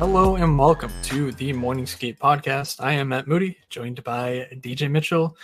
Hello 0.00 0.36
and 0.36 0.58
welcome 0.58 0.90
to 1.02 1.30
the 1.32 1.52
Morning 1.52 1.84
Skate 1.84 2.18
Podcast. 2.18 2.82
I 2.82 2.94
am 2.94 3.08
Matt 3.08 3.28
Moody, 3.28 3.58
joined 3.68 4.02
by 4.02 4.48
DJ 4.54 4.90
Mitchell, 4.90 5.36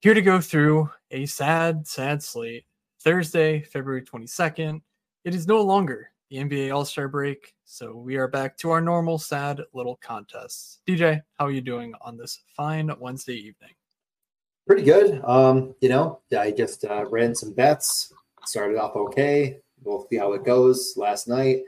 here 0.00 0.12
to 0.12 0.20
go 0.20 0.38
through 0.38 0.90
a 1.12 1.24
sad, 1.24 1.88
sad 1.88 2.22
slate. 2.22 2.66
Thursday, 3.00 3.62
February 3.62 4.02
22nd. 4.02 4.82
It 5.24 5.34
is 5.34 5.46
no 5.46 5.62
longer 5.62 6.10
the 6.28 6.36
NBA 6.36 6.74
All 6.74 6.84
Star 6.84 7.08
break, 7.08 7.54
so 7.64 7.96
we 7.96 8.16
are 8.16 8.28
back 8.28 8.58
to 8.58 8.70
our 8.70 8.82
normal, 8.82 9.16
sad 9.16 9.62
little 9.72 9.96
contests. 10.02 10.80
DJ, 10.86 11.22
how 11.38 11.46
are 11.46 11.50
you 11.50 11.62
doing 11.62 11.94
on 12.02 12.18
this 12.18 12.42
fine 12.54 12.90
Wednesday 13.00 13.36
evening? 13.36 13.72
Pretty 14.66 14.82
good. 14.82 15.22
Um, 15.24 15.74
you 15.80 15.88
know, 15.88 16.20
I 16.38 16.50
just 16.50 16.84
uh, 16.84 17.06
ran 17.06 17.34
some 17.34 17.54
bets, 17.54 18.12
started 18.44 18.76
off 18.76 18.94
okay. 18.94 19.56
We'll 19.82 20.06
see 20.10 20.18
how 20.18 20.34
it 20.34 20.44
goes 20.44 20.92
last 20.98 21.28
night. 21.28 21.62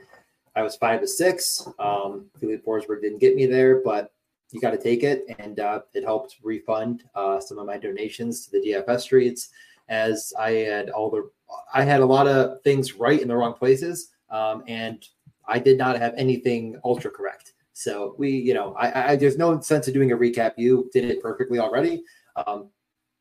I 0.59 0.61
was 0.61 0.75
five 0.75 0.99
to 0.99 1.07
six. 1.07 1.65
Um, 1.79 2.25
Philly 2.37 2.57
Forsberg 2.57 3.01
didn't 3.01 3.19
get 3.19 3.33
me 3.33 3.45
there, 3.45 3.81
but 3.81 4.11
you 4.51 4.59
got 4.59 4.71
to 4.71 4.77
take 4.77 5.03
it, 5.03 5.23
and 5.39 5.57
uh, 5.57 5.79
it 5.93 6.03
helped 6.03 6.35
refund 6.43 7.05
uh, 7.15 7.39
some 7.39 7.57
of 7.59 7.65
my 7.65 7.77
donations 7.77 8.45
to 8.45 8.51
the 8.51 8.59
DFS 8.59 8.99
streets, 8.99 9.51
as 9.87 10.33
I 10.37 10.51
had 10.51 10.89
all 10.89 11.09
the 11.09 11.29
I 11.73 11.83
had 11.83 12.01
a 12.01 12.05
lot 12.05 12.27
of 12.27 12.61
things 12.61 12.95
right 12.95 13.21
in 13.21 13.29
the 13.29 13.37
wrong 13.37 13.53
places, 13.53 14.09
um, 14.29 14.63
and 14.67 15.01
I 15.47 15.59
did 15.59 15.77
not 15.77 15.97
have 15.97 16.13
anything 16.17 16.77
ultra 16.83 17.09
correct. 17.09 17.53
So 17.71 18.15
we, 18.17 18.31
you 18.31 18.53
know, 18.53 18.75
I, 18.77 19.11
I 19.11 19.15
there's 19.15 19.37
no 19.37 19.61
sense 19.61 19.87
of 19.87 19.93
doing 19.93 20.11
a 20.11 20.17
recap. 20.17 20.55
You 20.57 20.89
did 20.91 21.05
it 21.05 21.21
perfectly 21.21 21.59
already, 21.59 22.03
um, 22.45 22.67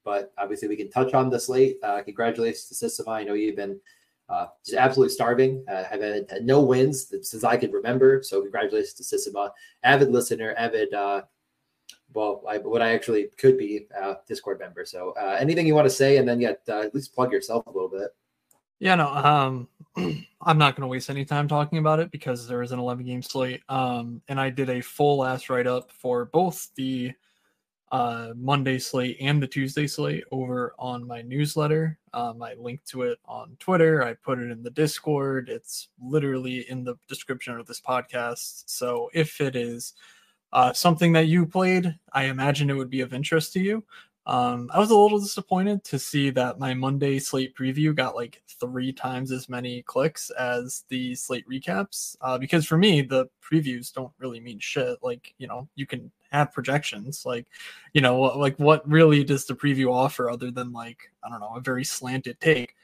but 0.04 0.32
obviously 0.38 0.66
we 0.66 0.74
can 0.74 0.90
touch 0.90 1.14
on 1.14 1.30
this 1.30 1.48
late. 1.48 1.76
Uh, 1.84 2.02
congratulations 2.02 2.64
to 2.64 2.74
Systema. 2.74 3.12
I 3.12 3.22
know 3.22 3.34
you've 3.34 3.54
been 3.54 3.78
uh, 4.28 4.46
just 4.64 4.76
absolutely 4.76 5.12
starving. 5.14 5.64
Uh, 5.68 5.84
have 5.84 6.02
had, 6.02 6.26
no 6.42 6.60
wins 6.62 7.12
since 7.22 7.44
I 7.44 7.56
can 7.56 7.70
remember. 7.70 8.22
So 8.22 8.40
congratulations 8.42 8.94
to 8.94 9.04
Systema, 9.04 9.52
avid 9.82 10.10
listener, 10.10 10.54
avid. 10.56 10.92
Uh, 10.92 11.22
well, 12.14 12.42
I, 12.48 12.58
what 12.58 12.82
I 12.82 12.92
actually 12.92 13.28
could 13.38 13.58
be 13.58 13.86
uh, 14.00 14.14
Discord 14.26 14.58
member. 14.58 14.84
So 14.84 15.14
uh, 15.20 15.36
anything 15.38 15.66
you 15.66 15.74
want 15.74 15.86
to 15.86 15.94
say, 15.94 16.16
and 16.16 16.28
then 16.28 16.40
yet 16.40 16.60
uh, 16.68 16.80
at 16.80 16.94
least 16.94 17.14
plug 17.14 17.32
yourself 17.32 17.66
a 17.66 17.70
little 17.70 17.88
bit. 17.88 18.08
Yeah, 18.80 18.94
no, 18.94 19.08
um, 19.08 19.68
I'm 20.42 20.58
not 20.58 20.76
going 20.76 20.82
to 20.82 20.88
waste 20.88 21.10
any 21.10 21.24
time 21.24 21.48
talking 21.48 21.78
about 21.78 21.98
it 21.98 22.10
because 22.10 22.46
there 22.46 22.62
is 22.62 22.70
an 22.70 22.78
11 22.78 23.04
game 23.04 23.22
slate. 23.22 23.62
Um, 23.68 24.22
and 24.28 24.40
I 24.40 24.50
did 24.50 24.70
a 24.70 24.80
full 24.80 25.18
last 25.18 25.50
write 25.50 25.66
up 25.66 25.90
for 25.90 26.26
both 26.26 26.68
the 26.76 27.12
uh, 27.90 28.32
Monday 28.36 28.78
slate 28.78 29.16
and 29.20 29.42
the 29.42 29.46
Tuesday 29.46 29.86
slate 29.86 30.24
over 30.30 30.74
on 30.78 31.06
my 31.06 31.22
newsletter. 31.22 31.98
Um, 32.12 32.42
I 32.42 32.54
link 32.54 32.84
to 32.86 33.02
it 33.02 33.18
on 33.24 33.56
Twitter. 33.58 34.02
I 34.04 34.14
put 34.14 34.38
it 34.38 34.50
in 34.50 34.62
the 34.62 34.70
Discord. 34.70 35.48
It's 35.48 35.88
literally 36.00 36.68
in 36.70 36.84
the 36.84 36.96
description 37.08 37.58
of 37.58 37.66
this 37.66 37.80
podcast. 37.80 38.64
So 38.66 39.10
if 39.14 39.40
it 39.40 39.56
is 39.56 39.94
uh, 40.52 40.72
something 40.72 41.12
that 41.12 41.28
you 41.28 41.46
played, 41.46 41.98
I 42.12 42.24
imagine 42.24 42.70
it 42.70 42.76
would 42.76 42.90
be 42.90 43.00
of 43.00 43.14
interest 43.14 43.52
to 43.54 43.60
you. 43.60 43.84
Um, 44.26 44.70
I 44.74 44.78
was 44.78 44.90
a 44.90 44.96
little 44.96 45.18
disappointed 45.18 45.82
to 45.84 45.98
see 45.98 46.28
that 46.30 46.58
my 46.58 46.74
Monday 46.74 47.18
slate 47.18 47.56
preview 47.56 47.94
got 47.94 48.14
like 48.14 48.42
three 48.60 48.92
times 48.92 49.32
as 49.32 49.48
many 49.48 49.80
clicks 49.82 50.28
as 50.30 50.84
the 50.90 51.14
slate 51.14 51.48
recaps. 51.48 52.14
Uh, 52.20 52.36
because 52.36 52.66
for 52.66 52.76
me, 52.76 53.00
the 53.00 53.30
previews 53.42 53.90
don't 53.90 54.12
really 54.18 54.40
mean 54.40 54.58
shit. 54.58 54.98
Like, 55.00 55.34
you 55.38 55.46
know, 55.46 55.66
you 55.76 55.86
can 55.86 56.12
have 56.30 56.52
projections. 56.52 57.24
Like, 57.24 57.46
you 57.92 58.00
know, 58.00 58.20
like 58.20 58.56
what 58.58 58.88
really 58.88 59.24
does 59.24 59.46
the 59.46 59.54
preview 59.54 59.92
offer 59.92 60.30
other 60.30 60.50
than 60.50 60.72
like, 60.72 61.10
I 61.24 61.28
don't 61.28 61.40
know, 61.40 61.56
a 61.56 61.60
very 61.60 61.84
slanted 61.84 62.40
take? 62.40 62.74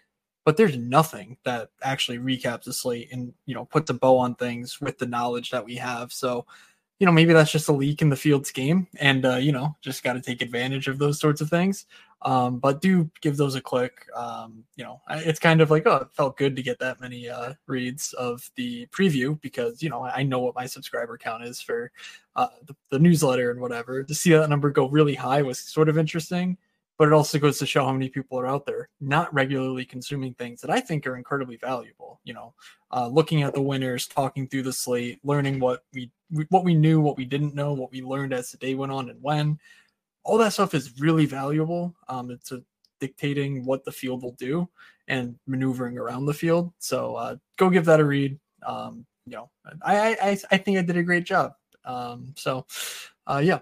But 0.45 0.57
there's 0.57 0.77
nothing 0.77 1.39
that 1.45 1.71
actually 1.83 2.19
recaps 2.19 2.65
the 2.65 2.73
slate 2.73 3.09
and, 3.13 3.33
you 3.47 3.55
know, 3.55 3.65
puts 3.65 3.91
a 3.91 3.95
bow 3.95 4.19
on 4.19 4.35
things 4.35 4.81
with 4.81 4.99
the 4.99 5.07
knowledge 5.07 5.51
that 5.51 5.65
we 5.65 5.77
have. 5.77 6.13
So, 6.13 6.47
you 7.01 7.07
know, 7.07 7.13
maybe 7.13 7.33
that's 7.33 7.51
just 7.51 7.69
a 7.69 7.73
leak 7.73 8.03
in 8.03 8.09
the 8.09 8.17
field's 8.17 8.53
game, 8.53 8.87
and 9.01 9.27
uh, 9.27 9.37
you 9.37 9.51
know, 9.53 9.77
just 9.83 10.05
got 10.05 10.13
to 10.13 10.21
take 10.21 10.41
advantage 10.41 10.87
of 10.87 10.99
those 10.99 11.19
sorts 11.19 11.41
of 11.41 11.51
things. 11.51 11.87
Um, 12.25 12.59
but 12.59 12.81
do 12.81 13.11
give 13.21 13.37
those 13.37 13.55
a 13.55 13.61
click. 13.61 14.07
Um, 14.17 14.65
you 14.77 14.85
know, 14.85 15.01
it's 15.11 15.39
kind 15.39 15.61
of 15.61 15.71
like, 15.71 15.87
oh, 15.87 15.97
it 15.97 16.09
felt 16.15 16.39
good 16.39 16.57
to 16.57 16.63
get 16.63 16.79
that 16.79 17.01
many 17.01 17.29
uh, 17.29 17.53
reads 17.67 18.15
of 18.15 18.51
the 18.57 18.87
preview 18.87 19.41
because 19.43 19.83
you 19.83 19.91
know 19.91 20.05
I 20.05 20.23
know 20.23 20.39
what 20.39 20.55
my 20.55 20.67
subscriber 20.67 21.19
count 21.19 21.45
is 21.45 21.61
for 21.61 21.93
uh, 22.37 22.49
the, 22.67 22.75
the 22.91 22.99
newsletter 22.99 23.51
and 23.51 23.61
whatever. 23.61 24.03
To 24.03 24.15
see 24.15 24.33
that 24.33 24.49
number 24.49 24.71
go 24.71 24.89
really 24.89 25.15
high 25.15 25.43
was 25.43 25.59
sort 25.59 25.89
of 25.89 25.99
interesting 25.99 26.57
but 26.97 27.09
it 27.09 27.15
also 27.15 27.39
goes 27.39 27.59
to 27.59 27.67
show 27.67 27.85
how 27.85 27.93
many 27.93 28.09
people 28.09 28.39
are 28.39 28.47
out 28.47 28.67
there 28.67 28.89
not 29.01 29.33
regularly 29.35 29.85
consuming 29.85 30.35
things 30.35 30.61
that 30.61 30.71
I 30.71 30.81
think 30.81 31.07
are 31.07 31.17
incredibly 31.17 31.57
valuable. 31.57 32.21
You 32.25 32.35
know, 32.35 32.55
uh, 32.93 33.09
looking 33.09 33.43
at 33.43 33.55
the 33.55 33.63
winners, 33.63 34.07
talking 34.07 34.49
through 34.49 34.63
the 34.63 34.73
slate, 34.73 35.19
learning 35.25 35.61
what 35.61 35.85
we 35.93 36.11
what 36.49 36.65
we 36.65 36.75
knew, 36.75 37.01
what 37.01 37.17
we 37.17 37.25
didn't 37.25 37.55
know, 37.55 37.73
what 37.73 37.93
we 37.93 38.03
learned 38.03 38.33
as 38.33 38.51
the 38.51 38.59
day 38.59 38.75
went 38.75 38.93
on, 38.93 39.11
and 39.11 39.23
when. 39.23 39.59
All 40.25 40.39
that 40.39 40.53
stuff 40.53 40.75
is 40.75 40.99
really 41.01 41.27
valuable. 41.27 41.95
Um, 42.09 42.31
it's 42.31 42.53
a, 42.53 42.63
dictating 43.01 43.65
what 43.65 43.85
the 43.85 43.93
field 43.93 44.23
will 44.23 44.33
do 44.33 44.69
and 45.09 45.37
maneuvering 45.47 45.99
around 45.99 46.25
the 46.25 46.35
field. 46.35 46.73
So 46.79 47.17
uh, 47.17 47.37
go 47.57 47.69
give 47.69 47.85
that 47.85 48.01
a 48.01 48.05
read. 48.05 48.39
Um, 48.67 49.05
you 49.27 49.37
know, 49.37 49.51
I, 49.83 50.17
I 50.23 50.39
I 50.51 50.57
think 50.57 50.79
I 50.79 50.83
did 50.83 50.97
a 50.97 51.03
great 51.03 51.25
job. 51.25 51.53
Um, 51.85 52.35
so 52.37 52.67
uh, 53.27 53.43
yeah, 53.45 53.61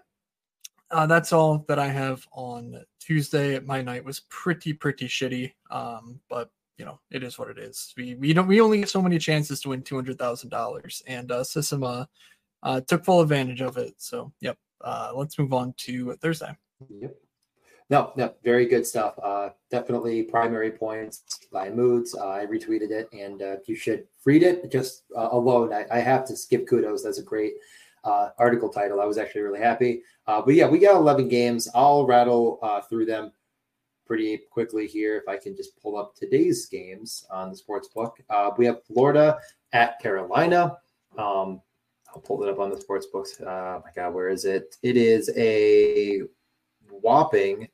uh, 0.90 1.06
that's 1.06 1.32
all 1.32 1.64
that 1.68 1.78
I 1.78 1.88
have 1.88 2.26
on 2.32 2.84
Tuesday. 3.00 3.58
My 3.60 3.82
night 3.82 4.04
was 4.04 4.20
pretty 4.28 4.72
pretty 4.72 5.06
shitty, 5.08 5.52
um, 5.70 6.20
but 6.28 6.50
you 6.78 6.84
know 6.84 7.00
it 7.10 7.22
is 7.22 7.38
what 7.38 7.48
it 7.48 7.58
is. 7.58 7.92
We 7.96 8.14
we 8.16 8.32
don't 8.32 8.46
we 8.46 8.60
only 8.60 8.80
get 8.80 8.88
so 8.88 9.02
many 9.02 9.18
chances 9.18 9.60
to 9.60 9.70
win 9.70 9.82
two 9.82 9.96
hundred 9.96 10.18
thousand 10.18 10.50
dollars, 10.50 11.02
and 11.06 11.30
uh, 11.30 11.44
Systema 11.44 12.08
uh, 12.62 12.80
took 12.80 13.04
full 13.04 13.20
advantage 13.20 13.60
of 13.60 13.76
it. 13.76 13.94
So 13.98 14.32
yep, 14.40 14.58
uh, 14.84 15.12
let's 15.14 15.38
move 15.38 15.52
on 15.52 15.74
to 15.78 16.12
Thursday. 16.16 16.56
Yep. 16.88 17.14
No, 17.92 18.10
no, 18.16 18.32
very 18.42 18.64
good 18.64 18.86
stuff. 18.86 19.18
Uh, 19.22 19.50
definitely 19.70 20.22
primary 20.22 20.70
points 20.70 21.40
by 21.52 21.68
moods. 21.68 22.14
Uh, 22.14 22.26
I 22.26 22.46
retweeted 22.46 22.90
it, 22.90 23.08
and 23.12 23.42
uh, 23.42 23.56
you 23.66 23.74
should 23.74 24.06
read 24.24 24.42
it 24.42 24.70
just 24.70 25.02
uh, 25.14 25.28
alone. 25.32 25.74
I, 25.74 25.84
I 25.90 25.98
have 25.98 26.24
to 26.28 26.36
skip 26.36 26.66
kudos. 26.66 27.02
That's 27.02 27.18
a 27.18 27.22
great 27.22 27.52
uh, 28.04 28.30
article 28.38 28.70
title. 28.70 29.00
I 29.00 29.04
was 29.04 29.18
actually 29.18 29.42
really 29.42 29.60
happy. 29.60 30.02
Uh, 30.26 30.40
but 30.40 30.54
yeah, 30.54 30.66
we 30.66 30.78
got 30.78 30.96
11 30.96 31.28
games. 31.28 31.68
I'll 31.74 32.06
rattle 32.06 32.58
uh, 32.62 32.80
through 32.80 33.06
them 33.06 33.32
pretty 34.06 34.40
quickly 34.50 34.86
here 34.86 35.16
if 35.16 35.28
I 35.28 35.36
can 35.36 35.54
just 35.54 35.80
pull 35.82 35.98
up 35.98 36.14
today's 36.14 36.64
games 36.66 37.26
on 37.30 37.50
the 37.50 37.56
sports 37.56 37.88
book. 37.88 38.18
We 38.56 38.64
have 38.64 38.82
Florida 38.84 39.38
at 39.72 40.00
Carolina. 40.00 40.78
Um, 41.18 41.60
I'll 42.14 42.20
pull 42.20 42.42
it 42.42 42.50
up 42.50 42.58
on 42.58 42.70
the 42.70 42.80
sports 42.80 43.06
books. 43.06 43.40
Uh, 43.40 43.80
my 43.84 43.90
God, 43.94 44.14
where 44.14 44.28
is 44.28 44.44
it? 44.44 44.76
It 44.82 44.96
is 44.96 45.30
a 45.36 46.22
whopping 46.90 47.68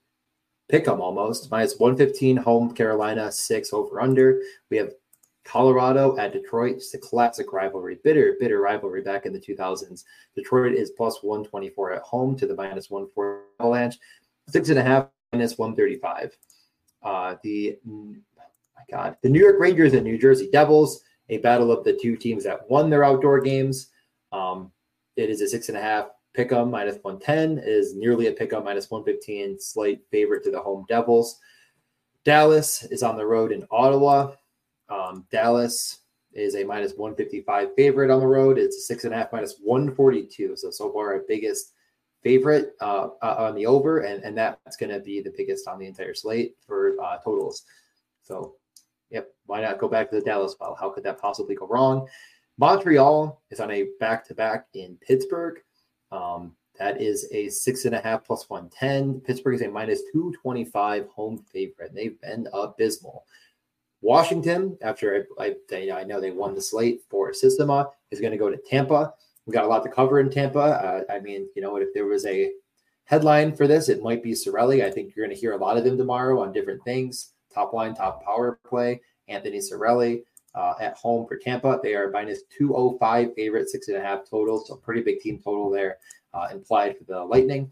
pick 0.69 0.87
'em 0.87 1.01
almost 1.01 1.51
minus 1.51 1.79
115 1.79 2.37
home 2.37 2.73
Carolina 2.73 3.33
six 3.33 3.73
over 3.73 4.01
under. 4.01 4.41
We 4.71 4.77
have 4.77 4.95
Colorado 5.45 6.17
at 6.19 6.33
Detroit, 6.33 6.77
just 6.77 6.95
a 6.95 6.99
classic 6.99 7.53
rivalry, 7.53 7.99
bitter, 8.05 8.37
bitter 8.39 8.61
rivalry 8.61 9.01
back 9.01 9.25
in 9.25 9.33
the 9.33 9.41
2000s. 9.41 10.05
Detroit 10.37 10.75
is 10.75 10.91
plus 10.91 11.23
124 11.23 11.95
at 11.95 12.03
home 12.03 12.37
to 12.37 12.47
the 12.47 12.55
minus 12.55 12.91
140 12.91 13.45
Avalanche, 13.59 13.99
six 14.49 14.69
and 14.69 14.79
a 14.79 14.83
half 14.83 15.09
minus 15.33 15.59
135. 15.59 16.37
Uh, 17.03 17.37
the 17.43 17.79
my 17.85 18.85
God, 18.91 19.17
the 19.23 19.29
New 19.29 19.41
York 19.41 19.59
Rangers 19.59 19.95
and 19.95 20.05
New 20.05 20.19
Jersey 20.19 20.51
Devils, 20.53 21.03
a 21.31 21.39
battle 21.39 21.73
of 21.73 21.83
the 21.83 21.95
two 21.95 22.17
teams 22.17 22.45
that 22.45 22.69
won 22.71 22.91
their 22.91 23.03
outdoor 23.05 23.41
games. 23.41 23.89
Um, 24.33 24.73
it 25.17 25.31
is 25.31 25.41
a 25.41 25.49
six 25.49 25.69
and 25.69 25.79
a 25.79 25.83
half 25.83 26.11
pick 26.35 26.53
'em 26.53 26.71
minus 26.71 26.99
110 27.03 27.59
is 27.59 27.95
nearly 27.95 28.27
a 28.27 28.33
pick 28.33 28.53
'em 28.53 28.65
minus 28.65 28.91
115, 28.91 29.59
slight 29.59 30.01
favorite 30.11 30.45
to 30.45 30.51
the 30.51 30.61
home 30.61 30.85
Devils. 30.89 31.41
Dallas 32.25 32.85
is 32.85 33.03
on 33.03 33.17
the 33.17 33.27
road 33.27 33.53
in 33.53 33.67
Ottawa. 33.71 34.35
Um, 34.89 35.27
Dallas 35.31 36.01
is 36.33 36.55
a 36.55 36.65
minus 36.65 36.95
155 36.95 37.75
favorite 37.75 38.11
on 38.11 38.21
the 38.21 38.27
road. 38.27 38.59
It's 38.59 38.77
a 38.77 38.81
six 38.81 39.05
and 39.05 39.15
a 39.15 39.17
half 39.17 39.33
minus 39.33 39.59
142. 39.63 40.57
So, 40.57 40.71
so 40.71 40.93
far, 40.93 41.15
our 41.15 41.25
biggest 41.27 41.73
favorite 42.23 42.75
uh, 42.81 43.09
uh, 43.23 43.37
on 43.39 43.55
the 43.55 43.67
over, 43.67 44.01
and, 44.01 44.23
and 44.25 44.37
that's 44.37 44.77
going 44.77 44.93
to 44.93 45.01
be 45.01 45.21
the 45.21 45.33
biggest 45.37 45.67
on 45.69 45.79
the 45.79 45.87
entire 45.87 46.15
slate 46.15 46.57
for 46.67 47.01
uh, 47.01 47.19
totals. 47.19 47.65
So, 48.23 48.57
yep, 49.11 49.33
why 49.47 49.63
not 49.63 49.79
go 49.79 49.89
back 49.89 50.11
to 50.11 50.17
the 50.17 50.23
Dallas 50.23 50.55
file? 50.55 50.77
How 50.79 50.91
could 50.91 51.05
that 51.05 51.21
possibly 51.21 51.55
go 51.55 51.67
wrong? 51.67 52.09
Montreal 52.59 53.41
is 53.51 53.61
on 53.61 53.71
a 53.71 53.87
back 54.01 54.27
to 54.27 54.35
back 54.35 54.67
in 54.75 54.99
Pittsburgh. 55.01 55.61
Um, 56.11 56.57
that 56.79 57.01
is 57.01 57.29
a 57.33 57.49
six 57.49 57.85
and 57.85 57.95
a 57.95 58.01
half 58.01 58.25
plus 58.25 58.51
110. 58.51 59.21
Pittsburgh 59.21 59.55
is 59.55 59.63
a 59.63 59.69
minus 59.69 60.03
225 60.13 61.09
home 61.09 61.45
favorite. 61.53 61.95
They've 61.95 62.21
been 62.21 62.49
abysmal. 62.53 63.25
Washington, 64.01 64.79
after 64.83 65.27
I, 65.39 65.55
I, 65.73 65.91
I 65.93 66.05
know 66.05 66.21
they 66.21 66.31
won 66.31 66.55
the 66.55 66.61
slate 66.61 67.03
for 67.09 67.33
Sistema, 67.33 67.91
is 68.11 68.21
going 68.21 68.33
to 68.33 68.39
go 68.39 68.51
to 68.51 68.59
Tampa. 68.69 69.13
We've 69.45 69.55
got 69.55 69.65
a 69.65 69.69
lot 69.69 69.83
to 69.85 69.91
cover 69.91 70.21
in 70.21 70.31
Tampa. 70.31 70.59
Uh, 70.59 71.01
I 71.11 71.21
mean, 71.21 71.49
you 71.57 71.63
know, 71.63 71.73
what? 71.73 71.83
if 71.83 71.95
there 71.95 72.07
was 72.07 72.27
a 72.27 72.53
headline 73.05 73.57
for 73.57 73.67
this, 73.67 73.89
it 73.89 74.03
might 74.03 74.23
be 74.23 74.33
Cirelli. 74.33 74.85
I 74.85 74.91
think 74.91 75.15
you're 75.15 75.27
going 75.27 75.35
to 75.35 75.41
hear 75.41 75.53
a 75.53 75.57
lot 75.57 75.77
of 75.77 75.85
them 75.85 75.97
tomorrow 75.97 76.41
on 76.41 76.53
different 76.53 76.85
things. 76.85 77.33
Top 77.53 77.73
line, 77.73 77.95
top 77.95 78.25
power 78.25 78.61
play. 78.65 79.01
Anthony 79.27 79.59
Cirelli 79.59 80.23
uh, 80.55 80.75
at 80.81 80.95
home 80.95 81.27
for 81.27 81.37
Tampa. 81.37 81.79
They 81.83 81.95
are 81.95 82.11
minus 82.11 82.43
205 82.57 83.35
favorite, 83.35 83.69
six 83.69 83.89
and 83.89 83.97
a 83.97 84.01
half 84.01 84.29
total. 84.29 84.65
So 84.65 84.77
pretty 84.77 85.03
big 85.03 85.21
team 85.21 85.41
total 85.43 85.71
there 85.71 85.99
uh, 86.35 86.49
implied 86.53 86.97
for 86.99 87.05
the 87.05 87.25
Lightning. 87.25 87.71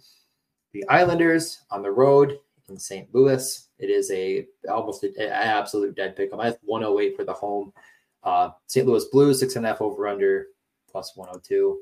The 0.72 0.86
Islanders 0.88 1.64
on 1.70 1.82
the 1.82 1.90
road 1.90 2.38
in 2.68 2.78
St. 2.78 3.08
Louis. 3.14 3.68
It 3.78 3.90
is 3.90 4.10
a 4.10 4.46
almost 4.70 5.04
an 5.04 5.14
absolute 5.18 5.96
dead 5.96 6.16
pick. 6.16 6.30
I'm 6.32 6.40
at 6.40 6.58
108 6.62 7.16
for 7.16 7.24
the 7.24 7.32
home. 7.32 7.72
Uh, 8.22 8.50
St. 8.66 8.86
Louis 8.86 9.04
Blues 9.06 9.40
six 9.40 9.56
and 9.56 9.64
a 9.64 9.68
half 9.68 9.80
over 9.80 10.08
under 10.08 10.46
plus 10.90 11.16
102. 11.16 11.78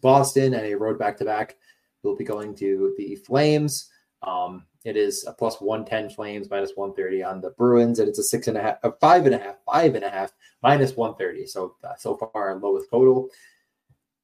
Boston 0.00 0.54
and 0.54 0.66
a 0.66 0.74
road 0.74 0.98
back 0.98 1.16
to 1.18 1.24
back 1.24 1.56
will 2.02 2.16
be 2.16 2.24
going 2.24 2.54
to 2.56 2.94
the 2.98 3.16
Flames. 3.16 3.90
Um, 4.22 4.64
it 4.84 4.96
is 4.96 5.24
a 5.26 5.32
plus 5.32 5.60
110 5.60 6.14
Flames, 6.14 6.48
minus 6.48 6.72
130 6.76 7.22
on 7.22 7.40
the 7.40 7.50
Bruins, 7.50 7.98
and 7.98 8.08
it's 8.08 8.18
a 8.18 8.22
six 8.22 8.48
and 8.48 8.56
a 8.56 8.62
half, 8.62 8.76
a 8.82 8.92
five 8.92 9.26
and 9.26 9.34
a 9.34 9.38
half, 9.38 9.56
five 9.64 9.94
and 9.94 10.04
a 10.04 10.10
half, 10.10 10.32
minus 10.62 10.96
130. 10.96 11.46
So 11.46 11.74
uh, 11.84 11.96
so 11.96 12.16
far 12.16 12.56
lowest 12.56 12.90
total. 12.90 13.28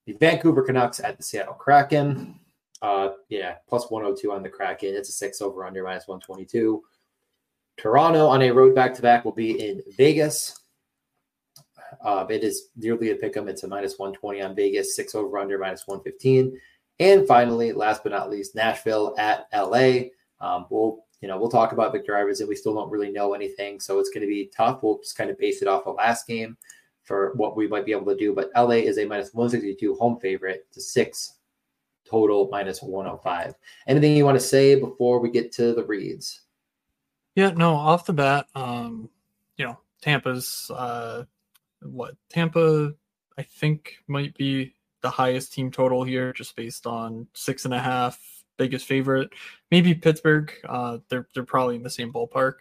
The 0.06 0.14
Vancouver 0.14 0.62
Canucks 0.62 1.00
at 1.00 1.16
the 1.16 1.22
Seattle 1.22 1.54
Kraken. 1.54 2.38
Uh, 2.80 3.10
yeah, 3.28 3.56
plus 3.68 3.90
102 3.90 4.32
on 4.32 4.42
the 4.42 4.48
Kraken. 4.48 4.94
It's 4.94 5.08
a 5.08 5.12
six 5.12 5.40
over 5.40 5.64
under 5.64 5.84
minus 5.84 6.08
122. 6.08 6.82
Toronto 7.76 8.26
on 8.26 8.42
a 8.42 8.50
road 8.50 8.74
back 8.74 8.94
to 8.94 9.02
back 9.02 9.24
will 9.24 9.32
be 9.32 9.64
in 9.64 9.82
Vegas. 9.96 10.60
Uh, 12.04 12.26
it 12.30 12.42
is 12.42 12.68
nearly 12.76 13.10
a 13.10 13.14
pick 13.14 13.36
'em. 13.36 13.48
It's 13.48 13.62
a 13.62 13.68
minus 13.68 13.98
120 13.98 14.42
on 14.42 14.54
Vegas, 14.54 14.96
six 14.96 15.14
over 15.14 15.38
under 15.38 15.58
minus 15.58 15.86
115. 15.86 16.58
And 17.02 17.26
finally, 17.26 17.72
last 17.72 18.04
but 18.04 18.12
not 18.12 18.30
least, 18.30 18.54
Nashville 18.54 19.16
at 19.18 19.48
LA. 19.52 20.10
Um, 20.40 20.66
we'll 20.70 21.04
you 21.20 21.26
know 21.26 21.36
we'll 21.36 21.50
talk 21.50 21.72
about 21.72 21.92
Viktor 21.92 22.12
Arvidsson. 22.12 22.46
We 22.46 22.54
still 22.54 22.74
don't 22.74 22.92
really 22.92 23.10
know 23.10 23.34
anything, 23.34 23.80
so 23.80 23.98
it's 23.98 24.10
going 24.10 24.20
to 24.20 24.28
be 24.28 24.52
tough. 24.56 24.84
We'll 24.84 24.98
just 24.98 25.16
kind 25.16 25.28
of 25.28 25.36
base 25.36 25.62
it 25.62 25.68
off 25.68 25.82
the 25.82 25.90
last 25.90 26.28
game 26.28 26.56
for 27.02 27.32
what 27.34 27.56
we 27.56 27.66
might 27.66 27.84
be 27.84 27.90
able 27.90 28.06
to 28.12 28.16
do. 28.16 28.32
But 28.32 28.52
LA 28.54 28.82
is 28.86 28.98
a 28.98 29.04
minus 29.04 29.34
162 29.34 29.96
home 29.96 30.20
favorite 30.20 30.72
to 30.74 30.80
six 30.80 31.38
total 32.08 32.48
minus 32.52 32.80
105. 32.80 33.54
Anything 33.88 34.16
you 34.16 34.24
want 34.24 34.38
to 34.38 34.46
say 34.46 34.76
before 34.76 35.18
we 35.18 35.28
get 35.28 35.50
to 35.54 35.74
the 35.74 35.84
reads? 35.84 36.42
Yeah, 37.34 37.50
no, 37.50 37.74
off 37.74 38.06
the 38.06 38.12
bat, 38.12 38.46
um, 38.54 39.10
you 39.56 39.66
know, 39.66 39.76
Tampa's 40.02 40.70
uh 40.72 41.24
what 41.80 42.14
Tampa 42.30 42.92
I 43.36 43.42
think 43.42 43.96
might 44.06 44.36
be 44.36 44.74
the 45.02 45.10
highest 45.10 45.52
team 45.52 45.70
total 45.70 46.04
here, 46.04 46.32
just 46.32 46.56
based 46.56 46.86
on 46.86 47.26
six 47.34 47.64
and 47.64 47.74
a 47.74 47.78
half 47.78 48.18
biggest 48.56 48.86
favorite. 48.86 49.30
Maybe 49.70 49.94
Pittsburgh. 49.94 50.52
Uh, 50.68 50.98
they're 51.08 51.28
they're 51.34 51.44
probably 51.44 51.76
in 51.76 51.82
the 51.82 51.90
same 51.90 52.12
ballpark. 52.12 52.54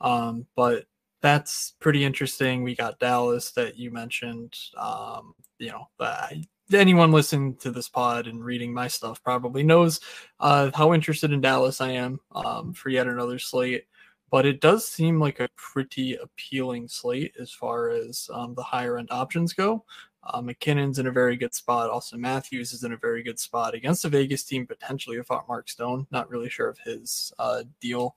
Um, 0.00 0.46
but 0.54 0.84
that's 1.22 1.74
pretty 1.80 2.04
interesting. 2.04 2.62
We 2.62 2.74
got 2.74 2.98
Dallas 2.98 3.50
that 3.52 3.76
you 3.76 3.90
mentioned. 3.90 4.56
Um, 4.76 5.34
you 5.58 5.70
know, 5.70 5.88
uh, 5.98 6.28
anyone 6.72 7.12
listening 7.12 7.56
to 7.56 7.70
this 7.70 7.88
pod 7.88 8.26
and 8.26 8.44
reading 8.44 8.72
my 8.72 8.88
stuff 8.88 9.22
probably 9.22 9.62
knows 9.62 10.00
uh, 10.40 10.70
how 10.74 10.92
interested 10.92 11.32
in 11.32 11.40
Dallas 11.40 11.80
I 11.80 11.90
am 11.92 12.20
um, 12.32 12.72
for 12.72 12.90
yet 12.90 13.06
another 13.06 13.38
slate. 13.38 13.84
But 14.28 14.44
it 14.44 14.60
does 14.60 14.86
seem 14.86 15.20
like 15.20 15.38
a 15.38 15.48
pretty 15.56 16.16
appealing 16.16 16.88
slate 16.88 17.34
as 17.40 17.52
far 17.52 17.90
as 17.90 18.28
um, 18.32 18.54
the 18.54 18.62
higher 18.62 18.98
end 18.98 19.08
options 19.10 19.52
go. 19.52 19.84
Uh, 20.32 20.40
MacKinnon's 20.40 20.98
in 20.98 21.06
a 21.06 21.12
very 21.12 21.36
good 21.36 21.54
spot. 21.54 21.90
Also, 21.90 22.16
Matthews 22.16 22.72
is 22.72 22.84
in 22.84 22.92
a 22.92 22.96
very 22.96 23.22
good 23.22 23.38
spot 23.38 23.74
against 23.74 24.02
the 24.02 24.08
Vegas 24.08 24.44
team, 24.44 24.66
potentially 24.66 25.18
without 25.18 25.48
Mark 25.48 25.68
Stone. 25.68 26.06
Not 26.10 26.28
really 26.28 26.48
sure 26.48 26.68
of 26.68 26.78
his 26.78 27.32
uh, 27.38 27.62
deal 27.80 28.16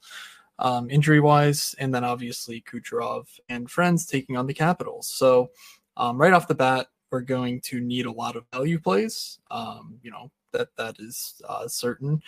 um, 0.59 0.89
injury 0.89 1.19
wise. 1.19 1.75
And 1.79 1.93
then 1.93 2.03
obviously 2.03 2.61
Kucherov 2.61 3.27
and 3.49 3.69
friends 3.69 4.05
taking 4.05 4.37
on 4.37 4.47
the 4.47 4.53
Capitals. 4.53 5.07
So, 5.07 5.51
um, 5.97 6.17
right 6.17 6.33
off 6.33 6.47
the 6.47 6.55
bat, 6.55 6.87
we're 7.11 7.21
going 7.21 7.61
to 7.61 7.79
need 7.79 8.05
a 8.05 8.11
lot 8.11 8.35
of 8.35 8.45
value 8.53 8.79
plays. 8.79 9.39
Um, 9.51 9.99
you 10.03 10.11
know, 10.11 10.31
that 10.51 10.69
that 10.77 10.95
is 10.99 11.41
uh, 11.47 11.67
certain. 11.67 12.21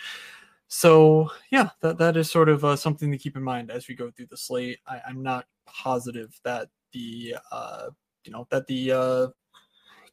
So 0.68 1.30
yeah, 1.50 1.70
that 1.80 1.98
that 1.98 2.16
is 2.16 2.30
sort 2.30 2.48
of 2.48 2.64
uh, 2.64 2.76
something 2.76 3.10
to 3.10 3.18
keep 3.18 3.36
in 3.36 3.42
mind 3.42 3.70
as 3.70 3.88
we 3.88 3.94
go 3.94 4.10
through 4.10 4.26
the 4.26 4.36
slate. 4.36 4.78
I, 4.86 5.00
am 5.08 5.22
not 5.22 5.46
positive 5.66 6.38
that 6.44 6.68
the 6.92 7.36
uh, 7.50 7.88
you 8.24 8.32
know 8.32 8.46
that 8.50 8.66
the 8.66 8.92
uh, 8.92 9.26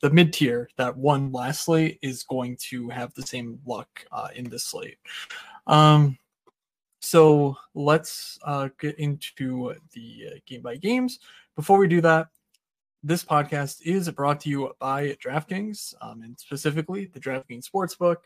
the 0.01 0.09
mid 0.09 0.33
tier 0.33 0.69
that 0.77 0.95
won 0.95 1.31
last 1.31 1.65
slate 1.65 1.99
is 2.01 2.23
going 2.23 2.57
to 2.69 2.89
have 2.89 3.13
the 3.13 3.21
same 3.21 3.59
luck 3.65 4.05
uh, 4.11 4.29
in 4.35 4.49
this 4.49 4.65
slate. 4.65 4.97
Um, 5.67 6.17
so 7.01 7.57
let's 7.73 8.39
uh, 8.43 8.69
get 8.79 8.97
into 8.99 9.75
the 9.93 10.25
uh, 10.27 10.39
game 10.45 10.61
by 10.61 10.75
games. 10.77 11.19
Before 11.55 11.77
we 11.77 11.87
do 11.87 12.01
that, 12.01 12.27
this 13.01 13.23
podcast 13.23 13.81
is 13.83 14.09
brought 14.11 14.41
to 14.41 14.49
you 14.49 14.73
by 14.79 15.15
DraftKings, 15.23 15.93
um, 16.01 16.21
and 16.21 16.37
specifically 16.37 17.05
the 17.05 17.19
DraftKings 17.19 17.69
Sportsbook. 17.69 18.17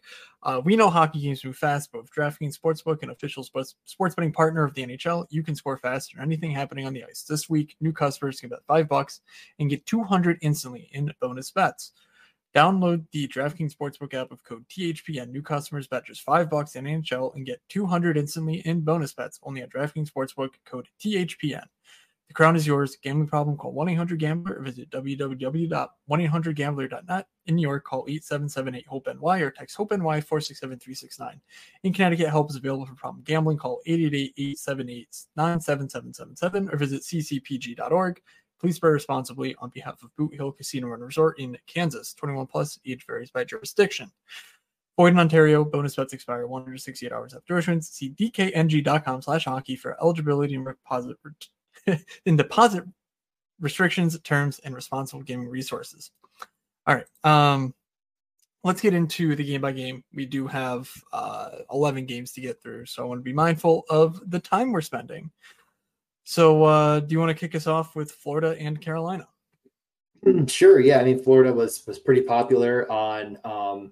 Uh, 0.42 0.62
we 0.66 0.75
know 0.75 0.90
hockey 0.90 1.22
games 1.22 1.46
move 1.46 1.58
fast, 1.58 1.92
but 1.92 2.02
with 2.02 2.14
DraftKings 2.14 2.58
Sportsbook, 2.58 3.04
an 3.04 3.12
official 3.12 3.44
sports, 3.44 3.75
sports 3.86 4.16
betting 4.16 4.34
partner 4.34 4.64
of 4.64 4.74
the 4.74 4.84
NHL, 4.84 5.28
you 5.30 5.44
can 5.44 5.56
score 5.56 5.78
faster 5.78 6.18
than 6.18 6.25
anything 6.25 6.52
happening 6.52 6.88
on 6.88 6.94
the 6.94 7.04
ice. 7.04 7.24
This 7.24 7.50
week, 7.50 7.75
new 7.81 7.94
customers 7.94 8.40
can 8.40 8.50
bet 8.50 8.66
five 8.68 8.90
bucks 8.90 9.22
and 9.60 9.70
get 9.70 9.86
200 9.86 10.40
instantly 10.42 10.90
in 10.92 11.14
bonus 11.22 11.52
bets. 11.52 11.92
Download 12.56 13.04
the 13.12 13.28
DraftKings 13.28 13.75
Sportsbook 13.75 14.14
app 14.14 14.31
with 14.31 14.44
code 14.44 14.66
THPN. 14.70 15.30
New 15.30 15.42
customers 15.42 15.88
bet 15.88 16.06
just 16.06 16.22
five 16.22 16.50
bucks 16.50 16.75
in 16.75 16.86
NHL 16.86 17.36
and 17.36 17.46
get 17.46 17.62
200 17.70 18.18
instantly 18.18 18.62
in 18.66 18.82
bonus 18.82 19.13
bets 19.13 19.39
only 19.44 19.62
at 19.62 19.72
DraftKings 19.72 20.12
Sportsbook, 20.12 20.50
code 20.65 20.88
THPN. 21.00 21.65
The 22.34 22.38
crown 22.38 22.56
is 22.56 22.66
yours. 22.66 22.98
Gambling 23.04 23.28
problem? 23.28 23.56
Call 23.58 23.75
1-800-GAMBLER 23.75 24.56
or 24.56 24.63
visit 24.63 24.90
www.1800gambler.net. 24.90 27.28
In 27.46 27.56
New 27.56 27.62
York, 27.62 27.86
call 27.86 28.08
877-8-HOPE-NY 28.08 29.40
or 29.42 29.52
text 29.52 29.78
HOPE-NY 29.78 30.22
467-369. 30.22 31.40
In 31.84 31.94
Connecticut, 31.94 32.30
help 32.30 32.50
is 32.50 32.56
available 32.56 32.88
for 32.88 32.96
problem 32.96 33.24
gambling. 33.24 33.60
Call 33.60 33.82
888-878-97777 33.88 36.74
or 36.74 36.78
visit 36.78 37.04
ccpg.org. 37.04 38.20
Please 38.60 38.80
play 38.80 38.90
responsibly 38.90 39.56
on 39.60 39.70
behalf 39.70 40.02
of 40.02 40.10
Boot 40.16 40.34
Hill 40.34 40.54
Casino 40.54 40.92
and 40.94 41.04
Resort 41.04 41.38
in 41.38 41.56
Kansas. 41.68 42.16
21 42.16 42.48
plus, 42.48 42.80
age 42.84 43.06
varies 43.06 43.30
by 43.30 43.44
jurisdiction. 43.44 44.12
Void 44.98 45.13
in 45.13 45.20
Ontario, 45.20 45.63
bonus 45.63 45.96
bets 45.96 46.13
expire 46.13 46.48
168 46.48 47.12
hours 47.12 47.36
after 47.36 47.60
issuance. 47.60 47.90
See 47.90 48.10
dkng.com 48.10 49.22
slash 49.22 49.46
hockey 49.46 49.75
for 49.75 49.96
eligibility 50.02 50.56
and 50.56 50.66
deposit 50.66 51.18
in 52.25 52.36
deposit 52.36 52.84
restrictions, 53.60 54.20
terms, 54.20 54.60
and 54.60 54.75
responsible 54.75 55.24
gaming 55.24 55.48
resources. 55.48 56.12
All 56.86 56.96
right. 56.96 57.06
Um, 57.24 57.74
let's 58.63 58.82
get 58.82 58.94
into 58.94 59.36
the 59.36 59.44
game 59.44 59.62
by 59.62 59.72
game. 59.72 60.04
We 60.13 60.25
do 60.25 60.48
have 60.48 60.90
uh, 61.12 61.50
11 61.72 62.06
games 62.06 62.32
to 62.34 62.42
get 62.42 62.62
through, 62.62 62.86
so 62.86 63.04
I 63.04 63.06
want 63.06 63.20
to 63.20 63.24
be 63.24 63.34
mindful 63.34 63.86
of 63.90 64.22
the 64.30 64.40
time 64.40 64.72
we're 64.72 64.82
spending. 64.82 65.32
So, 66.25 66.63
uh, 66.63 67.00
do 67.02 67.13
you 67.13 67.20
want 67.20 67.30
to 67.30 67.36
kick 67.36 67.56
us 67.56 67.68
off 67.68 67.96
with 67.96 68.12
Florida 68.12 68.56
and 68.60 68.80
Carolina? 68.80 69.28
Sure. 70.48 70.80
Yeah. 70.80 71.00
I 71.00 71.04
mean, 71.04 71.22
Florida 71.22 71.54
was 71.54 71.86
was 71.86 72.00
pretty 72.00 72.22
popular 72.22 72.90
on 72.90 73.38
um, 73.44 73.92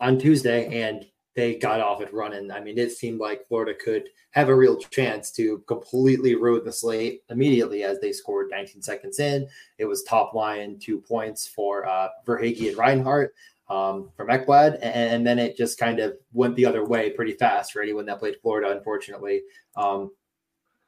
on 0.00 0.16
Tuesday, 0.16 0.82
and 0.82 1.04
they 1.36 1.54
got 1.54 1.80
off 1.80 2.00
it 2.00 2.12
running. 2.14 2.50
I 2.50 2.60
mean, 2.60 2.78
it 2.78 2.92
seemed 2.92 3.20
like 3.20 3.46
Florida 3.46 3.74
could 3.74 4.08
have 4.30 4.48
a 4.48 4.54
real 4.54 4.78
chance 4.78 5.30
to 5.32 5.58
completely 5.68 6.34
ruin 6.34 6.64
the 6.64 6.72
slate 6.72 7.22
immediately 7.28 7.84
as 7.84 8.00
they 8.00 8.10
scored 8.10 8.48
19 8.50 8.80
seconds 8.82 9.20
in. 9.20 9.46
It 9.76 9.84
was 9.84 10.02
top 10.02 10.32
line 10.32 10.78
two 10.78 10.98
points 10.98 11.46
for 11.46 11.86
uh, 11.86 12.08
Verhaeghe 12.26 12.68
and 12.68 12.78
Reinhart 12.78 13.34
um, 13.68 14.10
from 14.16 14.28
Ekblad, 14.28 14.74
and, 14.76 15.14
and, 15.14 15.26
then 15.26 15.38
it 15.38 15.56
just 15.56 15.78
kind 15.78 15.98
of 15.98 16.16
went 16.32 16.54
the 16.54 16.64
other 16.64 16.84
way 16.84 17.10
pretty 17.10 17.32
fast 17.32 17.72
for 17.72 17.82
anyone 17.82 18.06
that 18.06 18.20
played 18.20 18.36
Florida. 18.40 18.70
Unfortunately, 18.70 19.42
um, 19.76 20.12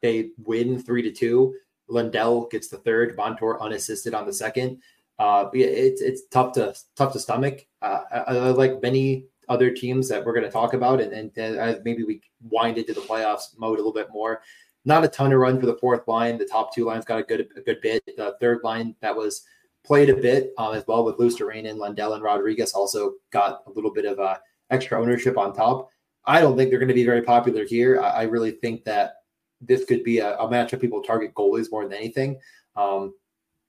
they 0.01 0.29
win 0.43 0.81
three 0.81 1.01
to 1.01 1.11
two. 1.11 1.53
Lundell 1.89 2.47
gets 2.47 2.69
the 2.69 2.77
third, 2.77 3.17
Montour 3.17 3.57
unassisted 3.59 4.13
on 4.13 4.25
the 4.25 4.33
second. 4.33 4.81
Uh, 5.19 5.49
it's 5.53 6.01
it's 6.01 6.21
tough 6.27 6.53
to 6.53 6.73
tough 6.95 7.11
to 7.11 7.19
stomach. 7.19 7.65
Uh, 7.81 8.01
I, 8.11 8.17
I 8.17 8.49
like 8.51 8.81
many 8.81 9.25
other 9.49 9.71
teams 9.71 10.07
that 10.07 10.23
we're 10.23 10.33
going 10.33 10.45
to 10.45 10.51
talk 10.51 10.73
about, 10.73 11.01
and, 11.01 11.11
and 11.11 11.37
as 11.37 11.79
maybe 11.83 12.03
we 12.03 12.21
wind 12.41 12.77
into 12.77 12.93
the 12.93 13.01
playoffs 13.01 13.57
mode 13.57 13.75
a 13.75 13.81
little 13.81 13.93
bit 13.93 14.09
more. 14.11 14.41
Not 14.85 15.03
a 15.03 15.09
ton 15.09 15.33
of 15.33 15.39
run 15.39 15.59
for 15.59 15.65
the 15.65 15.77
fourth 15.77 16.07
line. 16.07 16.37
The 16.37 16.45
top 16.45 16.73
two 16.73 16.85
lines 16.85 17.03
got 17.03 17.19
a 17.19 17.23
good 17.23 17.49
a 17.57 17.61
good 17.61 17.81
bit. 17.81 18.03
The 18.05 18.37
third 18.39 18.59
line 18.63 18.95
that 19.01 19.15
was 19.15 19.43
played 19.83 20.09
a 20.09 20.15
bit 20.15 20.53
um, 20.57 20.73
as 20.73 20.85
well 20.87 21.03
with 21.03 21.17
Luostarinen, 21.17 21.77
Lundell, 21.77 22.13
and 22.13 22.23
Rodrigues 22.23 22.73
also 22.73 23.13
got 23.31 23.63
a 23.67 23.71
little 23.71 23.91
bit 23.91 24.05
of 24.05 24.19
uh, 24.19 24.37
extra 24.69 25.01
ownership 25.01 25.37
on 25.37 25.53
top. 25.53 25.89
I 26.25 26.41
don't 26.41 26.55
think 26.55 26.69
they're 26.69 26.79
going 26.79 26.89
to 26.89 26.93
be 26.93 27.05
very 27.05 27.21
popular 27.21 27.65
here. 27.65 27.99
I, 28.01 28.09
I 28.09 28.21
really 28.23 28.51
think 28.51 28.85
that 28.85 29.15
this 29.61 29.83
could 29.85 30.03
be 30.03 30.19
a, 30.19 30.37
a 30.37 30.47
matchup 30.47 30.79
people 30.79 31.01
target 31.01 31.33
goalies 31.33 31.71
more 31.71 31.83
than 31.83 31.97
anything. 31.97 32.39
Um, 32.75 33.13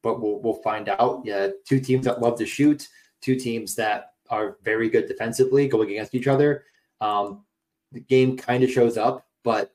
but 0.02 0.20
we'll 0.20 0.40
we'll 0.40 0.62
find 0.62 0.88
out. 0.88 1.22
Yeah, 1.24 1.48
two 1.66 1.80
teams 1.80 2.04
that 2.06 2.20
love 2.20 2.38
to 2.38 2.46
shoot, 2.46 2.88
two 3.20 3.36
teams 3.36 3.74
that 3.76 4.12
are 4.30 4.56
very 4.62 4.88
good 4.88 5.06
defensively 5.06 5.68
going 5.68 5.90
against 5.90 6.14
each 6.14 6.26
other. 6.26 6.64
Um, 7.00 7.44
the 7.92 8.00
game 8.00 8.36
kind 8.36 8.62
of 8.62 8.70
shows 8.70 8.96
up, 8.96 9.26
but 9.42 9.74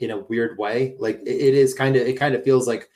in 0.00 0.10
a 0.10 0.18
weird 0.18 0.58
way. 0.58 0.96
Like 0.98 1.20
it, 1.22 1.28
it 1.28 1.54
is 1.54 1.74
kind 1.74 1.96
of 1.96 2.02
it 2.06 2.18
kind 2.18 2.34
of 2.34 2.42
feels 2.42 2.66
like 2.66 2.88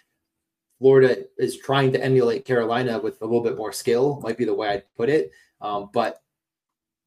Florida 0.79 1.25
is 1.39 1.59
trying 1.59 1.93
to 1.93 2.03
emulate 2.03 2.45
Carolina 2.45 2.99
with 2.99 3.21
a 3.23 3.25
little 3.25 3.43
bit 3.43 3.57
more 3.57 3.73
skill, 3.73 4.21
might 4.23 4.37
be 4.37 4.45
the 4.45 4.55
way 4.55 4.69
I'd 4.69 4.95
put 4.97 5.09
it. 5.09 5.31
Um, 5.61 5.91
but 5.93 6.23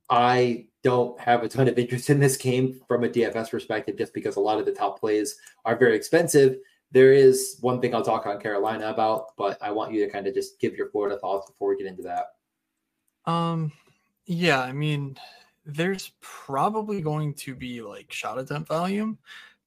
I 0.09 0.67
don't 0.83 1.19
have 1.19 1.43
a 1.43 1.49
ton 1.49 1.67
of 1.67 1.77
interest 1.77 2.09
in 2.09 2.19
this 2.19 2.37
game 2.37 2.79
from 2.87 3.03
a 3.03 3.09
DFS 3.09 3.51
perspective, 3.51 3.97
just 3.97 4.13
because 4.13 4.37
a 4.37 4.39
lot 4.39 4.59
of 4.59 4.65
the 4.65 4.71
top 4.71 4.99
plays 4.99 5.35
are 5.65 5.75
very 5.75 5.95
expensive. 5.95 6.57
There 6.91 7.11
is 7.11 7.57
one 7.59 7.81
thing 7.81 7.93
I'll 7.93 8.03
talk 8.03 8.25
on 8.25 8.39
Carolina 8.39 8.89
about, 8.89 9.35
but 9.37 9.61
I 9.61 9.71
want 9.71 9.91
you 9.91 10.05
to 10.05 10.11
kind 10.11 10.25
of 10.27 10.33
just 10.33 10.59
give 10.61 10.75
your 10.75 10.89
Florida 10.89 11.19
thoughts 11.19 11.51
before 11.51 11.69
we 11.69 11.77
get 11.77 11.87
into 11.87 12.03
that. 12.03 12.36
Um, 13.27 13.71
yeah, 14.25 14.61
I 14.61 14.71
mean, 14.71 15.17
there's 15.65 16.13
probably 16.21 17.01
going 17.01 17.33
to 17.35 17.53
be 17.53 17.81
like 17.81 18.11
shot 18.11 18.39
attempt 18.39 18.69
volume, 18.69 19.19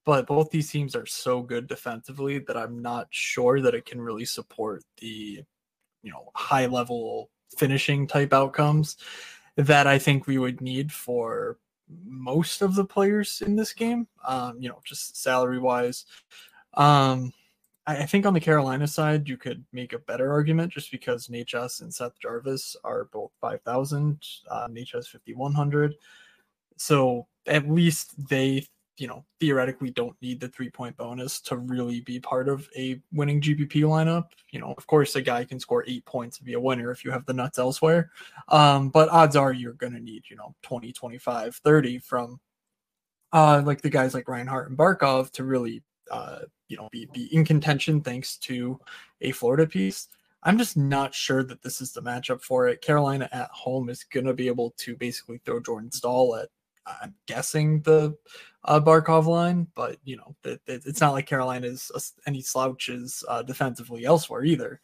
but 0.03 0.27
both 0.27 0.49
these 0.49 0.71
teams 0.71 0.95
are 0.95 1.05
so 1.05 1.41
good 1.41 1.67
defensively 1.67 2.39
that 2.39 2.57
I'm 2.57 2.81
not 2.81 3.07
sure 3.11 3.61
that 3.61 3.75
it 3.75 3.85
can 3.85 4.01
really 4.01 4.25
support 4.25 4.83
the, 4.97 5.43
you 6.01 6.11
know, 6.11 6.31
high 6.35 6.65
level 6.65 7.29
finishing 7.55 8.07
type 8.07 8.33
outcomes 8.33 8.97
that 9.57 9.85
I 9.85 9.99
think 9.99 10.25
we 10.25 10.39
would 10.39 10.59
need 10.59 10.91
for 10.91 11.57
most 12.03 12.61
of 12.61 12.75
the 12.75 12.85
players 12.85 13.43
in 13.45 13.55
this 13.55 13.73
game. 13.73 14.07
Um, 14.27 14.57
you 14.59 14.69
know, 14.69 14.79
just 14.83 15.21
salary 15.21 15.59
wise. 15.59 16.05
Um, 16.73 17.33
I, 17.99 18.05
think 18.05 18.25
on 18.25 18.33
the 18.33 18.39
Carolina 18.39 18.87
side, 18.87 19.27
you 19.27 19.37
could 19.37 19.63
make 19.71 19.93
a 19.93 19.99
better 19.99 20.31
argument 20.31 20.71
just 20.71 20.91
because 20.91 21.27
Necas 21.27 21.81
and 21.81 21.93
Seth 21.93 22.19
Jarvis 22.19 22.75
are 22.83 23.05
both 23.05 23.31
5,000, 23.41 24.19
uh, 24.49 24.67
Necas 24.67 25.07
5,100. 25.07 25.95
So 26.77 27.27
at 27.47 27.69
least 27.69 28.13
they, 28.29 28.65
you 28.97 29.07
know, 29.07 29.25
theoretically 29.39 29.91
don't 29.91 30.15
need 30.21 30.39
the 30.39 30.47
three 30.47 30.69
point 30.69 30.97
bonus 30.97 31.41
to 31.41 31.57
really 31.57 32.01
be 32.01 32.19
part 32.19 32.49
of 32.49 32.67
a 32.77 32.99
winning 33.11 33.41
GPP 33.41 33.83
lineup. 33.83 34.29
You 34.51 34.59
know, 34.59 34.73
of 34.77 34.85
course, 34.87 35.15
a 35.15 35.21
guy 35.21 35.43
can 35.43 35.59
score 35.59 35.83
eight 35.87 36.05
points 36.05 36.37
and 36.37 36.45
be 36.45 36.53
a 36.53 36.59
winner 36.59 36.91
if 36.91 37.05
you 37.05 37.11
have 37.11 37.25
the 37.25 37.33
nuts 37.33 37.59
elsewhere. 37.59 38.11
Um, 38.49 38.89
but 38.89 39.09
odds 39.09 39.35
are 39.35 39.53
you're 39.53 39.73
going 39.73 39.93
to 39.93 39.99
need, 39.99 40.23
you 40.29 40.35
know, 40.35 40.55
20, 40.63 40.91
25, 40.91 41.55
30 41.55 41.97
from 41.99 42.39
uh, 43.33 43.61
like 43.65 43.81
the 43.81 43.89
guys 43.89 44.13
like 44.13 44.27
Reinhart 44.27 44.69
and 44.69 44.77
Barkov 44.77 45.31
to 45.31 45.43
really 45.43 45.83
uh, 46.11 46.39
you 46.71 46.77
know 46.77 46.87
be, 46.91 47.05
be 47.13 47.25
in 47.35 47.43
contention 47.43 48.01
thanks 48.01 48.37
to 48.37 48.79
a 49.19 49.31
Florida 49.31 49.67
piece. 49.67 50.07
I'm 50.43 50.57
just 50.57 50.75
not 50.75 51.13
sure 51.13 51.43
that 51.43 51.61
this 51.61 51.81
is 51.81 51.91
the 51.91 52.01
matchup 52.01 52.41
for 52.41 52.67
it. 52.67 52.81
Carolina 52.81 53.29
at 53.31 53.49
home 53.51 53.89
is 53.89 54.03
going 54.03 54.25
to 54.25 54.33
be 54.33 54.47
able 54.47 54.71
to 54.77 54.95
basically 54.95 55.39
throw 55.45 55.59
Jordan 55.59 55.91
Staal 55.91 56.35
at, 56.37 56.49
I'm 56.87 57.13
guessing 57.27 57.81
the 57.81 58.17
uh, 58.63 58.79
Barkov 58.79 59.25
line, 59.25 59.67
but 59.75 59.97
you 60.03 60.17
know, 60.17 60.35
it, 60.43 60.59
it, 60.65 60.81
it's 60.85 61.01
not 61.01 61.13
like 61.13 61.27
Carolina 61.27 61.67
is 61.67 61.91
any 62.25 62.41
slouches 62.41 63.23
uh, 63.27 63.43
defensively 63.43 64.05
elsewhere 64.05 64.43
either. 64.43 64.81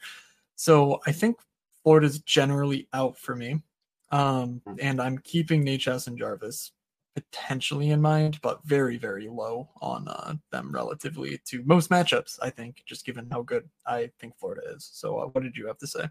So 0.56 1.00
I 1.08 1.12
think 1.12 1.38
Florida's 1.84 2.20
generally 2.20 2.88
out 2.94 3.18
for 3.18 3.36
me. 3.36 3.64
Um, 4.12 4.62
hmm. 4.66 4.76
and 4.80 5.02
I'm 5.02 5.18
keeping 5.18 5.66
Necas 5.66 6.08
and 6.08 6.18
Jarvis 6.18 6.72
potentially 7.18 7.90
in 7.90 8.00
mind, 8.00 8.40
but 8.44 8.64
very, 8.64 8.96
very 8.96 9.28
low 9.28 9.68
on 9.82 10.08
uh, 10.08 10.36
them 10.52 10.72
relatively 10.72 11.42
to 11.46 11.64
most 11.66 11.90
matchups, 11.90 12.38
I 12.44 12.52
think, 12.52 12.84
just 12.86 13.08
given 13.08 13.28
how 13.32 13.42
good 13.42 13.68
I 13.88 14.12
think 14.20 14.38
Florida 14.38 14.62
is. 14.76 14.88
So, 14.94 15.18
uh, 15.18 15.26
what 15.26 15.44
did 15.44 15.58
you 15.58 15.66
have 15.66 15.80
to 15.80 15.88
say? 15.88 16.06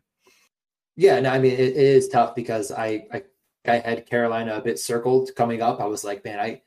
Yeah, 0.97 1.21
no, 1.21 1.31
I 1.31 1.39
mean, 1.39 1.53
it, 1.53 1.61
it 1.61 1.77
is 1.77 2.09
tough 2.09 2.35
because 2.35 2.73
I, 2.73 3.07
I, 3.13 3.23
I 3.69 3.79
had 3.79 4.05
Carolina 4.07 4.57
a 4.57 4.61
bit 4.61 4.81
circled 4.81 5.31
coming 5.37 5.63
up. 5.63 5.81
I 5.81 5.87
was 5.87 6.03
like, 6.03 6.25
man, 6.25 6.41
I, 6.41 6.61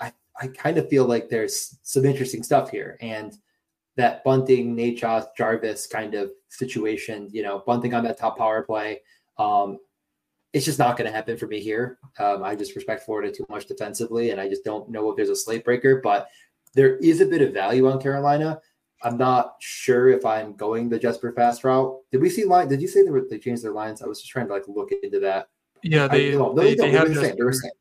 I, 0.00 0.12
I 0.40 0.48
kind 0.48 0.78
of 0.78 0.88
feel 0.88 1.04
like 1.04 1.28
there's 1.28 1.78
some 1.82 2.04
interesting 2.04 2.42
stuff 2.42 2.70
here. 2.70 2.98
And 3.00 3.38
that 3.96 4.24
Bunting, 4.24 4.74
Necas, 4.74 5.26
Jarvis 5.36 5.86
kind 5.86 6.14
of 6.14 6.32
situation, 6.48 7.28
you 7.30 7.44
know, 7.44 7.62
Bunting 7.64 7.94
on 7.94 8.02
that 8.02 8.18
top 8.18 8.36
power 8.36 8.62
play. 8.62 9.02
Um, 9.38 9.78
it's 10.52 10.64
just 10.64 10.78
not 10.78 10.96
going 10.96 11.10
to 11.10 11.14
happen 11.14 11.36
for 11.36 11.46
me 11.46 11.60
here. 11.60 11.98
Um, 12.18 12.42
I 12.42 12.54
just 12.54 12.74
respect 12.74 13.04
Florida 13.04 13.30
too 13.30 13.46
much 13.48 13.66
defensively, 13.66 14.30
and 14.30 14.40
I 14.40 14.48
just 14.48 14.64
don't 14.64 14.88
know 14.88 15.10
if 15.10 15.16
there's 15.16 15.28
a 15.28 15.36
slate 15.36 15.64
breaker. 15.64 16.00
But 16.02 16.28
there 16.74 16.96
is 16.96 17.20
a 17.20 17.26
bit 17.26 17.42
of 17.42 17.52
value 17.52 17.88
on 17.88 18.00
Carolina. 18.00 18.60
I'm 19.02 19.18
not 19.18 19.56
sure 19.60 20.08
if 20.08 20.24
I'm 20.24 20.54
going 20.56 20.88
the 20.88 20.98
Jesper 20.98 21.32
Fast 21.32 21.64
route. 21.64 21.98
Did 22.10 22.22
we 22.22 22.30
see 22.30 22.44
line? 22.44 22.68
Did 22.68 22.80
you 22.80 22.88
say 22.88 23.02
they, 23.02 23.10
were, 23.10 23.26
they 23.28 23.38
changed 23.38 23.62
their 23.62 23.72
lines? 23.72 24.02
I 24.02 24.06
was 24.06 24.20
just 24.20 24.30
trying 24.30 24.46
to 24.46 24.52
like 24.52 24.66
look 24.68 24.90
into 25.02 25.20
that. 25.20 25.48
Yeah, 25.82 26.08
they 26.08 26.32
I, 26.32 26.36
no, 26.36 26.54
they, 26.54 26.74
they, 26.74 26.90
they, 26.90 26.90
have 26.92 27.08
the 27.08 27.20
same. 27.20 27.36
They 27.36 27.44
were 27.44 27.52
saying. 27.52 27.72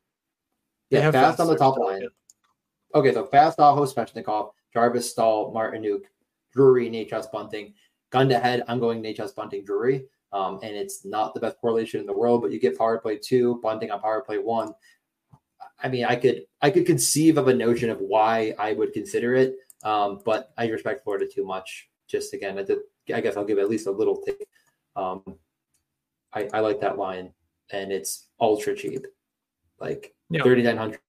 Yeah, 0.90 1.12
Fast, 1.12 1.14
Fast 1.14 1.40
on 1.40 1.48
the 1.48 1.58
top 1.58 1.78
line. 1.78 2.08
Okay, 2.94 3.14
so 3.14 3.26
Fast 3.26 3.60
Aho 3.60 3.86
Svechnikov, 3.86 4.52
Jarvis 4.74 5.10
Staal, 5.10 5.54
Martinook, 5.54 6.04
Drury, 6.54 6.90
Necas 6.90 7.32
Bunting. 7.32 7.74
Gun 8.12 8.30
to 8.30 8.40
head, 8.40 8.64
I'm 8.68 8.80
going 8.80 9.02
Necas 9.02 9.34
Bunting 9.36 9.66
Drury. 9.66 10.06
Um, 10.36 10.60
and 10.64 10.76
it's 10.76 11.06
not 11.06 11.34
the 11.34 11.40
best 11.40 11.58
correlation 11.62 12.02
in 12.02 12.06
the 12.06 12.14
world, 12.14 12.42
but 12.42 12.52
you 12.52 12.60
get 12.60 12.78
power 12.78 12.98
play 12.98 13.18
two, 13.18 13.58
Bunting 13.64 13.90
on 13.90 14.02
power 14.02 14.20
play 14.20 14.38
one. 14.38 14.74
I 15.82 15.88
mean, 15.88 16.04
I 16.04 16.18
could 16.18 16.46
I 16.62 16.72
could 16.72 16.86
conceive 16.86 17.38
of 17.38 17.48
a 17.48 17.54
notion 17.54 17.90
of 17.90 18.00
why 18.02 18.54
I 18.60 18.74
would 18.74 18.92
consider 18.92 19.36
it, 19.36 19.56
um, 19.84 20.20
but 20.26 20.52
I 20.58 20.68
respect 20.68 21.06
Florida 21.06 21.26
too 21.26 21.46
much. 21.46 21.90
Just 22.10 22.34
again, 22.34 22.60
I, 22.60 22.64
did, 22.64 22.80
I 23.14 23.22
guess 23.22 23.38
I'll 23.38 23.46
give 23.46 23.60
at 23.60 23.70
least 23.70 23.88
a 23.88 23.92
little 23.92 24.22
take. 24.26 24.46
Um, 24.98 25.24
I, 26.34 26.50
I 26.54 26.60
like 26.60 26.82
that 26.82 26.98
line, 26.98 27.32
and 27.72 27.94
it's 27.94 28.28
ultra 28.42 28.76
cheap, 28.76 29.08
like 29.80 30.14
yeah. 30.30 30.44
thirty 30.44 30.64
nine 30.64 30.78
hundred. 30.78 31.00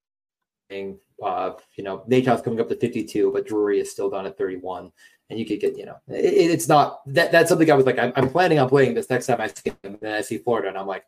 Uh, 1.20 1.52
you 1.76 1.82
know, 1.82 2.04
Necas 2.08 2.44
coming 2.44 2.60
up 2.60 2.68
to 2.68 2.76
fifty 2.76 3.02
two, 3.02 3.32
but 3.32 3.44
Drury 3.44 3.80
is 3.80 3.90
still 3.90 4.08
down 4.08 4.26
at 4.26 4.38
thirty 4.38 4.56
one 4.56 4.92
and 5.28 5.38
you 5.38 5.46
could 5.46 5.60
get, 5.60 5.76
you 5.76 5.86
know, 5.86 5.96
it, 6.08 6.50
it's 6.50 6.68
not 6.68 7.00
that 7.12 7.32
that's 7.32 7.48
something 7.48 7.70
I 7.70 7.74
was 7.74 7.86
like, 7.86 7.98
I'm, 7.98 8.12
I'm, 8.16 8.28
planning 8.28 8.58
on 8.58 8.68
playing 8.68 8.94
this 8.94 9.10
next 9.10 9.26
time 9.26 9.40
I 9.40 9.48
see 9.48 9.70
him, 9.70 9.76
and 9.82 9.98
then 10.00 10.14
I 10.14 10.20
see 10.20 10.38
Florida, 10.38 10.68
and 10.68 10.78
I'm 10.78 10.86
like, 10.86 11.04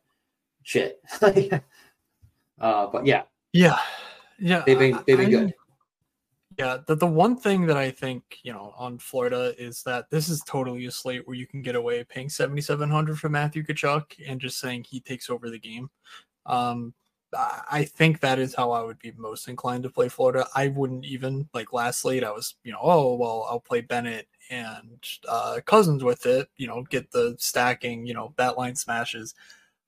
shit. 0.62 1.00
uh, 1.22 2.86
but 2.86 3.06
yeah, 3.06 3.22
yeah, 3.52 3.78
yeah, 4.38 4.62
they've 4.66 4.78
been 4.78 4.98
they've 5.06 5.18
been 5.18 5.26
I, 5.26 5.30
good. 5.30 5.54
Yeah, 6.58 6.78
the, 6.84 6.96
the 6.96 7.06
one 7.06 7.36
thing 7.36 7.66
that 7.66 7.76
I 7.76 7.92
think, 7.92 8.38
you 8.42 8.52
know, 8.52 8.74
on 8.76 8.98
Florida 8.98 9.54
is 9.58 9.84
that 9.84 10.10
this 10.10 10.28
is 10.28 10.42
totally 10.44 10.86
a 10.86 10.90
slate 10.90 11.24
where 11.24 11.36
you 11.36 11.46
can 11.46 11.62
get 11.62 11.76
away 11.76 12.02
paying 12.02 12.28
7,700 12.28 13.16
for 13.16 13.28
Matthew 13.28 13.62
Tkachuk 13.62 14.14
and 14.26 14.40
just 14.40 14.58
saying 14.58 14.82
he 14.82 14.98
takes 14.98 15.30
over 15.30 15.50
the 15.50 15.58
game. 15.60 15.88
Um, 16.46 16.94
I 17.34 17.84
think 17.84 18.20
that 18.20 18.38
is 18.38 18.54
how 18.54 18.70
I 18.70 18.82
would 18.82 18.98
be 18.98 19.12
most 19.16 19.48
inclined 19.48 19.82
to 19.82 19.90
play 19.90 20.08
Florida. 20.08 20.46
I 20.54 20.68
wouldn't 20.68 21.04
even 21.04 21.48
like 21.52 21.72
last 21.72 22.04
late. 22.04 22.24
I 22.24 22.30
was, 22.30 22.54
you 22.64 22.72
know, 22.72 22.80
oh 22.80 23.16
well, 23.16 23.46
I'll 23.50 23.60
play 23.60 23.82
Bennett 23.82 24.28
and 24.50 25.04
uh, 25.28 25.60
Cousins 25.66 26.02
with 26.02 26.24
it. 26.26 26.48
You 26.56 26.68
know, 26.68 26.82
get 26.88 27.10
the 27.10 27.36
stacking. 27.38 28.06
You 28.06 28.14
know, 28.14 28.32
that 28.36 28.56
line 28.56 28.76
smashes. 28.76 29.34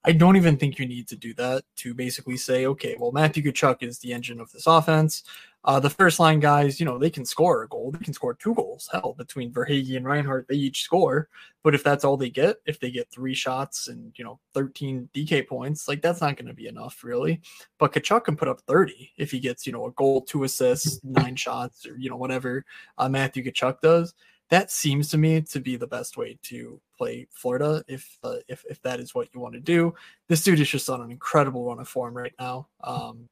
I 0.04 0.12
don't 0.12 0.37
even 0.37 0.56
think 0.56 0.78
you 0.78 0.87
need 0.87 1.09
to 1.09 1.16
do 1.16 1.35
that 1.35 1.64
to 1.76 1.92
basically 1.92 2.37
say, 2.37 2.66
okay, 2.66 2.97
well, 2.99 3.12
Matthew 3.12 3.42
Tkachuk 3.42 3.82
is 3.82 3.99
the 3.99 4.12
engine 4.14 4.40
of 4.40 4.50
this 4.50 4.66
offense. 4.66 5.25
Uh, 5.62 5.79
the 5.79 5.90
first 5.90 6.19
line 6.19 6.40
guys, 6.40 6.81
you 6.81 6.87
know, 6.87 6.99
they 6.99 7.11
can 7.11 7.25
score 7.25 7.62
a 7.62 7.69
goal. 7.69 7.90
They 7.90 8.02
can 8.02 8.14
score 8.14 8.35
two 8.35 8.55
goals. 8.55 8.88
Hell, 8.90 9.14
between 9.19 9.52
Verhaeghe 9.52 9.97
and 9.97 10.07
Reinhart, 10.07 10.47
they 10.49 10.55
each 10.55 10.83
score. 10.83 11.29
But 11.62 11.75
if 11.75 11.85
that's 11.85 12.05
all 12.05 12.17
they 12.17 12.31
get, 12.31 12.57
if 12.64 12.81
they 12.81 12.90
get 12.90 13.11
three 13.11 13.35
shots 13.35 13.88
and, 13.88 14.12
you 14.17 14.25
know, 14.25 14.40
13 14.55 15.11
DK 15.14 15.47
points, 15.47 15.87
like 15.87 16.00
that's 16.00 16.23
not 16.23 16.37
going 16.37 16.49
to 16.49 16.55
be 16.55 16.67
enough, 16.67 17.05
really. 17.05 17.43
But 17.79 17.93
Tkachuk 17.93 18.25
can 18.25 18.37
put 18.37 18.49
up 18.49 18.62
30 18.62 19.12
if 19.19 19.31
he 19.31 19.38
gets, 19.38 19.67
you 19.67 19.73
know, 19.73 19.87
a 19.87 19.93
goal, 19.93 20.23
two 20.23 20.45
assists, 20.45 21.00
nine 21.05 21.37
shots, 21.37 21.87
or, 21.87 21.97
you 21.99 22.09
know, 22.09 22.17
whatever 22.17 22.64
uh, 22.97 23.09
Matthew 23.11 23.45
Tkachuk 23.45 23.81
does. 23.83 24.14
That 24.49 24.71
seems 24.71 25.11
to 25.11 25.19
me 25.19 25.43
to 25.43 25.61
be 25.61 25.76
the 25.76 25.87
best 25.87 26.17
way 26.17 26.38
to 26.45 26.81
play 26.99 27.29
Florida 27.31 27.85
if 27.87 28.19
uh, 28.25 28.38
if 28.49 28.64
if 28.69 28.83
that 28.83 28.99
is 28.99 29.14
what 29.14 29.29
you 29.33 29.38
want 29.38 29.55
to 29.55 29.61
do. 29.61 29.95
This 30.26 30.43
dude 30.43 30.59
is 30.59 30.69
just 30.69 30.90
on 30.90 31.00
an 31.00 31.12
incredible 31.12 31.64
run 31.67 31.79
of 31.79 31.87
form 31.87 32.17
right 32.17 32.35
now. 32.37 32.67
Um, 32.83 33.29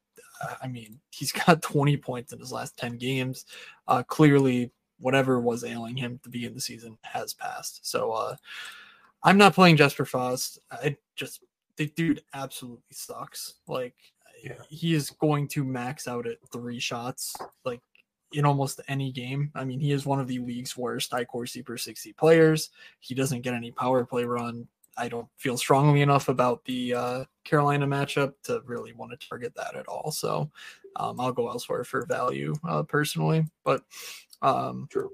I 0.63 0.69
mean, 0.69 1.01
he's 1.11 1.33
got 1.33 1.63
20 1.63 1.97
points 1.99 2.33
in 2.33 2.39
his 2.39 2.53
last 2.53 2.77
10 2.79 2.99
games. 2.99 3.47
Uh, 3.87 4.03
clearly, 4.03 4.71
whatever 5.01 5.41
was 5.41 5.65
ailing 5.65 5.97
him 5.97 6.15
at 6.15 6.23
the 6.23 6.29
beginning 6.29 6.53
of 6.53 6.57
the 6.57 6.61
season 6.61 6.99
has 7.03 7.33
passed. 7.33 7.89
So 7.89 8.13
uh, 8.13 8.37
I'm 9.23 9.39
not 9.39 9.55
playing 9.55 9.77
Jesper 9.77 10.05
Fast. 10.05 10.59
I 10.71 10.97
just 11.17 11.43
the 11.77 11.87
dude 11.87 12.23
absolutely 12.35 12.83
sucks. 12.91 13.55
Like 13.67 13.95
yeah. 14.43 14.55
he 14.69 14.95
is 14.95 15.11
going 15.11 15.49
to 15.49 15.65
max 15.65 16.09
out 16.09 16.27
at 16.27 16.39
three 16.53 16.81
shots 16.81 17.35
like 17.65 17.81
in 18.33 18.45
almost 18.45 18.81
any 18.89 19.11
game. 19.11 19.51
I 19.55 19.65
mean, 19.65 19.81
he 19.81 19.93
is 19.93 20.05
one 20.05 20.21
of 20.21 20.29
the 20.29 20.39
league's 20.39 20.77
worst 20.77 21.13
iCorsi 21.13 21.65
per 21.65 21.77
60 21.77 22.13
players. 22.15 22.71
He 23.01 23.15
doesn't 23.15 23.43
get 23.43 23.55
any 23.55 23.71
power 23.71 24.05
play 24.05 24.25
run. 24.25 24.67
I 24.99 25.09
don't 25.09 25.29
feel 25.37 25.57
strongly 25.57 26.03
enough 26.03 26.29
about 26.29 26.65
the 26.65 26.95
uh, 26.95 27.25
Carolina 27.45 27.87
matchup 27.87 28.35
to 28.45 28.63
really 28.67 28.93
want 28.93 29.13
to 29.13 29.29
target 29.29 29.55
that 29.55 29.77
at 29.77 29.87
all. 29.87 30.11
So 30.11 30.51
um, 30.97 31.21
I'll 31.21 31.33
go 31.33 31.49
elsewhere 31.49 31.85
for 31.85 32.05
value 32.07 32.55
uh, 32.69 32.83
personally. 32.83 33.47
But 33.65 33.83
um, 34.43 34.89
True. 34.91 35.11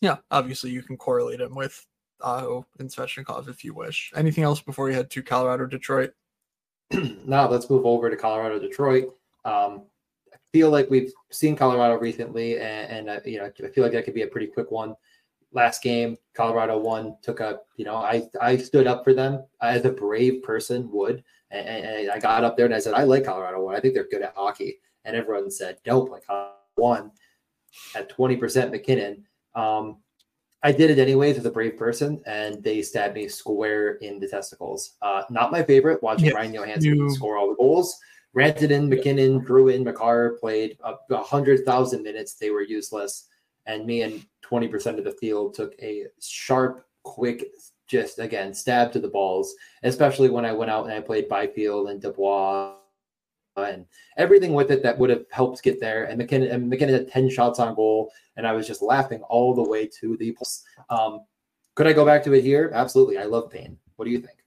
Yeah, 0.00 0.16
obviously 0.30 0.70
you 0.70 0.82
can 0.82 0.96
correlate 0.96 1.40
him 1.40 1.54
with 1.54 1.86
Aho 2.20 2.66
and 2.78 2.90
Svechnikov 2.90 3.48
if 3.48 3.64
you 3.64 3.74
wish. 3.74 4.12
Anything 4.14 4.44
else 4.44 4.60
before 4.60 4.88
you 4.90 4.94
head 4.94 5.10
to 5.10 5.22
Colorado, 5.22 5.66
Detroit? 5.66 6.12
now 7.24 7.48
let's 7.48 7.70
move 7.70 7.86
over 7.86 8.10
to 8.10 8.16
Colorado, 8.16 8.58
Detroit. 8.58 9.14
Um, 9.44 9.84
I 10.32 10.36
feel 10.52 10.70
like 10.70 10.90
we've 10.90 11.12
seen 11.30 11.56
Colorado 11.56 11.98
recently, 11.98 12.58
and, 12.58 13.08
and 13.08 13.10
uh, 13.10 13.20
you 13.24 13.38
know 13.38 13.46
I 13.46 13.68
feel 13.68 13.82
like 13.84 13.92
that 13.92 14.04
could 14.04 14.14
be 14.14 14.22
a 14.22 14.26
pretty 14.26 14.46
quick 14.46 14.70
one 14.70 14.94
last 15.54 15.82
game, 15.82 16.16
Colorado 16.34 16.78
won, 16.78 17.16
took 17.22 17.40
a, 17.40 17.60
you 17.76 17.84
know, 17.84 17.96
I, 17.96 18.24
I 18.40 18.56
stood 18.56 18.86
up 18.86 19.04
for 19.04 19.14
them 19.14 19.44
as 19.62 19.84
a 19.84 19.90
brave 19.90 20.42
person 20.42 20.90
would. 20.92 21.24
And, 21.50 21.66
and 21.66 22.10
I 22.10 22.18
got 22.18 22.44
up 22.44 22.56
there 22.56 22.66
and 22.66 22.74
I 22.74 22.80
said, 22.80 22.94
I 22.94 23.04
like 23.04 23.24
Colorado 23.24 23.62
one. 23.62 23.74
I 23.74 23.80
think 23.80 23.94
they're 23.94 24.08
good 24.10 24.22
at 24.22 24.34
hockey. 24.34 24.78
And 25.04 25.16
everyone 25.16 25.50
said, 25.50 25.78
don't 25.84 26.10
like 26.10 26.24
one 26.74 27.12
at 27.94 28.10
20% 28.10 28.70
MacKinnon 28.70 29.24
Um, 29.54 29.98
I 30.62 30.72
did 30.72 30.90
it 30.90 30.98
anyways 30.98 31.36
as 31.36 31.44
a 31.44 31.50
brave 31.50 31.76
person, 31.76 32.22
and 32.24 32.62
they 32.64 32.80
stabbed 32.80 33.14
me 33.14 33.28
square 33.28 33.96
in 33.96 34.18
the 34.18 34.26
testicles. 34.26 34.94
Uh, 35.02 35.22
not 35.28 35.52
my 35.52 35.62
favorite, 35.62 36.02
watching 36.02 36.26
yes, 36.26 36.34
Ryan 36.34 36.54
Johansen 36.54 36.96
you... 36.96 37.10
score 37.10 37.36
all 37.36 37.50
the 37.50 37.56
goals. 37.56 37.94
Rantanen, 38.34 38.88
MacKinnon, 38.88 39.44
Drouin, 39.44 39.84
Makar 39.84 40.38
played 40.40 40.78
a, 40.82 40.94
a 41.10 41.22
hundred 41.22 41.66
thousand 41.66 42.02
minutes. 42.02 42.36
They 42.36 42.48
were 42.48 42.62
useless 42.62 43.26
and 43.66 43.86
me 43.86 44.02
and 44.02 44.24
20% 44.44 44.98
of 44.98 45.04
the 45.04 45.12
field 45.12 45.54
took 45.54 45.74
a 45.80 46.06
sharp, 46.20 46.86
quick, 47.02 47.46
just 47.86 48.18
again, 48.18 48.54
stab 48.54 48.92
to 48.92 49.00
the 49.00 49.08
balls, 49.08 49.54
especially 49.82 50.30
when 50.30 50.44
I 50.44 50.52
went 50.52 50.70
out 50.70 50.84
and 50.84 50.92
I 50.92 51.00
played 51.00 51.28
Byfield 51.28 51.88
and 51.88 52.00
Dubois 52.00 52.74
and 53.56 53.86
everything 54.16 54.52
with 54.52 54.70
it 54.70 54.82
that 54.82 54.98
would 54.98 55.10
have 55.10 55.24
helped 55.30 55.62
get 55.62 55.80
there. 55.80 56.04
And 56.04 56.18
MacKinnon, 56.18 56.50
and 56.50 56.68
MacKinnon 56.68 56.94
had 56.94 57.10
10 57.10 57.30
shots 57.30 57.58
on 57.58 57.74
goal, 57.74 58.10
and 58.36 58.46
I 58.46 58.52
was 58.52 58.66
just 58.66 58.82
laughing 58.82 59.22
all 59.22 59.54
the 59.54 59.62
way 59.62 59.86
to 60.00 60.16
the 60.16 60.36
um, 60.90 61.20
could 61.74 61.86
I 61.86 61.92
go 61.92 62.04
back 62.04 62.22
to 62.24 62.32
it 62.32 62.42
here? 62.42 62.70
Absolutely. 62.72 63.18
I 63.18 63.24
love 63.24 63.50
pain. 63.50 63.76
What 63.96 64.04
do 64.04 64.10
you 64.10 64.20
think? 64.20 64.38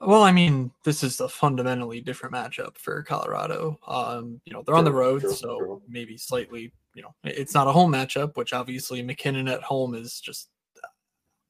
Well, 0.00 0.22
I 0.22 0.30
mean, 0.30 0.70
this 0.84 1.02
is 1.02 1.20
a 1.20 1.28
fundamentally 1.28 2.00
different 2.00 2.34
matchup 2.34 2.76
for 2.76 3.02
Colorado. 3.02 3.78
Um, 3.86 4.40
you 4.44 4.52
know, 4.52 4.62
they're 4.62 4.74
on 4.74 4.84
the 4.84 4.92
road, 4.92 5.22
so 5.30 5.82
maybe 5.88 6.18
slightly 6.18 6.72
you 6.96 7.02
know, 7.02 7.14
it's 7.24 7.54
not 7.54 7.68
a 7.68 7.72
home 7.72 7.92
matchup, 7.92 8.36
which 8.36 8.54
obviously 8.54 9.02
MacKinnon 9.02 9.48
at 9.48 9.62
home 9.62 9.94
is 9.94 10.18
just. 10.18 10.48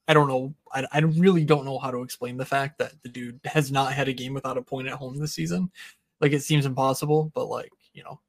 I 0.08 0.14
don't 0.14 0.28
know. 0.28 0.54
I, 0.72 0.86
I 0.92 0.98
really 1.00 1.44
don't 1.44 1.64
know 1.64 1.78
how 1.78 1.90
to 1.90 2.02
explain 2.02 2.36
the 2.36 2.44
fact 2.44 2.78
that 2.78 2.92
the 3.02 3.08
dude 3.08 3.40
has 3.44 3.72
not 3.72 3.92
had 3.92 4.06
a 4.06 4.12
game 4.12 4.34
without 4.34 4.56
a 4.56 4.62
point 4.62 4.86
at 4.86 4.94
home 4.94 5.18
this 5.18 5.34
season. 5.34 5.70
Like 6.20 6.32
it 6.32 6.42
seems 6.42 6.64
impossible, 6.66 7.32
but 7.34 7.46
like 7.46 7.70
you 7.92 8.04
know, 8.04 8.20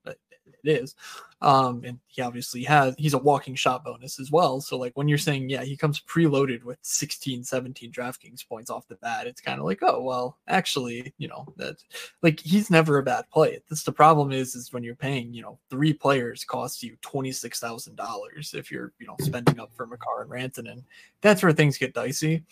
it 0.64 0.82
is. 0.82 0.96
Um, 1.40 1.84
and 1.86 2.00
he 2.08 2.24
obviously 2.24 2.64
has, 2.64 2.96
he's 2.98 3.14
a 3.14 3.20
walking 3.20 3.54
shot 3.54 3.86
bonus 3.86 4.20
as 4.20 4.32
well. 4.32 4.60
So, 4.60 4.76
like, 4.78 4.94
when 4.96 5.08
you're 5.08 5.20
saying, 5.20 5.50
yeah, 5.50 5.64
he 5.64 5.78
comes 5.78 6.02
preloaded 6.02 6.64
with 6.64 6.80
16, 6.82 7.44
17 7.44 7.92
DraftKings 7.92 8.48
points 8.48 8.72
off 8.72 8.88
the 8.88 8.96
bat, 8.96 9.28
it's 9.28 9.42
kind 9.42 9.60
of 9.60 9.66
like, 9.66 9.80
oh, 9.84 10.02
well, 10.02 10.38
actually, 10.48 11.14
you 11.20 11.28
know, 11.28 11.46
that 11.58 11.76
like 12.24 12.40
he's 12.40 12.72
never 12.72 12.98
a 12.98 13.04
bad 13.04 13.30
play. 13.32 13.60
That's 13.70 13.84
the 13.84 13.92
problem 13.92 14.32
is, 14.32 14.56
is 14.56 14.74
when 14.74 14.84
you're 14.84 14.96
paying, 14.96 15.34
you 15.34 15.44
know, 15.44 15.60
three 15.70 15.94
players 15.94 16.44
costs 16.44 16.82
you 16.82 16.98
$26,000 17.04 18.56
if 18.56 18.72
you're, 18.72 18.94
you 19.00 19.06
know, 19.06 19.16
spending 19.20 19.60
up 19.60 19.72
for 19.76 19.86
Makar 19.86 20.24
and 20.24 20.32
Rantanen. 20.32 20.84
That's 21.22 21.44
where 21.44 21.54
things 21.54 21.78
get 21.78 21.94
dicey. 21.94 22.44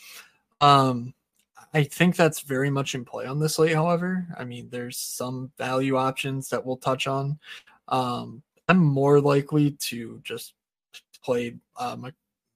Um, 0.61 1.13
I 1.73 1.83
think 1.83 2.15
that's 2.15 2.39
very 2.39 2.69
much 2.69 2.95
in 2.95 3.03
play 3.03 3.25
on 3.25 3.39
this 3.39 3.55
slate, 3.55 3.75
however. 3.75 4.25
I 4.37 4.45
mean, 4.45 4.69
there's 4.69 4.97
some 4.97 5.51
value 5.57 5.97
options 5.97 6.49
that 6.49 6.65
we'll 6.65 6.77
touch 6.77 7.07
on. 7.07 7.37
Um, 7.87 8.43
I'm 8.67 8.83
more 8.83 9.21
likely 9.21 9.71
to 9.71 10.19
just 10.23 10.53
play 11.23 11.55
uh, 11.77 11.97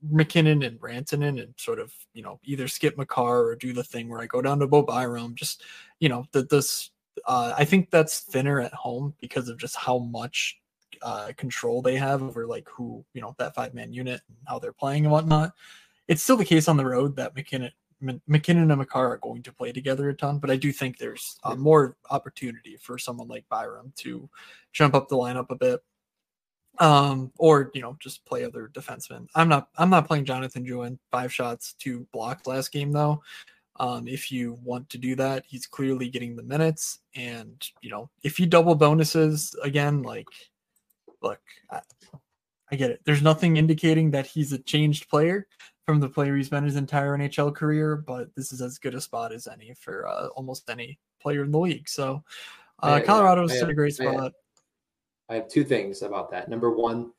MacKinnon 0.02 0.64
and 0.64 0.80
Rantanen 0.80 1.42
and 1.42 1.54
sort 1.58 1.80
of, 1.80 1.94
you 2.14 2.24
know, 2.24 2.40
either 2.44 2.68
skip 2.68 2.98
Makar 2.98 3.46
or 3.46 3.56
do 3.56 3.74
the 3.74 3.84
thing 3.84 4.10
where 4.10 4.22
I 4.22 4.26
go 4.26 4.42
down 4.42 4.60
to 4.60 4.68
Bo 4.68 4.82
Byram. 4.82 5.36
Just, 5.36 5.64
you 6.00 6.10
know, 6.10 6.26
that 6.32 6.50
this, 6.50 6.92
uh, 7.26 7.54
I 7.58 7.66
think 7.66 7.92
that's 7.92 8.22
thinner 8.22 8.60
at 8.62 8.74
home 8.74 9.14
because 9.20 9.50
of 9.50 9.58
just 9.58 9.76
how 9.76 10.00
much 10.00 10.60
uh, 11.02 11.32
control 11.38 11.82
they 11.82 11.96
have 11.96 12.24
over 12.24 12.48
like 12.48 12.68
who, 12.70 13.06
you 13.14 13.22
know, 13.22 13.36
that 13.38 13.56
five 13.56 13.74
man 13.74 13.94
unit 13.94 14.22
and 14.28 14.38
how 14.48 14.60
they're 14.60 14.74
playing 14.74 15.06
and 15.06 15.12
whatnot. 15.12 15.54
It's 16.08 16.24
still 16.24 16.38
the 16.38 16.46
case 16.46 16.68
on 16.68 16.78
the 16.78 16.86
road 16.86 17.16
that 17.18 17.36
MacKinnon 18.02 18.72
and 18.72 18.80
Makar 18.80 19.14
are 19.14 19.18
going 19.18 19.44
to 19.44 19.54
play 19.54 19.72
together 19.72 20.10
a 20.10 20.14
ton, 20.14 20.40
but 20.40 20.50
I 20.50 20.56
do 20.56 20.72
think 20.72 20.98
there's 20.98 21.38
uh, 21.44 21.56
more 21.56 21.98
opportunity 22.10 22.78
for 22.78 22.98
someone 22.98 23.28
like 23.28 23.48
Byram 23.50 23.94
to 23.98 24.30
jump 24.72 24.96
up 24.96 25.10
the 25.10 25.18
lineup 25.18 25.50
a 25.50 25.56
bit, 25.56 25.82
um, 26.80 27.32
or 27.38 27.72
you 27.74 27.82
know 27.82 27.98
just 28.00 28.26
play 28.26 28.46
other 28.46 28.70
defensemen. 28.74 29.28
I'm 29.36 29.50
not 29.50 29.70
I'm 29.78 29.90
not 29.90 30.08
playing 30.08 30.26
Jonathan 30.26 30.66
Drouin 30.66 30.98
five 31.12 31.34
shots, 31.34 31.74
two 31.74 32.08
blocks 32.14 32.48
last 32.48 32.72
game 32.72 32.92
though. 32.92 33.22
Um, 33.80 34.08
if 34.08 34.32
you 34.32 34.58
want 34.64 34.90
to 34.90 34.98
do 34.98 35.16
that, 35.16 35.46
he's 35.48 35.66
clearly 35.66 36.10
getting 36.10 36.36
the 36.36 36.44
minutes, 36.44 37.00
and 37.16 37.62
you 37.82 37.90
know 37.90 38.10
if 38.24 38.40
you 38.40 38.46
double 38.46 38.76
bonuses 38.76 39.54
again, 39.62 40.04
like 40.04 40.28
look, 41.22 41.40
I, 41.70 41.82
I 42.72 42.76
get 42.76 42.92
it. 42.92 43.02
There's 43.04 43.22
nothing 43.22 43.58
indicating 43.58 44.12
that 44.12 44.26
he's 44.26 44.54
a 44.54 44.60
changed 44.60 45.10
player 45.10 45.48
from 45.90 46.00
the 46.00 46.08
player 46.08 46.38
he's 46.38 46.50
been 46.50 46.64
his 46.64 46.76
entire 46.76 47.18
NHL 47.18 47.56
career, 47.56 47.96
but 47.96 48.28
this 48.36 48.52
is 48.52 48.62
as 48.62 48.78
good 48.78 48.94
a 48.94 49.02
spot 49.02 49.34
as 49.34 49.48
any 49.48 49.74
for 49.74 50.08
uh, 50.08 50.28
almost 50.36 50.70
any 50.70 51.00
player 51.20 51.44
in 51.44 51.50
the 51.50 51.58
league. 51.58 51.90
So 51.90 52.24
uh, 52.84 53.00
Colorado's 53.04 53.60
in 53.60 53.72
a 53.72 53.74
great 53.74 53.96
spot. 53.96 54.16
I 54.16 54.24
have, 54.24 54.34
I 55.30 55.34
have, 55.34 55.48
two 55.48 55.64
things 55.64 56.04
about 56.04 56.30
that. 56.30 56.48
Number 56.48 56.70
one, 56.70 57.12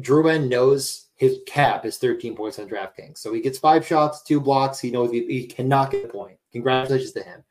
Drouin 0.00 0.48
knows 0.48 1.08
his 1.16 1.40
cap 1.46 1.84
is 1.84 1.98
13 1.98 2.34
points 2.34 2.58
on 2.58 2.66
DraftKings. 2.66 3.18
So 3.18 3.34
he 3.34 3.42
gets 3.42 3.58
five 3.58 3.86
shots, 3.86 4.22
two 4.22 4.40
blocks. 4.40 4.80
He 4.80 4.90
knows 4.90 5.10
he, 5.10 5.26
he 5.26 5.46
cannot 5.46 5.90
get 5.90 6.06
a 6.06 6.08
point. 6.08 6.38
Congratulations 6.50 7.12
to 7.12 7.22
him. 7.22 7.44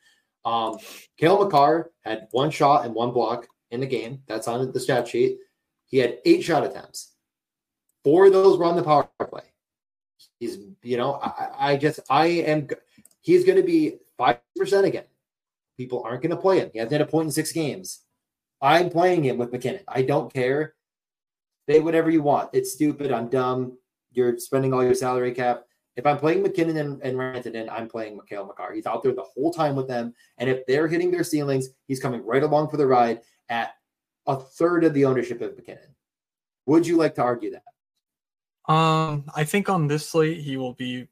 Um, 0.43 0.79
Cale 1.19 1.43
Makar 1.43 1.91
had 2.01 2.29
one 2.31 2.49
shot 2.49 2.83
and 2.83 2.95
one 2.95 3.11
block 3.11 3.45
in 3.69 3.79
the 3.79 3.85
game. 3.85 4.23
That's 4.25 4.47
on 4.47 4.71
the 4.71 4.79
stat 4.79 5.07
sheet. 5.07 5.37
He 5.85 5.99
had 5.99 6.17
eight 6.25 6.43
shot 6.43 6.65
attempts. 6.65 7.13
Four 8.03 8.25
of 8.25 8.33
those 8.33 8.57
were 8.57 8.65
on 8.65 8.75
the 8.75 8.81
power 8.81 9.07
play. 9.29 9.43
He's, 10.39 10.57
you 10.83 10.97
know, 10.97 11.15
I, 11.15 11.71
I 11.71 11.77
just, 11.77 11.99
I 12.09 12.27
am, 12.27 12.67
he's 13.21 13.43
going 13.43 13.57
to 13.57 13.63
be 13.63 13.97
5% 14.19 14.39
again. 14.83 15.05
People 15.77 16.03
aren't 16.03 16.21
going 16.21 16.35
to 16.35 16.41
play 16.41 16.59
him. 16.59 16.69
He 16.73 16.79
hasn't 16.79 16.93
had 16.93 17.01
a 17.01 17.05
point 17.05 17.25
in 17.25 17.31
six 17.31 17.51
games. 17.51 18.01
I'm 18.61 18.89
playing 18.89 19.23
him 19.23 19.37
with 19.37 19.51
MacKinnon. 19.51 19.83
I 19.87 20.01
don't 20.01 20.33
care. 20.33 20.73
Say 21.69 21.79
whatever 21.79 22.09
you 22.09 22.21
want. 22.21 22.49
It's 22.53 22.73
stupid. 22.73 23.11
I'm 23.11 23.29
dumb. 23.29 23.77
You're 24.11 24.37
spending 24.39 24.73
all 24.73 24.83
your 24.83 24.95
salary 24.95 25.33
cap. 25.33 25.63
If 25.95 26.05
I'm 26.05 26.17
playing 26.17 26.43
MacKinnon 26.43 26.77
and, 26.77 27.01
and 27.01 27.17
Rantanen, 27.17 27.69
I'm 27.71 27.87
playing 27.87 28.19
Cale 28.29 28.45
Makar. 28.45 28.73
He's 28.73 28.85
out 28.85 29.03
there 29.03 29.13
the 29.13 29.25
whole 29.33 29.51
time 29.51 29.75
with 29.75 29.87
them. 29.87 30.13
And 30.37 30.49
if 30.49 30.65
they're 30.65 30.87
hitting 30.87 31.11
their 31.11 31.23
ceilings, 31.23 31.69
he's 31.87 31.99
coming 31.99 32.23
right 32.23 32.43
along 32.43 32.69
for 32.69 32.77
the 32.77 32.85
ride 32.85 33.21
at 33.49 33.71
a 34.27 34.35
third 34.35 34.83
of 34.83 34.93
the 34.93 35.05
ownership 35.05 35.41
of 35.41 35.55
MacKinnon. 35.55 35.95
Would 36.67 36.85
you 36.85 36.97
like 36.97 37.15
to 37.15 37.23
argue 37.23 37.51
that? 37.51 37.63
Um, 38.67 39.25
I 39.35 39.43
think 39.43 39.69
on 39.69 39.87
this 39.87 40.09
slate 40.09 40.39
he 40.39 40.57
will 40.57 40.73
be 40.73 41.07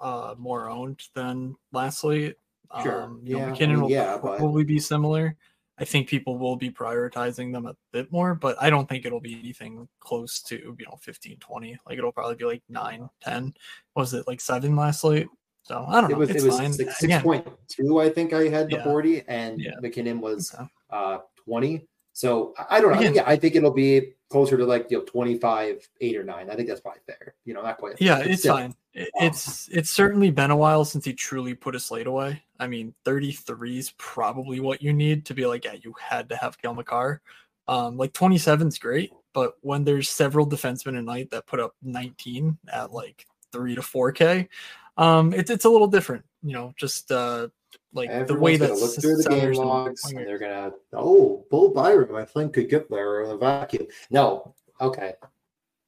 uh 0.00 0.34
more 0.38 0.68
owned 0.68 1.00
than 1.14 1.56
last 1.72 2.00
slate. 2.00 2.36
Sure. 2.82 3.02
Um, 3.02 3.20
yeah, 3.24 3.38
know, 3.38 3.50
MacKinnon 3.50 3.80
will 3.80 3.90
yeah, 3.90 4.16
probably 4.18 4.64
but... 4.64 4.68
be 4.68 4.78
similar. 4.78 5.36
I 5.78 5.84
think 5.84 6.08
people 6.08 6.38
will 6.38 6.56
be 6.56 6.70
prioritizing 6.70 7.52
them 7.52 7.66
a 7.66 7.74
bit 7.92 8.10
more, 8.12 8.34
but 8.34 8.56
I 8.60 8.70
don't 8.70 8.88
think 8.88 9.04
it'll 9.04 9.20
be 9.20 9.38
anything 9.40 9.88
close 9.98 10.40
to, 10.42 10.56
you 10.56 10.86
know, 10.86 10.96
15, 11.00 11.38
20. 11.38 11.78
Like 11.86 11.98
it'll 11.98 12.12
probably 12.12 12.36
be 12.36 12.44
like 12.44 12.62
9, 12.68 13.08
10. 13.22 13.54
Was 13.96 14.14
it 14.14 14.28
like 14.28 14.40
7 14.40 14.76
last 14.76 15.00
slate? 15.00 15.26
So 15.64 15.84
I 15.88 16.00
don't 16.00 16.10
know. 16.10 16.16
It 16.16 16.18
was, 16.18 16.30
it's 16.30 16.44
it 16.44 16.46
was 16.46 16.58
fine. 16.58 16.72
6.2, 16.72 18.04
I 18.04 18.08
think 18.08 18.32
I 18.32 18.48
had 18.48 18.70
the 18.70 18.76
yeah. 18.76 18.84
40, 18.84 19.22
and 19.26 19.60
yeah. 19.60 19.72
MacKinnon 19.80 20.20
was 20.20 20.54
okay. 20.54 20.68
uh 20.90 21.18
20. 21.44 21.86
So 22.14 22.54
I 22.70 22.80
don't 22.80 22.92
know. 22.92 23.00
Yeah, 23.00 23.24
I 23.26 23.36
think 23.36 23.56
it'll 23.56 23.70
be 23.70 24.14
closer 24.30 24.56
to 24.56 24.64
like 24.64 24.90
you 24.90 24.98
know 24.98 25.04
25 25.04 25.88
8 26.00 26.16
or 26.16 26.24
9 26.24 26.50
i 26.50 26.56
think 26.56 26.66
that's 26.66 26.80
probably 26.80 27.00
fair 27.06 27.36
you 27.44 27.54
know 27.54 27.62
not 27.62 27.78
quite 27.78 28.00
yeah 28.00 28.18
it's 28.18 28.40
still, 28.40 28.56
fine. 28.56 28.74
It's 28.92 29.68
it's 29.70 29.90
certainly 29.90 30.32
been 30.32 30.50
a 30.50 30.56
while 30.56 30.84
since 30.84 31.04
he 31.04 31.12
truly 31.12 31.54
put 31.54 31.76
a 31.76 31.80
slate 31.80 32.08
away. 32.08 32.42
I 32.58 32.66
mean 32.66 32.94
33 33.04 33.78
is 33.78 33.92
probably 33.96 34.58
what 34.58 34.82
you 34.82 34.92
need 34.92 35.24
to 35.26 35.34
be 35.34 35.46
like 35.46 35.64
yeah 35.64 35.76
you 35.80 35.94
had 36.00 36.28
to 36.30 36.36
have 36.36 36.60
Cale 36.60 36.74
Makar. 36.74 37.20
Um 37.68 37.96
like 37.96 38.12
27 38.12 38.66
is 38.66 38.78
great 38.78 39.12
but 39.34 39.54
when 39.60 39.84
there's 39.84 40.08
several 40.08 40.48
defensemen 40.48 40.98
a 40.98 41.02
night 41.02 41.30
that 41.30 41.46
put 41.46 41.60
up 41.60 41.76
19 41.82 42.58
at 42.72 42.92
like 42.92 43.26
3 43.52 43.76
to 43.76 43.82
4k 43.82 44.48
um 44.96 45.32
it's 45.32 45.50
it's 45.50 45.64
a 45.64 45.70
little 45.70 45.86
different 45.86 46.24
you 46.42 46.54
know 46.54 46.72
just 46.76 47.12
uh 47.12 47.46
like 47.94 48.10
Everyone's 48.10 48.28
the 48.28 48.38
way 48.38 48.56
that 48.56 48.68
gonna 48.68 48.80
look 48.80 48.94
through 49.00 49.16
the 49.16 49.28
game 49.30 49.52
logs 49.52 50.04
and 50.12 50.18
they're 50.26 50.38
gonna 50.38 50.72
oh 50.92 51.46
Bo 51.50 51.68
Byram 51.70 52.14
I 52.16 52.24
think 52.24 52.52
could 52.54 52.68
get 52.68 52.90
there 52.90 53.22
in 53.22 53.30
a 53.30 53.36
vacuum. 53.36 53.86
No, 54.10 54.54
okay. 54.80 55.14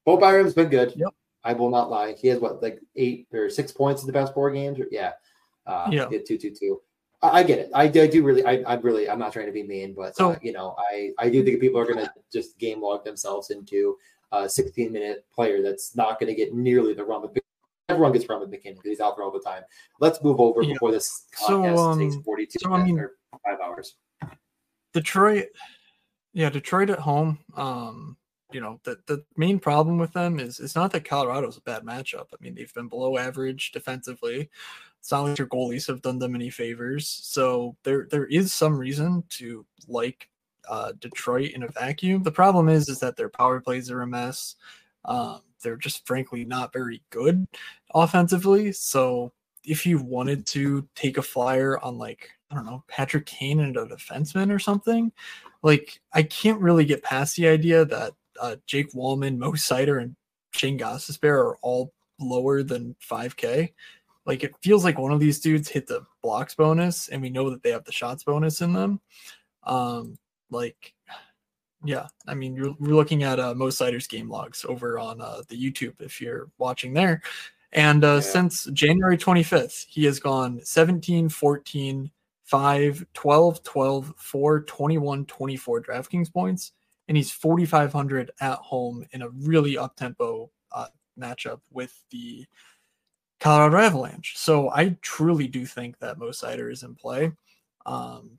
Bo 0.04 0.16
Byram's 0.16 0.54
been 0.54 0.68
good. 0.68 0.92
Yep. 0.96 1.10
I 1.44 1.52
will 1.52 1.70
not 1.70 1.90
lie. 1.90 2.12
He 2.14 2.28
has 2.28 2.40
what 2.40 2.62
like 2.62 2.80
eight 2.96 3.26
or 3.32 3.50
six 3.50 3.70
points 3.72 4.02
in 4.02 4.06
the 4.06 4.12
past 4.12 4.34
four 4.34 4.50
games. 4.50 4.80
Or, 4.80 4.86
yeah. 4.90 5.12
Uh, 5.66 5.88
Yeah. 5.90 6.06
Two 6.26 6.38
two 6.38 6.50
two. 6.50 6.80
I, 7.22 7.40
I 7.40 7.42
get 7.42 7.58
it. 7.58 7.70
I, 7.74 7.84
I 7.84 8.06
do 8.06 8.22
really. 8.22 8.44
I, 8.44 8.62
I 8.66 8.74
really. 8.74 9.08
I'm 9.08 9.18
not 9.18 9.32
trying 9.32 9.46
to 9.46 9.52
be 9.52 9.62
mean, 9.62 9.94
but 9.94 10.16
So- 10.16 10.30
uh, 10.32 10.38
you 10.42 10.52
know, 10.52 10.74
I 10.90 11.10
I 11.18 11.28
do 11.28 11.44
think 11.44 11.60
people 11.60 11.80
are 11.80 11.86
gonna 11.86 12.12
just 12.32 12.58
game 12.58 12.80
log 12.82 13.04
themselves 13.04 13.50
into 13.50 13.96
a 14.32 14.48
16 14.48 14.92
minute 14.92 15.24
player 15.32 15.62
that's 15.62 15.94
not 15.94 16.18
going 16.18 16.26
to 16.28 16.34
get 16.34 16.52
nearly 16.52 16.94
the 16.94 17.04
run 17.04 17.22
with. 17.22 17.38
Everyone 17.88 18.12
gets 18.12 18.28
run 18.28 18.40
with 18.40 18.50
MacKinnon 18.50 18.76
because 18.76 18.90
he's 18.90 19.00
out 19.00 19.16
there 19.16 19.24
all 19.24 19.30
the 19.30 19.40
time. 19.40 19.62
Let's 20.00 20.22
move 20.22 20.40
over 20.40 20.60
Yeah. 20.62 20.72
before 20.72 20.90
this 20.90 21.26
So, 21.34 21.60
podcast 21.62 21.98
takes 21.98 22.16
um, 22.16 22.22
42 22.24 22.58
so, 22.60 22.72
I 22.72 22.82
mean- 22.82 22.98
or 22.98 23.12
five 23.44 23.60
hours. 23.60 23.96
Detroit, 24.92 25.48
yeah, 26.32 26.50
Detroit 26.50 26.90
at 26.90 26.98
home. 26.98 27.38
Um, 27.54 28.16
you 28.50 28.60
know, 28.60 28.80
the 28.84 28.98
the 29.06 29.24
main 29.36 29.58
problem 29.58 29.98
with 29.98 30.12
them 30.12 30.40
is 30.40 30.58
it's 30.60 30.74
not 30.74 30.90
that 30.92 31.04
Colorado's 31.04 31.58
a 31.58 31.60
bad 31.62 31.82
matchup. 31.82 32.26
I 32.32 32.36
mean, 32.40 32.54
they've 32.54 32.72
been 32.74 32.88
below 32.88 33.18
average 33.18 33.72
defensively. 33.72 34.48
It's 35.00 35.12
not 35.12 35.24
like 35.24 35.36
their 35.36 35.46
goalies 35.46 35.86
have 35.88 36.00
done 36.02 36.18
them 36.18 36.34
any 36.34 36.48
favors. 36.50 37.06
So 37.08 37.76
there 37.84 38.06
there 38.10 38.26
is 38.26 38.52
some 38.52 38.76
reason 38.78 39.22
to 39.30 39.64
like 39.86 40.28
uh, 40.68 40.92
Detroit 40.98 41.50
in 41.52 41.62
a 41.64 41.68
vacuum. 41.68 42.22
The 42.22 42.32
problem 42.32 42.68
is 42.68 42.88
is 42.88 42.98
that 43.00 43.16
their 43.16 43.28
power 43.28 43.60
plays 43.60 43.90
are 43.90 44.02
a 44.02 44.06
mess. 44.06 44.56
Um, 45.04 45.42
they're 45.66 45.76
just 45.76 46.06
frankly 46.06 46.44
not 46.44 46.72
very 46.72 47.02
good 47.10 47.44
offensively. 47.92 48.70
So 48.70 49.32
if 49.64 49.84
you 49.84 49.98
wanted 49.98 50.46
to 50.46 50.88
take 50.94 51.18
a 51.18 51.22
flyer 51.22 51.78
on 51.80 51.98
like 51.98 52.30
I 52.52 52.54
don't 52.54 52.66
know 52.66 52.84
Patrick 52.86 53.26
Kane 53.26 53.58
and 53.58 53.76
a 53.76 53.84
defenseman 53.84 54.54
or 54.54 54.60
something, 54.60 55.10
like 55.64 56.00
I 56.12 56.22
can't 56.22 56.60
really 56.60 56.84
get 56.84 57.02
past 57.02 57.34
the 57.34 57.48
idea 57.48 57.84
that 57.84 58.12
uh, 58.40 58.56
Jake 58.66 58.92
Walman, 58.92 59.38
Mo 59.38 59.52
Seider, 59.52 60.00
and 60.00 60.14
Shayne 60.52 60.78
Gostisbehere 60.78 61.38
are 61.38 61.56
all 61.62 61.92
lower 62.20 62.62
than 62.62 62.94
5K. 63.10 63.72
Like 64.24 64.44
it 64.44 64.54
feels 64.62 64.84
like 64.84 64.98
one 64.98 65.12
of 65.12 65.18
these 65.18 65.40
dudes 65.40 65.68
hit 65.68 65.88
the 65.88 66.04
blocks 66.22 66.54
bonus, 66.54 67.08
and 67.08 67.20
we 67.20 67.30
know 67.30 67.50
that 67.50 67.64
they 67.64 67.70
have 67.72 67.84
the 67.84 67.92
shots 67.92 68.22
bonus 68.22 68.60
in 68.60 68.72
them. 68.72 69.00
Um, 69.64 70.16
like, 70.48 70.94
yeah, 71.86 72.08
I 72.26 72.34
mean, 72.34 72.54
you're, 72.54 72.74
you're 72.80 72.94
looking 72.94 73.22
at 73.22 73.38
uh, 73.38 73.54
Mo 73.54 73.66
Seider's 73.66 74.06
game 74.06 74.28
logs 74.28 74.64
over 74.68 74.98
on 74.98 75.20
uh, 75.20 75.42
the 75.48 75.56
YouTube 75.56 75.94
if 76.00 76.20
you're 76.20 76.50
watching 76.58 76.92
there. 76.92 77.22
And 77.72 78.04
uh, 78.04 78.14
Yeah. 78.14 78.20
since 78.20 78.64
January 78.66 79.18
25th, 79.18 79.86
he 79.88 80.04
has 80.04 80.18
gone 80.18 80.60
17, 80.62 81.28
14, 81.28 82.10
5, 82.44 83.06
12, 83.12 83.62
12, 83.62 84.14
4, 84.16 84.60
21, 84.62 85.26
24 85.26 85.82
DraftKings 85.82 86.32
points. 86.32 86.72
And 87.08 87.16
he's 87.16 87.30
4,500 87.30 88.30
at 88.40 88.58
home 88.58 89.04
in 89.12 89.22
a 89.22 89.28
really 89.28 89.78
up 89.78 89.94
tempo 89.96 90.50
uh, 90.72 90.86
matchup 91.18 91.60
with 91.70 92.02
the 92.10 92.46
Colorado 93.38 93.76
Avalanche. 93.78 94.34
So 94.36 94.70
I 94.70 94.96
truly 95.02 95.46
do 95.46 95.66
think 95.66 95.98
that 95.98 96.18
Mo 96.18 96.30
Seider 96.30 96.72
is 96.72 96.82
in 96.82 96.94
play. 96.94 97.32
Um, 97.84 98.38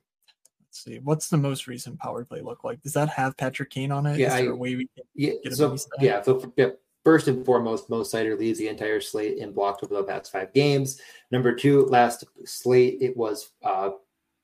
see, 0.82 0.98
what's 1.00 1.28
the 1.28 1.36
most 1.36 1.66
recent 1.66 1.98
power 1.98 2.24
play 2.24 2.40
look 2.40 2.64
like? 2.64 2.82
Does 2.82 2.92
that 2.94 3.08
have 3.10 3.36
Patrick 3.36 3.70
Kane 3.70 3.92
on 3.92 4.06
it? 4.06 4.18
Yeah, 4.18 4.28
Is 4.28 4.34
there 4.34 4.50
I- 4.50 4.52
a 4.52 4.56
way 4.56 4.76
we 4.76 4.88
can 4.96 5.04
Yeah. 5.14 5.32
So 5.50 5.76
yeah. 6.00 6.22
So 6.22 6.52
yeah, 6.56 6.70
first 7.04 7.28
and 7.28 7.44
foremost, 7.44 7.90
Mo 7.90 8.02
Seider 8.02 8.38
leads 8.38 8.58
the 8.58 8.68
entire 8.68 9.00
slate 9.00 9.38
in 9.38 9.52
blocked 9.52 9.82
over 9.84 9.94
the 9.94 10.04
past 10.04 10.32
five 10.32 10.52
games. 10.52 11.00
Number 11.30 11.54
two, 11.54 11.86
last 11.86 12.24
slate 12.44 12.98
it 13.00 13.16
was 13.16 13.50
uh, 13.62 13.90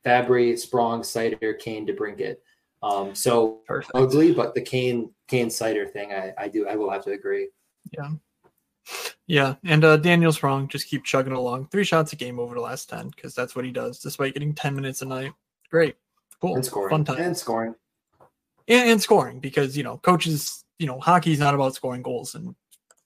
Fabbri, 0.04 0.58
Sprong, 0.58 1.00
Seider, 1.02 1.58
Kane, 1.58 1.86
DeBrincat. 1.86 2.36
Um, 2.82 3.14
so 3.14 3.62
perfect? 3.66 3.92
ugly, 3.94 4.32
but 4.34 4.54
the 4.54 4.60
Kane 4.60 5.10
Kane 5.28 5.48
Seider 5.48 5.90
thing, 5.90 6.12
I, 6.12 6.34
I 6.36 6.48
do 6.48 6.68
I 6.68 6.76
will 6.76 6.90
have 6.90 7.04
to 7.04 7.12
agree. 7.12 7.48
Yeah. 7.92 8.10
Yeah. 9.26 9.54
And 9.64 9.82
uh, 9.84 9.96
Daniel 9.96 10.32
Sprong. 10.32 10.68
Just 10.68 10.88
keep 10.88 11.04
chugging 11.04 11.32
along. 11.32 11.68
Three 11.68 11.84
shots 11.84 12.12
a 12.12 12.16
game 12.16 12.38
over 12.38 12.54
the 12.54 12.60
last 12.60 12.90
10 12.90 13.08
because 13.08 13.34
that's 13.34 13.56
what 13.56 13.64
he 13.64 13.70
does, 13.70 13.98
despite 14.00 14.34
getting 14.34 14.52
10 14.54 14.74
minutes 14.74 15.00
a 15.00 15.06
night. 15.06 15.32
Great. 15.70 15.96
Cool. 16.44 16.56
And 16.56 16.64
scoring. 16.64 16.90
Fun 16.90 17.04
time. 17.04 17.20
And 17.20 17.36
scoring. 17.36 17.74
and, 18.68 18.90
and 18.90 19.02
scoring 19.02 19.40
because, 19.40 19.76
you 19.76 19.82
know, 19.82 19.96
coaches, 19.98 20.64
you 20.78 20.86
know, 20.86 20.98
hockey's 21.00 21.38
not 21.38 21.54
about 21.54 21.74
scoring 21.74 22.02
goals 22.02 22.34
and 22.34 22.54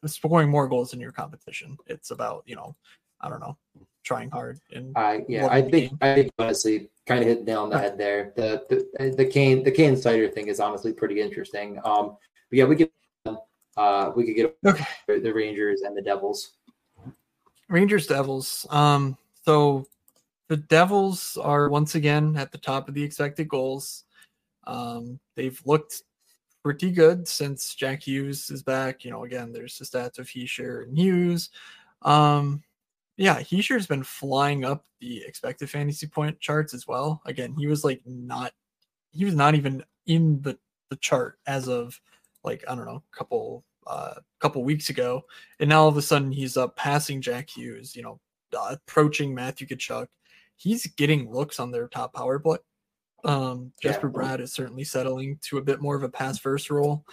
scoring 0.07 0.48
more 0.48 0.66
goals 0.68 0.90
than 0.90 1.01
your 1.01 1.12
competition. 1.12 1.77
It's 1.87 2.11
about, 2.11 2.42
you 2.46 2.57
know, 2.57 2.74
I 3.20 3.29
don't 3.29 3.40
know, 3.40 3.57
trying 4.05 4.31
hard. 4.31 4.59
And 4.72 4.96
I 4.96 5.24
yeah, 5.29 5.46
I 5.46 5.62
think 5.62 5.72
game. 5.90 5.98
I 6.01 6.14
think 6.14 6.33
honestly 6.38 6.88
kind 7.07 7.20
of 7.20 7.27
hit 7.27 7.44
nail 7.44 7.62
on 7.62 7.70
the 7.70 7.79
head 7.79 7.96
there. 7.96 8.33
The 8.37 8.64
the 8.98 9.11
the 9.16 9.24
Kane 9.27 9.62
the 9.62 9.70
Kane 9.72 9.94
Seider 9.94 10.33
thing 10.33 10.48
is 10.48 10.61
honestly 10.61 10.92
pretty 10.92 11.20
interesting. 11.20 11.79
Um, 11.85 12.16
but 12.51 12.59
yeah, 12.59 12.64
we 12.64 12.77
get 12.77 12.92
uh 13.77 14.11
we 14.16 14.24
could 14.27 14.35
get 14.37 14.57
Okay. 14.66 14.85
the 15.07 15.33
Rangers 15.33 15.83
and 15.83 15.96
the 15.96 16.03
Devils. 16.03 16.53
Rangers 17.68 18.07
Devils. 18.07 18.66
Um, 18.70 19.16
so 19.44 19.87
the 20.49 20.57
Devils 20.57 21.37
are 21.41 21.69
once 21.69 21.95
again 21.95 22.37
at 22.37 22.53
the 22.53 22.59
top 22.59 22.89
of 22.89 22.95
the 22.95 23.03
expected 23.03 23.49
goals. 23.49 24.05
Um, 24.67 25.19
they've 25.37 25.61
looked 25.65 26.03
pretty 26.63 26.91
good 26.91 27.29
since 27.29 27.75
Jack 27.75 28.07
Hughes 28.07 28.51
is 28.51 28.63
back. 28.63 29.05
You 29.05 29.11
know, 29.11 29.25
again, 29.25 29.53
there's 29.53 29.79
the 29.79 29.85
stats 29.85 30.19
of 30.19 30.27
Hischier 30.27 30.85
and 30.85 30.99
Hughes. 30.99 31.51
Um, 32.03 32.63
yeah, 33.17 33.41
Hischier's 33.41 33.87
been 33.87 34.05
flying 34.05 34.65
up 34.65 34.85
the 35.01 35.23
expected 35.27 35.71
fantasy 35.71 36.07
point 36.07 36.39
charts 36.41 36.75
as 36.75 36.87
well. 36.87 37.21
Again, 37.27 37.55
he 37.57 37.67
was 37.67 37.85
like 37.85 38.01
not, 38.07 38.53
he 39.13 39.25
was 39.25 39.35
not 39.35 39.55
even 39.55 39.85
in 40.07 40.41
the 40.43 40.59
the 40.91 40.97
chart 40.97 41.39
as 41.47 41.69
of 41.69 42.01
like 42.45 42.65
I 42.69 42.75
don't 42.75 42.87
know, 42.87 43.03
a 43.13 43.17
couple 43.17 43.65
uh 43.87 44.15
couple 44.39 44.63
weeks 44.65 44.91
ago 44.91 45.25
and 45.61 45.69
now 45.69 45.83
all 45.83 45.89
of 45.89 45.97
a 45.97 46.03
sudden 46.03 46.31
he's 46.31 46.57
up 46.57 46.77
passing 46.77 47.21
Jack 47.21 47.51
Hughes, 47.51 47.97
you 47.97 48.03
know, 48.03 48.21
uh, 48.57 48.77
approaching 48.77 49.35
Matthew 49.35 49.67
Tkachuk. 49.67 50.07
He's 50.59 50.87
getting 50.87 51.33
looks 51.33 51.59
on 51.59 51.71
their 51.71 51.88
top 51.88 52.12
power 52.12 52.38
play. 52.38 52.59
Um, 53.25 53.73
Yeah. 53.83 53.92
Jesper 53.92 54.11
Bratt 54.11 54.40
is 54.40 54.53
certainly 54.53 54.85
settling 54.85 55.38
to 55.42 55.59
a 55.59 55.62
bit 55.62 55.81
more 55.81 55.97
of 55.97 56.03
a 56.03 56.09
pass 56.09 56.38
first 56.38 56.68
role. 56.71 57.07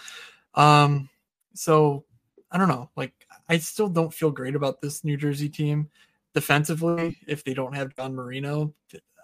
Um, 0.54 1.08
so 1.54 2.04
I 2.50 2.58
don't 2.58 2.68
know. 2.68 2.90
Like, 2.96 3.14
I 3.48 3.58
still 3.58 3.88
don't 3.88 4.12
feel 4.12 4.30
great 4.30 4.54
about 4.54 4.80
this 4.80 5.04
New 5.04 5.16
Jersey 5.16 5.48
team 5.48 5.88
defensively. 6.34 7.16
If 7.26 7.42
they 7.44 7.54
don't 7.54 7.74
have 7.74 7.96
John 7.96 8.14
Marino, 8.14 8.74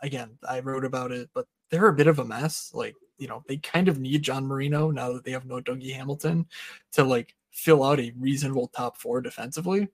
again, 0.02 0.38
I 0.48 0.60
wrote 0.60 0.84
about 0.84 1.12
it, 1.12 1.28
but 1.34 1.46
they're 1.70 1.88
a 1.88 1.94
bit 1.94 2.06
of 2.06 2.18
a 2.18 2.24
mess. 2.24 2.70
Like, 2.74 2.94
you 3.18 3.28
know, 3.28 3.42
they 3.46 3.58
kind 3.58 3.88
of 3.88 4.00
need 4.00 4.22
John 4.22 4.46
Marino 4.46 4.90
now 4.90 5.12
that 5.12 5.24
they 5.24 5.30
have 5.30 5.46
no 5.46 5.60
Dougie 5.60 5.94
Hamilton 5.94 6.46
to 6.92 7.04
like 7.04 7.34
fill 7.50 7.84
out 7.84 8.00
a 8.00 8.12
reasonable 8.18 8.68
top 8.68 8.96
four 8.96 9.20
defensively. 9.20 9.88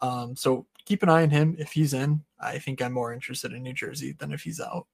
Um, 0.00 0.34
so 0.36 0.66
keep 0.84 1.02
an 1.02 1.08
eye 1.08 1.22
on 1.22 1.30
him. 1.30 1.56
If 1.58 1.72
he's 1.72 1.94
in, 1.94 2.22
I 2.40 2.58
think 2.58 2.82
I'm 2.82 2.92
more 2.92 3.12
interested 3.12 3.52
in 3.52 3.62
New 3.62 3.72
Jersey 3.72 4.12
than 4.12 4.32
if 4.32 4.42
he's 4.42 4.60
out. 4.60 4.86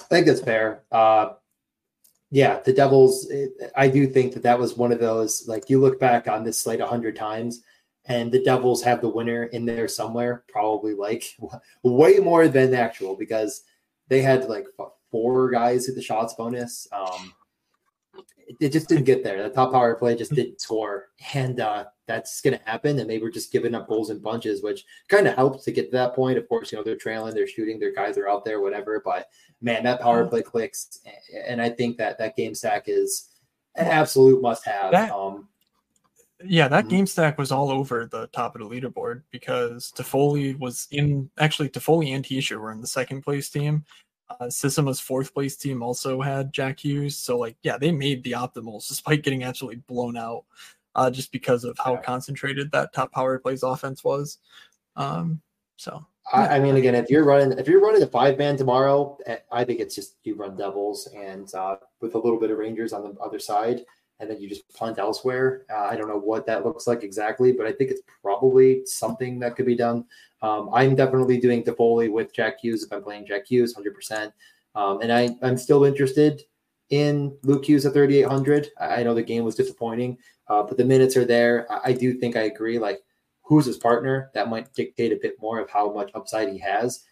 I 0.00 0.04
think 0.04 0.26
that's 0.26 0.40
fair. 0.40 0.84
Uh, 0.90 1.30
yeah, 2.30 2.60
the 2.60 2.72
Devils. 2.72 3.28
It, 3.30 3.52
I 3.76 3.88
do 3.88 4.06
think 4.06 4.34
that 4.34 4.42
that 4.44 4.58
was 4.58 4.76
one 4.76 4.92
of 4.92 5.00
those. 5.00 5.46
Like 5.48 5.68
you 5.68 5.80
look 5.80 5.98
back 5.98 6.28
on 6.28 6.44
this 6.44 6.58
slate 6.58 6.80
a 6.80 6.86
hundred 6.86 7.16
times, 7.16 7.62
and 8.06 8.30
the 8.30 8.42
Devils 8.42 8.82
have 8.82 9.00
the 9.00 9.08
winner 9.08 9.44
in 9.44 9.66
there 9.66 9.88
somewhere. 9.88 10.44
Probably 10.48 10.94
like 10.94 11.24
way 11.82 12.18
more 12.18 12.48
than 12.48 12.74
actual 12.74 13.16
because 13.16 13.64
they 14.08 14.22
had 14.22 14.44
like 14.48 14.66
four 15.10 15.50
guys 15.50 15.86
hit 15.86 15.96
the 15.96 16.02
shots 16.02 16.34
bonus. 16.34 16.86
Um, 16.92 17.32
it, 18.50 18.56
it 18.66 18.72
just 18.72 18.88
didn't 18.88 19.04
get 19.04 19.22
there. 19.22 19.42
The 19.42 19.50
top 19.54 19.72
power 19.72 19.94
play 19.94 20.16
just 20.16 20.34
didn't 20.34 20.60
score, 20.60 21.08
and 21.34 21.60
uh, 21.60 21.84
that's 22.06 22.40
going 22.40 22.58
to 22.58 22.64
happen. 22.64 22.98
And 22.98 23.08
they 23.08 23.18
were 23.18 23.30
just 23.30 23.52
giving 23.52 23.74
up 23.74 23.88
goals 23.88 24.10
in 24.10 24.18
bunches, 24.18 24.62
which 24.62 24.84
kind 25.08 25.28
of 25.28 25.34
helps 25.34 25.64
to 25.64 25.72
get 25.72 25.86
to 25.90 25.96
that 25.96 26.14
point. 26.14 26.38
Of 26.38 26.48
course, 26.48 26.72
you 26.72 26.78
know 26.78 26.84
they're 26.84 26.96
trailing, 26.96 27.34
they're 27.34 27.46
shooting, 27.46 27.78
their 27.78 27.94
guys 27.94 28.18
are 28.18 28.28
out 28.28 28.44
there, 28.44 28.60
whatever. 28.60 29.00
But 29.04 29.28
man, 29.60 29.84
that 29.84 30.00
power 30.00 30.26
play 30.26 30.42
clicks, 30.42 31.00
and 31.46 31.62
I 31.62 31.68
think 31.70 31.96
that 31.98 32.18
that 32.18 32.36
game 32.36 32.54
stack 32.54 32.84
is 32.86 33.28
an 33.76 33.86
absolute 33.86 34.42
must-have. 34.42 34.92
That- 34.92 35.12
um, 35.12 35.48
Yeah, 36.42 36.68
that 36.68 36.86
Mhm. 36.86 36.90
game 36.90 37.06
stack 37.06 37.36
was 37.36 37.52
all 37.52 37.70
over 37.70 38.06
the 38.06 38.26
top 38.28 38.56
of 38.56 38.62
the 38.62 38.66
leaderboard 38.66 39.22
because 39.30 39.92
Toffoli 39.94 40.58
was 40.58 40.88
in 40.90 41.30
actually 41.38 41.68
Toffoli 41.68 42.14
and 42.16 42.24
Hischier 42.24 42.58
were 42.58 42.72
in 42.72 42.80
the 42.80 42.86
second 42.86 43.20
place 43.20 43.50
team. 43.50 43.84
Uh, 44.38 44.94
fourth 44.94 45.34
place 45.34 45.56
team 45.56 45.82
also 45.82 46.20
had 46.20 46.52
Jack 46.52 46.84
Hughes. 46.84 47.16
So 47.16 47.38
like, 47.38 47.56
yeah, 47.62 47.76
they 47.76 47.90
made 47.90 48.22
the 48.22 48.32
optimals 48.32 48.88
despite 48.88 49.22
getting 49.22 49.42
absolutely 49.42 49.82
blown 49.88 50.16
out, 50.16 50.44
uh, 50.94 51.10
just 51.10 51.32
because 51.32 51.64
of 51.64 51.76
how 51.78 51.94
Yeah. 51.94 52.02
concentrated 52.02 52.70
that 52.72 52.92
top 52.92 53.12
power 53.12 53.38
plays 53.38 53.62
offense 53.62 54.04
was. 54.04 54.38
Um, 54.96 55.40
so 55.76 56.06
I, 56.32 56.56
I 56.56 56.60
mean, 56.60 56.76
again, 56.76 56.94
if 56.94 57.10
you're 57.10 57.24
running 57.24 57.58
if 57.58 57.66
you're 57.66 57.80
running 57.80 58.02
a 58.02 58.06
five 58.06 58.38
man 58.38 58.56
tomorrow, 58.56 59.18
eh, 59.26 59.38
I 59.50 59.64
think 59.64 59.80
it's 59.80 59.94
just 59.94 60.16
you 60.22 60.34
run 60.34 60.56
Devils 60.56 61.08
and 61.16 61.52
uh, 61.54 61.76
with 62.00 62.14
a 62.14 62.18
little 62.18 62.38
bit 62.38 62.50
of 62.50 62.58
Rangers 62.58 62.92
on 62.92 63.02
the 63.02 63.20
other 63.20 63.38
side, 63.38 63.84
and 64.20 64.30
then 64.30 64.40
you 64.40 64.48
just 64.48 64.68
punt 64.74 64.98
elsewhere. 64.98 65.64
Uh, 65.72 65.88
I 65.90 65.96
don't 65.96 66.08
know 66.08 66.18
what 66.18 66.46
that 66.46 66.64
looks 66.64 66.86
like 66.86 67.02
exactly, 67.02 67.52
but 67.52 67.66
I 67.66 67.72
think 67.72 67.90
it's 67.90 68.02
probably 68.22 68.84
something 68.86 69.40
that 69.40 69.56
could 69.56 69.66
be 69.66 69.74
done. 69.74 70.04
Um, 70.42 70.70
I'm 70.72 70.94
definitely 70.94 71.38
doing 71.38 71.62
Toffoli 71.62 72.10
with 72.10 72.32
Jack 72.32 72.60
Hughes 72.60 72.84
if 72.84 72.92
I'm 72.92 73.02
playing 73.02 73.26
Jack 73.26 73.46
Hughes 73.46 73.74
100%. 73.74 74.32
Um, 74.74 75.00
and 75.00 75.12
I, 75.12 75.30
I'm 75.42 75.56
still 75.56 75.84
interested 75.84 76.42
in 76.90 77.36
Luke 77.42 77.64
Hughes 77.64 77.86
at 77.86 77.92
3,800. 77.92 78.68
I 78.80 79.02
know 79.02 79.14
the 79.14 79.22
game 79.22 79.44
was 79.44 79.54
disappointing, 79.54 80.18
uh, 80.48 80.62
but 80.62 80.76
the 80.76 80.84
minutes 80.84 81.16
are 81.16 81.24
there. 81.24 81.70
I, 81.70 81.90
I, 81.90 81.92
do 81.92 82.14
think 82.14 82.36
I 82.36 82.42
agree. 82.42 82.78
Like, 82.78 83.00
who's 83.42 83.66
his 83.66 83.76
partner? 83.76 84.30
That 84.34 84.48
might 84.48 84.72
dictate 84.74 85.12
a 85.12 85.18
bit 85.20 85.36
more 85.40 85.60
of 85.60 85.70
how 85.70 85.92
much 85.92 86.10
upside 86.14 86.48
he 86.48 86.58
has. 86.58 87.04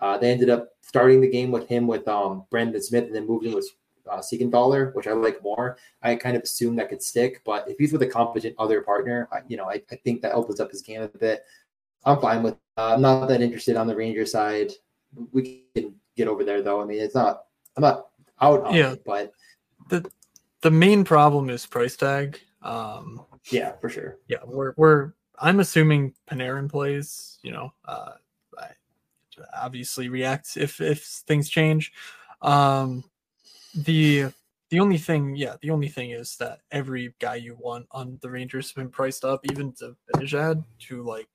Uh, 0.00 0.18
they 0.18 0.30
ended 0.30 0.50
up 0.50 0.70
starting 0.80 1.20
the 1.20 1.30
game 1.30 1.50
with 1.50 1.68
him 1.68 1.86
with 1.86 2.06
um, 2.08 2.44
Brendan 2.50 2.82
Smith 2.82 3.04
and 3.04 3.14
then 3.14 3.26
moving 3.26 3.54
with 3.54 3.70
uh, 4.10 4.18
Siegenthaler, 4.18 4.94
which 4.94 5.06
I 5.06 5.12
like 5.12 5.42
more. 5.42 5.78
I 6.02 6.16
kind 6.16 6.36
of 6.36 6.42
assume 6.42 6.76
that 6.76 6.88
could 6.88 7.02
stick, 7.02 7.42
but 7.44 7.68
if 7.68 7.78
he's 7.78 7.92
with 7.92 8.02
a 8.02 8.06
competent 8.06 8.56
other 8.58 8.80
partner, 8.80 9.28
I, 9.32 9.38
you 9.46 9.56
know, 9.56 9.66
I, 9.66 9.80
I 9.90 9.96
think 9.96 10.22
that 10.22 10.32
opens 10.32 10.60
up 10.60 10.70
his 10.70 10.82
game 10.82 11.02
a 11.02 11.08
bit. 11.08 11.44
I'm 12.04 12.20
fine 12.20 12.42
with. 12.42 12.54
Uh, 12.76 12.94
I'm 12.94 13.02
not 13.02 13.26
that 13.26 13.42
interested 13.42 13.76
on 13.76 13.86
the 13.86 13.96
Ranger 13.96 14.26
side. 14.26 14.72
We 15.32 15.64
can 15.74 15.94
get 16.16 16.28
over 16.28 16.44
there 16.44 16.62
though. 16.62 16.80
I 16.80 16.84
mean, 16.84 17.00
it's 17.00 17.14
not. 17.14 17.44
I'm 17.76 17.82
not 17.82 18.08
out 18.40 18.64
on 18.64 18.74
yeah, 18.74 18.92
it, 18.92 19.02
but 19.04 19.32
the 19.88 20.08
the 20.62 20.70
main 20.70 21.04
problem 21.04 21.50
is 21.50 21.66
price 21.66 21.96
tag. 21.96 22.40
Um, 22.62 23.24
yeah, 23.50 23.72
for 23.80 23.88
sure. 23.88 24.18
Yeah, 24.28 24.38
we're 24.44 24.74
we're. 24.76 25.12
I'm 25.38 25.60
assuming 25.60 26.14
Panarin 26.30 26.70
plays. 26.70 27.38
You 27.42 27.52
know, 27.52 27.72
uh, 27.84 28.12
I 28.58 28.68
obviously 29.60 30.08
reacts 30.08 30.56
if 30.56 30.80
if 30.80 31.04
things 31.04 31.48
change. 31.48 31.92
Um, 32.40 33.04
the 33.74 34.32
the 34.72 34.80
only 34.80 34.96
thing, 34.96 35.36
yeah, 35.36 35.56
the 35.60 35.68
only 35.68 35.88
thing 35.88 36.12
is 36.12 36.36
that 36.38 36.60
every 36.70 37.14
guy 37.20 37.34
you 37.34 37.56
want 37.60 37.86
on 37.90 38.18
the 38.22 38.30
Rangers 38.30 38.68
has 38.68 38.72
been 38.72 38.88
priced 38.88 39.22
up, 39.22 39.40
even 39.50 39.72
to 39.74 39.94
Zibanejad, 40.16 40.64
to 40.88 41.02
like 41.02 41.28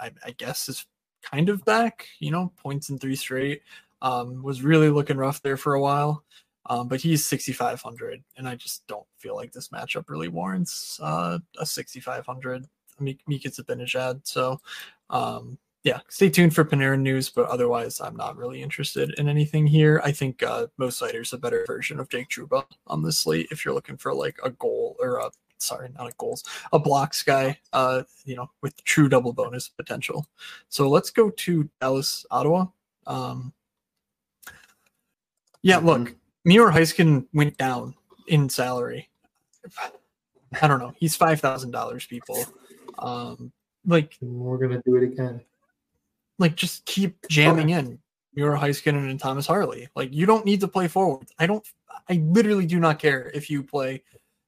I, 0.00 0.10
I 0.24 0.32
guess 0.32 0.68
is 0.68 0.86
kind 1.22 1.48
of 1.48 1.64
back. 1.64 2.06
You 2.18 2.30
know, 2.30 2.52
points 2.56 2.90
in 2.90 2.98
three 2.98 3.16
straight. 3.16 3.62
Um, 4.00 4.42
was 4.42 4.62
really 4.62 4.90
looking 4.90 5.16
rough 5.16 5.42
there 5.42 5.56
for 5.56 5.74
a 5.74 5.80
while. 5.80 6.24
Um, 6.66 6.88
but 6.88 7.00
he's 7.00 7.24
6,500, 7.24 8.22
and 8.36 8.48
I 8.48 8.54
just 8.54 8.86
don't 8.86 9.06
feel 9.18 9.34
like 9.34 9.52
this 9.52 9.68
matchup 9.68 10.08
really 10.08 10.28
warrants 10.28 10.98
uh, 11.02 11.38
a 11.58 11.66
6,500 11.66 12.66
Mika 13.00 13.50
Zibanejad. 13.50 14.20
So, 14.24 14.60
um, 15.10 15.58
yeah, 15.82 16.00
stay 16.08 16.30
tuned 16.30 16.54
for 16.54 16.64
Panarin 16.64 17.00
news, 17.00 17.28
but 17.28 17.48
otherwise, 17.48 18.00
I'm 18.00 18.16
not 18.16 18.36
really 18.36 18.62
interested 18.62 19.12
in 19.18 19.28
anything 19.28 19.66
here. 19.66 20.00
I 20.04 20.12
think 20.12 20.42
uh, 20.44 20.68
Mo 20.78 20.88
Seider's 20.88 21.32
a 21.32 21.38
better 21.38 21.64
version 21.66 21.98
of 21.98 22.08
Jake 22.08 22.28
Trouba 22.28 22.64
on 22.86 23.02
this 23.02 23.18
slate 23.18 23.48
if 23.50 23.64
you're 23.64 23.74
looking 23.74 23.96
for 23.96 24.14
like 24.14 24.38
a 24.44 24.50
goal 24.50 24.96
or 25.00 25.16
a 25.16 25.30
sorry, 25.62 25.88
not 25.96 26.08
a 26.08 26.12
goals, 26.18 26.44
a 26.72 26.78
blocks 26.78 27.22
guy, 27.22 27.58
uh, 27.72 28.02
you 28.24 28.36
know, 28.36 28.50
with 28.60 28.82
true 28.84 29.08
double 29.08 29.32
bonus 29.32 29.68
potential. 29.68 30.26
So 30.68 30.88
let's 30.88 31.10
go 31.10 31.30
to 31.30 31.68
Dallas, 31.80 32.26
Ottawa. 32.30 32.66
Um, 33.06 33.52
yeah, 35.62 35.76
mm-hmm. 35.76 35.86
look, 35.86 36.14
Miro 36.44 36.70
Heiskanen 36.70 37.26
went 37.32 37.56
down 37.56 37.94
in 38.26 38.48
salary. 38.48 39.08
I 40.60 40.68
don't 40.68 40.80
know. 40.80 40.92
He's 40.96 41.16
five 41.16 41.40
thousand 41.40 41.70
dollars, 41.70 42.06
people. 42.06 42.44
Um, 42.98 43.52
like 43.86 44.16
we're 44.20 44.58
gonna 44.58 44.82
do 44.84 44.96
it 44.96 45.04
again. 45.04 45.40
Like 46.38 46.56
just 46.56 46.84
keep 46.84 47.16
jamming 47.28 47.70
in 47.70 47.98
Miro 48.34 48.58
Heiskanen 48.58 49.10
and 49.10 49.20
Thomas 49.20 49.46
Harley. 49.46 49.88
Like 49.94 50.12
you 50.12 50.26
don't 50.26 50.44
need 50.44 50.60
to 50.60 50.68
play 50.68 50.88
forward. 50.88 51.28
I 51.38 51.46
don't. 51.46 51.66
I 52.08 52.14
literally 52.14 52.66
do 52.66 52.80
not 52.80 52.98
care 52.98 53.30
if 53.32 53.48
you 53.48 53.62
play, 53.62 54.02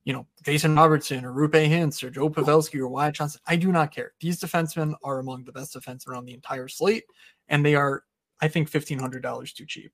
you 0.04 0.12
know, 0.12 0.26
Jason 0.44 0.74
Robertson 0.76 1.24
or 1.24 1.32
Roope 1.32 1.68
Hintz 1.68 2.02
or 2.02 2.10
Joe 2.10 2.28
Pavelski 2.28 2.78
or 2.78 2.88
Wyatt 2.88 3.14
Johnston. 3.14 3.40
I 3.46 3.56
do 3.56 3.72
not 3.72 3.94
care. 3.94 4.12
These 4.20 4.40
defensemen 4.40 4.94
are 5.02 5.18
among 5.18 5.44
the 5.44 5.52
best 5.52 5.74
defensemen 5.74 6.16
on 6.16 6.24
the 6.24 6.34
entire 6.34 6.68
slate, 6.68 7.04
and 7.48 7.64
they 7.64 7.74
are, 7.74 8.04
I 8.40 8.48
think, 8.48 8.68
fifteen 8.68 8.98
hundred 8.98 9.22
dollars 9.22 9.52
too 9.52 9.66
cheap. 9.66 9.92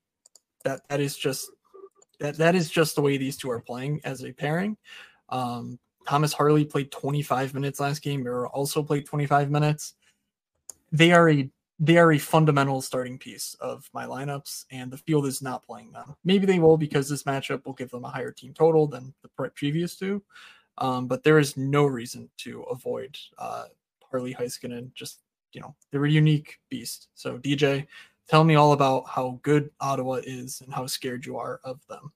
That 0.65 0.83
that 0.89 1.01
is 1.01 1.17
just 1.17 1.51
that 2.19 2.37
that 2.39 2.55
is 2.55 2.71
just 2.71 2.97
the 2.97 3.03
way 3.03 3.17
these 3.17 3.37
two 3.37 3.51
are 3.51 3.61
playing 3.61 4.01
as 4.05 4.25
a 4.25 4.33
pairing. 4.33 4.77
Um, 5.29 5.79
Thomas 6.09 6.33
Harley 6.33 6.65
played 6.65 6.91
25 6.91 7.55
minutes 7.55 7.79
last 7.79 8.03
game. 8.03 8.23
Miro 8.23 8.49
also 8.49 8.83
played 8.83 9.07
25 9.07 9.51
minutes. 9.51 9.95
They 10.91 11.13
are 11.13 11.31
a 11.31 11.49
they 11.81 11.97
are 11.97 12.13
a 12.13 12.19
fundamental 12.19 12.81
starting 12.81 13.19
piece 13.19 13.57
of 13.61 13.89
my 13.93 14.05
lineups, 14.05 14.67
and 14.71 14.91
the 14.91 14.99
field 14.99 15.27
is 15.27 15.43
not 15.43 15.65
playing 15.65 15.91
them. 15.93 16.15
Maybe 16.25 16.47
they 16.47 16.59
will 16.59 16.77
because 16.77 17.09
this 17.09 17.25
matchup 17.25 17.65
will 17.65 17.73
give 17.73 17.91
them 17.91 18.05
a 18.05 18.11
higher 18.11 18.33
team 18.33 18.55
total 18.55 18.87
than 18.87 19.13
the 19.23 19.51
previous 19.51 19.97
two. 19.97 20.23
Um, 20.79 21.07
but 21.09 21.25
there 21.25 21.39
is 21.39 21.57
no 21.57 21.85
reason 21.85 22.31
to 22.39 22.63
avoid 22.65 23.19
uh, 23.39 23.65
Harley 24.11 24.35
Heiskanen. 24.35 24.93
Just 24.95 25.21
you 25.53 25.61
know, 25.61 25.75
they're 25.91 26.05
a 26.05 26.11
unique 26.11 26.61
beast. 26.69 27.09
So 27.15 27.39
DJ, 27.39 27.87
Tell 28.31 28.45
me 28.45 28.55
all 28.55 28.71
about 28.71 29.09
how 29.09 29.41
good 29.43 29.71
Ottawa 29.81 30.21
is 30.23 30.61
and 30.61 30.73
how 30.73 30.87
scared 30.87 31.27
you 31.27 31.37
are 31.37 31.59
of 31.65 31.81
them. 31.89 32.13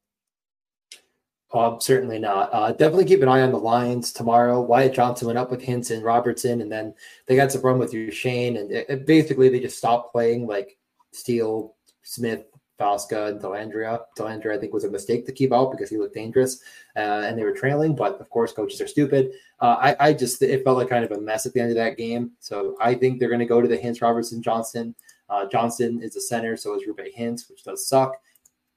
Oh, 1.57 1.79
certainly 1.79 2.19
not. 2.19 2.51
Uh, 2.53 2.73
definitely 2.73 3.05
keep 3.05 3.23
an 3.23 3.29
eye 3.29 3.43
on 3.43 3.53
the 3.53 3.59
Lions 3.59 4.13
tomorrow. 4.13 4.61
Wyatt 4.61 4.93
Johnston 4.93 5.29
went 5.29 5.39
up 5.39 5.53
with 5.53 5.63
Hinson, 5.63 6.03
Robertson, 6.03 6.61
and 6.61 6.71
then 6.71 6.93
they 7.27 7.37
got 7.37 7.53
some 7.53 7.63
run 7.63 7.79
with 7.79 7.93
Shane. 8.13 8.57
and 8.57 8.73
it, 8.73 8.87
it 8.89 9.07
basically 9.07 9.49
they 9.49 9.61
just 9.61 9.79
stopped 9.79 10.11
playing 10.11 10.49
like 10.49 10.77
Steele, 11.13 11.77
Smith, 12.03 12.47
Faksa, 12.81 13.29
and 13.29 13.41
Dellandrea. 13.41 14.01
Dellandrea, 14.19 14.57
I 14.57 14.59
think, 14.59 14.75
was 14.75 14.83
a 14.83 14.91
mistake 14.91 15.27
to 15.27 15.33
keep 15.33 15.53
out 15.53 15.71
because 15.71 15.89
he 15.91 15.97
looked 15.97 16.17
dangerous, 16.17 16.61
uh, 16.97 17.23
and 17.25 17.39
they 17.39 17.45
were 17.45 17.53
trailing. 17.53 17.95
But 17.95 18.21
of 18.21 18.29
course, 18.31 18.53
coaches 18.53 18.81
are 18.81 18.89
stupid. 18.89 19.31
Uh, 19.61 19.77
I, 19.81 20.09
I 20.09 20.13
just 20.13 20.43
it 20.43 20.65
felt 20.65 20.79
like 20.79 20.89
kind 20.89 21.05
of 21.05 21.13
a 21.13 21.21
mess 21.21 21.47
at 21.47 21.53
the 21.53 21.61
end 21.61 21.71
of 21.71 21.77
that 21.77 21.97
game. 21.97 22.33
So 22.41 22.77
I 22.81 22.97
think 22.97 23.21
they're 23.21 23.29
going 23.29 23.39
to 23.39 23.47
go 23.47 23.61
to 23.61 23.69
the 23.69 23.79
Hintz, 23.79 24.03
Robertson, 24.03 24.43
Johnston. 24.43 24.93
Uh, 25.29 25.47
Johnston 25.47 26.03
is 26.03 26.17
a 26.17 26.21
center, 26.21 26.57
so 26.57 26.75
is 26.75 26.83
Roope 26.89 27.17
Hintz, 27.17 27.49
which 27.49 27.63
does 27.63 27.87
suck. 27.87 28.17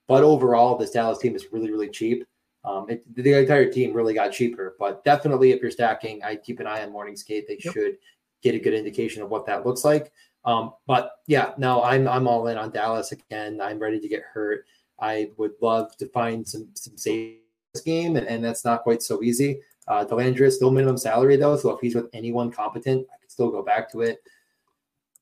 But 0.08 0.24
overall, 0.24 0.78
this 0.78 0.92
Dallas 0.92 1.18
team 1.18 1.36
is 1.36 1.52
really, 1.52 1.72
really 1.72 1.90
cheap. 1.90 2.24
Um, 2.64 2.90
it, 2.90 3.04
the 3.16 3.40
entire 3.40 3.72
team 3.72 3.94
really 3.94 4.14
got 4.14 4.32
cheaper, 4.32 4.76
but 4.80 5.04
definitely 5.04 5.52
if 5.52 5.62
you're 5.62 5.72
stacking, 5.72 6.22
I 6.24 6.36
keep 6.36 6.60
an 6.60 6.68
eye 6.68 6.84
on 6.84 6.92
morning 6.92 7.16
skate. 7.16 7.48
They 7.48 7.60
yep. 7.64 7.74
should 7.74 7.98
get 8.42 8.56
a 8.56 8.60
good 8.60 8.74
indication 8.74 9.22
of 9.22 9.30
what 9.30 9.46
that 9.46 9.66
looks 9.66 9.86
like. 9.86 10.12
Um, 10.44 10.74
but 10.86 11.12
yeah, 11.28 11.54
no, 11.58 11.84
I'm 11.84 12.08
I'm 12.08 12.28
all 12.28 12.48
in 12.48 12.58
on 12.58 12.72
Dallas 12.72 13.12
again. 13.12 13.60
I'm 13.62 13.80
ready 13.80 14.00
to 14.00 14.08
get 14.08 14.24
hurt. 14.24 14.66
I 15.00 15.32
would 15.38 15.52
love 15.62 15.96
to 15.98 16.08
find 16.10 16.48
some 16.48 16.70
some 16.74 16.96
this 16.96 17.84
game, 17.84 18.16
and, 18.16 18.28
and 18.28 18.44
that's 18.44 18.66
not 18.66 18.84
quite 18.84 19.02
so 19.02 19.22
easy. 19.22 19.60
Uh, 19.88 20.06
Dellandrea 20.06 20.52
still 20.52 20.72
minimum 20.72 20.98
salary 20.98 21.38
though, 21.38 21.56
so 21.56 21.72
if 21.72 21.80
he's 21.80 21.96
with 21.96 22.10
anyone 22.14 22.52
competent, 22.52 23.06
I 23.14 23.18
could 23.22 23.32
still 23.32 23.50
go 23.50 23.64
back 23.64 23.92
to 23.92 24.02
it. 24.02 24.20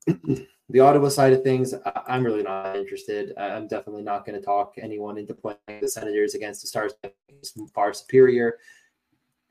the 0.69 0.79
Ottawa 0.79 1.09
side 1.09 1.33
of 1.33 1.43
things, 1.43 1.73
I'm 2.07 2.23
really 2.23 2.41
not 2.41 2.75
interested. 2.75 3.33
I'm 3.37 3.67
definitely 3.67 4.01
not 4.01 4.25
going 4.25 4.39
to 4.39 4.43
talk 4.43 4.75
anyone 4.77 5.17
into 5.17 5.33
playing 5.33 5.57
the 5.81 5.87
Senators 5.87 6.33
against 6.33 6.61
the 6.61 6.67
Stars. 6.67 6.93
It's 7.29 7.53
Far 7.73 7.93
superior. 7.93 8.57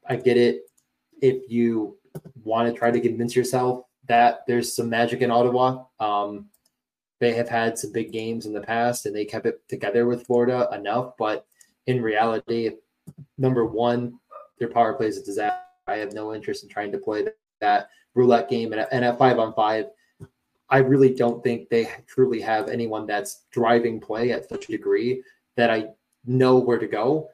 I 0.09 0.16
get 0.16 0.37
it. 0.37 0.62
If 1.22 1.48
you 1.48 1.96
want 2.42 2.72
to 2.72 2.79
try 2.79 2.90
to 2.90 3.00
convince 3.00 3.37
yourself 3.37 3.85
that 4.09 4.40
there's 4.46 4.74
some 4.74 4.90
magic 4.90 5.20
in 5.22 5.31
Ottawa, 5.31 5.85
um, 6.00 6.46
they 7.20 7.33
have 7.35 7.48
had 7.48 7.79
some 7.79 7.92
big 7.92 8.12
games 8.12 8.46
in 8.46 8.53
the 8.53 8.61
past 8.61 9.07
and 9.07 9.14
they 9.14 9.24
kept 9.24 9.46
it 9.46 9.66
together 9.68 10.07
with 10.07 10.27
Florida 10.27 10.68
enough. 10.72 11.16
But 11.16 11.46
in 11.87 12.03
reality, 12.03 12.70
number 13.38 13.64
one, 13.64 14.18
their 14.59 14.68
power 14.68 14.94
play 14.94 15.07
is 15.07 15.18
a 15.18 15.24
disaster. 15.24 15.59
I 15.87 15.96
have 15.98 16.12
no 16.12 16.35
interest 16.35 16.64
in 16.64 16.68
trying 16.68 16.92
to 16.92 16.98
play 16.98 17.27
that 17.61 17.88
roulette 18.14 18.48
game 18.48 18.72
and, 18.72 19.05
at 19.05 19.18
five 19.18 19.38
on 19.38 19.55
five 19.55 19.87
I 20.75 20.79
really 20.79 21.15
don't 21.15 21.41
think 21.45 21.69
they 21.69 21.89
truly 22.09 22.41
have 22.41 22.69
anyone 22.69 23.07
that's 23.07 23.43
driving 23.53 24.01
play 24.01 24.33
at 24.33 24.49
such 24.49 24.65
a 24.69 24.73
degree 24.73 25.23
that 25.55 25.71
I 25.71 25.91
know 26.27 26.59
where 26.59 26.81
to 26.81 26.89
go. 26.89 27.29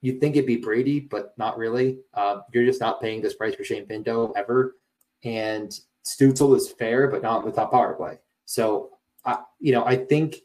You'd 0.00 0.22
think 0.22 0.36
it'd 0.36 0.46
be 0.46 0.56
Brady, 0.56 0.98
but 0.98 1.36
not 1.36 1.58
really. 1.58 1.98
Uh, 2.14 2.40
you're 2.50 2.64
just 2.64 2.80
not 2.80 3.02
paying 3.02 3.20
this 3.20 3.34
price 3.34 3.54
for 3.54 3.62
Shane 3.62 3.84
Pinto 3.84 4.32
ever. 4.38 4.76
And 5.22 5.78
Stützle 6.02 6.56
is 6.56 6.70
fair, 6.70 7.08
but 7.08 7.22
not 7.22 7.44
with 7.44 7.56
top 7.56 7.72
power 7.72 7.92
play. 7.92 8.20
So, 8.46 8.96
I, 9.22 9.40
you 9.60 9.72
know, 9.72 9.84
I 9.84 9.96
think 9.96 10.36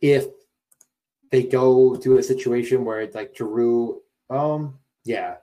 if 0.00 0.26
they 1.32 1.42
go 1.42 1.96
to 1.96 2.18
a 2.18 2.22
situation 2.22 2.84
where 2.84 3.00
it's 3.00 3.16
like 3.16 3.36
Giroux, 3.36 4.00
um, 4.28 4.78
yeah, 5.02 5.38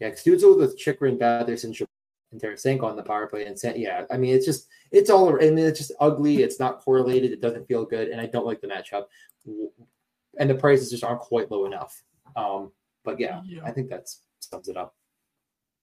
yeah, 0.00 0.10
Stützle 0.10 0.58
with 0.58 0.76
Chychrun, 0.76 1.18
Batherson, 1.18 1.72
and 2.32 2.40
Tarasenko 2.40 2.84
on 2.84 2.96
the 2.96 3.02
power 3.02 3.26
play. 3.26 3.44
And 3.44 3.56
yeah, 3.76 4.04
I 4.10 4.16
mean, 4.16 4.34
it's 4.34 4.46
just 4.46 4.68
it's 4.90 5.10
all. 5.10 5.36
I 5.36 5.50
mean, 5.50 5.58
it's 5.58 5.78
just 5.78 5.92
ugly. 6.00 6.42
It's 6.42 6.58
not 6.58 6.80
correlated. 6.80 7.32
It 7.32 7.40
doesn't 7.40 7.68
feel 7.68 7.84
good, 7.84 8.08
and 8.08 8.20
I 8.20 8.26
don't 8.26 8.46
like 8.46 8.60
the 8.60 8.68
matchup. 8.68 9.04
And 10.38 10.50
the 10.50 10.54
prices 10.54 10.90
just 10.90 11.04
aren't 11.04 11.20
quite 11.20 11.50
low 11.50 11.66
enough. 11.66 12.02
Um, 12.36 12.72
but 13.04 13.20
yeah, 13.20 13.42
yeah, 13.44 13.62
I 13.64 13.70
think 13.70 13.88
that's 13.88 14.22
sums 14.40 14.68
it 14.68 14.76
up. 14.76 14.94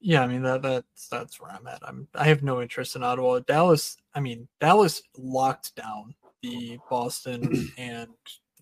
Yeah, 0.01 0.23
I 0.23 0.27
mean 0.27 0.41
that 0.43 0.61
that's 0.61 1.07
that's 1.09 1.39
where 1.39 1.51
I'm 1.51 1.67
at. 1.67 1.81
I'm 1.83 2.07
I 2.15 2.27
have 2.27 2.43
no 2.43 2.61
interest 2.61 2.95
in 2.95 3.03
Ottawa. 3.03 3.39
Dallas, 3.39 3.97
I 4.15 4.21
mean 4.21 4.47
Dallas 4.59 5.01
locked 5.17 5.75
down 5.75 6.15
the 6.41 6.79
Boston 6.89 7.69
and 7.77 8.09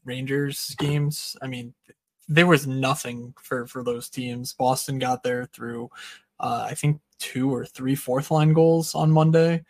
Rangers 0.04 0.76
games. 0.80 1.38
I 1.41 1.47
mean 1.47 1.73
there 2.28 2.47
was 2.47 2.65
nothing 2.65 3.34
for 3.41 3.67
for 3.67 3.84
those 3.84 4.10
teams. 4.10 4.54
Boston 4.54 4.97
got 4.97 5.21
there 5.23 5.45
through, 5.45 5.89
uh, 6.39 6.67
I 6.69 6.73
think 6.73 7.00
two 7.19 7.53
or 7.53 7.65
three 7.65 7.95
fourth 7.95 8.32
line 8.32 8.53
goals 8.53 8.95
on 8.95 9.12
Monday, 9.12 9.63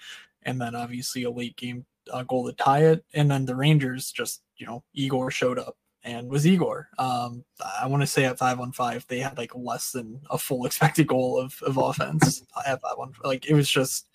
and 0.44 0.60
then 0.60 0.76
obviously 0.76 1.24
a 1.24 1.32
late 1.32 1.56
game 1.56 1.86
uh, 2.12 2.24
goal 2.24 2.46
to 2.46 2.54
tie 2.54 2.86
it, 2.86 3.04
and 3.14 3.30
then 3.30 3.46
the 3.46 3.56
Rangers 3.56 4.12
just 4.12 4.42
you 4.58 4.66
know 4.66 4.84
Igor 4.94 5.32
showed 5.32 5.60
up 5.60 5.78
and 6.04 6.30
was 6.30 6.48
Igor. 6.48 6.90
Um, 6.98 7.44
I 7.80 7.86
want 7.88 8.02
to 8.02 8.08
say 8.08 8.26
at 8.26 8.38
five 8.40 8.60
on 8.60 8.72
five 8.72 9.06
they 9.08 9.20
had 9.20 9.38
like 9.38 9.56
less 9.56 9.92
than 9.92 10.22
a 10.30 10.38
full 10.38 10.66
expected 10.68 11.08
goal 11.08 11.40
of 11.40 11.62
of 11.64 11.78
offense 11.78 12.44
at 12.66 12.82
five 12.82 12.98
on 12.98 13.14
like 13.24 13.50
it 13.50 13.54
was 13.54 13.70
just 13.70 14.08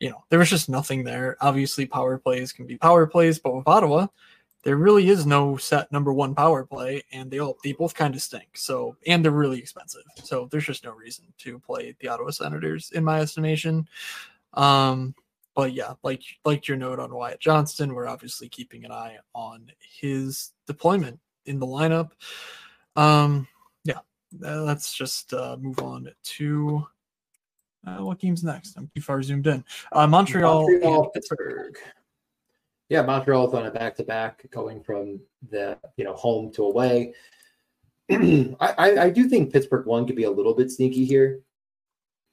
you 0.00 0.10
know 0.10 0.22
there 0.30 0.38
was 0.38 0.50
just 0.50 0.68
nothing 0.68 1.04
there. 1.04 1.36
Obviously 1.40 1.86
power 1.86 2.18
plays 2.18 2.52
can 2.52 2.66
be 2.66 2.76
power 2.76 3.06
plays, 3.06 3.38
but 3.38 3.54
with 3.54 3.68
Ottawa 3.68 4.06
there 4.62 4.76
really 4.76 5.08
is 5.08 5.26
no 5.26 5.56
set 5.56 5.90
number 5.90 6.12
one 6.12 6.34
power 6.34 6.64
play, 6.64 7.02
and 7.12 7.30
they 7.30 7.40
all 7.40 7.56
they 7.64 7.72
both 7.72 7.94
kind 7.94 8.14
of 8.14 8.22
stink. 8.22 8.48
So 8.54 8.96
and 9.06 9.24
they're 9.24 9.32
really 9.32 9.58
expensive. 9.58 10.04
So 10.22 10.48
there's 10.50 10.66
just 10.66 10.84
no 10.84 10.92
reason 10.92 11.24
to 11.38 11.58
play 11.58 11.96
the 12.00 12.08
Ottawa 12.08 12.30
Senators 12.30 12.92
in 12.92 13.04
my 13.04 13.20
estimation. 13.20 13.88
Um, 14.54 15.14
but 15.54 15.72
yeah, 15.72 15.94
like 16.02 16.22
like 16.44 16.68
your 16.68 16.76
note 16.76 17.00
on 17.00 17.14
Wyatt 17.14 17.40
Johnston, 17.40 17.94
we're 17.94 18.08
obviously 18.08 18.48
keeping 18.48 18.84
an 18.84 18.92
eye 18.92 19.18
on 19.34 19.70
his 20.00 20.52
deployment 20.66 21.18
in 21.46 21.58
the 21.58 21.66
lineup. 21.66 22.10
Um, 22.94 23.48
yeah, 23.84 23.98
uh, 24.44 24.62
let's 24.62 24.94
just 24.94 25.34
uh, 25.34 25.56
move 25.60 25.80
on 25.80 26.08
to 26.22 26.86
uh, 27.86 27.98
what 27.98 28.20
game's 28.20 28.44
next. 28.44 28.76
I'm 28.76 28.90
too 28.94 29.02
far 29.02 29.22
zoomed 29.22 29.46
in. 29.46 29.64
Uh, 29.90 30.06
Montreal, 30.06 30.68
Montreal 30.70 31.10
Pittsburgh 31.10 31.76
yeah, 32.92 33.00
Montreal's 33.00 33.54
on 33.54 33.64
a 33.64 33.70
back 33.70 33.96
to 33.96 34.02
back 34.02 34.44
going 34.50 34.82
from 34.82 35.18
the 35.48 35.78
you 35.96 36.04
know 36.04 36.12
home 36.12 36.52
to 36.52 36.64
away. 36.64 37.14
I, 38.10 38.54
I, 38.60 39.08
do 39.08 39.30
think 39.30 39.50
Pittsburgh 39.50 39.86
one 39.86 40.06
could 40.06 40.14
be 40.14 40.24
a 40.24 40.30
little 40.30 40.52
bit 40.52 40.70
sneaky 40.70 41.06
here. 41.06 41.40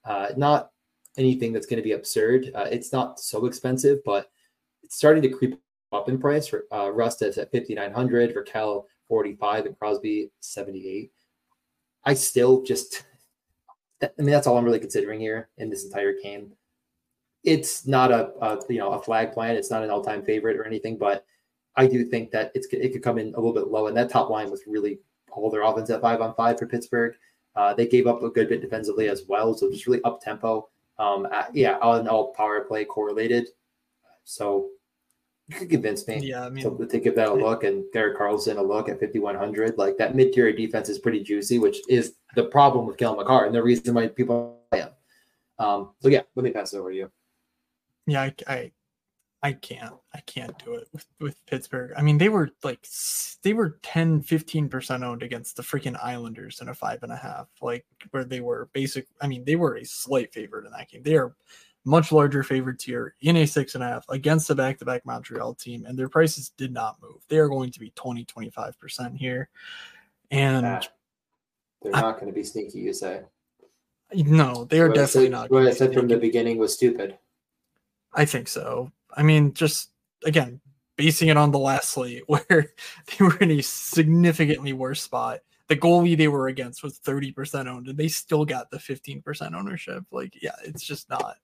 Uh, 0.04 0.32
not 0.36 0.72
anything 1.18 1.54
that's 1.54 1.66
going 1.66 1.78
to 1.78 1.84
be 1.84 1.94
absurd. 1.94 2.52
Uh, 2.54 2.68
it's 2.70 2.92
not 2.92 3.22
so 3.22 3.46
expensive, 3.46 4.00
but 4.04 4.30
it's 4.84 4.98
starting 4.98 5.24
to 5.24 5.30
creep 5.30 5.58
up 5.94 6.10
in 6.10 6.20
price. 6.20 6.46
For 6.48 6.66
uh, 6.74 6.92
Rust 6.92 7.22
is 7.22 7.38
at 7.38 7.52
fifty 7.52 7.74
nine 7.74 7.94
hundred, 7.94 8.34
for 8.34 8.44
Cal 8.44 8.86
forty 9.08 9.38
five, 9.38 9.66
and 9.66 9.80
Crosby 9.80 10.30
seventy 10.42 10.86
eight. 10.90 11.14
I 12.04 12.16
still 12.16 12.64
just, 12.64 13.06
I 14.02 14.10
mean, 14.18 14.32
that's 14.32 14.46
all 14.46 14.58
I'm 14.58 14.66
really 14.66 14.80
considering 14.80 15.22
here 15.22 15.48
in 15.58 15.70
this 15.70 15.86
entire 15.86 16.16
game 16.22 16.52
it's 17.44 17.88
not 17.88 18.12
a, 18.12 18.32
a, 18.42 18.60
you 18.70 18.80
know 18.80 18.92
a 18.92 19.02
flag 19.02 19.32
plan. 19.32 19.56
It's 19.56 19.72
not 19.72 19.84
an 19.84 19.90
all 19.90 20.04
time 20.04 20.24
favorite 20.24 20.58
or 20.58 20.66
anything, 20.66 20.98
but 20.98 21.26
I 21.76 21.88
do 21.88 22.04
think 22.06 22.32
that 22.32 22.52
it's 22.56 22.68
it 22.72 22.92
could 22.92 23.04
come 23.04 23.18
in 23.18 23.34
a 23.34 23.40
little 23.40 23.54
bit 23.54 23.68
low. 23.68 23.88
And 23.88 23.98
that 23.98 24.10
top 24.10 24.30
line 24.30 24.50
was 24.50 24.64
really 24.68 25.00
all 25.32 25.50
their 25.50 25.64
offense 25.64 25.90
at 25.90 26.02
five 26.02 26.22
on 26.22 26.36
five 26.36 26.60
for 26.60 26.68
Pittsburgh. 26.68 27.16
Uh, 27.56 27.74
they 27.74 27.88
gave 27.88 28.08
up 28.08 28.24
a 28.24 28.30
good 28.30 28.50
bit 28.50 28.62
defensively 28.62 29.10
as 29.10 29.24
well, 29.28 29.54
so 29.54 29.70
just 29.70 29.88
really 29.88 30.04
up 30.04 30.22
tempo. 30.22 30.70
Um, 30.98 31.28
yeah, 31.54 31.78
all 31.82 31.96
in 31.96 32.08
all, 32.08 32.34
power 32.34 32.62
play 32.62 32.86
correlated. 32.86 33.48
So 34.26 34.70
you 35.48 35.56
could 35.56 35.70
convince 35.70 36.08
me. 36.08 36.20
Yeah, 36.22 36.46
I 36.46 36.50
mean, 36.50 36.64
to, 36.64 36.86
to 36.86 37.00
give 37.00 37.16
that 37.16 37.30
a 37.30 37.34
look 37.34 37.64
and 37.64 37.84
Erik 37.96 38.18
Karlsson 38.18 38.58
a 38.58 38.62
look 38.62 38.88
at 38.90 39.00
5100. 39.00 39.78
Like 39.78 39.98
that 39.98 40.16
mid 40.16 40.34
tier 40.34 40.52
defense 40.52 40.90
is 40.90 41.00
pretty 41.00 41.24
juicy, 41.24 41.58
which 41.58 41.80
is 41.90 42.16
the 42.36 42.44
problem 42.44 42.86
with 42.86 42.98
Cale 42.98 43.16
Makar 43.16 43.46
and 43.46 43.56
the 43.56 43.64
reason 43.64 43.94
why 43.94 44.08
people 44.08 44.62
play 44.70 44.82
him. 44.82 44.90
Um, 45.58 45.90
so 46.02 46.10
yeah, 46.10 46.22
let 46.36 46.44
me 46.44 46.52
pass 46.52 46.74
it 46.74 46.78
over 46.78 46.92
to 46.92 46.96
you. 46.96 47.12
Yeah, 48.10 48.24
I, 48.24 48.34
I, 48.48 48.72
I 49.42 49.54
can't. 49.54 49.96
I 50.14 50.20
can't 50.22 50.58
do 50.64 50.76
it 50.76 50.88
with, 50.92 51.06
with 51.20 51.46
Pittsburgh. 51.46 51.94
I 51.96 52.02
mean, 52.02 52.18
they 52.18 52.30
were 52.30 52.50
like 52.64 52.86
they 53.44 53.54
were 53.54 53.80
10, 53.84 54.24
15% 54.24 55.04
owned 55.04 55.24
against 55.24 55.56
the 55.56 55.64
freaking 55.64 55.98
Islanders 56.04 56.60
in 56.62 56.70
a 56.70 56.74
five 56.74 57.04
and 57.04 57.12
a 57.12 57.16
half, 57.16 57.48
like 57.62 57.86
where 58.12 58.26
they 58.26 58.42
were 58.42 58.70
basic. 58.74 59.08
I 59.22 59.28
mean, 59.28 59.46
they 59.46 59.56
were 59.56 59.78
a 59.78 59.86
slight 59.86 60.34
favorite 60.34 60.66
in 60.66 60.72
that 60.74 60.90
game. 60.90 61.04
They 61.04 61.16
are 61.16 61.36
much 61.86 62.12
larger 62.12 62.44
favorites 62.44 62.84
here 62.84 63.16
in 63.22 63.38
a 63.38 63.46
six 63.46 63.76
and 63.76 63.84
a 63.84 63.88
half 63.88 64.06
against 64.10 64.48
the 64.48 64.56
back 64.56 64.78
to 64.80 64.86
back 64.86 65.06
Montreal 65.06 65.56
team, 65.56 65.86
and 65.86 65.98
their 65.98 66.10
prices 66.10 66.52
did 66.58 66.74
not 66.74 66.98
move. 67.02 67.24
They 67.30 67.38
are 67.38 67.48
going 67.48 67.72
to 67.72 67.80
be 67.80 67.92
20, 67.96 68.26
25% 68.26 69.16
here. 69.16 69.50
And 70.32 70.66
they're 71.82 71.92
not 71.92 72.20
going 72.20 72.28
to 72.28 72.34
be 72.34 72.44
sneaky, 72.44 72.80
you 72.80 72.94
say? 72.94 73.22
No, 74.14 74.66
they 74.66 74.80
are 74.80 74.88
what 74.88 74.96
definitely 74.96 75.26
said, 75.26 75.32
not. 75.32 75.52
What 75.52 75.68
I 75.68 75.72
said 75.72 75.94
from 75.94 76.08
the 76.08 76.18
beginning 76.18 76.58
was 76.58 76.74
stupid. 76.74 77.18
I 78.14 78.26
think 78.26 78.48
so. 78.48 78.92
I 79.16 79.24
mean, 79.24 79.54
just 79.54 79.92
again, 80.24 80.62
basing 80.96 81.30
it 81.30 81.38
on 81.38 81.52
the 81.52 81.60
last 81.60 81.90
slate 81.90 82.24
where 82.28 82.44
they 82.50 83.26
were 83.26 83.38
in 83.38 83.52
a 83.52 83.62
significantly 83.62 84.74
worse 84.74 85.02
spot. 85.02 85.40
The 85.68 85.78
goalie 85.78 86.18
they 86.18 86.28
were 86.28 86.48
against 86.48 86.82
was 86.82 87.00
30% 87.00 87.68
owned 87.68 87.88
and 87.88 87.98
they 87.98 88.08
still 88.08 88.44
got 88.44 88.72
the 88.72 88.78
15% 88.78 89.54
ownership. 89.54 90.04
Like, 90.12 90.42
yeah, 90.42 90.56
it's 90.66 90.84
just 90.84 91.10
not 91.10 91.38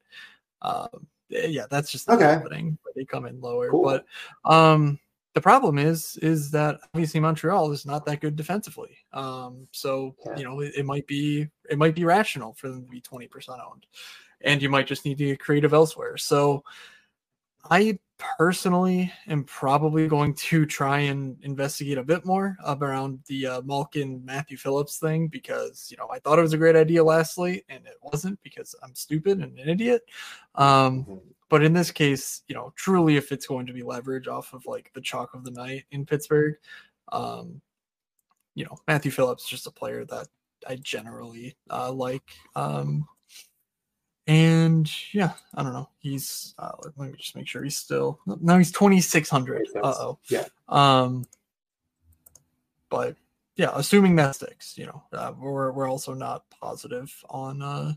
um 0.61 1.07
yeah, 1.29 1.65
that's 1.69 1.91
just 1.91 2.09
okay. 2.09 2.23
happening. 2.23 2.77
They 2.95 3.05
come 3.05 3.25
in 3.25 3.41
lower. 3.41 3.69
Cool. 3.69 3.83
But 3.83 4.05
um 4.43 4.99
the 5.35 5.41
problem 5.41 5.77
is 5.77 6.17
is 6.21 6.49
that 6.51 6.79
obviously 6.93 7.19
Montreal 7.19 7.71
is 7.71 7.85
not 7.85 8.05
that 8.05 8.21
good 8.21 8.35
defensively. 8.35 8.97
Um, 9.13 9.67
so 9.71 10.15
yeah. 10.25 10.37
you 10.37 10.43
know 10.43 10.61
it, 10.61 10.73
it, 10.75 10.85
might 10.85 11.05
be 11.07 11.47
it 11.69 11.77
might 11.77 11.93
be 11.93 12.05
rational 12.05 12.53
for 12.53 12.69
them 12.69 12.83
to 12.83 12.89
be 12.89 13.01
twenty 13.01 13.27
percent 13.27 13.59
owned 13.69 13.85
and 14.45 14.61
you 14.61 14.69
might 14.69 14.87
just 14.87 15.03
need 15.03 15.17
to 15.17 15.25
get 15.25 15.39
creative 15.39 15.73
elsewhere. 15.73 16.17
So 16.17 16.63
I 17.69 17.99
personally 18.17 19.11
am 19.27 19.43
probably 19.43 20.07
going 20.07 20.33
to 20.33 20.65
try 20.65 20.99
and 20.99 21.37
investigate 21.41 21.97
a 21.97 22.03
bit 22.03 22.25
more 22.25 22.55
around 22.65 23.19
the 23.27 23.45
uh, 23.45 23.61
Malkin 23.63 24.23
Matthew 24.23 24.55
Phillips 24.55 24.97
thing 24.99 25.27
because 25.27 25.87
you 25.91 25.97
know 25.97 26.07
I 26.11 26.19
thought 26.19 26.39
it 26.39 26.43
was 26.43 26.53
a 26.53 26.57
great 26.57 26.77
idea 26.77 27.03
lastly 27.03 27.65
and 27.67 27.85
it 27.85 27.97
wasn't 28.01 28.41
because 28.43 28.75
I'm 28.81 28.95
stupid 28.95 29.39
and 29.39 29.57
an 29.59 29.67
idiot. 29.67 30.03
Um, 30.53 31.03
mm-hmm. 31.03 31.15
but 31.49 31.63
in 31.63 31.73
this 31.73 31.91
case, 31.91 32.43
you 32.47 32.55
know, 32.55 32.71
truly, 32.75 33.17
if 33.17 33.31
it's 33.31 33.47
going 33.47 33.65
to 33.65 33.73
be 33.73 33.83
leverage 33.83 34.27
off 34.27 34.53
of 34.53 34.65
like 34.65 34.91
the 34.93 35.01
chalk 35.01 35.33
of 35.33 35.43
the 35.43 35.51
night 35.51 35.83
in 35.91 36.05
Pittsburgh, 36.05 36.55
um, 37.11 37.61
you 38.53 38.63
know, 38.63 38.77
Matthew 38.87 39.11
Phillips 39.11 39.43
is 39.43 39.49
just 39.49 39.67
a 39.67 39.71
player 39.71 40.05
that 40.05 40.27
I 40.67 40.77
generally 40.77 41.57
uh, 41.69 41.91
like. 41.91 42.23
Um, 42.55 43.05
and 44.27 44.89
yeah, 45.13 45.33
I 45.53 45.63
don't 45.63 45.73
know. 45.73 45.89
He's 45.99 46.55
uh, 46.57 46.71
let 46.97 47.11
me 47.11 47.17
just 47.17 47.35
make 47.35 47.47
sure 47.47 47.63
he's 47.63 47.77
still 47.77 48.19
no, 48.25 48.57
he's 48.57 48.71
twenty 48.71 49.01
six 49.01 49.29
hundred. 49.29 49.67
Uh 49.75 49.93
oh. 49.97 50.19
Yeah. 50.29 50.45
Um. 50.67 51.25
But 52.89 53.15
yeah, 53.55 53.71
assuming 53.73 54.15
that 54.15 54.35
sticks, 54.35 54.77
you 54.77 54.87
know, 54.87 55.03
uh, 55.13 55.33
we're 55.37 55.71
we're 55.71 55.89
also 55.89 56.13
not 56.13 56.49
positive 56.49 57.13
on 57.29 57.61
uh, 57.61 57.93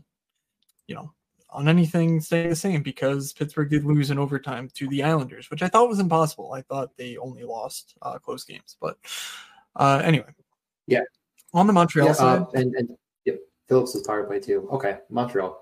you 0.87 0.95
know, 0.95 1.13
on 1.49 1.67
anything 1.67 2.21
staying 2.21 2.49
the 2.49 2.55
same 2.55 2.83
because 2.83 3.33
Pittsburgh 3.33 3.69
did 3.69 3.85
lose 3.85 4.11
in 4.11 4.19
overtime 4.19 4.69
to 4.75 4.87
the 4.87 5.03
Islanders, 5.03 5.49
which 5.49 5.63
I 5.63 5.67
thought 5.67 5.89
was 5.89 5.99
impossible. 5.99 6.53
I 6.53 6.61
thought 6.61 6.95
they 6.97 7.17
only 7.17 7.43
lost 7.43 7.95
uh, 8.01 8.19
close 8.19 8.43
games, 8.43 8.77
but 8.79 8.97
uh, 9.75 10.01
anyway. 10.03 10.29
Yeah. 10.85 11.01
On 11.53 11.65
the 11.65 11.73
Montreal 11.73 12.07
yeah, 12.07 12.11
uh, 12.11 12.15
side, 12.15 12.45
and, 12.53 12.75
and 12.75 12.89
yeah, 13.25 13.33
Phillips 13.67 13.95
is 13.95 14.05
power 14.05 14.23
play 14.25 14.39
too. 14.39 14.67
Okay, 14.71 14.99
Montreal. 15.09 15.59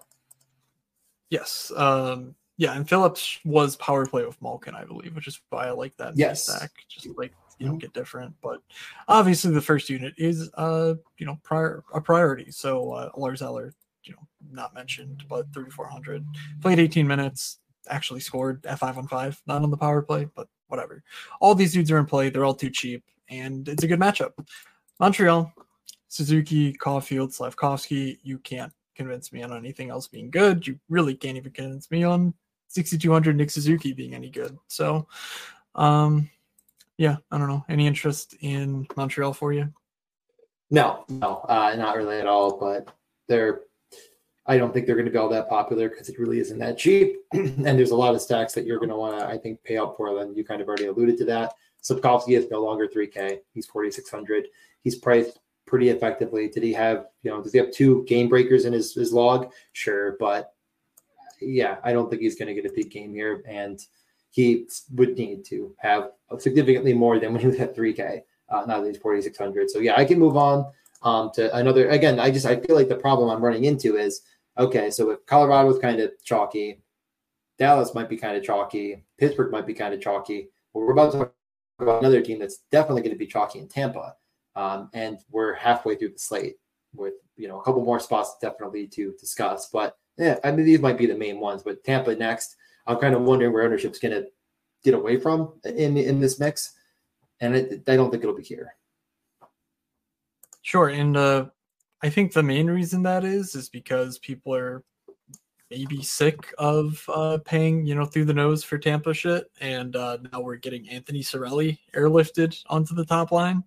Yes. 1.30 1.72
Um, 1.76 2.36
yeah, 2.58 2.74
and 2.74 2.90
Phillips 2.90 3.40
was 3.46 3.76
power 3.76 4.06
play 4.06 4.26
with 4.26 4.42
Malkin, 4.42 4.74
I 4.74 4.84
believe, 4.84 5.16
which 5.16 5.28
is 5.28 5.40
why 5.50 5.68
I 5.68 5.72
like 5.72 5.96
that 5.98 6.18
yes. 6.18 6.48
stack. 6.48 6.72
Just 6.90 7.08
like 7.18 7.34
you 7.60 7.66
know, 7.66 7.74
mm-hmm. 7.74 7.80
get 7.80 7.94
different. 7.94 8.34
But 8.42 8.62
obviously, 9.08 9.54
the 9.54 9.62
first 9.62 9.90
unit 9.90 10.14
is 10.18 10.50
uh, 10.56 10.96
you 11.18 11.26
know, 11.26 11.40
prior 11.44 11.84
a 11.94 12.02
priority. 12.02 12.52
So 12.52 12.92
uh, 12.92 13.10
Lars 13.16 13.42
Eller, 13.42 13.74
you 14.04 14.14
know, 14.14 14.28
not 14.52 14.74
mentioned, 14.74 15.24
but 15.30 15.54
3400 15.54 16.26
played 16.62 16.80
18 16.80 17.08
minutes, 17.08 17.60
actually 17.90 18.22
scored 18.22 18.66
at 18.66 18.80
five 18.80 18.98
on 18.98 19.08
five, 19.08 19.40
not 19.46 19.62
on 19.62 19.70
the 19.70 19.78
power 19.78 20.02
play, 20.02 20.28
but 20.36 20.48
whatever. 20.68 21.04
All 21.40 21.54
these 21.54 21.74
dudes 21.74 21.92
are 21.92 22.00
in 22.00 22.06
play. 22.06 22.30
They're 22.30 22.46
all 22.46 22.56
too 22.56 22.72
cheap, 22.72 23.04
and 23.30 23.68
it's 23.68 23.84
a 23.84 23.88
good 23.88 24.00
matchup. 24.00 24.32
Montreal, 25.00 25.54
Suzuki, 26.08 26.74
Caulfield, 26.74 27.32
Slafkovsky. 27.32 28.18
You 28.24 28.40
can't 28.40 28.74
convince 28.98 29.32
me 29.32 29.44
on 29.44 29.56
anything 29.56 29.90
else 29.90 30.08
being 30.08 30.30
good. 30.30 30.68
You 30.68 30.80
really 30.90 31.16
can't 31.16 31.38
even 31.38 31.52
convince 31.52 31.90
me 31.90 32.04
on 32.04 32.34
6200 32.70 33.38
Nick 33.38 33.52
Suzuki 33.52 33.94
being 33.94 34.14
any 34.14 34.30
good. 34.30 34.58
So, 34.68 35.08
um, 35.76 36.30
yeah, 36.98 37.18
I 37.32 37.38
don't 37.38 37.48
know. 37.48 37.64
Any 37.70 37.88
interest 37.88 38.36
in 38.42 38.88
Montreal 38.98 39.34
for 39.34 39.54
you? 39.54 39.72
No, 40.70 41.06
no, 41.08 41.46
uh, 41.48 41.76
not 41.78 41.96
really 41.96 42.18
at 42.20 42.28
all. 42.28 42.60
But 42.60 42.94
they're, 43.28 43.62
I 44.48 44.58
don't 44.58 44.74
think 44.74 44.86
they're 44.86 44.96
going 44.96 45.06
to 45.06 45.12
be 45.12 45.18
all 45.18 45.30
that 45.30 45.48
popular 45.48 45.90
because 45.90 46.10
it 46.10 46.20
really 46.20 46.40
isn't 46.40 46.58
that 46.60 46.78
cheap. 46.78 47.18
and 47.34 47.66
there's 47.66 47.92
a 47.92 47.96
lot 47.96 48.16
of 48.16 48.22
stacks 48.22 48.54
that 48.54 48.66
you're 48.66 48.80
going 48.80 48.90
to 48.90 48.98
want 48.98 49.20
to, 49.20 49.26
I 49.26 49.38
think, 49.38 49.64
pay 49.64 49.78
up 49.78 49.96
for. 49.96 50.14
Then 50.16 50.36
you 50.36 50.44
kind 50.44 50.62
of 50.62 50.68
already 50.68 50.88
alluded 50.88 51.18
to 51.20 51.26
that. 51.26 51.54
Slafkovsky 51.84 52.38
is 52.38 52.50
no 52.50 52.64
longer 52.64 52.88
3K. 52.88 53.40
He's 53.54 53.68
4,600. 53.68 54.48
He's 54.84 54.96
priced 54.96 55.40
pretty 55.68 55.90
effectively. 55.90 56.50
Did 56.50 56.64
he 56.64 56.74
have, 56.74 57.06
you 57.22 57.30
know, 57.30 57.44
does 57.44 57.52
he 57.52 57.60
have 57.60 57.72
two 57.72 58.04
game 58.06 58.30
breakers 58.30 58.66
in 58.66 58.74
his, 58.74 58.96
his 58.96 59.14
log? 59.14 59.52
Sure. 59.74 60.18
But 60.20 60.54
yeah, 61.40 61.78
I 61.84 61.94
don't 61.94 62.10
think 62.10 62.24
he's 62.24 62.36
going 62.40 62.48
to 62.48 62.60
get 62.60 62.70
a 62.70 62.74
big 62.74 62.90
game 62.90 63.14
here. 63.14 63.44
And 63.48 63.80
he 64.32 64.68
would 64.96 65.18
need 65.18 65.46
to 65.46 65.76
have 65.78 66.12
significantly 66.40 66.94
more 66.94 67.20
than 67.20 67.34
when 67.34 67.42
he 67.42 67.48
was 67.48 67.60
at 67.60 67.76
3K. 67.76 68.22
uh, 68.50 68.66
now 68.68 68.82
that 68.82 68.88
he's 68.88 68.98
4,600. 68.98 69.70
So 69.70 69.80
yeah, 69.80 69.96
I 69.96 70.06
can 70.06 70.20
move 70.20 70.38
on 70.38 70.72
um, 71.02 71.32
to 71.36 71.56
another. 71.56 71.90
Again, 71.90 72.20
I 72.20 72.32
just 72.32 72.46
I 72.46 72.56
feel 72.58 72.76
like 72.76 72.90
the 72.90 72.96
problem 72.96 73.30
I'm 73.30 73.44
running 73.44 73.66
into 73.66 73.98
is 73.98 74.22
okay. 74.58 74.90
So 74.90 75.12
if 75.12 75.26
Colorado's 75.26 75.80
kind 75.80 76.00
of 76.00 76.12
chalky, 76.24 76.82
Dallas 77.58 77.94
might 77.94 78.10
be 78.10 78.18
kind 78.18 78.38
of 78.38 78.44
chalky, 78.44 79.04
Pittsburgh 79.18 79.52
might 79.52 79.66
be 79.66 79.74
kind 79.74 79.94
of 79.94 80.02
chalky. 80.02 80.50
Well, 80.74 80.86
we're 80.86 80.94
about 80.94 81.12
to 81.14 81.18
talk 81.18 81.34
about 81.80 82.00
another 82.00 82.22
team 82.22 82.40
that's 82.40 82.60
definitely 82.72 83.02
going 83.02 83.16
to 83.16 83.20
be 83.20 83.28
chalky 83.28 83.60
in 83.60 83.68
Tampa, 83.68 84.16
um, 84.58 84.90
and 84.94 85.20
we're 85.30 85.54
halfway 85.54 85.96
through 85.96 86.10
the 86.10 86.20
slate 86.20 86.56
with 86.94 87.14
you 87.38 87.48
know 87.48 87.60
a 87.60 87.64
couple 87.64 87.86
more 87.86 88.00
spots 88.00 88.36
definitely 88.42 88.88
to 88.88 89.14
discuss. 89.20 89.70
But 89.72 89.98
yeah, 90.18 90.40
I 90.44 90.52
mean 90.52 90.66
these 90.66 90.80
might 90.80 90.98
be 90.98 91.06
the 91.06 91.16
main 91.16 91.40
ones. 91.40 91.64
But 91.64 91.84
Tampa 91.84 92.16
next, 92.16 92.56
I'm 92.88 92.98
kind 92.98 93.14
of 93.14 93.22
wondering 93.22 93.54
where 93.54 93.64
ownership's 93.64 94.00
going 94.00 94.14
to 94.14 94.28
get 94.84 94.96
away 94.96 95.18
from 95.18 95.54
in 95.64 95.96
in 95.96 96.20
this 96.20 96.40
mix, 96.40 96.74
and 97.40 97.56
it, 97.56 97.84
I 97.88 97.96
don't 97.96 98.10
think 98.10 98.24
it'll 98.24 98.36
be 98.36 98.44
here. 98.44 98.76
Sure, 100.64 100.90
and 100.90 101.16
uh, 101.16 101.46
I 102.02 102.10
think 102.10 102.34
the 102.34 102.44
main 102.44 102.68
reason 102.68 103.04
that 103.04 103.24
is 103.24 103.56
is 103.56 103.70
because 103.70 104.18
people 104.20 104.56
are 104.56 104.84
maybe 105.70 106.02
sick 106.02 106.54
of 106.58 107.04
uh, 107.14 107.38
paying, 107.46 107.86
you 107.86 107.94
know, 107.94 108.06
through 108.06 108.26
the 108.26 108.34
nose 108.34 108.64
for 108.64 108.78
Tampa 108.78 109.14
shit, 109.14 109.52
and 109.62 109.96
uh, 109.96 110.18
now 110.32 110.42
we're 110.42 110.56
getting 110.56 110.90
Anthony 110.90 111.20
Cirelli 111.20 111.78
airlifted 111.94 112.58
onto 112.70 112.96
the 112.96 113.06
top 113.06 113.32
line. 113.32 113.64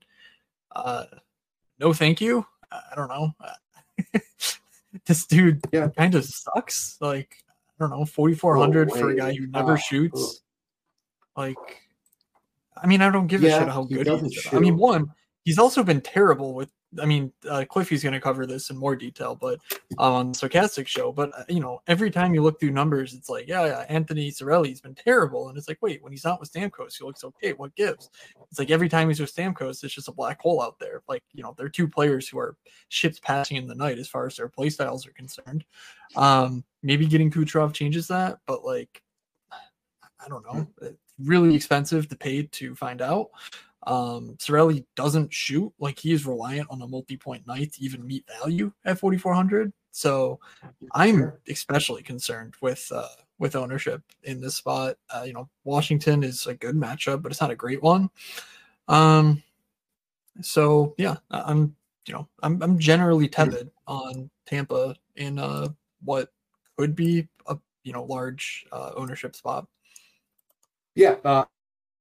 Uh, 0.74 1.04
no, 1.78 1.92
thank 1.92 2.20
you. 2.20 2.46
I 2.70 2.94
don't 2.94 3.08
know. 3.08 3.32
this 5.06 5.26
dude 5.26 5.60
yeah. 5.72 5.88
kind 5.88 6.14
of 6.14 6.24
sucks. 6.24 6.96
Like 7.00 7.36
I 7.48 7.84
don't 7.84 7.90
know, 7.90 8.04
forty 8.04 8.34
four 8.34 8.56
hundred 8.56 8.90
for 8.92 9.10
a 9.10 9.16
guy 9.16 9.34
who 9.34 9.46
never 9.46 9.72
oh, 9.72 9.76
shoots. 9.76 10.42
Oh. 11.36 11.40
Like, 11.42 11.82
I 12.76 12.86
mean, 12.86 13.02
I 13.02 13.10
don't 13.10 13.26
give 13.26 13.42
yeah, 13.42 13.56
a 13.56 13.60
shit 13.60 13.68
how 13.68 13.84
good 13.84 14.06
he 14.06 14.12
is. 14.12 14.34
Shoot. 14.34 14.54
I 14.54 14.58
mean, 14.58 14.76
one, 14.76 15.12
he's 15.44 15.58
also 15.58 15.82
been 15.82 16.00
terrible 16.00 16.54
with 16.54 16.70
I 17.00 17.06
mean, 17.06 17.32
uh, 17.48 17.64
Cliffy's 17.68 18.02
going 18.02 18.14
to 18.14 18.20
cover 18.20 18.46
this 18.46 18.70
in 18.70 18.76
more 18.76 18.96
detail, 18.96 19.36
but 19.36 19.60
on 19.98 20.34
Sarcastic 20.34 20.88
Show. 20.88 21.12
But 21.12 21.30
uh, 21.38 21.44
you 21.48 21.60
know, 21.60 21.80
every 21.86 22.10
time 22.10 22.34
you 22.34 22.42
look 22.42 22.58
through 22.58 22.72
numbers, 22.72 23.14
it's 23.14 23.28
like, 23.28 23.46
yeah, 23.46 23.64
yeah, 23.66 23.86
Anthony 23.88 24.30
Cirelli's 24.30 24.80
been 24.80 24.94
terrible, 24.94 25.48
and 25.48 25.56
it's 25.56 25.68
like, 25.68 25.78
wait, 25.80 26.02
when 26.02 26.12
he's 26.12 26.24
not 26.24 26.40
with 26.40 26.52
Stamkos, 26.52 26.98
he 26.98 27.04
looks 27.04 27.22
okay. 27.22 27.52
What 27.52 27.74
gives? 27.76 28.10
It's 28.50 28.58
like 28.58 28.70
every 28.70 28.88
time 28.88 29.08
he's 29.08 29.20
with 29.20 29.34
Stamkos, 29.34 29.84
it's 29.84 29.94
just 29.94 30.08
a 30.08 30.12
black 30.12 30.40
hole 30.40 30.60
out 30.60 30.78
there. 30.80 31.02
Like 31.08 31.22
you 31.32 31.42
know, 31.42 31.54
they're 31.56 31.68
two 31.68 31.88
players 31.88 32.28
who 32.28 32.38
are 32.38 32.56
ships 32.88 33.20
passing 33.20 33.56
in 33.56 33.68
the 33.68 33.74
night 33.74 33.98
as 33.98 34.08
far 34.08 34.26
as 34.26 34.36
their 34.36 34.48
play 34.48 34.70
styles 34.70 35.06
are 35.06 35.12
concerned. 35.12 35.64
Um, 36.16 36.64
maybe 36.82 37.06
getting 37.06 37.30
Kucherov 37.30 37.72
changes 37.72 38.08
that, 38.08 38.38
but 38.46 38.64
like, 38.64 39.02
I 39.52 40.28
don't 40.28 40.44
know. 40.44 40.66
It's 40.82 40.98
really 41.24 41.54
expensive 41.54 42.08
to 42.08 42.16
pay 42.16 42.42
to 42.42 42.74
find 42.74 43.00
out. 43.00 43.30
Um, 43.84 44.36
Cirelli 44.38 44.84
doesn't 44.94 45.32
shoot 45.32 45.72
like 45.78 45.98
he 45.98 46.12
is 46.12 46.26
reliant 46.26 46.68
on 46.70 46.82
a 46.82 46.86
multi-point 46.86 47.46
night 47.46 47.72
to 47.72 47.82
even 47.82 48.06
meet 48.06 48.24
value 48.40 48.72
at 48.84 48.98
4400. 48.98 49.72
So 49.90 50.38
I'm 50.92 51.32
especially 51.48 52.02
concerned 52.02 52.54
with 52.60 52.90
uh, 52.94 53.08
with 53.38 53.56
ownership 53.56 54.02
in 54.22 54.40
this 54.40 54.56
spot. 54.56 54.96
Uh, 55.12 55.24
you 55.26 55.32
know, 55.32 55.48
Washington 55.64 56.22
is 56.22 56.46
a 56.46 56.54
good 56.54 56.76
matchup, 56.76 57.22
but 57.22 57.32
it's 57.32 57.40
not 57.40 57.50
a 57.50 57.56
great 57.56 57.82
one. 57.82 58.10
Um, 58.86 59.42
so 60.42 60.94
yeah, 60.96 61.16
I'm 61.30 61.74
you 62.06 62.14
know 62.14 62.28
I'm 62.42 62.62
I'm 62.62 62.78
generally 62.78 63.28
tepid 63.28 63.70
on 63.86 64.30
Tampa 64.46 64.96
in 65.16 65.38
uh 65.38 65.68
what 66.04 66.32
could 66.76 66.94
be 66.94 67.28
a 67.46 67.58
you 67.82 67.92
know 67.92 68.04
large 68.04 68.66
uh, 68.72 68.92
ownership 68.96 69.34
spot. 69.36 69.66
Yeah, 70.94 71.16
uh, 71.24 71.44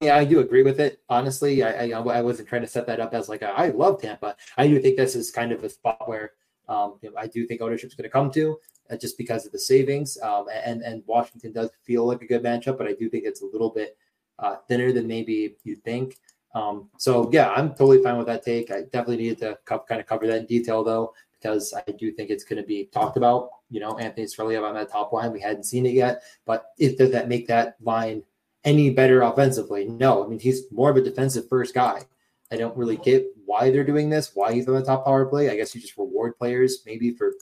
yeah, 0.01 0.15
I 0.15 0.23
do 0.23 0.39
agree 0.39 0.63
with 0.63 0.79
it. 0.79 1.01
Honestly, 1.09 1.61
I, 1.61 1.87
I, 1.87 1.99
I 1.99 2.21
wasn't 2.21 2.47
trying 2.47 2.61
to 2.61 2.67
set 2.67 2.87
that 2.87 2.99
up 2.99 3.13
as 3.13 3.27
like 3.27 3.41
a, 3.41 3.49
I 3.49 3.69
love 3.69 4.01
Tampa. 4.01 4.35
I 4.57 4.67
do 4.67 4.79
think 4.79 4.97
this 4.97 5.15
is 5.15 5.29
kind 5.29 5.51
of 5.51 5.63
a 5.63 5.69
spot 5.69 6.07
where 6.07 6.31
um, 6.69 6.99
I 7.17 7.27
do 7.27 7.45
think 7.45 7.61
ownership 7.61 7.89
is 7.89 7.95
going 7.95 8.03
to 8.03 8.09
come 8.09 8.31
to 8.31 8.57
uh, 8.89 8.95
just 8.95 9.17
because 9.17 9.45
of 9.45 9.51
the 9.51 9.59
savings. 9.59 10.17
Um, 10.21 10.45
and 10.63 10.81
and 10.83 11.03
Washington 11.05 11.51
does 11.51 11.69
feel 11.83 12.05
like 12.05 12.21
a 12.21 12.27
good 12.27 12.43
matchup, 12.43 12.77
but 12.77 12.87
I 12.87 12.93
do 12.93 13.09
think 13.09 13.25
it's 13.25 13.41
a 13.41 13.45
little 13.45 13.71
bit 13.71 13.97
uh, 14.37 14.57
thinner 14.67 14.93
than 14.93 15.07
maybe 15.07 15.57
you 15.63 15.75
think. 15.75 16.17
Um, 16.55 16.89
so 16.97 17.29
yeah, 17.33 17.49
I'm 17.51 17.69
totally 17.69 18.01
fine 18.01 18.17
with 18.17 18.27
that 18.27 18.43
take. 18.43 18.71
I 18.71 18.83
definitely 18.83 19.17
needed 19.17 19.39
to 19.39 19.57
co- 19.65 19.83
kind 19.87 19.99
of 19.99 20.07
cover 20.07 20.27
that 20.27 20.37
in 20.37 20.45
detail 20.45 20.83
though, 20.83 21.13
because 21.33 21.73
I 21.75 21.91
do 21.91 22.11
think 22.11 22.29
it's 22.29 22.43
going 22.43 22.61
to 22.61 22.67
be 22.67 22.85
talked 22.85 23.17
about. 23.17 23.49
You 23.69 23.79
know, 23.81 23.97
Anthony 23.97 24.25
Cirelli 24.25 24.61
on 24.61 24.73
that 24.75 24.91
top 24.91 25.11
line. 25.11 25.31
We 25.31 25.41
hadn't 25.41 25.65
seen 25.65 25.85
it 25.85 25.93
yet, 25.93 26.23
but 26.45 26.67
if 26.77 26.97
does 26.97 27.11
that 27.11 27.27
make 27.27 27.47
that 27.47 27.75
line 27.81 28.23
any 28.63 28.89
better 28.89 29.21
offensively. 29.21 29.85
No, 29.85 30.23
I 30.23 30.27
mean 30.27 30.39
he's 30.39 30.71
more 30.71 30.89
of 30.89 30.97
a 30.97 31.01
defensive 31.01 31.47
first 31.47 31.73
guy. 31.73 32.03
I 32.51 32.57
don't 32.57 32.75
really 32.75 32.97
get 32.97 33.27
why 33.45 33.69
they're 33.69 33.83
doing 33.83 34.09
this, 34.09 34.31
why 34.33 34.53
he's 34.53 34.67
on 34.67 34.75
the 34.75 34.83
top 34.83 35.05
power 35.05 35.25
play. 35.25 35.49
I 35.49 35.55
guess 35.55 35.73
you 35.73 35.81
just 35.81 35.97
reward 35.97 36.37
players 36.37 36.83
maybe 36.85 37.11
for 37.11 37.33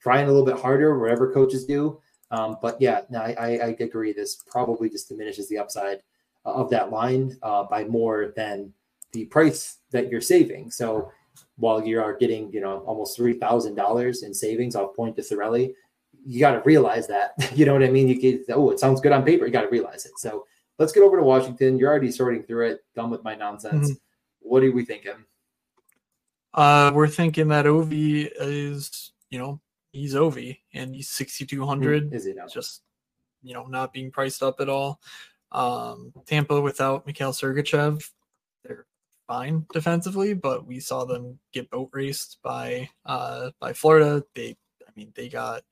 trying 0.00 0.24
a 0.24 0.28
little 0.28 0.46
bit 0.46 0.60
harder, 0.60 0.98
whatever 0.98 1.32
coaches 1.32 1.64
do. 1.64 2.00
Um, 2.30 2.58
but 2.60 2.80
yeah, 2.80 3.02
no, 3.08 3.20
I, 3.20 3.32
I, 3.32 3.76
agree. 3.80 4.12
This 4.12 4.36
probably 4.46 4.90
just 4.90 5.08
diminishes 5.08 5.48
the 5.48 5.58
upside 5.58 6.02
of 6.44 6.68
that 6.70 6.90
line 6.90 7.36
uh, 7.42 7.64
by 7.64 7.84
more 7.84 8.32
than 8.36 8.72
the 9.12 9.24
price 9.26 9.78
that 9.92 10.10
you're 10.10 10.20
saving. 10.20 10.70
So 10.70 11.10
while 11.56 11.82
you 11.82 12.00
are 12.00 12.14
getting, 12.16 12.52
you 12.52 12.60
know, 12.60 12.78
almost 12.80 13.16
three 13.16 13.34
thousand 13.34 13.76
dollars 13.76 14.22
in 14.22 14.34
savings 14.34 14.76
off 14.76 14.94
point 14.94 15.16
to 15.16 15.22
Cirelli, 15.22 15.72
you 16.26 16.38
got 16.40 16.52
to 16.52 16.62
realize 16.64 17.06
that. 17.08 17.32
you 17.54 17.64
know 17.64 17.72
what 17.72 17.82
I 17.82 17.88
mean? 17.88 18.08
You 18.08 18.20
get 18.20 18.42
oh, 18.50 18.70
it 18.70 18.78
sounds 18.78 19.00
good 19.00 19.12
on 19.12 19.24
paper. 19.24 19.46
You 19.46 19.52
got 19.52 19.62
to 19.62 19.68
realize 19.68 20.04
it. 20.04 20.18
So 20.18 20.44
let's 20.78 20.92
get 20.92 21.02
over 21.02 21.16
to 21.16 21.22
Washington. 21.22 21.78
You're 21.78 21.90
already 21.90 22.10
sorting 22.10 22.42
through 22.42 22.68
it. 22.68 22.84
Done 22.94 23.10
with 23.10 23.24
my 23.24 23.34
nonsense. 23.34 23.90
Mm-hmm. 23.90 24.48
What 24.48 24.62
are 24.62 24.72
we 24.72 24.84
thinking? 24.84 25.24
Uh, 26.54 26.90
we're 26.94 27.08
thinking 27.08 27.48
that 27.48 27.66
Ovi 27.66 28.30
is, 28.40 29.12
you 29.30 29.38
know, 29.38 29.60
he's 29.92 30.14
Ovi 30.14 30.58
and 30.72 30.94
he's 30.94 31.08
6,200. 31.08 32.04
Mm-hmm. 32.04 32.14
Is 32.14 32.24
he 32.24 32.32
now? 32.32 32.46
Just, 32.46 32.82
you 33.42 33.54
know, 33.54 33.66
not 33.66 33.92
being 33.92 34.10
priced 34.10 34.42
up 34.42 34.60
at 34.60 34.68
all. 34.68 35.00
Um, 35.52 36.12
Tampa 36.26 36.60
without 36.60 37.06
Mikhail 37.06 37.32
Sergachev, 37.32 38.08
they're 38.64 38.86
fine 39.26 39.66
defensively, 39.72 40.34
but 40.34 40.66
we 40.66 40.80
saw 40.80 41.04
them 41.04 41.38
get 41.52 41.70
boat 41.70 41.88
raced 41.92 42.38
by 42.42 42.88
uh 43.06 43.50
by 43.58 43.72
Florida. 43.72 44.22
They, 44.34 44.56
I 44.86 44.90
mean, 44.94 45.12
they 45.14 45.28
got 45.28 45.62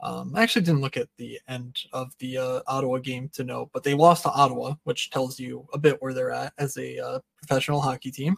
um, 0.00 0.32
I 0.34 0.42
actually 0.42 0.62
didn't 0.62 0.82
look 0.82 0.96
at 0.96 1.08
the 1.16 1.40
end 1.48 1.78
of 1.92 2.12
the 2.18 2.38
uh, 2.38 2.60
Ottawa 2.66 2.98
game 2.98 3.30
to 3.30 3.44
know, 3.44 3.70
but 3.72 3.82
they 3.82 3.94
lost 3.94 4.24
to 4.24 4.30
Ottawa, 4.30 4.74
which 4.84 5.10
tells 5.10 5.40
you 5.40 5.66
a 5.72 5.78
bit 5.78 6.00
where 6.00 6.12
they're 6.12 6.32
at 6.32 6.52
as 6.58 6.76
a 6.76 6.98
uh, 6.98 7.18
professional 7.38 7.80
hockey 7.80 8.10
team. 8.10 8.36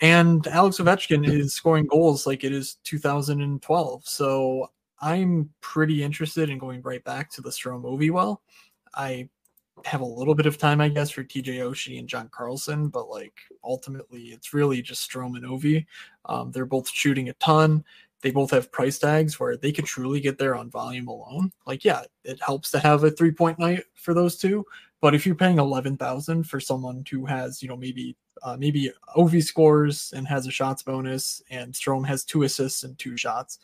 And 0.00 0.44
Alex 0.48 0.78
Ovechkin 0.78 1.28
is 1.28 1.54
scoring 1.54 1.86
goals 1.86 2.26
like 2.26 2.42
it 2.42 2.52
is 2.52 2.78
2012. 2.82 4.02
So 4.04 4.68
I'm 5.00 5.48
pretty 5.60 6.02
interested 6.02 6.50
in 6.50 6.58
going 6.58 6.82
right 6.82 7.04
back 7.04 7.30
to 7.32 7.40
the 7.40 7.50
Strome 7.50 7.84
Ovi 7.84 8.10
well. 8.10 8.42
I 8.94 9.28
have 9.84 10.00
a 10.00 10.06
little 10.06 10.34
bit 10.34 10.46
of 10.46 10.58
time, 10.58 10.80
I 10.80 10.88
guess, 10.88 11.10
for 11.10 11.22
TJ 11.22 11.58
Oshie 11.58 11.98
and 12.00 12.08
John 12.08 12.28
Carlson, 12.32 12.88
but 12.88 13.08
like 13.08 13.34
ultimately, 13.64 14.26
it's 14.26 14.52
really 14.52 14.82
just 14.82 15.08
Strome 15.08 15.36
and 15.36 15.44
Ovi. 15.44 15.86
Um, 16.24 16.50
they're 16.50 16.66
both 16.66 16.88
shooting 16.88 17.28
a 17.28 17.34
ton 17.34 17.84
they 18.22 18.30
both 18.30 18.50
have 18.52 18.72
price 18.72 18.98
tags 18.98 19.38
where 19.38 19.56
they 19.56 19.72
could 19.72 19.84
truly 19.84 20.20
get 20.20 20.38
there 20.38 20.54
on 20.54 20.70
volume 20.70 21.08
alone. 21.08 21.52
Like, 21.66 21.84
yeah, 21.84 22.02
it 22.24 22.40
helps 22.40 22.70
to 22.70 22.78
have 22.78 23.04
a 23.04 23.10
three 23.10 23.32
point 23.32 23.58
night 23.58 23.84
for 23.94 24.14
those 24.14 24.38
two. 24.38 24.64
But 25.00 25.14
if 25.14 25.26
you're 25.26 25.34
paying 25.34 25.58
eleven 25.58 25.96
thousand 25.96 26.44
for 26.44 26.60
someone 26.60 27.04
who 27.10 27.26
has, 27.26 27.62
you 27.62 27.68
know, 27.68 27.76
maybe 27.76 28.16
uh, 28.42 28.56
maybe 28.56 28.90
Ovi 29.16 29.42
scores 29.42 30.12
and 30.16 30.26
has 30.28 30.46
a 30.46 30.50
shots 30.50 30.82
bonus, 30.82 31.42
and 31.50 31.72
Strome 31.72 32.06
has 32.06 32.24
two 32.24 32.44
assists 32.44 32.84
and 32.84 32.98
two 32.98 33.16
shots, 33.16 33.58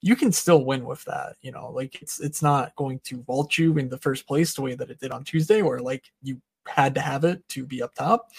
you 0.00 0.16
can 0.16 0.32
still 0.32 0.64
win 0.64 0.86
with 0.86 1.04
that. 1.04 1.36
You 1.42 1.52
know, 1.52 1.70
like 1.70 2.00
it's 2.00 2.20
it's 2.20 2.42
not 2.42 2.74
going 2.76 3.00
to 3.04 3.22
vault 3.22 3.58
you 3.58 3.76
in 3.76 3.90
the 3.90 3.98
first 3.98 4.26
place 4.26 4.54
the 4.54 4.62
way 4.62 4.74
that 4.74 4.90
it 4.90 4.98
did 4.98 5.12
on 5.12 5.24
Tuesday, 5.24 5.60
where 5.60 5.80
like 5.80 6.10
you 6.22 6.40
had 6.66 6.94
to 6.94 7.00
have 7.00 7.24
it 7.24 7.46
to 7.50 7.66
be 7.66 7.82
up 7.82 7.94
top. 7.94 8.30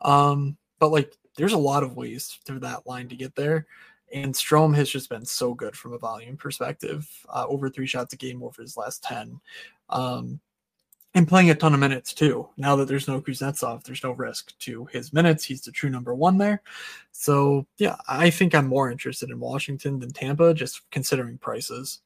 Um, 0.00 0.56
but 0.80 0.90
like 0.90 1.16
there's 1.36 1.52
a 1.52 1.58
lot 1.58 1.82
of 1.82 1.96
ways 1.96 2.38
through 2.44 2.60
that 2.60 2.86
line 2.86 3.08
to 3.08 3.16
get 3.16 3.34
there. 3.36 3.66
And 4.14 4.32
Strome 4.32 4.76
has 4.76 4.88
just 4.88 5.10
been 5.10 5.24
so 5.26 5.54
good 5.54 5.76
from 5.76 5.92
a 5.92 5.98
volume 5.98 6.36
perspective, 6.36 7.10
uh, 7.28 7.46
over 7.48 7.68
three 7.68 7.86
shots 7.86 8.14
a 8.14 8.16
game 8.16 8.44
over 8.44 8.62
his 8.62 8.76
last 8.76 9.02
10. 9.02 9.40
Um, 9.90 10.40
and 11.16 11.26
playing 11.26 11.50
a 11.50 11.54
ton 11.54 11.74
of 11.74 11.80
minutes 11.80 12.14
too. 12.14 12.48
Now 12.56 12.76
that 12.76 12.86
there's 12.86 13.08
no 13.08 13.20
Kuznetsov, 13.20 13.82
there's 13.82 14.04
no 14.04 14.12
risk 14.12 14.56
to 14.60 14.84
his 14.86 15.12
minutes. 15.12 15.44
He's 15.44 15.62
the 15.62 15.72
true 15.72 15.90
number 15.90 16.14
one 16.14 16.38
there. 16.38 16.62
So, 17.10 17.66
yeah, 17.76 17.96
I 18.08 18.30
think 18.30 18.54
I'm 18.54 18.68
more 18.68 18.90
interested 18.90 19.30
in 19.30 19.40
Washington 19.40 19.98
than 19.98 20.12
Tampa, 20.12 20.54
just 20.54 20.88
considering 20.92 21.38
prices. 21.38 22.00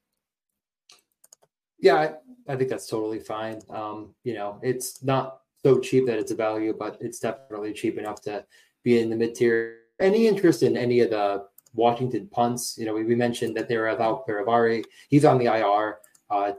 Yeah, 1.79 1.95
I, 1.95 2.53
I 2.53 2.57
think 2.57 2.71
that's 2.71 2.87
totally 2.87 3.19
fine. 3.19 3.61
Um, 3.69 4.15
you 4.25 4.33
know, 4.33 4.59
it's 4.63 5.03
not 5.03 5.41
so 5.63 5.79
cheap 5.79 6.07
that 6.07 6.19
it's 6.19 6.33
a 6.33 6.37
value, 6.37 6.75
but 6.79 6.97
it's 7.01 7.21
definitely 7.21 7.75
cheap 7.75 7.99
enough 7.99 8.23
to 8.23 8.47
be 8.83 8.99
in 8.99 9.11
the 9.11 9.17
mid 9.17 9.35
tier. 9.35 9.77
Any 10.01 10.27
interest 10.27 10.63
in 10.63 10.77
any 10.77 11.01
of 11.01 11.11
the 11.11 11.47
Washington 11.75 12.29
punts. 12.31 12.77
You 12.79 12.87
know, 12.87 12.95
we, 12.95 13.05
we 13.05 13.15
mentioned 13.15 13.57
that 13.57 13.69
they 13.69 13.77
were 13.77 13.91
without 13.91 14.27
Fehervary. 14.27 14.85
He's 15.09 15.25
on 15.25 15.39
the 15.39 15.47
IR. 15.47 15.99
Uh, 16.31 16.53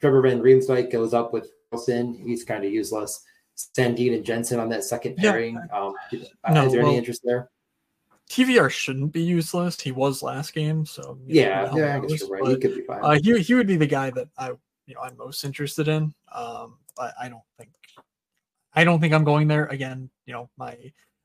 Trevor 0.00 0.22
Van 0.22 0.40
Riemsdyk 0.40 0.92
goes 0.92 1.14
up 1.14 1.32
with 1.32 1.50
Wilson. 1.70 2.14
He's 2.14 2.44
kind 2.44 2.64
of 2.64 2.72
useless. 2.72 3.24
Sandin 3.56 4.14
and 4.14 4.24
Jensen 4.24 4.58
on 4.58 4.68
that 4.70 4.84
second 4.84 5.16
pairing. 5.16 5.54
Yeah. 5.54 5.78
Um, 5.78 5.94
No, 6.50 6.66
is 6.66 6.72
there 6.72 6.82
well, 6.82 6.90
any 6.90 6.98
interest 6.98 7.22
there? 7.24 7.50
TVR 8.30 8.70
shouldn't 8.70 9.12
be 9.12 9.22
useless. 9.22 9.80
He 9.80 9.92
was 9.92 10.22
last 10.22 10.54
game, 10.54 10.86
so 10.86 11.02
know, 11.02 11.18
Yeah, 11.26 11.74
yeah, 11.74 11.96
I 11.96 12.00
guess 12.00 12.20
you're 12.20 12.30
right. 12.30 12.42
but, 12.42 12.50
he 12.50 12.56
could 12.56 12.74
be 12.74 12.82
fine. 12.82 13.00
uh, 13.02 13.18
he 13.22 13.38
he 13.40 13.54
would 13.54 13.66
be 13.66 13.76
the 13.76 13.86
guy 13.86 14.10
that 14.10 14.28
I 14.38 14.48
you 14.86 14.94
know 14.94 15.00
I'm 15.02 15.16
most 15.16 15.44
interested 15.44 15.88
in. 15.88 16.14
Um, 16.32 16.78
but 16.96 17.14
I 17.20 17.28
don't 17.28 17.42
think 17.58 17.70
I 18.72 18.84
don't 18.84 19.00
think 19.00 19.12
I'm 19.12 19.24
going 19.24 19.46
there 19.46 19.66
again. 19.66 20.10
You 20.26 20.32
know, 20.32 20.50
my 20.56 20.76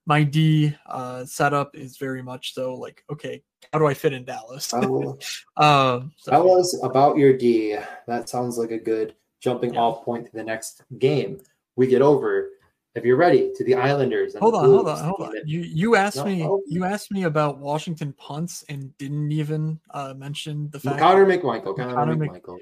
my 0.10 0.24
D 0.24 0.76
uh, 0.88 1.24
setup 1.24 1.76
is 1.76 1.98
very 1.98 2.24
much 2.24 2.54
so 2.56 2.74
like 2.74 3.04
okay, 3.12 3.42
how 3.72 3.78
do 3.80 3.86
I 3.86 3.94
fit 3.94 4.12
in 4.12 4.26
Dallas? 4.26 4.74
Oh, 4.74 5.18
um, 5.58 6.12
so, 6.18 6.32
Tell 6.32 6.60
us 6.60 6.76
about 6.84 7.16
your 7.18 7.32
D. 7.38 7.78
That 8.08 8.28
sounds 8.28 8.58
like 8.58 8.72
a 8.72 8.80
good 8.80 9.14
jumping 9.40 9.76
Yeah. 9.76 9.82
off 9.82 10.04
point 10.04 10.26
to 10.26 10.32
the 10.34 10.44
next 10.44 10.82
game. 10.98 11.40
We 11.76 11.86
get 11.88 12.02
over, 12.02 12.50
if 12.96 13.06
you're 13.06 13.18
ready, 13.18 13.52
to 13.56 13.64
the 13.64 13.76
Islanders. 13.76 14.34
and 14.34 14.42
hold 14.42 14.56
on, 14.56 14.66
hold 14.66 14.90
on, 14.90 15.04
hold 15.06 15.22
on. 15.30 15.36
You 15.46 15.60
you 15.62 15.96
asked 15.96 16.18
No, 16.18 16.26
me 16.26 16.44
oh. 16.44 16.62
you 16.68 16.86
asked 16.86 17.12
me 17.12 17.24
about 17.26 17.60
Washington 17.60 18.12
punts 18.14 18.66
and 18.68 18.98
didn't 18.98 19.32
even 19.32 19.80
uh, 19.92 20.16
mention 20.18 20.72
the 20.72 20.80
fact 20.80 20.98
Connor 20.98 21.28
McMichael. 21.28 21.76
Connor, 21.78 21.94
Connor 21.94 22.16
Mc- 22.16 22.32
McMichael. 22.44 22.58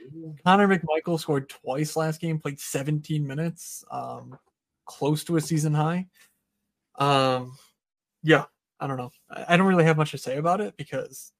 Connor 0.45 0.67
McMichael 0.67 1.17
scored 1.17 1.47
twice 1.47 1.95
last 1.95 2.19
game, 2.19 2.39
played 2.39 2.59
17 2.59 3.25
minutes, 3.25 3.85
um, 3.89 4.37
close 4.85 5.23
to 5.23 5.37
a 5.37 5.41
season 5.41 5.73
high. 5.73 6.05
Um, 6.97 7.57
yeah, 8.23 8.45
I 8.79 8.87
don't 8.87 8.97
know. 8.97 9.11
I, 9.29 9.57
don't 9.57 9.67
really 9.67 9.83
have 9.83 9.97
much 9.97 10.11
to 10.11 10.17
say 10.17 10.37
about 10.37 10.61
it 10.61 10.75
because 10.77 11.31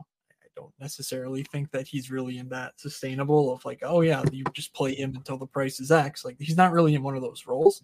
I 0.00 0.46
don't 0.54 0.72
necessarily 0.78 1.42
think 1.44 1.70
that 1.70 1.86
he's 1.86 2.10
really 2.10 2.38
in 2.38 2.48
that 2.50 2.78
sustainable 2.78 3.52
of 3.52 3.64
like, 3.64 3.80
oh 3.82 4.00
yeah, 4.02 4.22
you 4.32 4.44
just 4.52 4.74
play 4.74 4.94
him 4.94 5.14
until 5.16 5.38
the 5.38 5.46
price 5.46 5.80
is 5.80 5.90
X. 5.90 6.24
Like 6.24 6.36
he's 6.38 6.56
not 6.56 6.72
really 6.72 6.94
in 6.94 7.02
one 7.02 7.16
of 7.16 7.22
those 7.22 7.46
roles. 7.46 7.82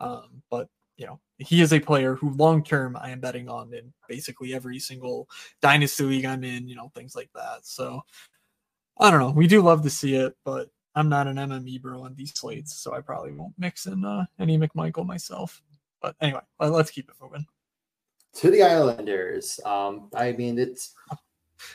Um, 0.00 0.42
but 0.50 0.68
you 0.96 1.06
know, 1.06 1.20
he 1.38 1.62
is 1.62 1.72
a 1.72 1.80
player 1.80 2.14
who 2.14 2.30
long 2.30 2.62
term 2.62 2.96
I 3.00 3.10
am 3.10 3.20
betting 3.20 3.48
on 3.48 3.72
in 3.72 3.92
basically 4.08 4.54
every 4.54 4.78
single 4.78 5.28
dynasty 5.62 6.04
league 6.04 6.24
I'm 6.24 6.44
in, 6.44 6.68
you 6.68 6.74
know, 6.74 6.90
things 6.94 7.14
like 7.14 7.30
that. 7.34 7.60
So 7.64 8.02
I 8.98 9.10
don't 9.10 9.20
know. 9.20 9.30
We 9.30 9.46
do 9.46 9.62
love 9.62 9.82
to 9.84 9.90
see 9.90 10.16
it, 10.16 10.36
but 10.44 10.68
I'm 10.94 11.08
not 11.08 11.28
an 11.28 11.36
MME 11.36 11.80
bro 11.80 12.02
on 12.02 12.16
these 12.16 12.32
slates, 12.34 12.74
so 12.80 12.92
I 12.92 13.00
probably 13.00 13.32
won't 13.32 13.54
mix 13.56 13.86
in 13.86 14.04
uh, 14.04 14.26
any 14.40 14.58
McMichael 14.58 15.06
myself. 15.06 15.62
But 16.00 16.14
anyway, 16.20 16.40
let- 16.60 16.72
let's 16.72 16.90
keep 16.90 17.08
it 17.08 17.16
moving. 17.20 17.46
to 18.34 18.50
the 18.50 18.62
Islanders. 18.62 19.58
Um, 19.64 20.08
I 20.14 20.32
mean, 20.32 20.58
it's. 20.58 20.94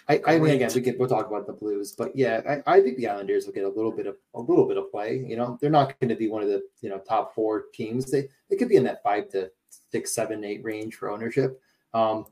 I, 0.08 0.22
I 0.26 0.40
mean, 0.40 0.54
again, 0.56 0.72
we 0.74 0.82
can 0.82 0.98
we'll 0.98 1.10
talk 1.10 1.28
about 1.28 1.46
the 1.46 1.52
Blues, 1.52 1.92
but 1.92 2.16
yeah, 2.16 2.62
I, 2.66 2.76
I 2.78 2.82
think 2.82 2.96
the 2.98 3.08
Islanders 3.10 3.46
will 3.46 3.52
get 3.54 3.66
a 3.66 3.70
little 3.70 3.92
bit 3.92 4.08
of 4.08 4.16
a 4.34 4.40
little 4.40 4.66
bit 4.66 4.78
of 4.78 4.90
play. 4.90 5.18
You 5.28 5.36
know, 5.36 5.58
they're 5.60 5.70
not 5.70 6.00
going 6.00 6.08
to 6.08 6.16
be 6.16 6.30
one 6.30 6.42
of 6.42 6.48
the 6.48 6.62
you 6.80 6.90
know 6.90 7.00
top 7.00 7.36
four 7.36 7.66
teams. 7.74 8.10
They 8.10 8.30
they 8.50 8.56
could 8.56 8.70
be 8.70 8.78
in 8.78 8.86
that 8.86 9.04
five 9.04 9.28
to 9.32 9.52
six, 9.92 10.14
seven, 10.14 10.46
eight 10.46 10.64
range 10.64 10.96
for 10.96 11.10
ownership. 11.12 11.60
Um, 11.94 12.26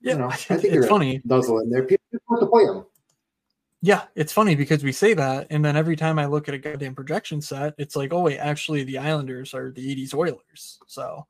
Yeah, 0.00 0.14
you 0.14 0.18
know, 0.18 0.26
I 0.26 0.34
it's, 0.34 0.44
think 0.46 0.62
they're 0.62 0.82
funny. 0.88 1.20
nuzzle 1.24 1.60
in 1.60 1.70
there. 1.70 1.84
People 1.84 2.04
want 2.28 2.40
to 2.42 2.46
play 2.48 2.66
them. 2.66 2.84
Yeah, 3.84 4.04
it's 4.14 4.32
funny 4.32 4.54
because 4.54 4.84
we 4.84 4.92
say 4.92 5.12
that, 5.14 5.48
and 5.50 5.64
then 5.64 5.76
every 5.76 5.96
time 5.96 6.16
I 6.18 6.26
look 6.26 6.46
at 6.48 6.54
a 6.54 6.58
goddamn 6.58 6.94
projection 6.94 7.40
set, 7.42 7.74
it's 7.78 7.96
like, 7.96 8.12
oh 8.12 8.20
wait, 8.20 8.38
actually 8.38 8.84
the 8.84 8.98
Islanders 8.98 9.54
are 9.54 9.72
the 9.72 9.90
'80s 9.90 10.14
Oilers. 10.14 10.78
So, 10.86 11.26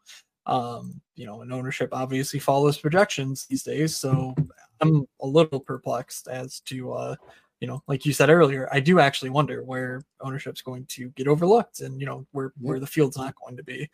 um, 0.47 1.01
you 1.15 1.25
know, 1.27 1.41
and 1.41 1.51
ownership 1.53 1.89
obviously 1.93 2.39
follows 2.39 2.77
projections 2.77 3.47
these 3.47 3.63
days. 3.63 3.97
So 3.97 4.35
I'm 4.83 5.07
a 5.23 5.27
little 5.27 5.61
perplexed 5.61 6.29
as 6.29 6.61
to, 6.67 6.93
uh, 6.93 7.17
you 7.61 7.69
know, 7.69 7.83
like 7.89 8.05
you 8.05 8.13
said 8.13 8.29
earlier, 8.29 8.69
I 8.71 8.81
do 8.81 9.01
actually 9.01 9.31
wonder 9.31 9.65
where 9.65 10.03
ownership's 10.21 10.61
going 10.63 10.85
to 10.91 11.09
get 11.11 11.29
overlooked, 11.29 11.81
and 11.81 11.99
you 12.01 12.07
know 12.07 12.27
where 12.33 12.53
where 12.61 12.81
the 12.81 12.87
field's 12.87 13.17
not 13.17 13.35
going 13.43 13.57
to 13.57 13.65
be. 13.65 13.89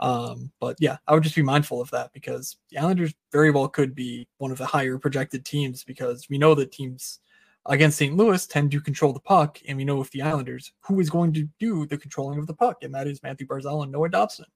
Um, 0.00 0.50
but 0.60 0.76
yeah, 0.80 0.98
I 1.08 1.14
would 1.14 1.22
just 1.22 1.36
be 1.36 1.42
mindful 1.42 1.80
of 1.80 1.90
that 1.92 2.12
because 2.12 2.56
the 2.70 2.78
Islanders 2.78 3.14
very 3.32 3.50
well 3.50 3.68
could 3.68 3.94
be 3.94 4.28
one 4.38 4.50
of 4.50 4.58
the 4.58 4.66
higher 4.66 4.98
projected 4.98 5.44
teams 5.46 5.82
because 5.84 6.28
we 6.28 6.36
know 6.38 6.54
that 6.56 6.72
teams 6.72 7.20
against 7.66 7.98
St. 7.98 8.16
Louis 8.16 8.46
tend 8.46 8.70
to 8.72 8.80
control 8.80 9.12
the 9.12 9.20
puck, 9.20 9.58
and 9.66 9.76
we 9.76 9.84
know 9.84 10.00
if 10.00 10.10
the 10.10 10.22
Islanders, 10.22 10.72
who 10.80 10.98
is 11.00 11.10
going 11.10 11.32
to 11.34 11.48
do 11.58 11.86
the 11.86 11.98
controlling 11.98 12.38
of 12.38 12.46
the 12.46 12.54
puck, 12.54 12.82
and 12.82 12.94
that 12.94 13.06
is 13.06 13.22
Mathew 13.22 13.46
Barzal 13.46 13.82
and 13.82 13.92
Noah 13.92 14.08
Dobson. 14.08 14.46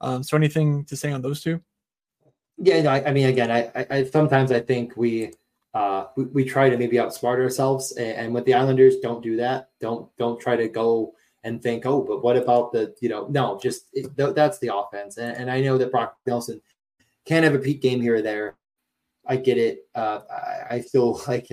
Um, 0.00 0.22
so 0.22 0.36
anything 0.36 0.84
to 0.86 0.96
say 0.96 1.12
on 1.12 1.22
those 1.22 1.42
two? 1.42 1.60
Yeah, 2.56 2.82
no, 2.82 2.90
I, 2.90 3.08
I 3.08 3.12
mean, 3.12 3.26
again, 3.26 3.50
I, 3.50 3.70
I, 3.74 3.86
I 3.90 4.04
sometimes 4.04 4.50
I 4.50 4.60
think 4.60 4.96
we, 4.96 5.32
uh, 5.74 6.06
we 6.16 6.24
we 6.24 6.44
try 6.44 6.70
to 6.70 6.76
maybe 6.76 6.96
outsmart 6.96 7.38
ourselves, 7.38 7.92
and, 7.92 8.16
and 8.16 8.34
with 8.34 8.44
the 8.46 8.54
Islanders, 8.54 8.96
don't 9.00 9.22
do 9.22 9.36
that. 9.36 9.70
Don't 9.80 10.08
don't 10.16 10.40
try 10.40 10.56
to 10.56 10.68
go 10.68 11.14
and 11.44 11.62
think, 11.62 11.86
oh, 11.86 12.02
but 12.02 12.22
what 12.22 12.36
about 12.36 12.72
the, 12.72 12.94
you 13.00 13.08
know, 13.08 13.28
no, 13.28 13.58
just 13.62 13.86
it, 13.92 14.16
th- 14.16 14.34
that's 14.34 14.58
the 14.58 14.74
offense, 14.74 15.18
and, 15.18 15.36
and 15.36 15.50
I 15.50 15.60
know 15.60 15.78
that 15.78 15.92
Brock 15.92 16.16
Nelson 16.26 16.60
can 17.26 17.44
have 17.44 17.54
a 17.54 17.58
peak 17.58 17.80
game 17.80 18.00
here 18.00 18.16
or 18.16 18.22
there. 18.22 18.56
I 19.26 19.36
get 19.36 19.58
it. 19.58 19.86
Uh, 19.94 20.20
I, 20.30 20.76
I 20.76 20.80
feel 20.82 21.20
like 21.28 21.48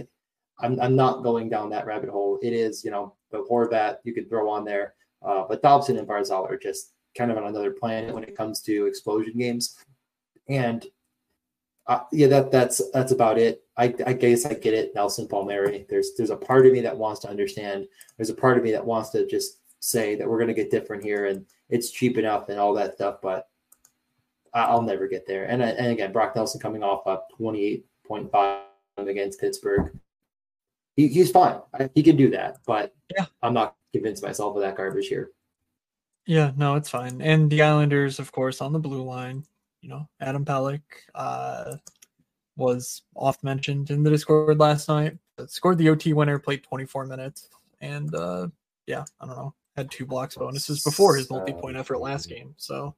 I'm 0.59 0.79
I'm 0.79 0.95
not 0.95 1.23
going 1.23 1.49
down 1.49 1.69
that 1.69 1.85
rabbit 1.85 2.09
hole. 2.09 2.39
It 2.41 2.53
is, 2.53 2.83
you 2.83 2.91
know, 2.91 3.15
the 3.31 3.45
Horvat 3.49 3.97
you 4.03 4.13
could 4.13 4.29
throw 4.29 4.49
on 4.49 4.63
there, 4.65 4.93
uh, 5.21 5.43
but 5.47 5.61
Dobson 5.61 5.97
and 5.97 6.07
Barzal 6.07 6.49
are 6.49 6.57
just 6.57 6.93
kind 7.17 7.31
of 7.31 7.37
on 7.37 7.45
another 7.45 7.71
planet 7.71 8.13
when 8.13 8.23
it 8.23 8.37
comes 8.37 8.61
to 8.61 8.85
explosion 8.87 9.37
games, 9.37 9.77
and 10.47 10.85
uh, 11.87 11.99
yeah, 12.11 12.27
that 12.27 12.51
that's 12.51 12.81
that's 12.91 13.11
about 13.11 13.37
it. 13.37 13.63
I, 13.77 13.93
I 14.07 14.13
guess 14.13 14.45
I 14.45 14.53
get 14.53 14.73
it, 14.73 14.95
Nelson 14.95 15.27
Palmieri. 15.27 15.85
There's 15.89 16.11
there's 16.17 16.29
a 16.29 16.37
part 16.37 16.65
of 16.65 16.73
me 16.73 16.81
that 16.81 16.97
wants 16.97 17.19
to 17.21 17.29
understand. 17.29 17.87
There's 18.17 18.29
a 18.29 18.35
part 18.35 18.57
of 18.57 18.63
me 18.63 18.71
that 18.71 18.85
wants 18.85 19.09
to 19.11 19.27
just 19.27 19.59
say 19.81 20.15
that 20.15 20.27
we're 20.27 20.37
going 20.37 20.47
to 20.47 20.53
get 20.53 20.71
different 20.71 21.03
here, 21.03 21.25
and 21.25 21.45
it's 21.69 21.91
cheap 21.91 22.17
enough 22.17 22.49
and 22.49 22.59
all 22.59 22.73
that 22.73 22.95
stuff. 22.95 23.17
But 23.21 23.47
I'll 24.53 24.81
never 24.81 25.07
get 25.07 25.27
there. 25.27 25.45
And 25.45 25.61
and 25.61 25.91
again, 25.91 26.11
Brock 26.11 26.35
Nelson 26.35 26.61
coming 26.61 26.81
off 26.81 27.05
a 27.05 27.19
28.5 27.39 28.61
against 28.97 29.39
Pittsburgh. 29.39 29.91
He, 30.95 31.07
he's 31.07 31.31
fine. 31.31 31.59
He 31.93 32.03
can 32.03 32.15
do 32.15 32.29
that, 32.31 32.59
but 32.65 32.93
Yeah. 33.15 33.25
I'm 33.43 33.53
not 33.53 33.75
convinced 33.93 34.23
myself 34.23 34.55
of 34.55 34.61
that 34.61 34.75
garbage 34.77 35.07
here. 35.07 35.31
Yeah, 36.25 36.51
no, 36.55 36.75
it's 36.75 36.89
fine. 36.89 37.21
And 37.21 37.49
the 37.51 37.61
Islanders, 37.61 38.19
of 38.19 38.31
course, 38.31 38.61
on 38.61 38.73
the 38.73 38.79
blue 38.79 39.03
line. 39.03 39.43
You 39.81 39.89
know, 39.89 40.09
Adam 40.19 40.43
Pelech 40.43 40.81
uh, 41.13 41.75
was 42.55 43.03
oft 43.15 43.43
mentioned 43.43 43.91
in 43.91 44.01
the 44.01 44.09
Discord 44.09 44.57
last 44.57 44.87
night. 44.87 45.17
But 45.37 45.51
scored 45.51 45.77
the 45.77 45.89
OT 45.89 46.13
winner, 46.13 46.39
played 46.39 46.63
24 46.63 47.05
minutes, 47.07 47.49
and 47.81 48.13
uh, 48.15 48.47
yeah, 48.87 49.03
I 49.19 49.25
don't 49.25 49.35
know, 49.35 49.53
had 49.75 49.91
two 49.91 50.05
blocks 50.05 50.35
bonuses 50.35 50.81
before 50.81 51.17
his 51.17 51.29
multi-point 51.29 51.75
effort 51.75 51.99
last 51.99 52.29
game. 52.29 52.55
So 52.57 52.95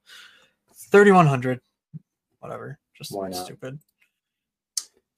3100, 0.91 1.59
whatever, 2.39 2.77
just 2.95 3.11
stupid. 3.33 3.79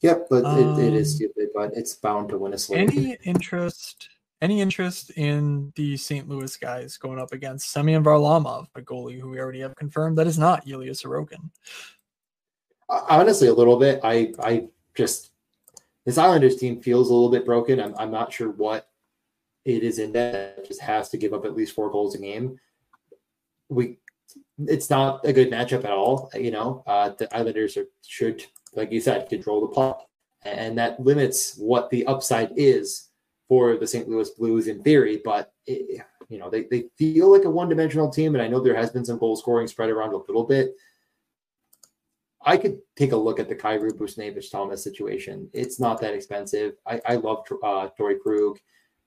Yep, 0.02 0.28
but 0.30 0.45
it, 0.58 0.86
it 0.86 0.93
is 0.93 1.12
Um, 1.12 1.16
stupid, 1.16 1.50
but 1.54 1.72
it's 1.76 1.95
bound 1.95 2.30
to 2.30 2.38
win 2.38 2.54
a 2.54 2.58
slate. 2.58 2.89
Any 2.89 3.18
interest? 3.24 4.10
Any 4.41 4.62
interest 4.62 5.12
in 5.12 5.74
the 5.76 5.97
St. 5.97 6.30
Louis 6.30 6.56
guys 6.56 6.95
going 6.95 7.20
up 7.20 7.34
against 7.34 7.72
Semyon 7.72 8.04
Varlamov, 8.04 8.68
a 8.76 8.82
goalie 8.82 9.20
who 9.20 9.30
we 9.30 9.39
already 9.39 9.60
have 9.60 9.76
confirmed 9.76 10.18
that 10.18 10.28
is 10.28 10.39
not 10.39 10.66
Ilya 10.66 10.93
Sorokin? 10.93 11.50
honestly 12.89 13.47
a 13.47 13.54
little 13.54 13.78
bit 13.78 14.00
i 14.04 14.34
i 14.39 14.68
just 14.95 15.32
this 16.06 16.18
islanders 16.18 16.56
team 16.56 16.82
feels 16.82 17.10
a 17.10 17.14
little 17.14 17.30
bit 17.30 17.45
broken 17.45 17.80
i'm, 17.80 17.93
I'm 17.97 18.12
not 18.12 18.34
sure 18.34 18.50
what 18.52 18.89
it 19.66 19.84
is 19.84 20.00
in 20.00 20.12
that 20.14 20.58
that 20.58 20.68
just 20.68 20.82
has 20.82 21.10
to 21.10 21.18
give 21.18 21.34
up 21.34 21.45
at 21.45 21.56
least 21.56 21.76
four 21.76 21.91
goals 21.91 22.16
a 22.16 22.18
game 22.18 22.60
we 23.70 23.97
it's 24.66 24.89
not 24.89 25.24
a 25.26 25.34
good 25.34 25.52
matchup 25.52 25.86
at 25.86 25.91
all 25.91 26.32
you 26.34 26.52
know 26.52 26.84
uh 26.88 27.10
the 27.18 27.34
islanders 27.36 27.78
are 27.78 27.86
should 28.06 28.43
like 28.76 28.91
you 28.91 29.01
said 29.01 29.30
control 29.30 29.61
the 29.61 29.74
puck 29.74 30.05
and 30.43 30.78
that 30.78 30.99
limits 30.99 31.55
what 31.57 31.89
the 31.89 32.05
upside 32.05 32.51
is 32.55 33.09
for 33.47 33.78
the 33.78 33.88
st 33.88 34.07
louis 34.07 34.30
blues 34.32 34.67
in 34.67 34.82
theory 34.84 35.22
but 35.24 35.51
it, 35.65 36.01
you 36.30 36.38
know 36.38 36.49
they, 36.49 36.63
they 36.63 36.86
feel 36.97 37.32
like 37.32 37.45
a 37.45 37.49
one-dimensional 37.49 38.09
team 38.09 38.36
and 38.36 38.41
i 38.41 38.47
know 38.47 38.59
there 38.59 38.76
has 38.76 38.91
been 38.91 39.05
some 39.05 39.17
goal 39.17 39.36
scoring 39.36 39.67
spread 39.67 39.89
around 39.89 40.13
a 40.13 40.17
little 40.17 40.43
bit 40.43 40.76
I 42.41 42.57
could 42.57 42.80
take 42.95 43.11
a 43.11 43.17
look 43.17 43.39
at 43.39 43.49
the 43.49 43.55
Kyrou 43.55 43.91
Buchnevich 43.91 44.49
Thomas 44.49 44.84
situation. 44.84 45.49
It's 45.53 45.80
not 45.80 45.99
that 46.01 46.13
expensive. 46.13 46.76
I, 46.88 47.01
I 47.05 47.15
love 47.15 47.45
uh, 47.63 47.89
Torey 47.99 48.20
Krug. 48.20 48.59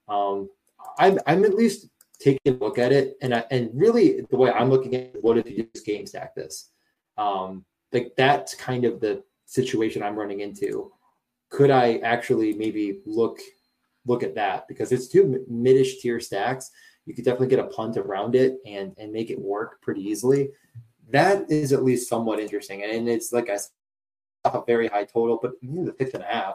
Um, 0.09 0.51
I'm 0.99 1.19
I'm 1.27 1.45
at 1.45 1.55
least 1.55 1.89
taking 2.21 2.55
a 2.55 2.65
look 2.65 2.79
at 2.79 2.93
it, 2.93 3.17
and 3.23 3.35
I, 3.35 3.45
and 3.51 3.71
really 3.73 4.27
the 4.31 4.37
way 4.37 4.51
I'm 4.51 4.71
looking 4.71 4.95
at 4.95 5.15
it, 5.15 5.23
what 5.23 5.39
if 5.39 5.51
you 5.51 5.67
just 5.75 5.87
game 5.87 6.07
stack 6.07 6.35
this? 6.35 6.71
Um, 7.17 7.65
like 7.93 8.13
that's 8.17 8.55
kind 8.55 8.85
of 8.85 9.01
the 9.01 9.23
situation 9.53 10.03
I'm 10.03 10.19
running 10.19 10.41
into. 10.41 10.93
Could 11.51 11.71
I 11.71 11.99
actually 11.99 12.55
maybe 12.55 13.01
look 13.07 13.39
look 14.05 14.23
at 14.23 14.35
that 14.35 14.67
because 14.67 14.91
it's 14.91 15.09
two 15.09 15.45
midish 15.51 16.01
tier 16.01 16.19
stacks. 16.19 16.71
You 17.07 17.15
could 17.15 17.25
definitely 17.25 17.49
get 17.49 17.61
a 17.61 17.69
punt 17.69 17.97
around 17.97 18.35
it 18.35 18.59
and 18.67 18.95
and 18.99 19.13
make 19.13 19.31
it 19.31 19.41
work 19.41 19.81
pretty 19.83 20.03
easily 20.03 20.51
that 21.11 21.51
is 21.51 21.73
at 21.73 21.85
least 21.85 22.09
somewhat 22.09 22.41
interesting. 22.41 22.83
And 22.83 23.09
it's 23.09 23.33
like 23.33 23.51
I 23.51 23.57
said, 23.57 23.71
a 24.45 24.63
very 24.67 24.89
high 24.89 25.05
total, 25.05 25.39
but 25.41 25.53
the 25.61 25.95
fifth 25.99 26.15
and 26.15 26.25
a 26.25 26.27
half, 26.27 26.55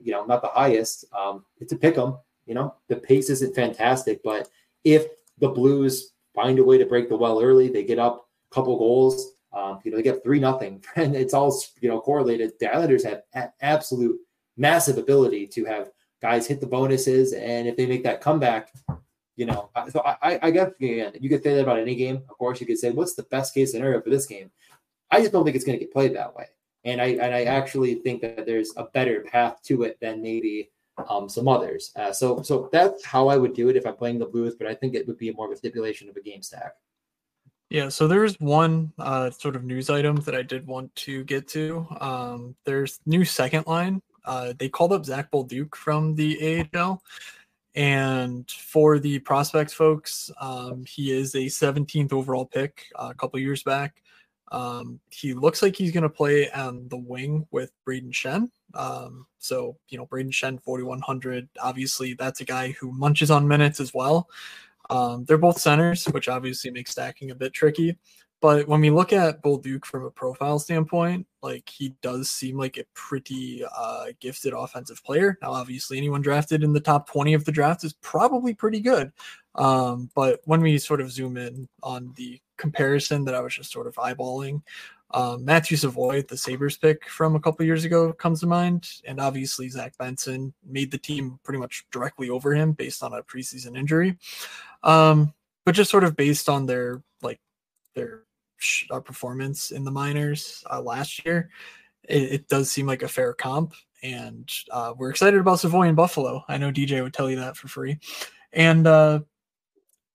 you 0.00 0.10
know, 0.12 0.24
not 0.24 0.42
the 0.42 0.48
highest. 0.48 1.04
Um, 1.16 1.44
it's 1.58 1.72
a 1.72 1.76
pick 1.76 1.96
'em. 1.98 2.16
You 2.46 2.54
know, 2.54 2.74
the 2.88 2.96
pace 2.96 3.30
isn't 3.30 3.54
fantastic, 3.54 4.22
but 4.22 4.48
if 4.84 5.06
the 5.38 5.48
Blues 5.48 6.12
find 6.34 6.58
a 6.58 6.64
way 6.64 6.78
to 6.78 6.86
break 6.86 7.08
the 7.08 7.16
well 7.16 7.40
early. 7.40 7.68
They 7.68 7.84
get 7.84 7.98
up 7.98 8.28
a 8.50 8.54
couple 8.54 8.76
goals. 8.76 9.33
Um, 9.54 9.78
you 9.84 9.90
know, 9.90 9.96
they 9.96 10.02
get 10.02 10.22
three 10.22 10.40
nothing, 10.40 10.84
and 10.96 11.14
it's 11.14 11.34
all 11.34 11.56
you 11.80 11.88
know 11.88 12.00
correlated. 12.00 12.52
The 12.60 12.74
Islanders 12.74 13.04
have 13.04 13.22
a- 13.34 13.52
absolute 13.60 14.18
massive 14.56 14.98
ability 14.98 15.46
to 15.48 15.64
have 15.64 15.90
guys 16.20 16.46
hit 16.46 16.60
the 16.60 16.66
bonuses, 16.66 17.32
and 17.32 17.68
if 17.68 17.76
they 17.76 17.86
make 17.86 18.02
that 18.04 18.20
comeback, 18.20 18.72
you 19.36 19.46
know, 19.46 19.70
so 19.90 20.00
I, 20.04 20.38
I 20.42 20.50
guess 20.50 20.70
again, 20.80 21.12
you 21.20 21.28
could 21.28 21.42
say 21.42 21.54
that 21.54 21.62
about 21.62 21.78
any 21.78 21.94
game. 21.94 22.16
Of 22.28 22.38
course, 22.38 22.60
you 22.60 22.66
could 22.66 22.78
say, 22.78 22.90
what's 22.90 23.14
the 23.14 23.24
best 23.24 23.52
case 23.54 23.72
scenario 23.72 24.00
for 24.00 24.10
this 24.10 24.26
game? 24.26 24.50
I 25.10 25.20
just 25.20 25.32
don't 25.32 25.44
think 25.44 25.56
it's 25.56 25.64
going 25.64 25.78
to 25.78 25.84
get 25.84 25.92
played 25.92 26.14
that 26.14 26.34
way, 26.34 26.46
and 26.84 27.00
I 27.00 27.06
and 27.06 27.34
I 27.34 27.44
actually 27.44 27.96
think 27.96 28.22
that 28.22 28.46
there's 28.46 28.72
a 28.76 28.84
better 28.84 29.20
path 29.22 29.62
to 29.64 29.82
it 29.82 29.98
than 30.00 30.22
maybe 30.22 30.70
um, 31.08 31.28
some 31.28 31.48
others. 31.48 31.92
Uh, 31.96 32.12
so 32.12 32.42
so 32.42 32.68
that's 32.72 33.04
how 33.04 33.28
I 33.28 33.36
would 33.36 33.54
do 33.54 33.68
it 33.68 33.76
if 33.76 33.86
I'm 33.86 33.96
playing 33.96 34.18
the 34.18 34.26
Blues, 34.26 34.54
but 34.56 34.66
I 34.66 34.74
think 34.74 34.94
it 34.94 35.06
would 35.06 35.18
be 35.18 35.32
more 35.32 35.46
of 35.46 35.52
a 35.52 35.56
stipulation 35.56 36.08
of 36.08 36.16
a 36.16 36.22
game 36.22 36.42
stack. 36.42 36.74
Yeah, 37.74 37.88
so 37.88 38.06
there's 38.06 38.38
one 38.38 38.92
uh, 39.00 39.30
sort 39.32 39.56
of 39.56 39.64
news 39.64 39.90
item 39.90 40.14
that 40.18 40.34
I 40.36 40.42
did 40.42 40.64
want 40.64 40.94
to 40.94 41.24
get 41.24 41.48
to. 41.48 41.84
Um, 41.98 42.54
there's 42.64 43.00
new 43.04 43.24
second 43.24 43.66
line. 43.66 44.00
Uh, 44.24 44.52
they 44.56 44.68
called 44.68 44.92
up 44.92 45.04
Zach 45.04 45.32
Bolduc 45.32 45.74
from 45.74 46.14
the 46.14 46.64
AHL. 46.72 47.02
And 47.74 48.48
for 48.48 49.00
the 49.00 49.18
prospects 49.18 49.72
folks, 49.72 50.30
um, 50.40 50.84
he 50.86 51.10
is 51.10 51.34
a 51.34 51.46
17th 51.46 52.12
overall 52.12 52.46
pick 52.46 52.84
uh, 52.94 53.08
a 53.10 53.14
couple 53.14 53.40
years 53.40 53.64
back. 53.64 54.00
Um, 54.52 55.00
he 55.10 55.34
looks 55.34 55.60
like 55.60 55.74
he's 55.74 55.90
going 55.90 56.04
to 56.04 56.08
play 56.08 56.48
on 56.52 56.86
the 56.86 56.98
wing 56.98 57.44
with 57.50 57.72
Brayden 57.84 58.12
Schenn. 58.12 58.50
Um, 58.74 59.26
so, 59.40 59.76
you 59.88 59.98
know, 59.98 60.06
Brayden 60.06 60.30
Schenn, 60.30 60.62
4,100. 60.62 61.48
Obviously, 61.60 62.14
that's 62.14 62.40
a 62.40 62.44
guy 62.44 62.70
who 62.78 62.92
munches 62.92 63.32
on 63.32 63.48
minutes 63.48 63.80
as 63.80 63.92
well. 63.92 64.28
Um, 64.90 65.24
they're 65.24 65.38
both 65.38 65.60
centers, 65.60 66.04
which 66.06 66.28
obviously 66.28 66.70
makes 66.70 66.90
stacking 66.90 67.30
a 67.30 67.34
bit 67.34 67.52
tricky. 67.52 67.96
But 68.44 68.68
when 68.68 68.82
we 68.82 68.90
look 68.90 69.14
at 69.14 69.42
Bolduc 69.42 69.86
from 69.86 70.04
a 70.04 70.10
profile 70.10 70.58
standpoint, 70.58 71.26
like 71.42 71.66
he 71.66 71.94
does 72.02 72.30
seem 72.30 72.58
like 72.58 72.76
a 72.76 72.84
pretty 72.92 73.64
uh, 73.74 74.06
gifted 74.20 74.52
offensive 74.52 75.02
player. 75.02 75.38
Now, 75.40 75.52
obviously, 75.52 75.96
anyone 75.96 76.20
drafted 76.20 76.62
in 76.62 76.74
the 76.74 76.80
top 76.80 77.10
20 77.10 77.32
of 77.32 77.46
the 77.46 77.52
draft 77.52 77.84
is 77.84 77.94
probably 78.02 78.52
pretty 78.52 78.80
good. 78.80 79.12
Um, 79.54 80.10
but 80.14 80.40
when 80.44 80.60
we 80.60 80.76
sort 80.76 81.00
of 81.00 81.10
zoom 81.10 81.38
in 81.38 81.68
on 81.82 82.12
the 82.16 82.38
comparison 82.58 83.24
that 83.24 83.34
I 83.34 83.40
was 83.40 83.54
just 83.54 83.72
sort 83.72 83.86
of 83.86 83.94
eyeballing, 83.94 84.60
um, 85.14 85.44
Matthew 85.44 85.76
Savoie, 85.76 86.22
the 86.22 86.36
Sabres 86.36 86.76
pick 86.76 87.08
from 87.08 87.36
a 87.36 87.40
couple 87.40 87.64
years 87.64 87.84
ago, 87.84 88.12
comes 88.12 88.40
to 88.40 88.46
mind. 88.46 88.88
And 89.06 89.20
obviously, 89.20 89.68
Zach 89.68 89.96
Benson 89.96 90.52
made 90.66 90.90
the 90.90 90.98
team 90.98 91.38
pretty 91.44 91.60
much 91.60 91.86
directly 91.92 92.30
over 92.30 92.52
him 92.52 92.72
based 92.72 93.02
on 93.02 93.12
a 93.12 93.22
preseason 93.22 93.78
injury. 93.78 94.18
Um, 94.84 95.32
but 95.64 95.74
just 95.74 95.90
sort 95.90 96.04
of 96.04 96.14
based 96.14 96.48
on 96.48 96.66
their 96.66 97.02
like 97.22 97.40
their 97.94 98.24
uh, 98.90 99.00
performance 99.00 99.70
in 99.70 99.84
the 99.84 99.90
minors 99.90 100.62
uh, 100.70 100.80
last 100.80 101.24
year, 101.24 101.50
it, 102.04 102.22
it, 102.22 102.48
does 102.48 102.70
seem 102.70 102.86
like 102.86 103.02
a 103.02 103.08
fair 103.08 103.32
comp. 103.32 103.74
And 104.02 104.50
uh, 104.70 104.92
we're 104.96 105.10
excited 105.10 105.40
about 105.40 105.60
Savoie 105.60 105.88
and 105.88 105.96
Buffalo. 105.96 106.44
I 106.46 106.58
know 106.58 106.70
DJ 106.70 107.02
would 107.02 107.14
tell 107.14 107.30
you 107.30 107.36
that 107.36 107.56
for 107.56 107.68
free. 107.68 107.98
And 108.52 108.86
uh, 108.86 109.20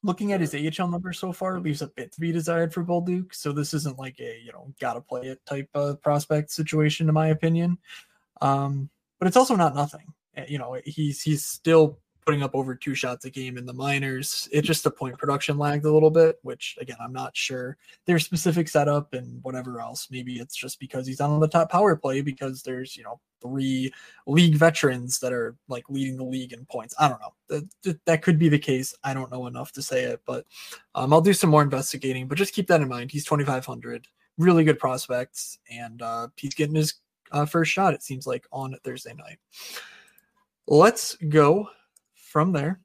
looking 0.04 0.32
at 0.32 0.42
his 0.42 0.54
AHL 0.54 0.88
number 0.88 1.12
so 1.12 1.34
far 1.34 1.60
leaves 1.60 1.82
a 1.82 1.88
bit 1.88 2.12
to 2.14 2.20
be 2.20 2.32
desired 2.32 2.74
for 2.74 2.84
Bolduc. 2.84 3.34
So 3.34 3.52
this 3.52 3.74
isn't 3.74 3.98
like 3.98 4.20
a 4.20 4.40
you 4.44 4.52
know 4.52 4.72
gotta 4.80 5.02
play 5.02 5.28
it 5.28 5.44
type 5.46 5.70
of 5.74 6.02
prospect 6.02 6.52
situation, 6.52 7.08
in 7.08 7.14
my 7.14 7.30
opinion. 7.30 7.80
Um, 8.42 8.90
but 9.20 9.28
it's 9.28 9.38
also 9.38 9.56
not 9.56 9.76
nothing. 9.76 10.14
Eh, 10.36 10.46
you 10.48 10.58
know, 10.58 10.78
he's 10.86 11.22
he's 11.22 11.44
still 11.44 12.00
putting 12.30 12.44
up 12.44 12.54
over 12.54 12.76
two 12.76 12.94
shots 12.94 13.26
a 13.26 13.30
game 13.32 13.58
in 13.58 13.66
the 13.66 13.74
minors. 13.74 14.48
It 14.52 14.62
just 14.62 14.84
the 14.84 14.92
point 14.92 15.18
production 15.18 15.58
lagged 15.58 15.86
a 15.86 15.92
little 15.92 16.12
bit, 16.12 16.38
which 16.44 16.78
again, 16.80 16.98
I'm 17.02 17.12
not 17.12 17.36
sure 17.36 17.76
their 18.06 18.20
specific 18.20 18.68
setup 18.68 19.16
and 19.16 19.44
whatever 19.44 19.82
else. 19.82 20.10
Maybe 20.12 20.36
it's 20.36 20.56
just 20.56 20.80
because 20.80 21.08
he's 21.08 21.22
on 21.22 21.40
the 21.40 21.48
top 21.48 21.72
power 21.72 21.96
play 21.96 22.22
because 22.22 22.62
there's, 22.62 22.96
you 22.96 23.04
know, 23.04 23.20
three 23.42 23.92
league 24.28 24.58
veterans 24.58 25.18
that 25.22 25.34
are 25.34 25.56
like 25.70 25.90
leading 25.90 26.18
the 26.18 26.24
league 26.24 26.54
in 26.54 26.66
points. 26.66 26.94
I 27.00 27.10
don't 27.10 27.20
know. 27.20 27.34
That, 27.84 28.00
that 28.06 28.22
could 28.22 28.38
be 28.38 28.48
the 28.48 28.60
case. 28.60 28.94
I 29.04 29.16
don't 29.16 29.32
know 29.32 29.48
enough 29.48 29.72
to 29.72 29.82
say 29.82 30.04
it, 30.04 30.22
but 30.28 30.46
um, 30.94 31.12
I'll 31.12 31.22
do 31.22 31.34
some 31.34 31.50
more 31.50 31.64
investigating. 31.64 32.28
But 32.28 32.38
just 32.38 32.54
keep 32.54 32.68
that 32.68 32.80
in 32.80 32.88
mind. 32.88 33.10
He's 33.10 33.26
2,500, 33.26 34.06
really 34.38 34.64
good 34.64 34.78
prospects, 34.78 35.58
and 35.72 36.00
uh, 36.04 36.28
he's 36.36 36.54
getting 36.54 36.76
his 36.76 36.94
uh, 37.32 37.48
first 37.48 37.72
shot, 37.72 37.96
it 37.96 38.04
seems 38.04 38.28
like, 38.28 38.46
on 38.52 38.76
Thursday 38.84 39.16
night. 39.16 39.40
Let's 40.68 41.16
go 41.16 41.70
from 42.30 42.52
there 42.52 42.80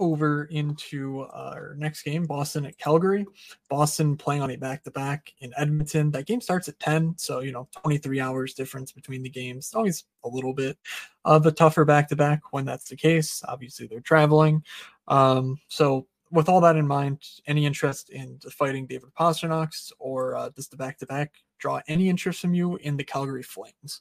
over 0.00 0.44
into 0.44 1.26
our 1.30 1.74
next 1.76 2.02
game, 2.02 2.24
Boston 2.24 2.64
at 2.64 2.78
Calgary. 2.78 3.26
Boston 3.68 4.16
playing 4.16 4.40
on 4.40 4.50
a 4.50 4.56
back 4.56 4.82
to 4.84 4.90
back 4.90 5.32
in 5.40 5.52
Edmonton. 5.58 6.10
That 6.10 6.26
game 6.26 6.40
starts 6.40 6.68
at 6.68 6.80
10, 6.80 7.14
so 7.18 7.40
you 7.40 7.52
know, 7.52 7.68
23 7.82 8.18
hours 8.18 8.54
difference 8.54 8.92
between 8.92 9.22
the 9.22 9.28
games. 9.28 9.72
Always 9.74 10.04
a 10.24 10.28
little 10.28 10.54
bit 10.54 10.78
of 11.24 11.44
a 11.44 11.52
tougher 11.52 11.84
back 11.84 12.08
to 12.08 12.16
back 12.16 12.40
when 12.52 12.64
that's 12.64 12.88
the 12.88 12.96
case. 12.96 13.42
Obviously, 13.46 13.86
they're 13.86 14.00
traveling. 14.00 14.64
Um, 15.06 15.60
so, 15.68 16.06
with 16.32 16.48
all 16.48 16.62
that 16.62 16.76
in 16.76 16.86
mind, 16.86 17.22
any 17.46 17.66
interest 17.66 18.08
in 18.08 18.38
fighting 18.50 18.86
David 18.86 19.10
Pastrnak 19.18 19.92
or 19.98 20.34
uh, 20.36 20.48
does 20.48 20.68
the 20.68 20.76
back 20.76 20.98
to 20.98 21.06
back 21.06 21.34
draw 21.58 21.80
any 21.88 22.08
interest 22.08 22.40
from 22.40 22.54
you 22.54 22.76
in 22.76 22.96
the 22.96 23.04
Calgary 23.04 23.42
Flames? 23.42 24.00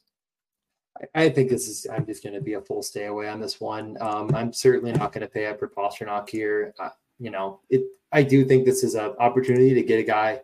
I 1.16 1.30
think 1.30 1.50
this 1.50 1.68
is. 1.68 1.88
I'm 1.92 2.06
just 2.06 2.24
going 2.24 2.34
to 2.34 2.42
be 2.42 2.54
a 2.54 2.62
full 2.62 2.84
stay 2.84 3.06
away 3.06 3.30
on 3.30 3.40
this 3.40 3.62
one. 3.62 3.98
Um, 4.02 4.34
I'm 4.36 4.52
certainly 4.52 4.92
not 4.92 5.14
going 5.14 5.22
to 5.22 5.32
pay 5.32 5.46
up 5.48 5.60
for 5.60 5.68
Pastrnak 5.68 6.30
here. 6.30 6.74
Uh, 6.80 6.90
you 7.20 7.32
know, 7.32 7.62
it. 7.70 7.84
I 8.12 8.24
do 8.24 8.44
think 8.44 8.66
this 8.66 8.84
is 8.84 8.96
an 8.96 9.14
opportunity 9.20 9.74
to 9.74 9.84
get 9.84 10.00
a 10.00 10.04
guy 10.04 10.42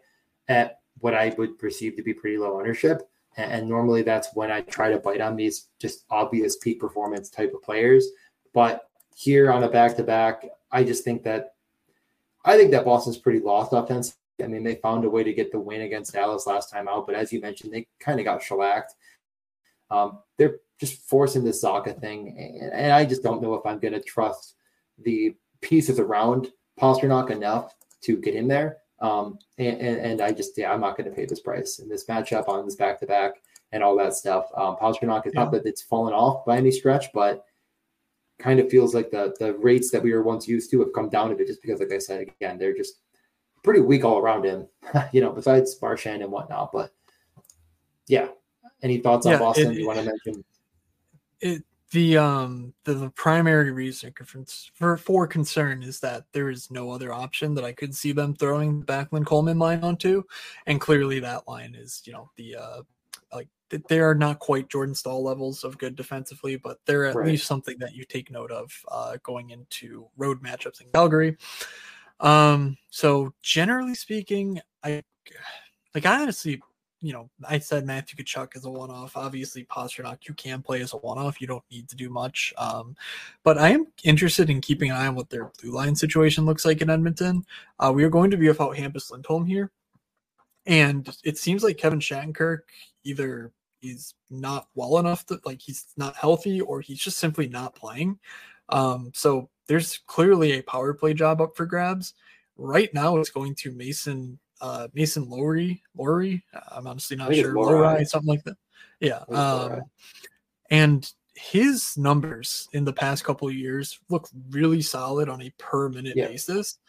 at 0.47 0.79
what 0.99 1.13
I 1.13 1.33
would 1.37 1.57
perceive 1.57 1.95
to 1.95 2.03
be 2.03 2.13
pretty 2.13 2.37
low 2.37 2.59
ownership, 2.59 3.09
and, 3.37 3.51
and 3.51 3.69
normally 3.69 4.01
that's 4.01 4.29
when 4.33 4.51
I 4.51 4.61
try 4.61 4.91
to 4.91 4.99
bite 4.99 5.21
on 5.21 5.35
these 5.35 5.67
just 5.79 6.05
obvious 6.09 6.57
peak 6.57 6.79
performance 6.79 7.29
type 7.29 7.53
of 7.53 7.61
players. 7.61 8.07
But 8.53 8.89
here 9.15 9.51
on 9.51 9.63
a 9.63 9.69
back 9.69 9.95
to 9.97 10.03
back, 10.03 10.45
I 10.71 10.83
just 10.83 11.03
think 11.03 11.23
that 11.23 11.55
I 12.45 12.57
think 12.57 12.71
that 12.71 12.85
Boston's 12.85 13.17
pretty 13.17 13.39
lost 13.39 13.73
offense. 13.73 14.15
I 14.43 14.47
mean, 14.47 14.63
they 14.63 14.75
found 14.75 15.05
a 15.05 15.09
way 15.09 15.23
to 15.23 15.33
get 15.33 15.51
the 15.51 15.59
win 15.59 15.81
against 15.81 16.13
Dallas 16.13 16.45
last 16.45 16.69
time 16.69 16.87
out, 16.87 17.07
but 17.07 17.15
as 17.15 17.31
you 17.33 17.41
mentioned, 17.41 17.73
they 17.73 17.87
kind 17.99 18.19
of 18.19 18.25
got 18.25 18.43
shellacked. 18.43 18.93
Um, 19.91 20.19
they're 20.37 20.57
just 20.79 21.01
forcing 21.07 21.43
the 21.43 21.51
Zacha 21.51 21.99
thing, 21.99 22.35
and, 22.61 22.73
and 22.73 22.91
I 22.91 23.05
just 23.05 23.23
don't 23.23 23.41
know 23.41 23.53
if 23.55 23.65
I'm 23.65 23.79
going 23.79 23.93
to 23.93 24.01
trust 24.01 24.55
the 25.03 25.35
pieces 25.61 25.99
around 25.99 26.49
Pastrnak 26.79 27.29
enough 27.31 27.73
to 28.01 28.17
get 28.17 28.35
in 28.35 28.47
there. 28.47 28.77
Um, 29.01 29.39
and, 29.57 29.79
and, 29.79 29.97
and, 29.97 30.21
I 30.21 30.31
just, 30.31 30.57
yeah, 30.57 30.71
I'm 30.71 30.79
not 30.79 30.97
going 30.97 31.09
to 31.09 31.15
pay 31.15 31.25
this 31.25 31.41
price 31.41 31.79
in 31.79 31.89
this 31.89 32.05
matchup 32.05 32.47
on 32.47 32.63
this 32.65 32.75
back 32.75 32.99
to 33.01 33.05
back 33.05 33.33
and 33.73 33.83
all 33.83 33.97
that 33.97 34.13
stuff. 34.13 34.45
Um, 34.55 34.77
Pastrnak 34.77 35.27
is 35.27 35.33
yeah. 35.35 35.43
not 35.43 35.51
that 35.51 35.65
it's 35.65 35.81
fallen 35.81 36.13
off 36.13 36.45
by 36.45 36.57
any 36.57 36.71
stretch, 36.71 37.07
but 37.13 37.45
kind 38.39 38.59
of 38.59 38.69
feels 38.69 38.93
like 38.93 39.11
the 39.11 39.33
the 39.39 39.53
rates 39.55 39.91
that 39.91 40.03
we 40.03 40.13
were 40.13 40.23
once 40.23 40.47
used 40.47 40.71
to 40.71 40.79
have 40.79 40.93
come 40.93 41.09
down 41.09 41.31
a 41.31 41.35
bit 41.35 41.47
just 41.47 41.61
because, 41.61 41.79
like 41.79 41.91
I 41.91 41.97
said, 41.97 42.21
again, 42.21 42.57
they're 42.57 42.75
just 42.75 42.99
pretty 43.63 43.81
weak 43.81 44.05
all 44.05 44.19
around 44.19 44.45
him, 44.45 44.67
you 45.11 45.21
know, 45.21 45.31
besides 45.31 45.77
Marchand 45.81 46.21
and 46.21 46.31
whatnot. 46.31 46.71
But 46.71 46.91
yeah, 48.07 48.27
any 48.81 48.99
thoughts 48.99 49.25
on 49.25 49.39
Boston 49.39 49.71
it, 49.71 49.79
you 49.79 49.87
want 49.87 49.99
to 49.99 50.05
mention? 50.05 50.45
It 51.41 51.63
the 51.91 52.17
um 52.17 52.73
the, 52.83 52.93
the 52.93 53.09
primary 53.11 53.71
reason 53.71 54.13
for 54.73 54.97
for 54.97 55.27
concern 55.27 55.83
is 55.83 55.99
that 56.01 56.25
there 56.33 56.49
is 56.49 56.69
no 56.71 56.91
other 56.91 57.13
option 57.13 57.53
that 57.55 57.63
I 57.63 57.71
could 57.71 57.95
see 57.95 58.11
them 58.11 58.35
throwing 58.35 58.81
the 58.81 58.85
Backlund 58.85 59.25
Coleman 59.25 59.59
line 59.59 59.81
onto, 59.81 60.23
and 60.65 60.81
clearly 60.81 61.19
that 61.21 61.47
line 61.47 61.75
is 61.75 62.01
you 62.05 62.13
know 62.13 62.29
the 62.35 62.57
uh 62.57 62.81
like 63.33 63.47
they 63.87 63.99
are 63.99 64.15
not 64.15 64.39
quite 64.39 64.69
Jordan 64.69 64.93
Staal 64.93 65.23
levels 65.23 65.63
of 65.63 65.77
good 65.77 65.95
defensively, 65.95 66.57
but 66.57 66.79
they're 66.85 67.05
at 67.05 67.15
right. 67.15 67.27
least 67.27 67.47
something 67.47 67.77
that 67.79 67.95
you 67.95 68.03
take 68.03 68.29
note 68.29 68.51
of 68.51 68.71
uh, 68.89 69.17
going 69.23 69.51
into 69.51 70.07
road 70.17 70.43
matchups 70.43 70.81
in 70.81 70.87
Calgary. 70.93 71.37
Um, 72.19 72.77
so 72.89 73.33
generally 73.41 73.95
speaking, 73.95 74.59
I 74.83 75.03
like 75.93 76.05
I 76.05 76.21
honestly 76.21 76.61
you 77.05 77.13
know, 77.13 77.29
I 77.47 77.59
said 77.59 77.85
Matthew 77.85 78.23
Tkachuk 78.23 78.55
is 78.55 78.65
a 78.65 78.69
one 78.69 78.89
off. 78.89 79.15
Obviously, 79.15 79.63
Pastrnak, 79.65 80.27
you 80.27 80.33
can 80.33 80.63
play 80.63 80.81
as 80.81 80.93
a 80.93 80.97
one 80.97 81.19
off. 81.19 81.39
You 81.39 81.45
don't 81.45 81.63
need 81.69 81.87
to 81.89 81.95
do 81.95 82.09
much. 82.09 82.51
Um, 82.57 82.95
but 83.43 83.59
I 83.59 83.69
am 83.69 83.85
interested 84.03 84.49
in 84.49 84.59
keeping 84.59 84.89
an 84.89 84.97
eye 84.97 85.07
on 85.07 85.13
what 85.13 85.29
their 85.29 85.51
blue 85.61 85.71
line 85.71 85.95
situation 85.95 86.45
looks 86.45 86.65
like 86.65 86.81
in 86.81 86.89
Edmonton. 86.89 87.45
Uh, 87.79 87.91
we 87.93 88.03
are 88.03 88.09
going 88.09 88.31
to 88.31 88.37
be 88.37 88.47
without 88.47 88.75
Hampus 88.75 89.11
Lindholm 89.11 89.45
here. 89.45 89.71
And 90.65 91.07
it 91.23 91.37
seems 91.37 91.63
like 91.63 91.77
Kevin 91.77 91.99
Shattenkirk 91.99 92.61
either 93.03 93.51
is 93.83 94.15
not 94.31 94.67
well 94.73 94.97
enough 94.97 95.27
to 95.27 95.39
like 95.45 95.61
he's 95.61 95.85
not 95.97 96.15
healthy 96.15 96.59
or 96.59 96.81
he's 96.81 96.99
just 96.99 97.19
simply 97.19 97.47
not 97.47 97.75
playing. 97.75 98.17
Um, 98.69 99.11
so 99.13 99.49
there's 99.67 99.99
clearly 100.07 100.53
a 100.53 100.63
power 100.63 100.93
play 100.95 101.13
job 101.13 101.39
up 101.39 101.55
for 101.55 101.67
grabs. 101.67 102.15
Right 102.57 102.91
now, 102.93 103.17
it's 103.17 103.29
going 103.29 103.53
to 103.55 103.71
Mason 103.71 104.39
uh, 104.61 104.87
Mason 104.93 105.25
Lohrei, 105.25 105.81
Lowry. 105.97 106.43
I'm 106.71 106.87
honestly 106.87 107.17
not 107.17 107.33
sure. 107.33 107.53
Lowry, 107.53 108.05
something 108.05 108.27
like 108.29 108.43
that. 108.43 108.57
Yeah. 108.99 109.19
Um, 109.29 109.81
and 110.69 111.11
his 111.35 111.97
numbers 111.97 112.67
in 112.71 112.85
the 112.85 112.93
past 112.93 113.23
couple 113.23 113.47
of 113.47 113.53
years 113.53 113.99
look 114.09 114.29
really 114.49 114.81
solid 114.81 115.29
on 115.29 115.41
a 115.41 115.51
per 115.57 115.89
minute 115.89 116.13
yeah. 116.15 116.27
basis. 116.27 116.79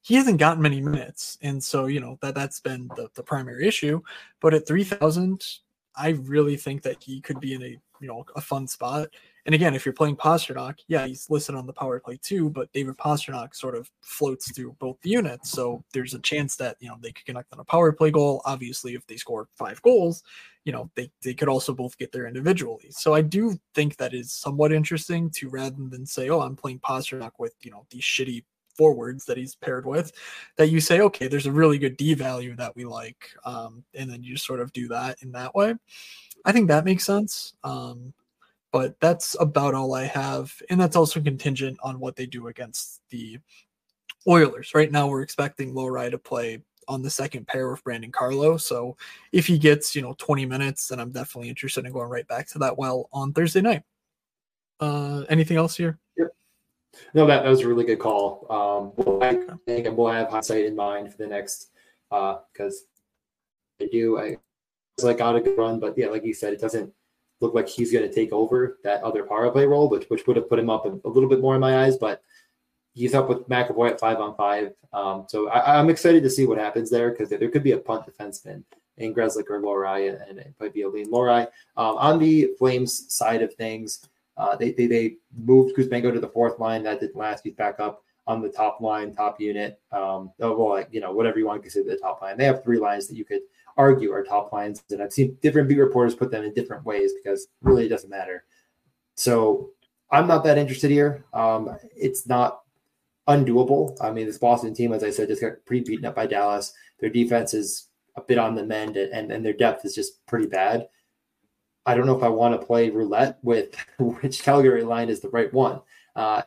he 0.00 0.14
hasn't 0.14 0.38
gotten 0.38 0.62
many 0.62 0.80
minutes, 0.80 1.38
and 1.42 1.62
so 1.62 1.86
you 1.86 2.00
know 2.00 2.18
that 2.22 2.34
that's 2.34 2.60
been 2.60 2.88
the, 2.96 3.08
the 3.14 3.22
primary 3.22 3.66
issue. 3.66 4.00
But 4.40 4.54
at 4.54 4.66
three 4.66 4.84
thousand, 4.84 5.44
I 5.94 6.10
really 6.10 6.56
think 6.56 6.82
that 6.82 7.02
he 7.02 7.20
could 7.20 7.38
be 7.38 7.54
in 7.54 7.62
a 7.62 7.78
you 8.00 8.08
know 8.08 8.24
a 8.34 8.40
fun 8.40 8.66
spot. 8.66 9.08
And 9.44 9.54
again, 9.54 9.74
if 9.74 9.84
you're 9.84 9.92
playing 9.92 10.16
Pastrnak, 10.16 10.76
yeah, 10.86 11.06
he's 11.06 11.28
listed 11.28 11.56
on 11.56 11.66
the 11.66 11.72
power 11.72 11.98
play 11.98 12.18
too, 12.22 12.48
but 12.50 12.72
David 12.72 12.96
Pastrnak 12.96 13.56
sort 13.56 13.74
of 13.74 13.90
floats 14.00 14.52
through 14.52 14.76
both 14.78 14.98
units. 15.02 15.50
So 15.50 15.82
there's 15.92 16.14
a 16.14 16.20
chance 16.20 16.54
that, 16.56 16.76
you 16.78 16.88
know, 16.88 16.96
they 17.00 17.10
could 17.10 17.26
connect 17.26 17.52
on 17.52 17.58
a 17.58 17.64
power 17.64 17.92
play 17.92 18.12
goal. 18.12 18.40
Obviously, 18.44 18.94
if 18.94 19.04
they 19.06 19.16
score 19.16 19.48
five 19.56 19.82
goals, 19.82 20.22
you 20.64 20.72
know, 20.72 20.88
they, 20.94 21.10
they 21.24 21.34
could 21.34 21.48
also 21.48 21.74
both 21.74 21.98
get 21.98 22.12
there 22.12 22.28
individually. 22.28 22.86
So 22.90 23.14
I 23.14 23.22
do 23.22 23.58
think 23.74 23.96
that 23.96 24.14
is 24.14 24.32
somewhat 24.32 24.72
interesting 24.72 25.28
to 25.30 25.48
rather 25.48 25.88
than 25.88 26.06
say, 26.06 26.28
oh, 26.28 26.40
I'm 26.40 26.54
playing 26.54 26.78
Pastrnak 26.78 27.32
with, 27.38 27.54
you 27.62 27.72
know, 27.72 27.84
these 27.90 28.04
shitty 28.04 28.44
forwards 28.76 29.24
that 29.24 29.36
he's 29.36 29.56
paired 29.56 29.84
with, 29.84 30.12
that 30.56 30.70
you 30.70 30.80
say, 30.80 31.00
okay, 31.00 31.26
there's 31.26 31.46
a 31.46 31.52
really 31.52 31.78
good 31.78 31.96
D 31.96 32.14
value 32.14 32.54
that 32.56 32.76
we 32.76 32.84
like. 32.84 33.28
Um, 33.44 33.82
and 33.94 34.08
then 34.08 34.22
you 34.22 34.36
sort 34.36 34.60
of 34.60 34.72
do 34.72 34.86
that 34.88 35.20
in 35.22 35.32
that 35.32 35.52
way. 35.54 35.74
I 36.44 36.52
think 36.52 36.68
that 36.68 36.84
makes 36.84 37.04
sense. 37.04 37.54
Um, 37.64 38.14
but 38.72 38.98
that's 39.00 39.36
about 39.38 39.74
all 39.74 39.94
I 39.94 40.04
have. 40.04 40.52
And 40.70 40.80
that's 40.80 40.96
also 40.96 41.20
contingent 41.20 41.78
on 41.82 42.00
what 42.00 42.16
they 42.16 42.26
do 42.26 42.48
against 42.48 43.02
the 43.10 43.38
Oilers. 44.26 44.74
Right 44.74 44.90
now, 44.90 45.08
we're 45.08 45.22
expecting 45.22 45.74
Lohrei 45.74 46.10
to 46.10 46.18
play 46.18 46.62
on 46.88 47.02
the 47.02 47.10
second 47.10 47.46
pair 47.46 47.70
with 47.70 47.84
Brandon 47.84 48.10
Carlo. 48.10 48.56
So 48.56 48.96
if 49.30 49.46
he 49.46 49.58
gets, 49.58 49.94
you 49.94 50.02
know, 50.02 50.14
20 50.18 50.46
minutes, 50.46 50.88
then 50.88 51.00
I'm 51.00 51.10
definitely 51.10 51.48
interested 51.48 51.84
in 51.84 51.92
going 51.92 52.08
right 52.08 52.26
back 52.26 52.48
to 52.48 52.58
that 52.60 52.78
well 52.78 53.08
on 53.12 53.32
Thursday 53.32 53.60
night. 53.60 53.82
Uh, 54.80 55.24
anything 55.28 55.56
else 55.56 55.76
here? 55.76 55.98
Yep. 56.16 56.28
No, 57.14 57.26
that, 57.26 57.44
that 57.44 57.48
was 57.48 57.60
a 57.60 57.68
really 57.68 57.84
good 57.84 57.98
call. 57.98 58.46
Um, 58.50 58.92
we'll, 58.96 59.22
I 59.22 59.34
think 59.66 59.96
we'll 59.96 60.12
have 60.12 60.30
hindsight 60.30 60.64
in 60.64 60.74
mind 60.74 61.10
for 61.12 61.18
the 61.18 61.26
next, 61.26 61.70
because 62.10 62.84
uh, 63.80 63.84
I 63.84 63.88
do, 63.92 64.18
I 64.18 64.36
was 64.96 65.04
like 65.04 65.18
got 65.18 65.36
a 65.36 65.40
good 65.40 65.58
run, 65.58 65.78
but 65.78 65.96
yeah, 65.96 66.08
like 66.08 66.24
you 66.24 66.34
said, 66.34 66.52
it 66.52 66.60
doesn't 66.60 66.92
look 67.42 67.54
like 67.54 67.68
he's 67.68 67.92
going 67.92 68.08
to 68.08 68.14
take 68.14 68.32
over 68.32 68.78
that 68.84 69.02
other 69.02 69.24
power 69.24 69.50
play 69.50 69.66
role, 69.66 69.88
which 69.88 70.06
which 70.08 70.26
would 70.26 70.36
have 70.36 70.48
put 70.48 70.58
him 70.58 70.70
up 70.70 70.84
a, 70.86 71.08
little 71.08 71.28
bit 71.28 71.40
more 71.40 71.54
in 71.54 71.60
my 71.60 71.84
eyes. 71.84 71.96
But 71.96 72.22
he's 72.94 73.14
up 73.14 73.28
with 73.28 73.48
McAvoy 73.48 73.90
at 73.90 74.00
five 74.00 74.18
on 74.18 74.34
five, 74.36 74.72
um, 74.92 75.26
so 75.28 75.48
I, 75.48 75.78
am 75.78 75.90
excited 75.90 76.22
to 76.22 76.30
see 76.30 76.46
what 76.46 76.58
happens 76.58 76.90
there 76.90 77.10
because 77.10 77.28
there 77.28 77.50
could 77.50 77.62
be 77.62 77.72
a 77.72 77.78
punt 77.78 78.06
defenseman 78.06 78.62
in 78.98 79.14
Grzelcyk 79.14 79.50
or 79.50 79.60
Lohrei, 79.60 80.28
and 80.28 80.38
it 80.38 80.54
might 80.60 80.74
be 80.74 80.82
a 80.82 80.88
lean 80.88 81.10
Lohrei. 81.10 81.46
Um, 81.76 81.96
on 81.96 82.18
the 82.18 82.50
Flames 82.58 83.12
side 83.12 83.42
of 83.42 83.54
things, 83.54 84.06
uh, 84.36 84.56
they, 84.56 84.72
they 84.72 84.86
they 84.86 85.16
moved 85.36 85.76
Kuzmenko 85.76 86.12
to 86.12 86.20
the 86.20 86.28
fourth 86.28 86.58
line. 86.58 86.82
That 86.82 87.00
didn't 87.00 87.16
last. 87.16 87.42
He's 87.44 87.54
back 87.54 87.80
up 87.80 88.04
on 88.26 88.40
the 88.40 88.48
top 88.48 88.80
line, 88.80 89.12
top 89.12 89.40
unit. 89.40 89.80
Um, 89.90 90.30
oh, 90.40 90.56
well, 90.56 90.70
like, 90.70 90.88
you 90.92 91.00
know, 91.00 91.12
whatever 91.12 91.38
you 91.38 91.46
want 91.46 91.58
to 91.58 91.62
consider 91.62 91.90
the 91.90 91.96
top 91.96 92.22
line. 92.22 92.38
They 92.38 92.44
have 92.44 92.62
three 92.62 92.78
lines 92.78 93.08
that 93.08 93.16
you 93.16 93.24
could 93.24 93.40
argue 93.76 94.12
are 94.12 94.22
top 94.22 94.52
lines, 94.52 94.82
and 94.90 95.02
I've 95.02 95.12
seen 95.12 95.38
different 95.42 95.68
beat 95.68 95.78
reporters 95.78 96.14
put 96.14 96.30
them 96.30 96.44
in 96.44 96.54
different 96.54 96.84
ways 96.84 97.12
because 97.14 97.48
really 97.62 97.86
it 97.86 97.90
doesn't 97.90 98.10
matter. 98.10 98.44
So 99.14 99.70
I'm 100.10 100.26
not 100.26 100.44
that 100.44 100.58
interested 100.58 100.90
here. 100.90 101.24
Um, 101.32 101.76
it's 101.96 102.26
not 102.26 102.62
undoable. 103.28 103.96
I 104.00 104.10
mean, 104.10 104.26
this 104.26 104.38
Boston 104.38 104.74
team, 104.74 104.92
as 104.92 105.04
I 105.04 105.10
said, 105.10 105.28
just 105.28 105.40
got 105.40 105.64
pretty 105.64 105.84
beaten 105.84 106.06
up 106.06 106.14
by 106.14 106.26
Dallas. 106.26 106.72
Their 107.00 107.10
defense 107.10 107.54
is 107.54 107.88
a 108.16 108.20
bit 108.20 108.38
on 108.38 108.54
the 108.54 108.64
mend, 108.64 108.96
and, 108.96 109.32
and 109.32 109.44
their 109.44 109.52
depth 109.52 109.84
is 109.84 109.94
just 109.94 110.24
pretty 110.26 110.46
bad. 110.46 110.88
I 111.84 111.94
don't 111.94 112.06
know 112.06 112.16
if 112.16 112.22
I 112.22 112.28
want 112.28 112.58
to 112.58 112.66
play 112.66 112.90
roulette 112.90 113.38
with 113.42 113.74
which 113.98 114.42
Calgary 114.42 114.84
line 114.84 115.08
is 115.08 115.20
the 115.20 115.30
right 115.30 115.52
one. 115.52 115.80
Uh, 116.14 116.42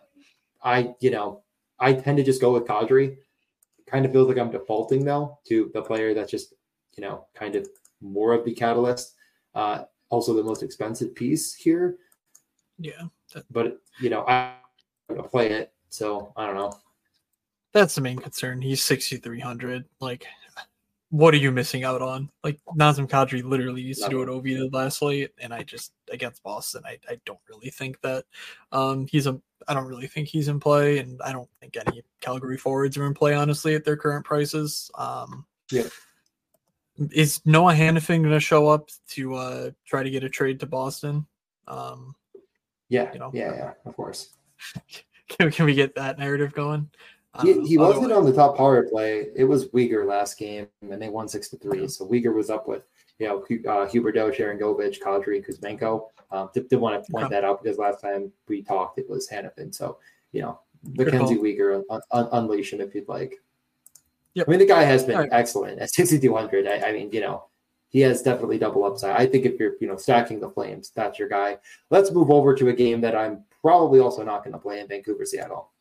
I, 0.64 0.96
you 1.00 1.12
know, 1.12 1.44
I 1.80 1.94
tend 1.94 2.18
to 2.18 2.24
just 2.24 2.42
go 2.42 2.54
with 2.54 2.66
Kadri. 2.66 3.18
Kind 3.88 4.06
of 4.06 4.12
feels 4.12 4.28
like 4.28 4.38
I'm 4.38 4.52
defaulting 4.52 5.06
though 5.06 5.38
to 5.48 5.70
the 5.74 5.82
player 5.82 6.14
that's 6.14 6.32
just 6.32 6.54
you 6.96 7.04
know, 7.04 7.28
kind 7.34 7.56
of 7.56 7.68
more 8.02 8.34
of 8.34 8.46
the 8.46 8.54
catalyst. 8.54 9.14
Uh, 9.54 9.84
also, 10.10 10.34
the 10.34 10.44
most 10.44 10.64
expensive 10.64 11.16
piece 11.16 11.54
here. 11.54 11.98
Yeah, 12.78 13.04
but 13.52 13.82
you 14.00 14.10
know, 14.10 14.26
I 14.28 14.54
play 15.30 15.52
it, 15.52 15.74
so 15.90 16.34
I 16.36 16.46
don't 16.46 16.56
know. 16.56 16.74
That's 17.74 17.96
the 17.96 18.02
main 18.02 18.18
concern. 18.18 18.62
He's 18.62 18.84
sixty 18.84 19.18
three 19.18 19.40
hundred. 19.40 19.86
Like, 20.00 20.26
what 21.10 21.34
are 21.34 21.38
you 21.38 21.52
missing 21.52 21.84
out 21.84 22.02
on? 22.02 22.30
Like 22.44 22.60
Nazem 22.78 23.08
Kadri 23.08 23.44
literally 23.44 23.82
used 23.82 24.04
to 24.04 24.10
do 24.10 24.20
what 24.20 24.28
Ovi 24.28 24.58
did 24.58 24.74
last 24.74 25.02
late, 25.02 25.32
and 25.40 25.54
I 25.54 25.64
just 25.64 25.94
against 26.12 26.44
Boston, 26.44 26.84
I, 26.86 27.00
I 27.10 27.18
don't 27.26 27.40
really 27.50 27.70
think 27.70 28.00
that 28.02 28.26
um, 28.72 29.08
he's 29.08 29.28
a 29.28 29.40
I 29.68 29.74
don't 29.74 29.88
really 29.88 30.08
think 30.08 30.28
he's 30.28 30.48
in 30.48 30.60
play, 30.60 31.00
and 31.00 31.22
I 31.24 31.32
don't 31.32 31.50
think 31.60 31.78
any 31.78 32.04
Calgary 32.22 32.58
forwards 32.58 32.98
are 32.98 33.06
in 33.06 33.14
play 33.14 33.34
honestly 33.34 33.76
at 33.76 33.86
their 33.86 33.98
current 33.98 34.26
prices. 34.26 34.92
Um, 34.98 35.46
yeah, 35.72 35.88
is 37.12 37.42
Noah 37.46 37.74
Hanifin 37.74 38.22
going 38.22 38.30
to 38.30 38.40
show 38.40 38.68
up 38.68 38.90
to 39.10 39.36
uh, 39.36 39.72
try 39.86 40.04
to 40.04 40.10
get 40.10 40.24
a 40.24 40.30
trade 40.30 40.60
to 40.62 40.66
Boston? 40.66 41.26
Um, 41.68 42.16
yeah, 42.90 43.12
you 43.14 43.20
know, 43.20 43.32
yeah, 43.34 43.54
yeah, 43.54 43.72
of 43.86 43.96
course. 43.96 44.30
can, 45.28 45.52
can 45.52 45.66
we 45.66 45.74
get 45.74 45.96
that 45.96 46.20
narrative 46.20 46.54
going? 46.54 46.90
He, 47.42 47.68
he 47.68 47.78
wasn't 47.78 48.14
on 48.14 48.26
the 48.26 48.32
top 48.32 48.56
power 48.56 48.84
play. 48.84 49.28
It 49.36 49.44
was 49.44 49.68
Weegar 49.70 50.06
last 50.06 50.38
game, 50.38 50.68
and 50.90 51.02
they 51.02 51.10
won 51.10 51.28
six 51.28 51.50
to 51.50 51.58
three. 51.58 51.82
Yeah. 51.82 51.88
So 51.88 52.08
Weegar 52.08 52.34
was 52.34 52.50
up 52.50 52.68
with 52.68 52.84
you 53.20 53.28
know 53.28 53.40
uh, 53.40 53.88
Huberdeau, 53.88 54.34
Sharangovich, 54.34 55.00
Kadri, 55.02 55.46
Kuzmenko. 55.46 56.08
Um, 56.32 56.50
did, 56.54 56.70
did 56.70 56.78
want 56.78 57.04
to 57.04 57.12
point 57.12 57.26
okay. 57.26 57.36
that 57.36 57.44
out 57.44 57.62
because 57.62 57.78
last 57.78 58.02
time 58.02 58.32
we 58.48 58.62
talked, 58.62 59.00
it 59.00 59.10
was 59.10 59.28
Hanifin. 59.30 59.76
So 59.76 59.98
you 60.32 60.42
know, 60.42 60.60
Mackenzie 60.96 61.36
Weegar, 61.36 61.84
un, 61.90 62.02
un, 62.12 62.30
unleash 62.32 62.72
him 62.72 62.82
if 62.82 62.96
you'd 62.96 63.10
like. 63.10 63.36
Yep. 64.36 64.48
I 64.48 64.52
mean, 64.52 64.60
the 64.60 64.66
guy 64.66 64.84
has 64.84 65.04
been 65.04 65.18
right. 65.18 65.30
excellent 65.32 65.80
at 65.80 65.94
6,200. 65.94 66.68
I, 66.68 66.90
I 66.90 66.92
mean, 66.92 67.10
you 67.12 67.22
know, 67.22 67.46
he 67.88 68.02
has 68.02 68.22
definitely 68.22 68.58
double 68.58 68.84
upside. 68.84 69.16
I 69.16 69.26
think 69.26 69.46
if 69.46 69.58
you're, 69.60 69.74
you 69.80 69.88
know, 69.88 69.96
stacking 69.96 70.42
the 70.42 70.50
Flames, 70.50 70.92
that's 70.94 71.18
your 71.18 71.30
guy. 71.30 71.58
Let's 71.90 72.12
move 72.12 72.30
over 72.30 72.54
to 72.54 72.68
a 72.68 72.74
game 72.74 73.00
that 73.02 73.16
I'm 73.16 73.46
probably 73.62 74.02
also 74.02 74.24
not 74.24 74.44
going 74.44 74.54
to 74.54 74.60
play 74.60 74.82
in 74.82 74.88
Vancouver, 74.88 75.26
Seattle. 75.26 75.72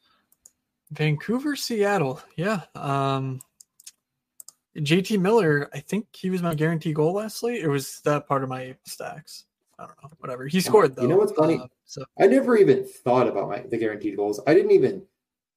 Vancouver, 0.92 1.56
Seattle. 1.56 2.20
Yeah. 2.36 2.60
Um, 2.76 3.40
JT 4.76 5.20
Miller, 5.20 5.68
I 5.74 5.80
think 5.80 6.06
he 6.12 6.30
was 6.30 6.42
my 6.42 6.54
guarantee 6.54 6.92
goal 6.92 7.14
last 7.14 7.42
night. 7.42 7.60
It 7.60 7.68
was 7.68 8.00
that 8.04 8.28
part 8.28 8.44
of 8.44 8.48
my 8.48 8.76
stacks. 8.84 9.44
I 9.78 9.86
don't 9.86 10.02
know. 10.02 10.10
Whatever. 10.18 10.46
He 10.46 10.60
scored 10.60 10.94
though. 10.94 11.02
You 11.02 11.08
know 11.08 11.16
what's 11.16 11.32
funny? 11.32 11.58
Uh, 11.58 11.66
so 11.84 12.04
I 12.20 12.26
never 12.26 12.56
even 12.56 12.84
thought 12.84 13.26
about 13.26 13.48
my 13.48 13.64
the 13.68 13.76
guaranteed 13.76 14.16
goals. 14.16 14.40
I 14.46 14.54
didn't 14.54 14.70
even 14.70 15.02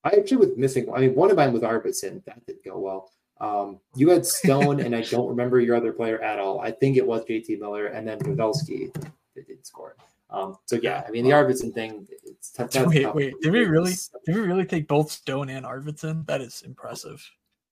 I 0.07 0.17
actually 0.17 0.37
was 0.37 0.57
missing. 0.57 0.91
I 0.93 1.01
mean, 1.01 1.15
one 1.15 1.29
of 1.29 1.37
mine 1.37 1.53
was 1.53 1.63
Arvidsson. 1.63 2.23
That 2.25 2.45
didn't 2.45 2.63
go 2.63 2.79
well. 2.79 3.11
Um, 3.39 3.79
you 3.95 4.09
had 4.09 4.25
Stone, 4.25 4.79
and 4.79 4.95
I 4.95 5.01
don't 5.01 5.27
remember 5.27 5.59
your 5.59 5.75
other 5.75 5.91
player 5.91 6.21
at 6.21 6.39
all. 6.39 6.59
I 6.61 6.71
think 6.71 6.97
it 6.97 7.05
was 7.05 7.25
JT 7.25 7.59
Miller, 7.59 7.87
and 7.87 8.07
then 8.07 8.17
Pavelski 8.19 8.93
that 8.93 9.47
did 9.47 9.65
score. 9.65 9.95
Um, 10.29 10.57
so 10.65 10.77
yeah, 10.81 11.03
I 11.07 11.11
mean 11.11 11.23
the 11.23 11.31
Arvidsson 11.31 11.73
thing. 11.73 12.07
It's 12.23 12.51
t- 12.51 12.63
wait, 12.85 13.03
tough. 13.03 13.15
wait, 13.15 13.33
did 13.41 13.51
we 13.51 13.65
really? 13.65 13.93
Did 14.25 14.35
we 14.35 14.41
really 14.41 14.65
take 14.65 14.87
both 14.87 15.11
Stone 15.11 15.49
and 15.49 15.65
Arvidsson? 15.65 16.25
That 16.25 16.41
is 16.41 16.63
impressive. 16.63 17.23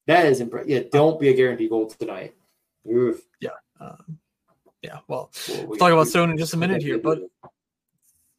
That 0.07 0.25
is 0.25 0.39
impressive. 0.41 0.69
Yeah, 0.69 0.81
don't 0.91 1.19
be 1.19 1.29
a 1.29 1.33
guaranteed 1.33 1.69
goal 1.69 1.87
tonight. 1.87 2.35
Oof. 2.89 3.21
Yeah. 3.39 3.49
Um, 3.79 4.19
yeah. 4.81 4.99
Well, 5.07 5.31
well 5.49 5.65
we, 5.67 5.77
talk 5.77 5.91
about 5.91 6.07
Stone 6.07 6.31
in 6.31 6.37
just 6.37 6.53
a 6.53 6.57
minute 6.57 6.81
here, 6.81 6.99
but 6.99 7.19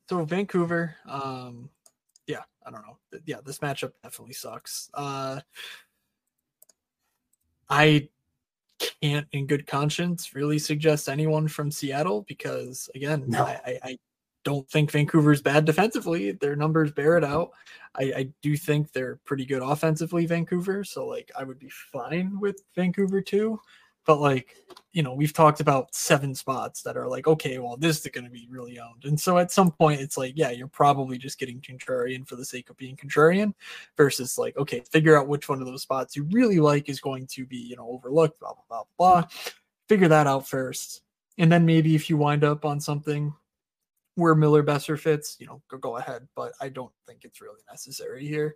so 0.08 0.24
Vancouver. 0.24 0.94
Um, 1.06 1.68
I 2.66 2.70
don't 2.70 2.82
know. 2.82 2.98
Yeah, 3.24 3.38
this 3.44 3.60
matchup 3.60 3.92
definitely 4.02 4.34
sucks. 4.34 4.90
Uh, 4.92 5.40
I 7.70 8.08
can't, 8.78 9.26
in 9.32 9.46
good 9.46 9.66
conscience, 9.66 10.34
really 10.34 10.58
suggest 10.58 11.08
anyone 11.08 11.48
from 11.48 11.70
Seattle 11.70 12.24
because, 12.28 12.90
again, 12.94 13.24
no. 13.28 13.44
I, 13.44 13.78
I, 13.82 13.98
don't 14.44 14.70
think 14.70 14.92
Vancouver's 14.92 15.42
bad 15.42 15.64
defensively. 15.64 16.30
Their 16.30 16.54
numbers 16.54 16.92
bear 16.92 17.18
it 17.18 17.24
out. 17.24 17.50
I, 17.96 18.02
I 18.04 18.28
do 18.42 18.56
think 18.56 18.92
they're 18.92 19.18
pretty 19.24 19.44
good 19.44 19.60
offensively, 19.60 20.24
Vancouver. 20.24 20.84
So, 20.84 21.04
like, 21.04 21.32
I 21.36 21.42
would 21.42 21.58
be 21.58 21.68
fine 21.68 22.38
with 22.38 22.62
Vancouver 22.76 23.20
too. 23.20 23.60
But 24.06 24.20
like, 24.20 24.56
you 24.92 25.02
know, 25.02 25.12
we've 25.12 25.32
talked 25.32 25.60
about 25.60 25.94
seven 25.94 26.34
spots 26.34 26.80
that 26.82 26.96
are 26.96 27.06
like, 27.06 27.26
okay, 27.26 27.58
well, 27.58 27.76
this 27.76 28.00
is 28.00 28.10
going 28.12 28.24
to 28.24 28.30
be 28.30 28.46
really 28.50 28.78
owned. 28.78 29.04
And 29.04 29.20
so 29.20 29.36
at 29.36 29.50
some 29.50 29.70
point, 29.70 30.00
it's 30.00 30.16
like, 30.16 30.32
yeah, 30.36 30.50
you're 30.50 30.68
probably 30.68 31.18
just 31.18 31.38
getting 31.38 31.60
contrarian 31.60 32.26
for 32.26 32.36
the 32.36 32.44
sake 32.44 32.70
of 32.70 32.78
being 32.78 32.96
contrarian 32.96 33.52
versus 33.96 34.38
like, 34.38 34.56
okay, 34.56 34.80
figure 34.90 35.18
out 35.18 35.28
which 35.28 35.48
one 35.50 35.60
of 35.60 35.66
those 35.66 35.82
spots 35.82 36.16
you 36.16 36.26
really 36.30 36.60
like 36.60 36.88
is 36.88 37.00
going 37.00 37.26
to 37.32 37.44
be, 37.44 37.58
you 37.58 37.76
know, 37.76 37.88
overlooked, 37.88 38.40
blah, 38.40 38.54
blah, 38.54 38.84
blah, 38.98 39.20
blah. 39.20 39.28
Figure 39.88 40.08
that 40.08 40.26
out 40.26 40.48
first. 40.48 41.02
And 41.36 41.52
then 41.52 41.66
maybe 41.66 41.94
if 41.94 42.08
you 42.08 42.16
wind 42.16 42.44
up 42.44 42.64
on 42.64 42.80
something 42.80 43.34
where 44.14 44.34
Miller 44.34 44.62
Boeser 44.62 44.98
fits, 44.98 45.36
you 45.38 45.46
know, 45.46 45.60
go, 45.68 45.76
go 45.76 45.96
ahead. 45.98 46.26
But 46.34 46.52
I 46.60 46.70
don't 46.70 46.92
think 47.06 47.24
it's 47.24 47.42
really 47.42 47.60
necessary 47.70 48.26
here. 48.26 48.54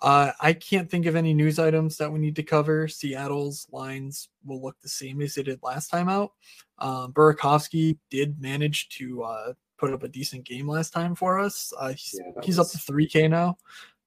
Uh, 0.00 0.32
I 0.40 0.52
can't 0.52 0.88
think 0.88 1.06
of 1.06 1.16
any 1.16 1.34
news 1.34 1.58
items 1.58 1.96
that 1.96 2.12
we 2.12 2.18
need 2.18 2.36
to 2.36 2.42
cover. 2.42 2.86
Seattle's 2.88 3.66
lines 3.72 4.28
will 4.44 4.62
look 4.62 4.76
the 4.80 4.88
same 4.88 5.20
as 5.20 5.34
they 5.34 5.42
did 5.42 5.60
last 5.62 5.88
time 5.88 6.08
out. 6.08 6.32
Um, 6.78 7.12
Burakovsky 7.12 7.98
did 8.10 8.40
manage 8.40 8.88
to 8.90 9.22
uh, 9.24 9.52
put 9.76 9.92
up 9.92 10.04
a 10.04 10.08
decent 10.08 10.44
game 10.44 10.68
last 10.68 10.92
time 10.92 11.14
for 11.14 11.38
us. 11.38 11.72
Uh, 11.78 11.90
he's, 11.90 12.14
yeah, 12.18 12.42
he's 12.42 12.58
was... 12.58 12.74
up 12.74 12.80
to 12.80 12.92
3K 12.92 13.28
now. 13.28 13.56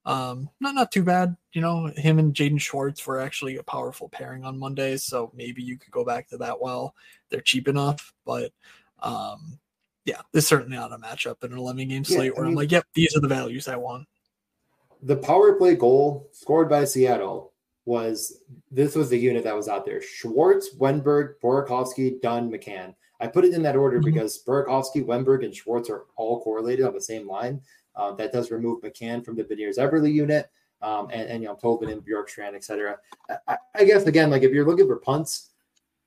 Um, 0.03 0.49
not 0.59 0.73
not 0.73 0.91
too 0.91 1.03
bad. 1.03 1.35
You 1.53 1.61
know, 1.61 1.91
him 1.95 2.17
and 2.17 2.33
Jaden 2.33 2.59
Schwartz 2.59 3.05
were 3.05 3.19
actually 3.19 3.57
a 3.57 3.63
powerful 3.63 4.09
pairing 4.09 4.43
on 4.43 4.57
Monday, 4.57 4.97
so 4.97 5.31
maybe 5.35 5.61
you 5.61 5.77
could 5.77 5.91
go 5.91 6.03
back 6.03 6.27
to 6.29 6.37
that 6.37 6.59
while 6.59 6.95
they're 7.29 7.41
cheap 7.41 7.67
enough. 7.67 8.13
But 8.25 8.51
um, 9.03 9.59
yeah, 10.05 10.21
this 10.31 10.45
is 10.45 10.47
certainly 10.47 10.77
not 10.77 10.93
a 10.93 10.97
matchup 10.97 11.43
in 11.43 11.51
an 11.51 11.57
11 11.59 11.87
game 11.87 12.03
slate 12.03 12.25
yeah, 12.25 12.31
where 12.31 12.45
I 12.45 12.49
am 12.49 12.55
like, 12.55 12.71
yep, 12.71 12.85
these 12.95 13.15
are 13.15 13.19
the 13.19 13.27
values 13.27 13.67
I 13.67 13.75
want. 13.75 14.07
The 15.01 15.17
power 15.17 15.53
play 15.53 15.75
goal 15.75 16.29
scored 16.31 16.69
by 16.69 16.85
Seattle 16.85 17.53
was 17.85 18.41
this 18.69 18.95
was 18.95 19.09
the 19.09 19.17
unit 19.17 19.43
that 19.43 19.55
was 19.55 19.67
out 19.67 19.85
there: 19.85 20.01
Schwartz, 20.01 20.75
Wennberg, 20.75 21.35
Burakovsky, 21.43 22.21
Dunn, 22.21 22.51
McCann. 22.51 22.93
I 23.19 23.27
put 23.27 23.45
it 23.45 23.53
in 23.53 23.61
that 23.63 23.75
order 23.75 23.97
mm-hmm. 23.97 24.13
because 24.13 24.43
Burakovsky, 24.43 25.05
Wennberg, 25.05 25.45
and 25.45 25.55
Schwartz 25.55 25.89
are 25.89 26.05
all 26.15 26.41
correlated 26.41 26.85
on 26.85 26.93
the 26.93 27.01
same 27.01 27.27
line. 27.27 27.61
Uh, 27.95 28.11
that 28.13 28.31
does 28.31 28.51
remove 28.51 28.81
McCann 28.81 29.23
from 29.23 29.35
the 29.35 29.43
Beniers 29.43 29.77
Eberle 29.77 30.11
unit. 30.11 30.49
Um, 30.81 31.09
and, 31.11 31.29
and, 31.29 31.43
you 31.43 31.47
know, 31.47 31.55
Tolvanen 31.55 31.91
and 31.91 32.01
Bjorkstrand, 32.01 32.55
et 32.55 32.63
cetera. 32.63 32.97
I, 33.47 33.57
I, 33.75 33.83
guess, 33.83 34.05
again, 34.05 34.31
like 34.31 34.41
if 34.41 34.51
you're 34.51 34.65
looking 34.65 34.87
for 34.87 34.95
punts, 34.95 35.51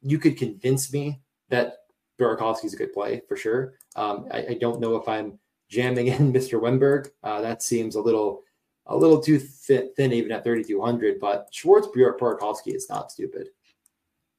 you 0.03 0.18
could 0.18 0.36
convince 0.36 0.92
me 0.92 1.20
that 1.49 1.76
Burakovsky's 2.18 2.74
a 2.74 2.76
good 2.76 2.92
play 2.92 3.22
for 3.28 3.36
sure. 3.36 3.74
Um, 3.95 4.26
I, 4.32 4.38
I, 4.38 4.59
don't 4.61 4.80
know 4.80 4.97
if 4.97 5.09
I'm 5.09 5.38
jamming 5.68 6.09
in 6.09 6.32
Mr. 6.32 6.61
Wennberg. 6.61 7.11
Uh, 7.22 7.40
that 7.40 7.62
seems 7.62 7.95
a 7.95 8.01
little 8.01 8.42
a 8.87 8.97
little 8.97 9.20
too 9.20 9.39
thin, 9.39 9.91
thin 9.97 10.12
even 10.12 10.32
at 10.32 10.45
3,200, 10.45 11.18
but 11.20 11.49
Schwartz 11.51 11.89
Burakovsky 11.89 12.74
is 12.74 12.89
not 12.89 13.11
stupid. 13.11 13.49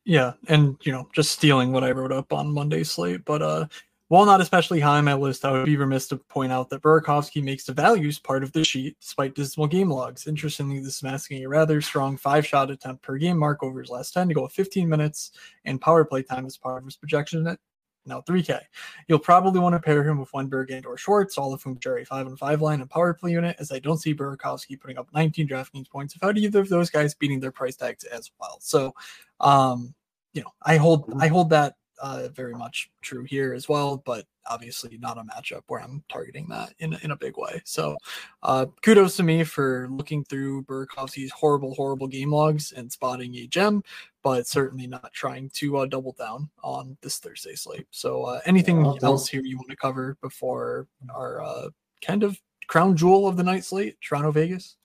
Yeah, 0.03 0.33
and 0.47 0.77
you 0.83 0.91
know, 0.91 1.09
just 1.13 1.31
stealing 1.31 1.71
what 1.71 1.83
I 1.83 1.91
wrote 1.91 2.11
up 2.11 2.31
on 2.31 2.53
Monday's 2.53 2.91
slate, 2.91 3.25
but 3.25 3.41
uh 3.41 3.67
while 4.07 4.25
not 4.25 4.39
especially 4.39 4.79
high 4.79 4.99
on 4.99 5.05
my 5.05 5.15
list, 5.15 5.45
I 5.45 5.51
would 5.51 5.65
be 5.65 5.77
remiss 5.77 6.07
to 6.09 6.17
point 6.17 6.51
out 6.51 6.69
that 6.69 6.83
Burakovsky 6.83 7.43
makes 7.43 7.63
the 7.63 7.73
values 7.73 8.19
part 8.19 8.43
of 8.43 8.51
the 8.51 8.63
sheet 8.63 8.95
despite 9.01 9.33
dismal 9.33 9.65
game 9.65 9.89
logs. 9.89 10.27
Interestingly, 10.27 10.79
this 10.79 10.97
is 10.97 11.03
masking 11.03 11.43
a 11.43 11.49
rather 11.49 11.81
strong 11.81 12.15
five 12.15 12.45
shot 12.45 12.69
attempt 12.69 13.01
per 13.01 13.17
game 13.17 13.37
mark 13.37 13.63
over 13.63 13.81
his 13.81 13.89
last 13.89 14.13
10 14.13 14.27
to 14.27 14.35
go 14.35 14.47
15 14.47 14.87
minutes, 14.87 15.31
and 15.65 15.81
power 15.81 16.05
play 16.05 16.21
time 16.21 16.45
as 16.45 16.55
part 16.55 16.77
of 16.77 16.85
his 16.85 16.95
projection 16.95 17.47
at 17.47 17.57
now 18.05 18.21
3K. 18.21 18.59
You'll 19.07 19.19
probably 19.19 19.59
want 19.59 19.73
to 19.73 19.79
pair 19.79 20.03
him 20.03 20.19
with 20.19 20.31
Wennberg 20.31 20.71
and 20.71 20.85
or 20.85 20.97
Schwartz, 20.97 21.37
all 21.37 21.53
of 21.53 21.63
whom 21.63 21.77
a 21.85 22.05
5 22.05 22.27
and 22.27 22.39
5 22.39 22.61
line 22.61 22.81
and 22.81 22.89
power 22.89 23.13
play 23.13 23.31
unit, 23.31 23.55
as 23.59 23.71
I 23.71 23.79
don't 23.79 23.97
see 23.97 24.13
Burakovsky 24.13 24.79
putting 24.79 24.97
up 24.97 25.07
19 25.13 25.47
DraftKings 25.47 25.89
points 25.89 26.13
without 26.13 26.37
either 26.37 26.59
of 26.59 26.69
those 26.69 26.89
guys 26.89 27.13
beating 27.13 27.39
their 27.39 27.51
price 27.51 27.75
tags 27.75 28.03
as 28.03 28.31
well. 28.39 28.57
So, 28.61 28.93
um, 29.39 29.93
you 30.33 30.41
know, 30.41 30.51
I 30.61 30.77
hold 30.77 31.13
I 31.19 31.27
hold 31.27 31.49
that 31.51 31.75
uh, 32.01 32.27
very 32.29 32.53
much 32.53 32.91
true 33.01 33.23
here 33.23 33.53
as 33.53 33.69
well, 33.69 33.97
but 33.97 34.25
obviously 34.47 34.97
not 34.97 35.17
a 35.17 35.23
matchup 35.23 35.61
where 35.67 35.81
I'm 35.81 36.03
targeting 36.09 36.47
that 36.49 36.73
in, 36.79 36.97
in 37.01 37.11
a 37.11 37.15
big 37.15 37.37
way. 37.37 37.61
So 37.65 37.97
uh, 38.43 38.67
kudos 38.81 39.17
to 39.17 39.23
me 39.23 39.43
for 39.43 39.87
looking 39.89 40.23
through 40.23 40.63
Burakovsky's 40.63 41.31
horrible, 41.31 41.73
horrible 41.73 42.07
game 42.07 42.31
logs 42.31 42.71
and 42.71 42.91
spotting 42.91 43.35
a 43.35 43.47
gem, 43.47 43.83
but 44.25 44.47
certainly 44.47 44.87
not 44.87 45.13
trying 45.13 45.51
to 45.51 45.77
uh, 45.77 45.85
double 45.85 46.11
down 46.13 46.49
on 46.63 46.97
this 47.01 47.19
Thursday 47.19 47.53
slate. 47.53 47.85
So 47.91 48.23
uh, 48.23 48.41
anything 48.47 48.83
yeah, 48.83 48.95
else 49.03 49.29
here 49.29 49.43
you 49.43 49.55
want 49.55 49.69
to 49.69 49.75
cover 49.75 50.17
before 50.19 50.87
our 51.13 51.43
uh, 51.43 51.69
kind 52.01 52.23
of 52.23 52.41
crown 52.65 52.97
jewel 52.97 53.27
of 53.27 53.37
the 53.37 53.43
night 53.43 53.63
slate, 53.63 53.97
Toronto 54.01 54.31
Vegas? 54.31 54.77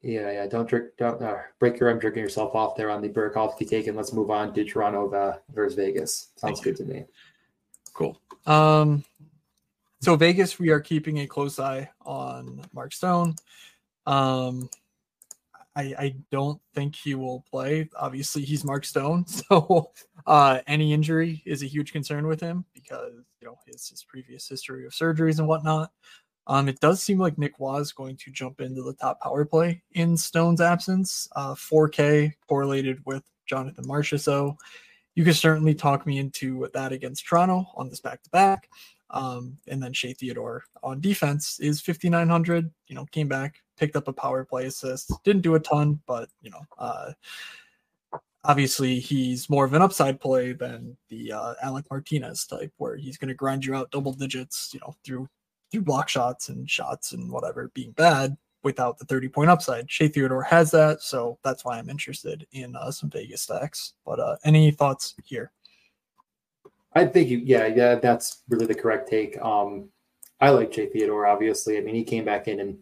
Yeah, 0.00 0.32
yeah. 0.32 0.46
Don't 0.46 0.66
drink, 0.66 0.86
don't 0.96 1.20
uh, 1.20 1.36
break 1.58 1.78
your 1.78 1.90
arm 1.90 1.98
drinking 1.98 2.22
yourself 2.22 2.54
off 2.54 2.76
there 2.76 2.90
on 2.90 3.02
the 3.02 3.10
Burakovsky 3.10 3.68
take, 3.68 3.88
and 3.88 3.96
let's 3.96 4.14
move 4.14 4.30
on 4.30 4.54
to 4.54 4.64
Toronto 4.64 5.12
uh, 5.12 5.36
versus 5.52 5.76
Vegas. 5.76 6.28
Sounds 6.36 6.62
good 6.62 6.76
to 6.76 6.84
me. 6.84 7.04
Cool. 7.92 8.18
Um, 8.46 9.04
so 10.00 10.16
Vegas, 10.16 10.58
we 10.58 10.70
are 10.70 10.80
keeping 10.80 11.18
a 11.18 11.26
close 11.26 11.58
eye 11.58 11.90
on 12.06 12.62
Mark 12.72 12.94
Stone. 12.94 13.34
Um, 14.06 14.70
I, 15.76 15.94
I 15.98 16.14
don't 16.30 16.60
think 16.74 16.96
he 16.96 17.14
will 17.14 17.44
play. 17.50 17.88
Obviously, 17.96 18.42
he's 18.42 18.64
Mark 18.64 18.84
Stone, 18.84 19.26
so 19.26 19.92
uh, 20.26 20.58
any 20.66 20.92
injury 20.92 21.42
is 21.46 21.62
a 21.62 21.66
huge 21.66 21.92
concern 21.92 22.26
with 22.26 22.40
him 22.40 22.64
because 22.74 23.12
you 23.40 23.46
know 23.46 23.56
his 23.66 23.88
his 23.88 24.04
previous 24.04 24.48
history 24.48 24.84
of 24.84 24.92
surgeries 24.92 25.38
and 25.38 25.48
whatnot. 25.48 25.92
Um, 26.46 26.68
it 26.68 26.80
does 26.80 27.02
seem 27.02 27.18
like 27.18 27.38
Nick 27.38 27.54
is 27.60 27.92
going 27.92 28.16
to 28.16 28.30
jump 28.32 28.60
into 28.60 28.82
the 28.82 28.94
top 28.94 29.20
power 29.20 29.44
play 29.44 29.82
in 29.92 30.16
Stone's 30.16 30.60
absence. 30.60 31.28
Uh, 31.36 31.54
4K 31.54 32.32
correlated 32.48 32.98
with 33.06 33.22
Jonathan 33.46 33.84
Marchessault. 33.84 34.56
You 35.14 35.22
can 35.22 35.34
certainly 35.34 35.74
talk 35.74 36.06
me 36.06 36.18
into 36.18 36.68
that 36.72 36.92
against 36.92 37.26
Toronto 37.26 37.66
on 37.76 37.88
this 37.88 38.00
back 38.00 38.22
to 38.22 38.30
back. 38.30 38.68
And 39.12 39.82
then 39.82 39.92
Shea 39.92 40.12
Theodore 40.12 40.64
on 40.82 41.00
defense 41.00 41.60
is 41.60 41.80
5,900. 41.80 42.70
You 42.88 42.94
know, 42.96 43.06
came 43.06 43.28
back, 43.28 43.56
picked 43.80 43.96
up 43.96 44.08
a 44.08 44.12
power 44.12 44.44
play 44.44 44.66
assist. 44.66 45.10
Didn't 45.24 45.42
do 45.42 45.54
a 45.54 45.60
ton, 45.60 45.98
but, 46.06 46.28
you 46.42 46.50
know, 46.50 46.60
uh, 46.78 47.12
obviously 48.44 49.00
he's 49.00 49.48
more 49.48 49.64
of 49.64 49.72
an 49.72 49.80
upside 49.80 50.20
play 50.20 50.52
than 50.52 50.96
the 51.08 51.32
uh, 51.32 51.54
Alec 51.62 51.86
Martinez 51.90 52.46
type, 52.46 52.72
where 52.76 52.96
he's 52.96 53.16
going 53.16 53.28
to 53.28 53.34
grind 53.34 53.64
you 53.64 53.74
out 53.74 53.90
double 53.90 54.12
digits, 54.12 54.70
you 54.74 54.80
know, 54.80 54.94
through 55.02 55.28
through 55.72 55.82
block 55.82 56.08
shots 56.08 56.48
and 56.48 56.68
shots 56.68 57.12
and 57.12 57.30
whatever 57.30 57.70
being 57.74 57.92
bad 57.92 58.36
without 58.64 58.98
the 58.98 59.04
30 59.04 59.28
point 59.28 59.48
upside. 59.48 59.90
Shea 59.90 60.08
Theodore 60.08 60.42
has 60.42 60.70
that, 60.72 61.00
so 61.00 61.38
that's 61.42 61.64
why 61.64 61.78
I'm 61.78 61.88
interested 61.88 62.46
in 62.52 62.76
uh, 62.76 62.90
some 62.90 63.08
Vegas 63.08 63.42
stacks. 63.42 63.94
But 64.04 64.20
uh, 64.20 64.36
any 64.44 64.72
thoughts 64.72 65.14
here? 65.24 65.52
I 66.92 67.06
think 67.06 67.28
you, 67.28 67.38
yeah, 67.38 67.66
yeah, 67.66 67.94
that's 67.94 68.42
really 68.48 68.66
the 68.66 68.74
correct 68.74 69.08
take. 69.08 69.40
Um, 69.40 69.90
I 70.40 70.50
like 70.50 70.74
Shea 70.74 70.86
Theodore, 70.86 71.26
obviously. 71.26 71.78
I 71.78 71.82
mean, 71.82 71.94
he 71.94 72.02
came 72.02 72.24
back 72.24 72.48
in 72.48 72.58
and 72.58 72.78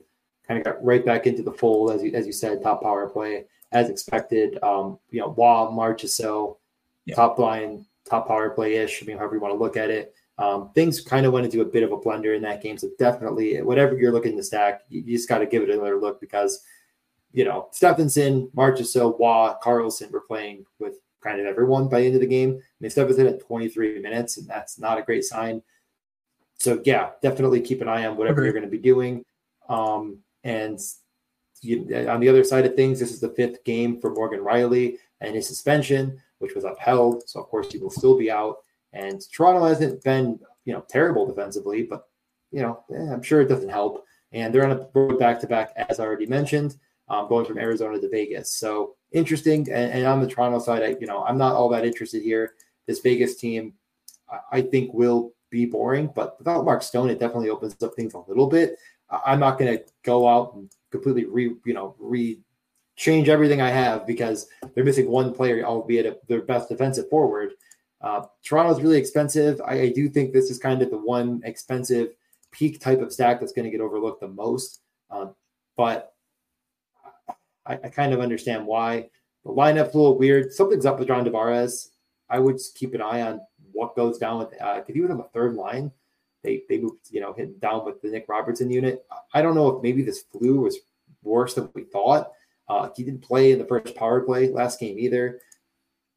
kind 0.48 0.58
of 0.58 0.64
got 0.64 0.84
right 0.84 1.04
back 1.04 1.26
into 1.26 1.42
the 1.42 1.52
fold, 1.52 1.92
as 1.92 2.02
you 2.02 2.12
as 2.14 2.26
you 2.26 2.32
said, 2.32 2.62
top 2.62 2.82
power 2.82 3.08
play 3.08 3.44
as 3.72 3.90
expected. 3.90 4.58
Um, 4.62 4.98
you 5.10 5.20
know, 5.20 5.34
Waugh, 5.36 5.70
Marchessault, 5.70 6.56
yeah. 7.04 7.14
top 7.14 7.38
line, 7.38 7.86
top 8.08 8.26
power 8.26 8.50
play 8.50 8.76
ish. 8.76 9.02
I 9.02 9.06
mean, 9.06 9.18
however 9.18 9.34
you 9.34 9.40
want 9.40 9.54
to 9.54 9.58
look 9.58 9.76
at 9.76 9.90
it. 9.90 10.14
Um, 10.38 10.70
things 10.72 11.00
kind 11.00 11.26
of 11.26 11.32
went 11.32 11.46
into 11.46 11.62
a 11.62 11.64
bit 11.64 11.82
of 11.82 11.90
a 11.90 11.96
blender 11.96 12.36
in 12.36 12.42
that 12.42 12.62
game. 12.62 12.78
So 12.78 12.88
definitely, 12.98 13.60
whatever 13.60 13.96
you're 13.98 14.12
looking 14.12 14.36
to 14.36 14.42
stack, 14.42 14.82
you, 14.88 15.02
you 15.04 15.16
just 15.16 15.28
got 15.28 15.38
to 15.38 15.46
give 15.46 15.62
it 15.62 15.70
another 15.70 16.00
look 16.00 16.20
because, 16.20 16.62
you 17.32 17.44
know, 17.44 17.68
Stephenson, 17.72 18.48
Marchessault, 18.56 19.18
Waugh, 19.18 19.58
Carlson 19.60 20.12
were 20.12 20.20
playing 20.20 20.64
with 20.78 21.00
kind 21.22 21.40
of 21.40 21.46
everyone 21.46 21.88
by 21.88 22.00
the 22.00 22.06
end 22.06 22.14
of 22.14 22.20
the 22.20 22.26
game. 22.28 22.50
I 22.50 22.74
mean, 22.80 22.90
Stephenson 22.90 23.26
at 23.26 23.40
23 23.40 24.00
minutes, 24.00 24.36
and 24.36 24.46
that's 24.46 24.78
not 24.78 24.98
a 24.98 25.02
great 25.02 25.24
sign. 25.24 25.60
So 26.60 26.80
yeah, 26.84 27.10
definitely 27.20 27.60
keep 27.60 27.80
an 27.80 27.88
eye 27.88 28.06
on 28.06 28.16
whatever 28.16 28.44
you're 28.44 28.52
going 28.52 28.64
to 28.64 28.70
be 28.70 28.78
doing. 28.78 29.24
Um, 29.68 30.18
and 30.44 30.78
you, 31.62 32.06
on 32.08 32.20
the 32.20 32.28
other 32.28 32.44
side 32.44 32.66
of 32.66 32.74
things, 32.74 33.00
this 33.00 33.12
is 33.12 33.20
the 33.20 33.30
fifth 33.30 33.64
game 33.64 34.00
for 34.00 34.10
Morgan 34.10 34.40
Rielly 34.40 34.98
and 35.20 35.34
his 35.34 35.46
suspension, 35.46 36.20
which 36.38 36.54
was 36.54 36.64
upheld. 36.64 37.28
So 37.28 37.40
of 37.40 37.48
course 37.48 37.72
he 37.72 37.78
will 37.78 37.90
still 37.90 38.16
be 38.16 38.30
out. 38.30 38.58
And 38.92 39.20
Toronto 39.32 39.64
hasn't 39.64 40.02
been, 40.02 40.38
you 40.64 40.72
know, 40.72 40.84
terrible 40.88 41.26
defensively, 41.26 41.82
but 41.82 42.08
you 42.50 42.62
know, 42.62 42.82
eh, 42.94 43.12
I'm 43.12 43.22
sure 43.22 43.40
it 43.40 43.48
doesn't 43.48 43.68
help. 43.68 44.04
And 44.32 44.54
they're 44.54 44.64
on 44.64 44.72
a 44.72 45.14
back 45.16 45.40
to 45.40 45.46
back, 45.46 45.72
as 45.76 46.00
I 46.00 46.04
already 46.04 46.26
mentioned, 46.26 46.76
um, 47.08 47.28
going 47.28 47.46
from 47.46 47.58
Arizona 47.58 47.98
to 47.98 48.08
Vegas. 48.08 48.50
So 48.52 48.96
interesting. 49.12 49.60
And, 49.70 49.92
and, 49.92 50.06
on 50.06 50.20
the 50.20 50.26
Toronto 50.26 50.58
side, 50.58 50.82
I, 50.82 50.96
you 51.00 51.06
know, 51.06 51.24
I'm 51.24 51.38
not 51.38 51.54
all 51.54 51.68
that 51.70 51.86
interested 51.86 52.22
here. 52.22 52.54
This 52.86 53.00
Vegas 53.00 53.36
team, 53.36 53.74
I, 54.30 54.58
I 54.58 54.62
think, 54.62 54.92
will 54.92 55.32
be 55.50 55.64
boring, 55.64 56.10
but 56.14 56.38
without 56.38 56.64
Mark 56.64 56.82
Stone, 56.82 57.08
it 57.08 57.18
definitely 57.18 57.48
opens 57.48 57.82
up 57.82 57.94
things 57.94 58.12
a 58.12 58.18
little 58.18 58.46
bit. 58.46 58.76
I'm 59.10 59.40
not 59.40 59.58
going 59.58 59.78
to 59.78 59.84
go 60.02 60.28
out 60.28 60.54
and 60.54 60.70
completely 60.90 61.24
re, 61.24 61.54
you 61.64 61.74
know, 61.74 61.94
re 61.98 62.40
change 62.96 63.28
everything 63.28 63.60
I 63.60 63.70
have 63.70 64.06
because 64.06 64.48
they're 64.74 64.84
missing 64.84 65.08
one 65.08 65.32
player, 65.32 65.64
albeit 65.64 66.06
a, 66.06 66.18
their 66.26 66.42
best 66.42 66.68
defensive 66.68 67.08
forward. 67.08 67.52
Uh, 68.00 68.22
Toronto's 68.44 68.82
really 68.82 68.98
expensive. 68.98 69.60
I, 69.64 69.80
I, 69.82 69.88
do 69.92 70.08
think 70.08 70.32
this 70.32 70.50
is 70.50 70.58
kind 70.58 70.82
of 70.82 70.90
the 70.90 70.98
one 70.98 71.40
expensive 71.44 72.10
peak 72.52 72.80
type 72.80 73.00
of 73.00 73.12
stack 73.12 73.40
that's 73.40 73.52
going 73.52 73.64
to 73.64 73.70
get 73.70 73.80
overlooked 73.80 74.20
the 74.20 74.28
most. 74.28 74.82
Um, 75.10 75.34
but 75.76 76.12
I, 77.66 77.74
I, 77.74 77.88
kind 77.88 78.12
of 78.12 78.20
understand 78.20 78.66
why. 78.66 79.10
The 79.44 79.50
lineup's 79.50 79.94
a 79.94 79.98
little 79.98 80.18
weird. 80.18 80.52
Something's 80.52 80.86
up 80.86 80.98
with 80.98 81.08
John 81.08 81.24
Tavares. 81.24 81.88
I 82.28 82.38
would 82.38 82.60
keep 82.74 82.94
an 82.94 83.02
eye 83.02 83.22
on 83.22 83.40
what 83.72 83.96
goes 83.96 84.18
down 84.18 84.38
with 84.38 84.60
uh, 84.60 84.80
if 84.86 84.94
you 84.94 85.02
would 85.02 85.10
a 85.10 85.22
third 85.32 85.54
line. 85.54 85.90
They 86.42 86.62
they 86.68 86.78
moved, 86.78 87.08
you 87.10 87.20
know, 87.20 87.32
hit 87.32 87.60
down 87.60 87.84
with 87.84 88.00
the 88.00 88.08
Nick 88.08 88.26
Robertson 88.28 88.70
unit. 88.70 89.04
I 89.34 89.42
don't 89.42 89.54
know 89.54 89.68
if 89.68 89.82
maybe 89.82 90.02
this 90.02 90.22
flu 90.32 90.60
was 90.60 90.78
worse 91.22 91.54
than 91.54 91.68
we 91.74 91.84
thought. 91.84 92.30
Uh, 92.68 92.90
he 92.94 93.02
didn't 93.02 93.22
play 93.22 93.52
in 93.52 93.58
the 93.58 93.64
first 93.64 93.94
power 93.94 94.20
play 94.20 94.50
last 94.50 94.78
game 94.78 94.98
either 94.98 95.40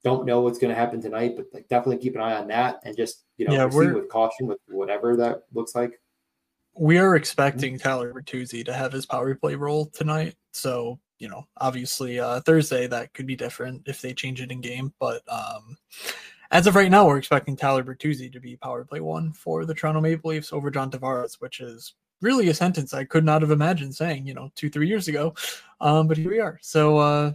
don't 0.03 0.25
know 0.25 0.41
what's 0.41 0.57
going 0.57 0.73
to 0.73 0.79
happen 0.79 1.01
tonight, 1.01 1.33
but 1.35 1.45
like 1.53 1.67
definitely 1.67 1.97
keep 1.97 2.15
an 2.15 2.21
eye 2.21 2.35
on 2.35 2.47
that 2.47 2.79
and 2.83 2.95
just 2.95 3.23
you 3.37 3.45
know 3.45 3.53
yeah, 3.53 3.67
proceed 3.67 3.93
with 3.93 4.09
caution 4.09 4.47
with 4.47 4.59
whatever 4.67 5.15
that 5.15 5.43
looks 5.53 5.75
like. 5.75 5.99
We 6.73 6.97
are 6.97 7.15
expecting 7.15 7.77
Tyler 7.77 8.13
Bertuzzi 8.13 8.65
to 8.65 8.73
have 8.73 8.93
his 8.93 9.05
power 9.05 9.35
play 9.35 9.55
role 9.55 9.87
tonight, 9.87 10.35
so 10.53 10.99
you 11.19 11.29
know 11.29 11.45
obviously 11.57 12.19
uh, 12.19 12.39
Thursday 12.41 12.87
that 12.87 13.13
could 13.13 13.27
be 13.27 13.35
different 13.35 13.83
if 13.87 14.01
they 14.01 14.13
change 14.13 14.41
it 14.41 14.51
in 14.51 14.61
game, 14.61 14.93
but 14.99 15.21
um, 15.27 15.77
as 16.51 16.67
of 16.67 16.75
right 16.75 16.91
now, 16.91 17.07
we're 17.07 17.17
expecting 17.17 17.55
Tyler 17.55 17.83
Bertuzzi 17.83 18.31
to 18.31 18.39
be 18.39 18.57
power 18.57 18.83
play 18.83 18.99
one 18.99 19.31
for 19.31 19.65
the 19.65 19.73
Toronto 19.73 20.01
Maple 20.01 20.31
Leafs 20.31 20.51
over 20.51 20.69
John 20.69 20.91
Tavares, 20.91 21.35
which 21.39 21.61
is 21.61 21.93
really 22.21 22.49
a 22.49 22.53
sentence 22.53 22.93
I 22.93 23.05
could 23.05 23.23
not 23.23 23.41
have 23.41 23.51
imagined 23.51 23.95
saying, 23.95 24.27
you 24.27 24.33
know, 24.33 24.51
two, 24.55 24.69
three 24.69 24.87
years 24.87 25.07
ago. 25.07 25.33
Um, 25.79 26.07
but 26.07 26.17
here 26.17 26.29
we 26.29 26.39
are. 26.39 26.59
So, 26.61 26.97
uh, 26.97 27.31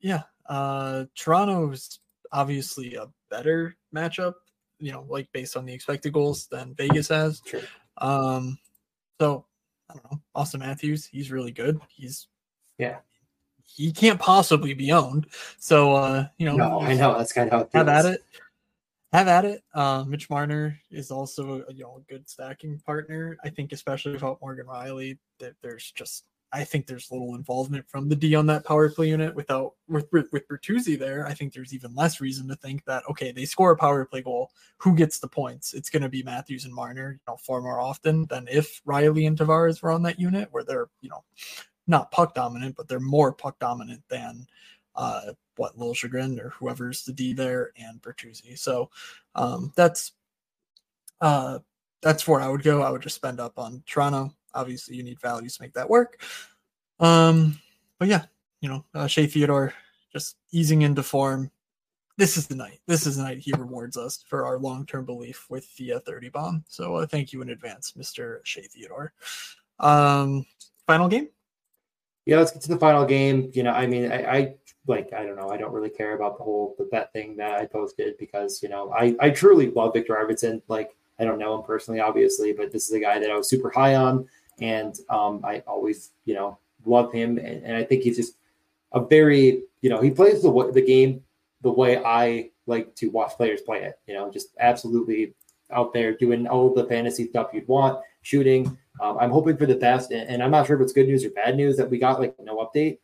yeah, 0.00 0.22
uh, 0.48 1.06
Toronto's 1.16 2.00
obviously 2.30 2.94
a 2.94 3.08
better 3.30 3.76
matchup, 3.94 4.34
you 4.78 4.92
know, 4.92 5.06
like 5.08 5.28
based 5.32 5.56
on 5.56 5.64
the 5.64 5.72
expected 5.72 6.12
goals 6.12 6.46
than 6.46 6.74
Vegas 6.74 7.08
has. 7.08 7.42
Um, 7.98 8.58
so 9.20 9.46
I 9.88 9.94
don't 9.94 10.12
know, 10.12 10.20
Auston 10.36 10.60
Matthews, 10.60 11.06
he's 11.06 11.32
really 11.32 11.52
good. 11.52 11.80
He's 11.88 12.28
Yeah. 12.78 12.98
He 13.74 13.92
can't 13.92 14.20
possibly 14.20 14.74
be 14.74 14.92
owned. 14.92 15.26
So 15.58 15.94
uh, 15.94 16.26
you 16.38 16.46
know, 16.46 16.56
No, 16.56 16.80
I 16.80 16.94
know 16.94 17.16
that's 17.16 17.32
kind 17.32 17.48
of 17.48 17.52
how 17.52 17.60
it 17.60 17.70
have 17.72 17.88
at 17.88 18.04
it. 18.06 18.24
Have 19.12 19.28
at 19.28 19.44
it. 19.44 19.64
Uh, 19.74 20.04
Mitch 20.06 20.30
Marner 20.30 20.78
is 20.90 21.10
also 21.10 21.64
a, 21.68 21.72
you 21.72 21.82
know 21.82 21.98
a 21.98 22.12
good 22.12 22.28
stacking 22.28 22.78
partner. 22.80 23.36
I 23.44 23.48
think 23.48 23.72
especially 23.72 24.12
without 24.12 24.40
Morgan 24.40 24.66
Rielly, 24.66 25.18
that 25.38 25.54
there's 25.62 25.90
just 25.90 26.24
I 26.52 26.64
think 26.64 26.86
there's 26.86 27.12
little 27.12 27.36
involvement 27.36 27.88
from 27.88 28.08
the 28.08 28.16
D 28.16 28.34
on 28.34 28.46
that 28.46 28.64
power 28.64 28.88
play 28.88 29.08
unit. 29.08 29.34
Without 29.34 29.74
with 29.88 30.08
with, 30.12 30.32
with 30.32 30.48
Bertuzzi 30.48 30.98
there, 30.98 31.26
I 31.26 31.34
think 31.34 31.52
there's 31.52 31.72
even 31.72 31.94
less 31.94 32.20
reason 32.20 32.48
to 32.48 32.56
think 32.56 32.84
that 32.86 33.04
okay, 33.08 33.30
they 33.30 33.44
score 33.44 33.70
a 33.70 33.76
power 33.76 34.04
play 34.04 34.22
goal. 34.22 34.50
Who 34.78 34.94
gets 34.96 35.20
the 35.20 35.28
points? 35.28 35.74
It's 35.74 35.90
going 35.90 36.02
to 36.02 36.08
be 36.08 36.22
Matthews 36.24 36.64
and 36.64 36.74
Marner, 36.74 37.12
you 37.12 37.32
know, 37.32 37.36
far 37.36 37.60
more 37.60 37.80
often 37.80 38.26
than 38.26 38.48
if 38.50 38.82
Rielly 38.84 39.26
and 39.28 39.38
Tavares 39.38 39.80
were 39.80 39.92
on 39.92 40.02
that 40.02 40.18
unit, 40.18 40.48
where 40.50 40.64
they're 40.64 40.88
you 41.00 41.08
know 41.08 41.22
not 41.90 42.10
puck 42.10 42.34
dominant, 42.34 42.76
but 42.76 42.88
they're 42.88 43.00
more 43.00 43.32
puck 43.32 43.58
dominant 43.58 44.02
than 44.08 44.46
uh, 44.96 45.32
what 45.56 45.76
Liljegren 45.76 46.42
or 46.42 46.50
whoever's 46.50 47.04
the 47.04 47.12
D 47.12 47.32
there 47.32 47.72
and 47.76 48.00
Bertuzzi. 48.00 48.58
So 48.58 48.90
um, 49.34 49.72
that's 49.76 50.12
uh, 51.20 51.58
that's 52.00 52.26
where 52.26 52.40
I 52.40 52.48
would 52.48 52.62
go. 52.62 52.82
I 52.82 52.90
would 52.90 53.02
just 53.02 53.16
spend 53.16 53.40
up 53.40 53.58
on 53.58 53.82
Toronto. 53.86 54.32
Obviously, 54.54 54.96
you 54.96 55.02
need 55.02 55.20
values 55.20 55.56
to 55.56 55.62
make 55.62 55.74
that 55.74 55.90
work. 55.90 56.22
Um, 56.98 57.60
but 57.98 58.08
yeah, 58.08 58.24
you 58.60 58.68
know, 58.68 58.84
uh, 58.94 59.06
Shea 59.06 59.26
Theodore 59.26 59.74
just 60.12 60.36
easing 60.50 60.82
into 60.82 61.02
form. 61.02 61.50
This 62.16 62.36
is 62.36 62.46
the 62.46 62.54
night. 62.54 62.80
This 62.86 63.06
is 63.06 63.16
the 63.16 63.22
night 63.22 63.38
he 63.38 63.52
rewards 63.56 63.96
us 63.96 64.24
for 64.28 64.44
our 64.44 64.58
long 64.58 64.86
term 64.86 65.04
belief 65.04 65.46
with 65.48 65.74
the 65.76 65.94
uh, 65.94 66.00
30 66.00 66.28
bomb. 66.30 66.64
So 66.68 66.96
uh, 66.96 67.06
thank 67.06 67.32
you 67.32 67.42
in 67.42 67.50
advance, 67.50 67.94
Mr. 67.96 68.38
Shea 68.44 68.62
Theodore. 68.62 69.12
Um, 69.78 70.44
final 70.86 71.08
game? 71.08 71.28
Yeah, 72.26 72.38
let's 72.38 72.52
get 72.52 72.62
to 72.62 72.68
the 72.68 72.78
final 72.78 73.04
game. 73.04 73.50
You 73.54 73.62
know, 73.62 73.72
I 73.72 73.86
mean, 73.86 74.12
I, 74.12 74.24
I 74.24 74.54
like, 74.86 75.12
I 75.12 75.24
don't 75.24 75.36
know, 75.36 75.50
I 75.50 75.56
don't 75.56 75.72
really 75.72 75.90
care 75.90 76.14
about 76.14 76.38
the 76.38 76.44
whole 76.44 76.74
the 76.78 76.84
bet 76.84 77.12
thing 77.12 77.36
that 77.36 77.52
I 77.52 77.66
posted 77.66 78.18
because 78.18 78.62
you 78.62 78.68
know, 78.68 78.92
I 78.92 79.16
I 79.20 79.30
truly 79.30 79.70
love 79.70 79.94
Viktor 79.94 80.14
Arvidsson. 80.14 80.62
Like, 80.68 80.94
I 81.18 81.24
don't 81.24 81.38
know 81.38 81.54
him 81.56 81.64
personally, 81.64 82.00
obviously, 82.00 82.52
but 82.52 82.72
this 82.72 82.88
is 82.88 82.94
a 82.94 83.00
guy 83.00 83.18
that 83.18 83.30
I 83.30 83.36
was 83.36 83.48
super 83.48 83.70
high 83.70 83.94
on, 83.94 84.26
and 84.60 84.98
um, 85.08 85.40
I 85.44 85.62
always, 85.66 86.10
you 86.24 86.34
know, 86.34 86.58
love 86.84 87.12
him, 87.12 87.38
and, 87.38 87.64
and 87.64 87.76
I 87.76 87.84
think 87.84 88.02
he's 88.02 88.16
just 88.16 88.34
a 88.92 89.00
very, 89.00 89.62
you 89.80 89.90
know, 89.90 90.00
he 90.00 90.10
plays 90.10 90.42
the 90.42 90.70
the 90.72 90.82
game 90.82 91.22
the 91.62 91.70
way 91.70 92.02
I 92.02 92.50
like 92.66 92.94
to 92.96 93.08
watch 93.08 93.32
players 93.36 93.60
play 93.62 93.82
it. 93.82 93.98
You 94.06 94.14
know, 94.14 94.30
just 94.30 94.50
absolutely 94.60 95.34
out 95.72 95.92
there 95.92 96.16
doing 96.16 96.46
all 96.46 96.72
the 96.72 96.84
fantasy 96.84 97.28
stuff 97.28 97.50
you'd 97.52 97.68
want, 97.68 98.00
shooting. 98.22 98.76
Um, 99.00 99.18
I'm 99.18 99.30
hoping 99.30 99.56
for 99.56 99.66
the 99.66 99.76
best, 99.76 100.10
and, 100.10 100.28
and 100.28 100.42
I'm 100.42 100.50
not 100.50 100.66
sure 100.66 100.76
if 100.76 100.82
it's 100.82 100.92
good 100.92 101.06
news 101.06 101.24
or 101.24 101.30
bad 101.30 101.56
news 101.56 101.76
that 101.76 101.90
we 101.90 101.98
got 101.98 102.20
like 102.20 102.34
no 102.40 102.58
update. 102.58 102.98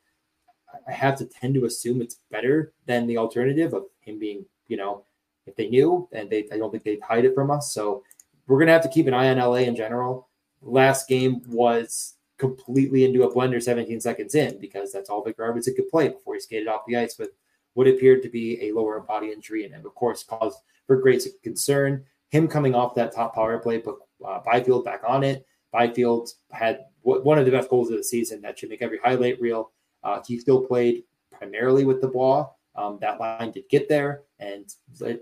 I 0.86 0.92
have 0.92 1.16
to 1.16 1.24
tend 1.24 1.54
to 1.54 1.64
assume 1.64 2.02
it's 2.02 2.20
better 2.30 2.72
than 2.86 3.06
the 3.06 3.18
alternative 3.18 3.72
of 3.72 3.86
him 4.00 4.18
being, 4.18 4.44
you 4.68 4.76
know, 4.76 5.04
if 5.46 5.56
they 5.56 5.68
knew, 5.68 6.08
and 6.12 6.28
they, 6.28 6.46
I 6.52 6.58
don't 6.58 6.70
think 6.70 6.84
they'd 6.84 7.00
hide 7.00 7.24
it 7.24 7.34
from 7.34 7.50
us. 7.50 7.72
So 7.72 8.02
we're 8.46 8.58
gonna 8.58 8.72
have 8.72 8.82
to 8.82 8.88
keep 8.88 9.06
an 9.06 9.14
eye 9.14 9.30
on 9.30 9.38
LA 9.38 9.66
in 9.66 9.76
general. 9.76 10.28
Last 10.62 11.08
game 11.08 11.42
was 11.48 12.14
completely 12.38 13.04
into 13.04 13.22
a 13.22 13.32
blender 13.32 13.62
17 13.62 14.00
seconds 14.00 14.34
in 14.34 14.58
because 14.60 14.92
that's 14.92 15.08
all 15.08 15.24
Viktor 15.24 15.42
Arvidsson 15.42 15.74
could 15.74 15.88
play 15.88 16.08
before 16.08 16.34
he 16.34 16.40
skated 16.40 16.68
off 16.68 16.82
the 16.86 16.96
ice 16.96 17.18
with 17.18 17.30
what 17.74 17.88
appeared 17.88 18.22
to 18.22 18.28
be 18.28 18.60
a 18.62 18.72
lower 18.72 19.00
body 19.00 19.32
injury, 19.32 19.64
and 19.64 19.74
of 19.74 19.94
course 19.94 20.22
caused 20.22 20.58
for 20.86 20.96
great 20.96 21.26
concern. 21.42 22.04
Him 22.36 22.48
coming 22.48 22.74
off 22.74 22.94
that 22.96 23.14
top 23.14 23.34
power 23.34 23.58
play, 23.58 23.78
but 23.78 23.96
uh, 24.22 24.40
Byfield 24.44 24.84
back 24.84 25.00
on 25.08 25.24
it. 25.24 25.46
Byfield 25.72 26.28
had 26.50 26.80
w- 27.02 27.22
one 27.22 27.38
of 27.38 27.46
the 27.46 27.50
best 27.50 27.70
goals 27.70 27.90
of 27.90 27.96
the 27.96 28.04
season 28.04 28.42
that 28.42 28.58
should 28.58 28.68
make 28.68 28.82
every 28.82 28.98
highlight 29.02 29.40
reel. 29.40 29.72
Uh, 30.04 30.20
he 30.26 30.38
still 30.38 30.60
played 30.60 31.04
primarily 31.32 31.86
with 31.86 32.02
the 32.02 32.08
ball. 32.08 32.58
Um, 32.74 32.98
that 33.00 33.18
line 33.18 33.52
did 33.52 33.64
get 33.70 33.88
there, 33.88 34.24
and 34.38 34.66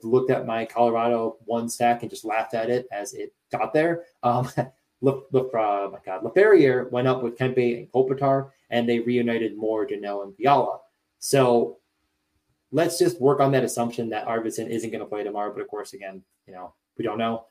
looked 0.03 0.33
at 0.33 0.45
my 0.45 0.65
Colorado 0.65 1.37
one 1.45 1.69
stack 1.69 2.03
and 2.03 2.11
just 2.11 2.25
laughed 2.25 2.53
at 2.53 2.69
it 2.69 2.89
as 2.91 3.15
it 3.15 3.33
got 3.53 3.73
there. 3.73 4.03
Um, 4.25 4.51
look, 5.01 5.29
uh, 5.33 5.89
my 5.93 5.99
God, 6.05 6.25
Laferriere 6.25 6.91
went 6.91 7.07
up 7.07 7.23
with 7.23 7.39
Kempe 7.39 7.79
and 7.79 7.93
Kopitar, 7.93 8.51
and 8.71 8.89
they 8.89 8.99
reunited 8.99 9.57
more 9.57 9.87
Janelle 9.87 10.25
and 10.25 10.35
Fiala. 10.35 10.81
So 11.21 11.79
let's 12.73 12.99
just 12.99 13.21
work 13.21 13.39
on 13.39 13.53
that 13.53 13.63
assumption 13.63 14.09
that 14.09 14.27
Arvidsson 14.27 14.69
isn't 14.69 14.91
going 14.91 14.99
to 14.99 15.07
play 15.07 15.23
tomorrow. 15.23 15.53
But 15.53 15.63
of 15.63 15.69
course, 15.69 15.93
again, 15.93 16.25
you 16.49 16.53
know, 16.53 16.75
we 16.97 17.05
don't 17.05 17.19
know. 17.19 17.47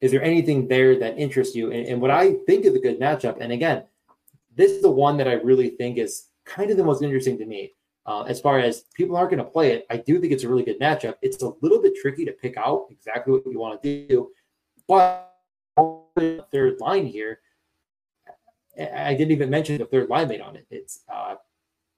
Is 0.00 0.10
there 0.10 0.22
anything 0.22 0.68
there 0.68 0.98
that 0.98 1.18
interests 1.18 1.54
you? 1.54 1.70
And, 1.72 1.86
and 1.86 2.00
what 2.00 2.10
I 2.10 2.34
think 2.46 2.64
is 2.64 2.74
a 2.74 2.78
good 2.78 2.98
matchup, 2.98 3.38
and 3.40 3.52
again, 3.52 3.84
this 4.56 4.72
is 4.72 4.82
the 4.82 4.90
one 4.90 5.16
that 5.18 5.28
I 5.28 5.34
really 5.34 5.70
think 5.70 5.98
is 5.98 6.28
kind 6.44 6.70
of 6.70 6.76
the 6.76 6.84
most 6.84 7.02
interesting 7.02 7.38
to 7.38 7.46
me. 7.46 7.72
Uh, 8.06 8.22
as 8.22 8.40
far 8.40 8.58
as 8.58 8.84
people 8.94 9.14
aren't 9.14 9.30
going 9.30 9.44
to 9.44 9.50
play 9.50 9.72
it, 9.72 9.86
I 9.90 9.98
do 9.98 10.18
think 10.18 10.32
it's 10.32 10.42
a 10.42 10.48
really 10.48 10.64
good 10.64 10.80
matchup. 10.80 11.14
It's 11.22 11.42
a 11.42 11.52
little 11.60 11.80
bit 11.82 11.92
tricky 12.00 12.24
to 12.24 12.32
pick 12.32 12.56
out 12.56 12.86
exactly 12.90 13.32
what 13.32 13.42
you 13.46 13.58
want 13.58 13.80
to 13.82 14.08
do, 14.08 14.30
but 14.88 15.30
third 16.50 16.80
line 16.80 17.06
here, 17.06 17.40
I 18.78 19.14
didn't 19.14 19.32
even 19.32 19.50
mention 19.50 19.78
the 19.78 19.84
third 19.84 20.08
line 20.08 20.28
mate 20.28 20.40
on 20.40 20.56
it. 20.56 20.66
It's 20.70 21.04
uh, 21.12 21.34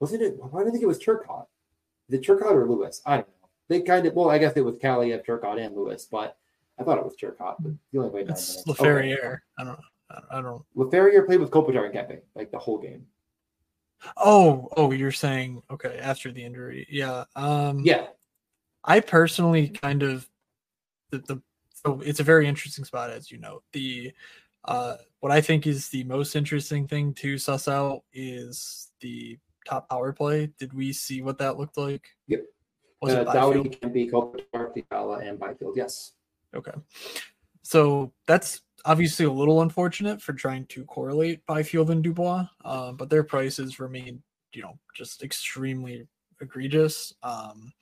wasn't 0.00 0.22
it? 0.22 0.34
Why 0.36 0.62
do 0.62 0.68
I 0.68 0.70
think 0.70 0.82
it 0.82 0.86
was 0.86 0.98
Turcotte? 0.98 1.46
The 2.08 2.18
Turcotte 2.18 2.52
or 2.52 2.68
Lewis? 2.68 3.00
I 3.06 3.18
don't 3.18 3.28
know. 3.28 3.41
They 3.68 3.80
kind 3.82 4.06
of 4.06 4.14
well, 4.14 4.30
I 4.30 4.38
guess 4.38 4.54
it 4.56 4.64
was 4.64 4.76
Kaliyev, 4.76 5.24
Turcotte, 5.24 5.64
and 5.64 5.76
Lewis, 5.76 6.06
but 6.10 6.36
I 6.78 6.84
thought 6.84 6.98
it 6.98 7.04
was 7.04 7.16
Turcotte. 7.16 7.56
But 7.60 7.72
the 7.92 7.98
only 7.98 8.10
way 8.10 8.20
It's 8.28 8.64
Laferriere. 8.64 9.38
I 9.58 9.64
don't. 9.64 9.80
I 10.30 10.42
don't. 10.42 10.62
Laferriere 10.76 11.24
played 11.24 11.40
with 11.40 11.50
Kopitar 11.50 11.86
and 11.86 11.94
Kempe 11.94 12.20
like 12.34 12.50
the 12.50 12.58
whole 12.58 12.78
game. 12.78 13.06
Oh, 14.16 14.68
oh, 14.76 14.90
you're 14.90 15.12
saying 15.12 15.62
okay 15.70 15.98
after 15.98 16.32
the 16.32 16.44
injury, 16.44 16.86
yeah. 16.90 17.24
Um, 17.36 17.80
Yeah, 17.80 18.08
I 18.84 19.00
personally 19.00 19.68
kind 19.68 20.02
of 20.02 20.28
the 21.10 21.18
the 21.18 21.42
so 21.72 22.00
it's 22.04 22.20
a 22.20 22.24
very 22.24 22.46
interesting 22.46 22.84
spot 22.84 23.10
as 23.10 23.30
you 23.30 23.38
know. 23.38 23.62
The 23.72 24.12
uh 24.64 24.96
what 25.20 25.32
I 25.32 25.40
think 25.40 25.66
is 25.66 25.88
the 25.88 26.04
most 26.04 26.34
interesting 26.36 26.86
thing 26.86 27.14
to 27.14 27.38
suss 27.38 27.68
out 27.68 28.02
is 28.12 28.90
the 29.00 29.38
top 29.66 29.88
power 29.88 30.12
play. 30.12 30.50
Did 30.58 30.72
we 30.72 30.92
see 30.92 31.22
what 31.22 31.38
that 31.38 31.58
looked 31.58 31.78
like? 31.78 32.08
Yep. 32.26 32.42
Was 33.03 33.14
uh, 33.14 33.22
it 33.22 33.24
Doughty, 33.24 33.62
Byfield? 33.62 33.80
Kempe, 33.80 34.11
Kopitar, 34.11 34.86
Fiala, 34.88 35.18
and 35.18 35.38
Byfield. 35.38 35.76
Yes. 35.76 36.12
Okay. 36.55 36.72
So 37.62 38.12
that's 38.26 38.62
obviously 38.84 39.26
a 39.26 39.30
little 39.30 39.62
unfortunate 39.62 40.22
for 40.22 40.32
trying 40.32 40.66
to 40.66 40.84
correlate 40.84 41.44
Byfield 41.46 41.90
and 41.90 42.03
Dubois, 42.03 42.46
uh, 42.64 42.92
but 42.92 43.11
their 43.11 43.24
prices 43.24 43.80
remain, 43.80 44.22
you 44.53 44.62
know, 44.62 44.78
just 44.94 45.22
extremely 45.22 46.07
egregious. 46.40 47.12
Um, 47.22 47.72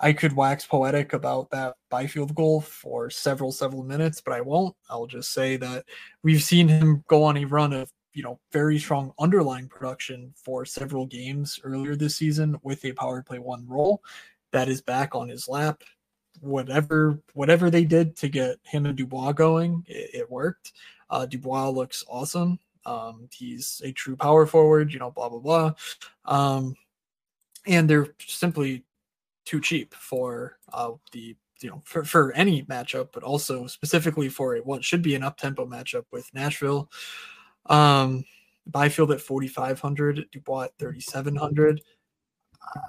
I 0.00 0.12
could 0.12 0.34
wax 0.34 0.66
poetic 0.66 1.12
about 1.12 1.50
that 1.50 1.76
Byfield 1.90 2.34
goal 2.34 2.60
for 2.60 3.10
several, 3.10 3.52
several 3.52 3.82
minutes, 3.82 4.20
but 4.20 4.34
I 4.34 4.40
won't. 4.40 4.74
I'll 4.90 5.06
just 5.06 5.32
say 5.32 5.56
that 5.58 5.84
we've 6.22 6.42
seen 6.42 6.68
him 6.68 7.04
go 7.08 7.22
on 7.22 7.36
a 7.36 7.44
run 7.44 7.72
of, 7.72 7.90
you 8.12 8.22
know, 8.22 8.38
very 8.52 8.78
strong 8.78 9.12
underlying 9.18 9.68
production 9.68 10.32
for 10.36 10.64
several 10.64 11.06
games 11.06 11.58
earlier 11.64 11.96
this 11.96 12.16
season 12.16 12.56
with 12.62 12.84
a 12.84 12.92
power 12.92 13.22
play 13.22 13.38
one 13.38 13.66
role 13.66 14.02
that 14.54 14.68
is 14.70 14.80
back 14.80 15.14
on 15.14 15.28
his 15.28 15.46
lap 15.46 15.84
whatever 16.40 17.18
whatever 17.32 17.70
they 17.70 17.84
did 17.84 18.16
to 18.16 18.28
get 18.28 18.58
him 18.64 18.86
and 18.86 18.96
Dubois 18.96 19.32
going, 19.32 19.84
it, 19.86 20.10
it 20.14 20.30
worked. 20.30 20.72
Uh, 21.10 21.26
Dubois 21.26 21.68
looks 21.70 22.04
awesome. 22.08 22.58
Um, 22.86 23.28
he's 23.32 23.80
a 23.84 23.92
true 23.92 24.16
power 24.16 24.46
forward, 24.46 24.92
you 24.92 24.98
know, 24.98 25.10
blah 25.10 25.28
blah 25.28 25.38
blah. 25.38 25.72
Um, 26.24 26.76
and 27.66 27.88
they're 27.88 28.08
simply 28.26 28.84
too 29.44 29.60
cheap 29.60 29.94
for 29.94 30.58
uh, 30.72 30.92
the 31.12 31.36
you 31.60 31.70
know 31.70 31.82
for, 31.84 32.04
for 32.04 32.32
any 32.32 32.62
matchup, 32.64 33.08
but 33.12 33.22
also 33.22 33.66
specifically 33.66 34.28
for 34.28 34.56
a, 34.56 34.60
what 34.60 34.84
should 34.84 35.02
be 35.02 35.14
an 35.14 35.22
up 35.22 35.38
tempo 35.38 35.66
matchup 35.66 36.04
with 36.12 36.32
Nashville. 36.34 36.90
Um, 37.66 38.24
Byfield 38.66 39.12
at 39.12 39.20
4,500, 39.20 40.26
Dubois 40.32 40.64
at 40.64 40.78
3,700. 40.78 41.82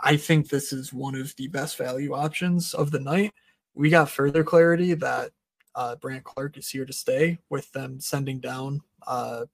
I 0.03 0.17
think 0.17 0.49
this 0.49 0.73
is 0.73 0.93
one 0.93 1.15
of 1.15 1.35
the 1.35 1.47
best 1.47 1.77
value 1.77 2.13
options 2.13 2.73
of 2.73 2.91
the 2.91 2.99
night. 2.99 3.33
We 3.73 3.89
got 3.89 4.09
further 4.09 4.43
clarity 4.43 4.93
that 4.93 5.31
uh, 5.75 5.95
Brandt 5.97 6.23
Clarke 6.23 6.57
is 6.57 6.69
here 6.69 6.85
to 6.85 6.93
stay 6.93 7.39
with 7.49 7.71
them 7.73 7.99
sending 7.99 8.39
down 8.39 8.81
uh, 9.05 9.45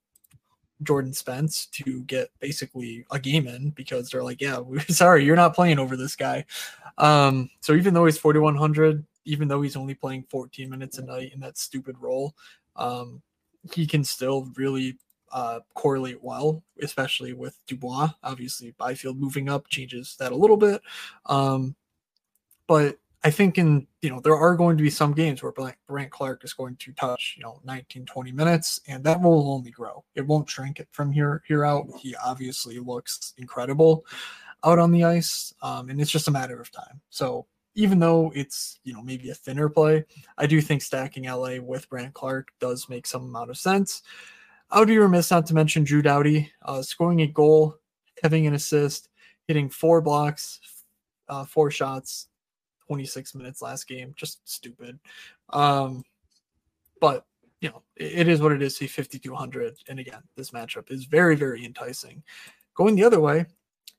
Jordan 0.84 1.13
Spence 1.13 1.67
to 1.67 2.03
get 2.03 2.30
basically 2.39 3.05
a 3.11 3.19
game 3.19 3.47
in 3.47 3.72
because 3.72 4.09
they're 4.09 4.24
like, 4.24 4.41
yeah, 4.41 4.59
we're 4.59 4.80
sorry, 4.89 5.26
you're 5.26 5.36
not 5.36 5.55
playing 5.55 5.80
over 5.80 5.95
this 5.95 6.15
guy. 6.15 6.45
Um, 6.97 7.49
so 7.61 7.74
even 7.74 7.93
though 7.93 8.05
he's 8.05 8.17
4,100, 8.17 9.05
even 9.26 9.47
though 9.47 9.61
he's 9.61 9.76
only 9.76 9.93
playing 9.93 10.26
14 10.30 10.69
minutes 10.69 10.97
a 10.97 11.05
night 11.05 11.34
in 11.34 11.39
that 11.41 11.57
stupid 11.57 11.95
role, 11.99 12.36
um, 12.76 13.22
he 13.74 13.86
can 13.86 14.03
still 14.03 14.47
really 14.55 14.97
uh, 15.32 15.59
correlate 15.73 16.23
well, 16.23 16.63
especially 16.82 17.34
with 17.34 17.57
Dubois. 17.67 18.09
Obviously, 18.23 18.73
Byfield 18.77 19.19
moving 19.19 19.49
up 19.49 19.67
changes 19.67 20.15
that 20.19 20.32
a 20.32 20.36
little 20.36 20.57
bit. 20.57 20.82
Um, 21.25 21.75
but 22.67 22.97
I 23.23 23.29
think 23.29 23.57
in, 23.57 23.86
you 24.01 24.09
know, 24.09 24.19
there 24.19 24.36
are 24.36 24.55
going 24.55 24.77
to 24.77 24.84
be 24.84 24.89
some 24.89 25.13
games 25.13 25.43
where 25.43 25.51
Brandt 25.51 26.11
Clarke 26.11 26.43
is 26.43 26.53
going 26.53 26.75
to 26.77 26.91
touch, 26.93 27.36
you 27.38 27.43
know, 27.43 27.61
19, 27.63 28.05
20 28.05 28.32
minutes, 28.32 28.82
and 28.88 29.03
that 29.03 29.21
will 29.21 29.51
only 29.51 29.69
grow. 29.69 30.03
It 30.15 30.25
won't 30.25 30.49
shrink 30.49 30.79
it 30.79 30.88
from 30.91 31.11
here 31.11 31.43
here 31.47 31.63
out. 31.63 31.88
He 31.99 32.15
obviously 32.15 32.79
looks 32.79 33.34
incredible 33.38 34.05
out 34.63 34.79
on 34.79 34.91
the 34.91 35.03
ice, 35.03 35.53
um, 35.61 35.89
and 35.89 36.01
it's 36.01 36.11
just 36.11 36.27
a 36.27 36.32
matter 36.32 36.59
of 36.59 36.71
time. 36.71 36.99
So 37.09 37.45
even 37.75 37.99
though 37.99 38.32
it's, 38.36 38.79
you 38.84 38.93
know, 38.93 39.01
maybe 39.01 39.29
a 39.29 39.36
thinner 39.36 39.69
play, 39.69 40.05
I 40.38 40.47
do 40.47 40.59
think 40.59 40.82
stacking 40.82 41.25
LA 41.25 41.57
with 41.61 41.89
Brandt 41.89 42.13
Clarke 42.13 42.51
does 42.59 42.89
make 42.89 43.05
some 43.05 43.23
amount 43.23 43.49
of 43.49 43.57
sense. 43.57 44.01
I 44.72 44.80
would 44.80 44.88
be 44.88 44.97
remiss 44.97 45.32
not 45.32 45.45
to 45.47 45.53
mention 45.53 45.84
Drew 45.84 46.01
Doughty 46.01 46.51
uh, 46.63 46.82
scoring 46.82 47.22
a 47.22 47.28
goal, 47.28 47.76
having 48.24 48.47
an 48.47 48.53
assist, 48.53 49.09
hitting 49.47 49.69
four 49.69 50.01
blocks, 50.01 50.59
uh, 51.28 51.43
four 51.43 51.69
shots, 51.72 52.30
26 52.88 53.36
minutes 53.36 53.61
last 53.61 53.88
game. 53.88 54.13
Just 54.15 54.47
stupid. 54.47 54.97
Um, 55.49 56.03
but 57.01 57.26
you 57.59 57.69
know, 57.69 57.84
it, 57.95 58.28
is 58.28 58.41
what 58.41 58.53
it 58.53 58.61
is. 58.61 58.78
See 58.78 58.88
5200, 58.88 59.76
and 59.88 59.99
again, 59.99 60.22
this 60.36 60.51
matchup 60.51 60.89
is 60.89 61.05
very, 61.05 61.36
very 61.36 61.63
enticing. 61.65 62.24
Going 62.74 62.95
the 62.95 63.03
other 63.03 63.19
way, 63.19 63.45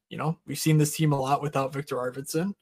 you 0.08 0.18
know, 0.18 0.38
we've 0.46 0.58
seen 0.58 0.78
this 0.78 0.96
team 0.96 1.12
a 1.12 1.20
lot 1.20 1.42
without 1.42 1.72
Viktor 1.72 1.96
Arvidsson. 1.96 2.54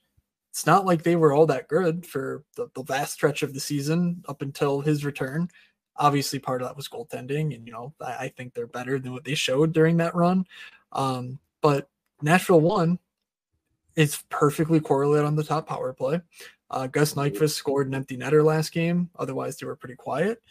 It's 0.50 0.66
not 0.66 0.84
like 0.84 1.02
they 1.02 1.16
were 1.16 1.32
all 1.32 1.46
that 1.46 1.68
good 1.68 2.04
for 2.04 2.44
the, 2.56 2.68
the 2.74 2.82
vast 2.82 3.14
stretch 3.14 3.42
of 3.42 3.54
the 3.54 3.60
season 3.60 4.22
up 4.28 4.42
until 4.42 4.80
his 4.80 5.04
return. 5.04 5.48
Obviously, 6.00 6.40
part 6.40 6.62
of 6.62 6.68
that 6.68 6.76
was 6.76 6.88
goaltending, 6.88 7.54
and 7.54 7.64
you 7.66 7.72
know, 7.72 7.94
I, 8.00 8.12
I 8.12 8.28
think 8.28 8.54
they're 8.54 8.66
better 8.66 8.98
than 8.98 9.12
what 9.12 9.22
they 9.22 9.34
showed 9.34 9.72
during 9.72 9.98
that 9.98 10.16
run. 10.16 10.46
Um, 10.92 11.38
but 11.60 11.88
Nashville 12.20 12.60
won 12.60 12.98
it's 13.96 14.24
perfectly 14.30 14.80
correlated 14.80 15.26
on 15.26 15.36
the 15.36 15.44
top 15.44 15.66
power 15.66 15.92
play. 15.92 16.20
Uh, 16.70 16.86
Gus 16.86 17.14
Nyquist 17.14 17.50
scored 17.50 17.88
an 17.88 17.94
empty 17.94 18.16
netter 18.16 18.44
last 18.44 18.72
game. 18.72 19.10
Otherwise, 19.18 19.56
they 19.56 19.66
were 19.66 19.76
pretty 19.76 19.96
quiet. 19.96 20.42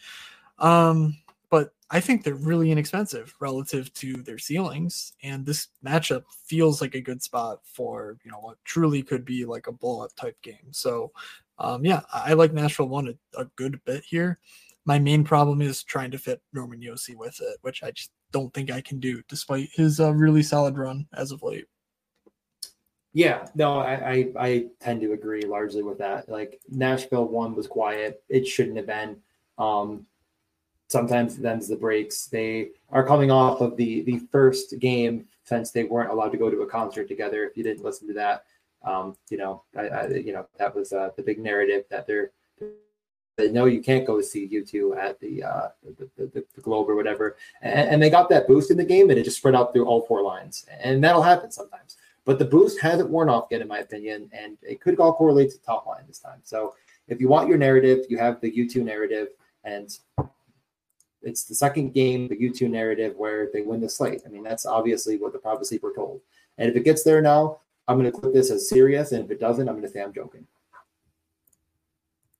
Um, 0.58 1.16
but 1.48 1.72
I 1.90 2.00
think 2.00 2.22
they're 2.22 2.34
really 2.34 2.70
inexpensive 2.70 3.34
relative 3.40 3.92
to 3.94 4.22
their 4.22 4.38
ceilings, 4.38 5.14
and 5.22 5.44
this 5.44 5.68
matchup 5.84 6.24
feels 6.46 6.80
like 6.80 6.94
a 6.94 7.00
good 7.00 7.22
spot 7.22 7.60
for 7.64 8.18
you 8.24 8.30
know 8.30 8.38
what 8.38 8.58
truly 8.64 9.02
could 9.02 9.24
be 9.24 9.44
like 9.44 9.66
a 9.66 9.72
blow 9.72 10.04
up 10.04 10.14
type 10.14 10.40
game. 10.42 10.70
So, 10.70 11.10
um, 11.58 11.84
yeah, 11.84 12.02
I 12.12 12.34
like 12.34 12.52
Nashville 12.52 12.88
one 12.88 13.08
a, 13.08 13.40
a, 13.40 13.46
good 13.56 13.80
bit 13.84 14.04
here. 14.04 14.38
My 14.86 14.98
main 14.98 15.24
problem 15.24 15.60
is 15.60 15.82
trying 15.82 16.10
to 16.12 16.18
fit 16.18 16.40
Roman 16.52 16.80
Josi 16.80 17.14
with 17.14 17.38
it, 17.40 17.58
which 17.62 17.82
I 17.82 17.90
just 17.90 18.10
don't 18.32 18.52
think 18.54 18.70
I 18.70 18.80
can 18.80 18.98
do, 18.98 19.22
despite 19.28 19.68
his 19.72 20.00
uh, 20.00 20.12
really 20.12 20.42
solid 20.42 20.78
run 20.78 21.06
as 21.14 21.32
of 21.32 21.42
late. 21.42 21.66
Yeah, 23.12 23.46
no, 23.54 23.78
I, 23.78 24.10
I, 24.10 24.28
I 24.38 24.66
tend 24.80 25.00
to 25.00 25.12
agree 25.12 25.42
largely 25.42 25.82
with 25.82 25.98
that. 25.98 26.28
Like 26.28 26.60
Nashville 26.68 27.26
one 27.26 27.54
was 27.54 27.66
quiet; 27.66 28.22
it 28.28 28.46
shouldn't 28.46 28.76
have 28.76 28.86
been. 28.86 29.16
Um, 29.58 30.06
sometimes 30.88 31.36
them's 31.36 31.68
the 31.68 31.76
breaks. 31.76 32.26
They 32.26 32.70
are 32.90 33.06
coming 33.06 33.30
off 33.30 33.60
of 33.60 33.76
the 33.76 34.02
the 34.02 34.20
first 34.30 34.78
game 34.78 35.26
since 35.44 35.72
they 35.72 35.84
weren't 35.84 36.10
allowed 36.10 36.32
to 36.32 36.38
go 36.38 36.50
to 36.50 36.62
a 36.62 36.66
concert 36.66 37.08
together. 37.08 37.44
If 37.44 37.56
you 37.56 37.64
didn't 37.64 37.84
listen 37.84 38.06
to 38.08 38.14
that, 38.14 38.44
um, 38.84 39.16
you 39.28 39.38
know, 39.38 39.64
I, 39.76 39.88
I 39.88 40.06
you 40.08 40.32
know 40.32 40.46
that 40.58 40.74
was 40.74 40.92
uh, 40.92 41.10
the 41.16 41.22
big 41.22 41.40
narrative 41.40 41.84
that 41.90 42.06
they're 42.06 42.30
they 43.40 43.50
know 43.50 43.66
you 43.66 43.80
can't 43.80 44.06
go 44.06 44.20
see 44.20 44.48
U2 44.48 44.96
at 44.96 45.18
the, 45.20 45.42
uh, 45.42 45.68
the, 45.98 46.08
the, 46.16 46.44
the, 46.54 46.60
Globe 46.60 46.88
or 46.88 46.94
whatever. 46.94 47.36
And, 47.62 47.90
and, 47.90 48.02
they 48.02 48.10
got 48.10 48.28
that 48.28 48.46
boost 48.46 48.70
in 48.70 48.76
the 48.76 48.84
game 48.84 49.10
and 49.10 49.18
it 49.18 49.24
just 49.24 49.38
spread 49.38 49.54
out 49.54 49.72
through 49.72 49.86
all 49.86 50.06
four 50.06 50.22
lines. 50.22 50.66
And 50.82 51.02
that'll 51.02 51.22
happen 51.22 51.50
sometimes. 51.50 51.96
But 52.24 52.38
the 52.38 52.44
boost 52.44 52.80
hasn't 52.80 53.10
worn 53.10 53.28
off 53.28 53.48
yet, 53.50 53.62
in 53.62 53.68
my 53.68 53.78
opinion, 53.78 54.30
and 54.32 54.58
it 54.62 54.80
could 54.80 55.00
all 55.00 55.14
correlate 55.14 55.50
to 55.52 55.60
top 55.62 55.86
line 55.86 56.04
this 56.06 56.18
time. 56.18 56.40
So 56.42 56.74
if 57.08 57.20
you 57.20 57.28
want 57.28 57.48
your 57.48 57.58
narrative, 57.58 58.04
you 58.08 58.18
have 58.18 58.40
the 58.40 58.52
U2 58.52 58.84
narrative, 58.84 59.28
and 59.64 59.90
it's 61.22 61.44
the 61.44 61.54
second 61.54 61.92
game, 61.92 62.28
the 62.28 62.36
U2 62.36 62.70
narrative, 62.70 63.14
where 63.16 63.48
they 63.52 63.62
win 63.62 63.80
the 63.80 63.88
slate. 63.88 64.22
I 64.24 64.28
mean, 64.28 64.42
that's 64.42 64.66
obviously 64.66 65.16
what 65.16 65.32
the 65.32 65.38
prophecy 65.38 65.80
we're 65.82 65.94
told. 65.94 66.20
And 66.58 66.70
if 66.70 66.76
it 66.76 66.84
gets 66.84 67.02
there 67.02 67.22
now, 67.22 67.60
I'm 67.88 67.98
going 67.98 68.10
to 68.10 68.16
clip 68.16 68.32
this 68.32 68.50
as 68.50 68.68
serious, 68.68 69.12
and 69.12 69.24
if 69.24 69.30
it 69.30 69.40
doesn't, 69.40 69.68
I'm 69.68 69.74
going 69.74 69.86
to 69.86 69.92
say 69.92 70.02
I'm 70.02 70.12
joking. 70.12 70.46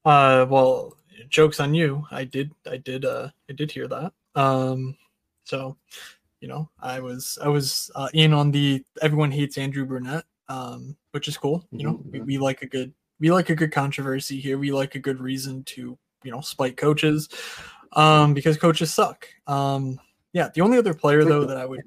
Uh, 0.04 0.46
well, 0.48 0.96
jokes 1.28 1.60
on 1.60 1.74
you. 1.74 2.06
I 2.10 2.24
did, 2.24 2.52
I 2.70 2.76
did, 2.78 3.04
uh, 3.04 3.28
I 3.48 3.52
did 3.52 3.70
hear 3.70 3.86
that. 3.88 4.12
Um, 4.34 4.96
so 5.44 5.76
you 6.40 6.48
know, 6.48 6.68
I 6.80 7.00
was 7.00 7.38
I 7.42 7.48
was 7.48 7.90
uh, 7.94 8.08
in 8.14 8.32
on 8.32 8.50
the 8.50 8.82
everyone 9.02 9.30
hates 9.30 9.58
Andrew 9.58 9.84
Brunette, 9.84 10.24
um, 10.48 10.96
which 11.12 11.28
is 11.28 11.36
cool. 11.36 11.64
You 11.70 11.86
know, 11.86 11.92
mm-hmm. 11.94 12.10
we, 12.10 12.20
we 12.20 12.38
like 12.38 12.62
a 12.62 12.66
good 12.66 12.92
we 13.18 13.30
like 13.30 13.50
a 13.50 13.54
good 13.54 13.72
controversy 13.72 14.40
here. 14.40 14.58
We 14.58 14.72
like 14.72 14.94
a 14.94 14.98
good 14.98 15.20
reason 15.20 15.62
to 15.64 15.98
you 16.24 16.30
know 16.30 16.40
spite 16.40 16.76
coaches, 16.76 17.28
um, 17.92 18.32
because 18.32 18.56
coaches 18.56 18.92
suck. 18.92 19.28
Um, 19.46 20.00
yeah, 20.32 20.48
the 20.54 20.62
only 20.62 20.78
other 20.78 20.94
player 20.94 21.24
though 21.24 21.44
that 21.44 21.58
I 21.58 21.66
would 21.66 21.82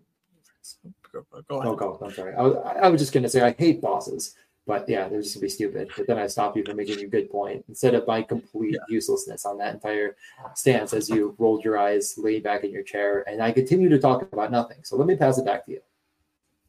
go, 1.11 1.25
go 1.49 1.59
ahead. 1.59 1.71
Oh, 1.71 1.75
go. 1.75 1.99
I'm 2.03 2.11
sorry. 2.11 2.35
I 2.35 2.41
was 2.43 2.55
I 2.81 2.89
was 2.89 3.01
just 3.01 3.11
gonna 3.11 3.29
say 3.29 3.41
I 3.41 3.55
hate 3.57 3.81
bosses. 3.81 4.35
But 4.65 4.87
yeah, 4.87 5.09
they're 5.09 5.21
just 5.21 5.35
gonna 5.35 5.41
be 5.41 5.49
stupid. 5.49 5.89
But 5.95 6.07
then 6.07 6.17
I 6.17 6.27
stop 6.27 6.55
you 6.55 6.63
from 6.63 6.77
making 6.77 7.03
a 7.03 7.07
good 7.07 7.29
point 7.29 7.65
instead 7.67 7.95
of 7.95 8.07
my 8.07 8.21
complete 8.21 8.75
yeah. 8.75 8.79
uselessness 8.87 9.45
on 9.45 9.57
that 9.57 9.73
entire 9.73 10.15
stance 10.55 10.93
as 10.93 11.09
you 11.09 11.35
rolled 11.37 11.65
your 11.65 11.77
eyes, 11.77 12.15
laid 12.17 12.43
back 12.43 12.63
in 12.63 12.71
your 12.71 12.83
chair, 12.83 13.27
and 13.27 13.43
I 13.43 13.51
continue 13.51 13.89
to 13.89 13.99
talk 13.99 14.21
about 14.31 14.51
nothing. 14.51 14.77
So 14.83 14.95
let 14.95 15.07
me 15.07 15.15
pass 15.15 15.37
it 15.37 15.45
back 15.45 15.65
to 15.65 15.71
you. 15.71 15.81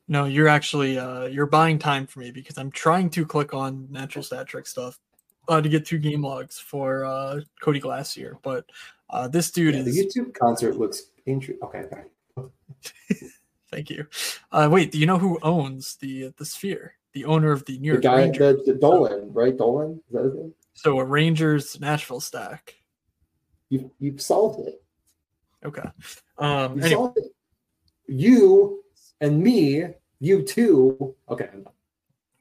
No, 0.09 0.25
you're 0.25 0.49
actually 0.49 0.99
uh, 0.99 1.27
you're 1.27 1.47
buying 1.47 1.79
time 1.79 2.07
for 2.07 2.21
me 2.21 2.31
because 2.31 2.59
I'm 2.59 2.71
trying 2.71 3.11
to 3.11 3.25
click 3.25 3.55
on 3.55 3.87
natural 3.91 4.23
stat 4.23 4.49
trick 4.49 4.67
stuff 4.67 4.99
uh, 5.49 5.61
to 5.61 5.69
get 5.69 5.87
two 5.87 5.99
game 5.99 6.23
logs 6.23 6.59
for 6.59 7.05
uh, 7.05 7.41
Cody 7.63 7.79
Glass 7.79 8.13
here, 8.13 8.39
but 8.43 8.67
uh, 9.11 9.29
this 9.29 9.51
dude 9.51 9.75
yeah, 9.75 9.83
is 9.83 10.13
the 10.13 10.21
U2 10.21 10.35
concert 10.35 10.77
looks 10.77 11.11
interesting. 11.27 11.59
Okay, 11.63 11.85
okay. 11.85 13.29
Thank 13.71 13.91
you. 13.91 14.07
Uh, 14.53 14.69
wait, 14.71 14.93
do 14.93 14.99
you 14.99 15.07
know 15.07 15.19
who 15.19 15.39
owns 15.43 15.97
the 15.97 16.33
the 16.37 16.45
Sphere? 16.45 16.95
The 17.15 17.25
owner 17.25 17.53
of 17.53 17.65
the 17.65 17.79
New 17.79 17.93
York 17.93 18.03
the 18.03 18.09
guy, 18.09 18.17
Rangers. 18.17 18.65
The, 18.67 18.73
the 18.73 18.79
Dolan, 18.79 19.33
right? 19.33 19.57
Dolan, 19.57 20.01
is 20.09 20.13
that 20.13 20.25
his 20.25 20.35
name? 20.35 20.55
So 20.75 20.99
a 20.99 21.05
Rangers 21.05 21.81
Nashville 21.81 22.21
stack. 22.21 22.75
You 23.71 23.91
you've 23.99 24.21
solved 24.21 24.67
it. 24.67 24.83
Okay. 25.65 25.89
Um. 26.39 26.77
You 26.77 26.83
anyway. 26.83 26.91
solved 26.91 27.19
it. 27.19 27.35
You 28.07 28.85
and 29.21 29.43
me, 29.43 29.85
you 30.21 30.43
too. 30.43 31.15
Okay. 31.31 31.49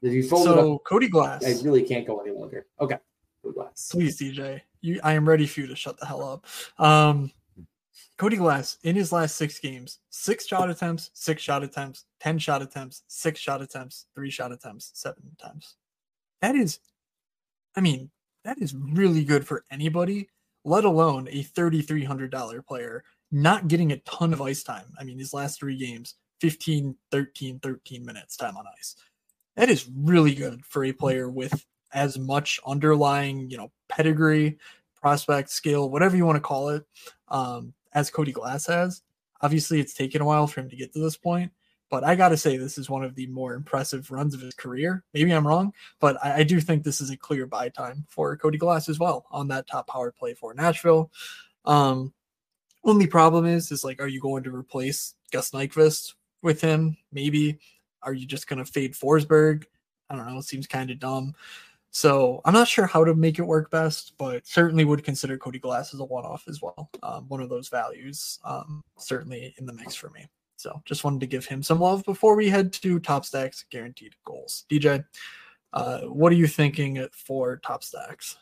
Did 0.02 0.12
you 0.12 0.28
fold 0.28 0.48
it 0.48 0.50
so 0.50 0.78
Cody 0.86 1.08
Glass. 1.08 1.44
I 1.44 1.64
really 1.64 1.82
can't 1.82 2.06
go 2.06 2.18
any 2.18 2.30
longer. 2.30 2.66
Okay. 2.80 2.98
Cody 3.42 3.54
Glass. 3.54 3.88
Please, 3.90 4.18
DJ. 4.18 4.60
You, 4.82 5.00
I 5.02 5.14
am 5.14 5.26
ready 5.26 5.46
for 5.46 5.60
you 5.60 5.66
to 5.68 5.76
shut 5.76 5.98
the 5.98 6.06
hell 6.06 6.22
up. 6.22 6.84
Um. 6.84 7.30
Cody 8.16 8.36
Glass 8.36 8.78
in 8.84 8.94
his 8.94 9.12
last 9.12 9.36
six 9.36 9.58
games, 9.58 9.98
six 10.10 10.46
shot 10.46 10.70
attempts, 10.70 11.10
six 11.14 11.42
shot 11.42 11.64
attempts, 11.64 12.04
10 12.20 12.38
shot 12.38 12.62
attempts, 12.62 13.02
six 13.08 13.40
shot 13.40 13.60
attempts, 13.60 14.06
three 14.14 14.30
shot 14.30 14.52
attempts, 14.52 14.92
seven 14.94 15.22
attempts. 15.38 15.76
That 16.40 16.54
is, 16.54 16.78
I 17.76 17.80
mean, 17.80 18.10
that 18.44 18.58
is 18.60 18.74
really 18.74 19.24
good 19.24 19.46
for 19.46 19.64
anybody, 19.70 20.28
let 20.64 20.84
alone 20.84 21.28
a 21.28 21.42
$3,300 21.42 22.66
player 22.66 23.02
not 23.32 23.66
getting 23.66 23.90
a 23.90 23.96
ton 23.98 24.32
of 24.32 24.40
ice 24.40 24.62
time. 24.62 24.86
I 24.98 25.02
mean, 25.02 25.18
his 25.18 25.34
last 25.34 25.58
three 25.58 25.76
games, 25.76 26.14
15, 26.40 26.94
13, 27.10 27.58
13 27.58 28.04
minutes 28.04 28.36
time 28.36 28.56
on 28.56 28.64
ice. 28.78 28.94
That 29.56 29.70
is 29.70 29.90
really 29.92 30.34
good 30.34 30.64
for 30.64 30.84
a 30.84 30.92
player 30.92 31.28
with 31.28 31.66
as 31.92 32.16
much 32.16 32.60
underlying, 32.64 33.50
you 33.50 33.56
know, 33.56 33.72
pedigree, 33.88 34.58
prospect 35.00 35.50
skill, 35.50 35.90
whatever 35.90 36.16
you 36.16 36.24
want 36.24 36.36
to 36.36 36.40
call 36.40 36.68
it. 36.70 36.84
Um, 37.28 37.74
as 37.94 38.10
Cody 38.10 38.32
Glass 38.32 38.66
has. 38.66 39.02
Obviously, 39.40 39.80
it's 39.80 39.94
taken 39.94 40.22
a 40.22 40.24
while 40.24 40.46
for 40.46 40.60
him 40.60 40.70
to 40.70 40.76
get 40.76 40.92
to 40.92 41.00
this 41.00 41.16
point, 41.16 41.52
but 41.90 42.04
I 42.04 42.14
got 42.14 42.30
to 42.30 42.36
say, 42.36 42.56
this 42.56 42.78
is 42.78 42.88
one 42.88 43.04
of 43.04 43.14
the 43.14 43.26
more 43.26 43.54
impressive 43.54 44.10
runs 44.10 44.34
of 44.34 44.40
his 44.40 44.54
career. 44.54 45.04
Maybe 45.12 45.32
I'm 45.32 45.46
wrong, 45.46 45.72
but 46.00 46.16
I, 46.24 46.38
I, 46.38 46.42
do 46.42 46.60
think 46.60 46.82
this 46.82 47.00
is 47.00 47.10
a 47.10 47.16
clear 47.16 47.46
buy 47.46 47.68
time 47.68 48.06
for 48.08 48.36
Cody 48.36 48.58
Glass 48.58 48.88
as 48.88 48.98
well 48.98 49.26
on 49.30 49.48
that 49.48 49.66
top 49.66 49.88
power 49.88 50.12
play 50.12 50.34
for 50.34 50.54
Nashville. 50.54 51.10
Um, 51.64 52.12
only 52.84 53.06
problem 53.06 53.46
is, 53.46 53.70
is 53.70 53.84
like, 53.84 54.00
are 54.00 54.08
you 54.08 54.20
going 54.20 54.44
to 54.44 54.54
replace 54.54 55.14
Gus 55.32 55.50
Nyquist 55.50 56.14
with 56.42 56.60
him? 56.60 56.96
Maybe. 57.12 57.58
Are 58.02 58.12
you 58.12 58.26
just 58.26 58.46
going 58.46 58.62
to 58.62 58.70
fade 58.70 58.92
Forsberg? 58.94 59.64
I 60.10 60.16
don't 60.16 60.26
know. 60.26 60.38
It 60.38 60.44
seems 60.44 60.66
kind 60.66 60.90
of 60.90 60.98
dumb. 60.98 61.34
So 61.94 62.40
I'm 62.44 62.52
not 62.52 62.66
sure 62.66 62.86
how 62.86 63.04
to 63.04 63.14
make 63.14 63.38
it 63.38 63.46
work 63.46 63.70
best, 63.70 64.14
but 64.18 64.44
certainly 64.44 64.84
would 64.84 65.04
consider 65.04 65.38
Cody 65.38 65.60
Glass 65.60 65.94
as 65.94 66.00
a 66.00 66.04
one-off 66.04 66.42
as 66.48 66.60
well. 66.60 66.90
Um, 67.04 67.28
one 67.28 67.40
of 67.40 67.48
those 67.48 67.68
values, 67.68 68.40
um, 68.44 68.82
certainly 68.98 69.54
in 69.58 69.64
the 69.64 69.72
mix 69.72 69.94
for 69.94 70.10
me. 70.10 70.26
So 70.56 70.82
just 70.86 71.04
wanted 71.04 71.20
to 71.20 71.28
give 71.28 71.46
him 71.46 71.62
some 71.62 71.78
love 71.78 72.04
before 72.04 72.34
we 72.34 72.48
head 72.48 72.72
to 72.72 72.98
top 72.98 73.24
stacks 73.24 73.64
guaranteed 73.70 74.16
goals. 74.24 74.64
DJ, 74.68 75.04
uh, 75.72 76.00
what 76.00 76.32
are 76.32 76.36
you 76.36 76.48
thinking 76.48 77.06
for 77.12 77.58
top 77.58 77.84
stacks? 77.84 78.38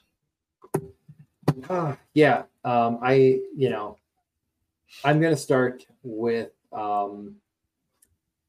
Uh, 1.69 1.95
yeah, 2.15 2.45
um, 2.65 3.01
I 3.03 3.41
you 3.55 3.69
know 3.69 3.99
I'm 5.05 5.21
to 5.21 5.37
start 5.37 5.85
with 6.03 6.53
um, 6.73 7.37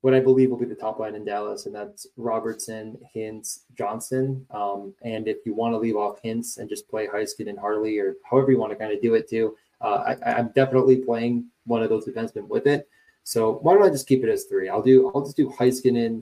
what 0.03 0.13
I 0.13 0.19
believe 0.19 0.49
will 0.49 0.57
be 0.57 0.65
the 0.65 0.75
top 0.75 0.99
line 0.99 1.15
in 1.15 1.23
Dallas, 1.23 1.65
and 1.65 1.73
that's 1.73 2.05
Robertson, 2.17 2.97
Hintz, 3.15 3.59
Johnston. 3.77 4.45
Um, 4.51 4.93
and 5.01 5.29
if 5.29 5.37
you 5.45 5.53
want 5.53 5.73
to 5.73 5.77
leave 5.77 5.95
off 5.95 6.21
Hintz 6.21 6.57
and 6.57 6.67
just 6.67 6.89
play 6.89 7.07
Heiskanen 7.07 7.47
and 7.47 7.57
Harley, 7.57 7.97
or 7.99 8.15
however 8.29 8.51
you 8.51 8.59
want 8.59 8.73
to 8.73 8.75
kind 8.75 8.91
of 8.91 9.01
do 9.01 9.13
it 9.13 9.29
too, 9.29 9.55
uh, 9.79 10.13
I, 10.25 10.39
am 10.41 10.51
definitely 10.53 10.97
playing 10.97 11.45
one 11.65 11.81
of 11.81 11.87
those 11.87 12.05
defensemen 12.05 12.49
with 12.49 12.67
it. 12.67 12.89
So 13.23 13.59
why 13.61 13.75
don't 13.75 13.83
I 13.83 13.89
just 13.89 14.05
keep 14.05 14.25
it 14.25 14.29
as 14.29 14.43
three? 14.43 14.67
I'll 14.67 14.81
do 14.81 15.09
I'll 15.15 15.23
just 15.23 15.37
do 15.37 15.49
Heiskanen, 15.49 16.21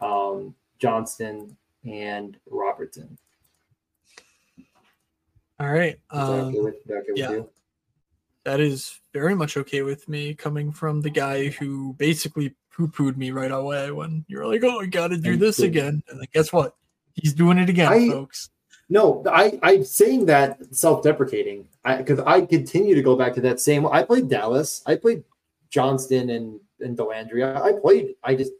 um, 0.00 0.52
Johnston, 0.80 1.56
and 1.84 2.36
Robertson. 2.50 3.16
All 5.60 5.70
right. 5.70 6.00
Um, 6.10 6.30
okay 6.30 6.58
with, 6.58 6.74
okay 6.90 7.12
yeah. 7.14 7.42
That 8.42 8.58
is 8.58 8.98
very 9.12 9.36
much 9.36 9.56
okay 9.56 9.82
with 9.82 10.08
me 10.08 10.34
coming 10.34 10.72
from 10.72 11.00
the 11.00 11.10
guy 11.10 11.50
who 11.50 11.92
basically 11.92 12.56
poo 12.74 12.88
pooed 12.88 13.16
me 13.16 13.30
right 13.30 13.50
away 13.50 13.90
when 13.90 14.24
you're 14.28 14.46
like, 14.46 14.62
oh, 14.64 14.80
I 14.80 14.86
got 14.86 15.08
to 15.08 15.16
do 15.16 15.36
this 15.36 15.60
again. 15.60 16.02
And 16.08 16.20
then 16.20 16.26
guess 16.32 16.52
what? 16.52 16.76
He's 17.14 17.34
doing 17.34 17.58
it 17.58 17.68
again, 17.68 17.92
I, 17.92 18.08
folks. 18.08 18.50
No, 18.88 19.22
I, 19.30 19.58
I'm 19.62 19.84
saying 19.84 20.26
that 20.26 20.58
self 20.74 21.02
deprecating 21.02 21.68
because 21.84 22.20
I, 22.20 22.36
I, 22.36 22.40
continue 22.42 22.94
to 22.94 23.02
go 23.02 23.16
back 23.16 23.34
to 23.34 23.40
that 23.42 23.60
same. 23.60 23.86
I 23.86 24.02
played 24.02 24.28
Dallas. 24.28 24.82
I 24.86 24.96
played 24.96 25.22
Johnston 25.70 26.30
and, 26.30 26.60
and 26.80 26.96
Dellandrea. 26.96 27.60
I 27.62 27.78
played, 27.80 28.14
I 28.24 28.34
just 28.34 28.52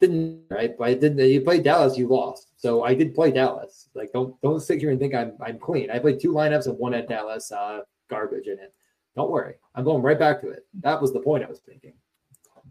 didn't 0.00 0.42
right. 0.50 0.74
I 0.80 0.94
didn't. 0.94 1.18
You 1.18 1.40
played 1.40 1.62
Dallas, 1.62 1.96
you 1.96 2.08
lost. 2.08 2.48
So 2.56 2.84
I 2.84 2.94
did 2.94 3.14
play 3.14 3.30
Dallas. 3.30 3.88
Like 3.94 4.12
don't 4.12 4.40
don't 4.42 4.60
sit 4.60 4.80
here 4.80 4.90
and 4.90 5.00
think 5.00 5.14
I'm 5.14 5.32
I'm 5.44 5.58
clean. 5.58 5.90
I 5.90 5.98
played 5.98 6.20
two 6.20 6.32
lineups 6.32 6.66
and 6.66 6.78
one 6.78 6.94
at 6.94 7.08
Dallas, 7.08 7.50
uh, 7.52 7.80
garbage 8.10 8.46
in 8.46 8.58
it. 8.58 8.74
Don't 9.14 9.30
worry, 9.30 9.54
I'm 9.74 9.84
going 9.84 10.02
right 10.02 10.18
back 10.18 10.40
to 10.42 10.50
it. 10.50 10.66
That 10.80 11.00
was 11.00 11.12
the 11.12 11.20
point 11.20 11.44
I 11.44 11.48
was 11.48 11.60
thinking. 11.60 11.94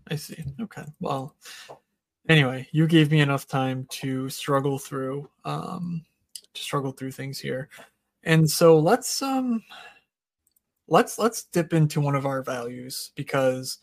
I 0.09 0.15
see. 0.15 0.43
Okay. 0.61 0.83
Well, 0.99 1.35
anyway, 2.29 2.67
you 2.71 2.87
gave 2.87 3.11
me 3.11 3.21
enough 3.21 3.47
time 3.47 3.87
to 3.91 4.29
struggle 4.29 4.77
through 4.77 5.29
um 5.45 6.05
to 6.53 6.61
struggle 6.61 6.91
through 6.91 7.11
things 7.11 7.39
here. 7.39 7.69
And 8.23 8.49
so 8.49 8.79
let's 8.79 9.21
um 9.21 9.63
let's 10.87 11.17
let's 11.17 11.45
dip 11.45 11.73
into 11.73 12.01
one 12.01 12.15
of 12.15 12.25
our 12.25 12.41
values 12.43 13.11
because 13.15 13.79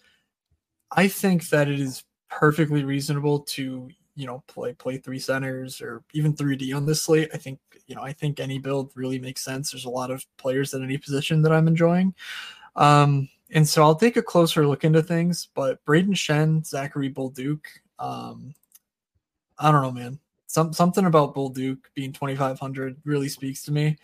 I 0.91 1.09
think 1.09 1.49
that 1.49 1.69
it 1.69 1.81
is 1.81 2.05
perfectly 2.31 2.85
reasonable 2.85 3.41
to 3.41 3.89
you 4.15 4.27
know 4.27 4.43
play 4.47 4.73
play 4.75 4.99
three 4.99 5.19
centers 5.19 5.81
or 5.81 6.03
even 6.15 6.35
3D 6.35 6.73
on 6.75 6.87
this 6.87 7.03
slate. 7.03 7.31
I 7.35 7.39
think 7.39 7.59
you 7.87 7.95
know 7.97 8.03
I 8.03 8.13
think 8.13 8.41
any 8.41 8.59
build 8.59 8.93
really 8.95 9.19
makes 9.19 9.43
sense. 9.43 9.71
There's 9.71 9.85
a 9.87 9.91
lot 9.91 10.11
of 10.11 10.25
players 10.37 10.75
at 10.75 10.83
any 10.83 10.99
position 10.99 11.43
that 11.43 11.53
I'm 11.53 11.69
enjoying. 11.69 12.15
Um, 12.77 13.29
and 13.53 13.69
so 13.69 13.83
I'll 13.83 13.95
take 13.95 14.17
a 14.17 14.23
closer 14.23 14.67
look 14.67 14.85
into 14.85 15.03
things. 15.03 15.49
But 15.55 15.85
Brayden 15.85 16.15
Schenn, 16.15 16.67
Zachary 16.67 17.13
Bolduc, 17.13 17.61
um, 17.99 18.55
I 19.59 19.71
don't 19.71 19.83
know, 19.83 19.93
man. 19.93 20.19
Some 20.47 20.73
something 20.73 21.07
about 21.07 21.35
Bolduc 21.35 21.79
being 21.95 22.13
2,500 22.13 22.97
really 23.05 23.29
speaks 23.29 23.63
to 23.65 23.73
me. 23.73 23.97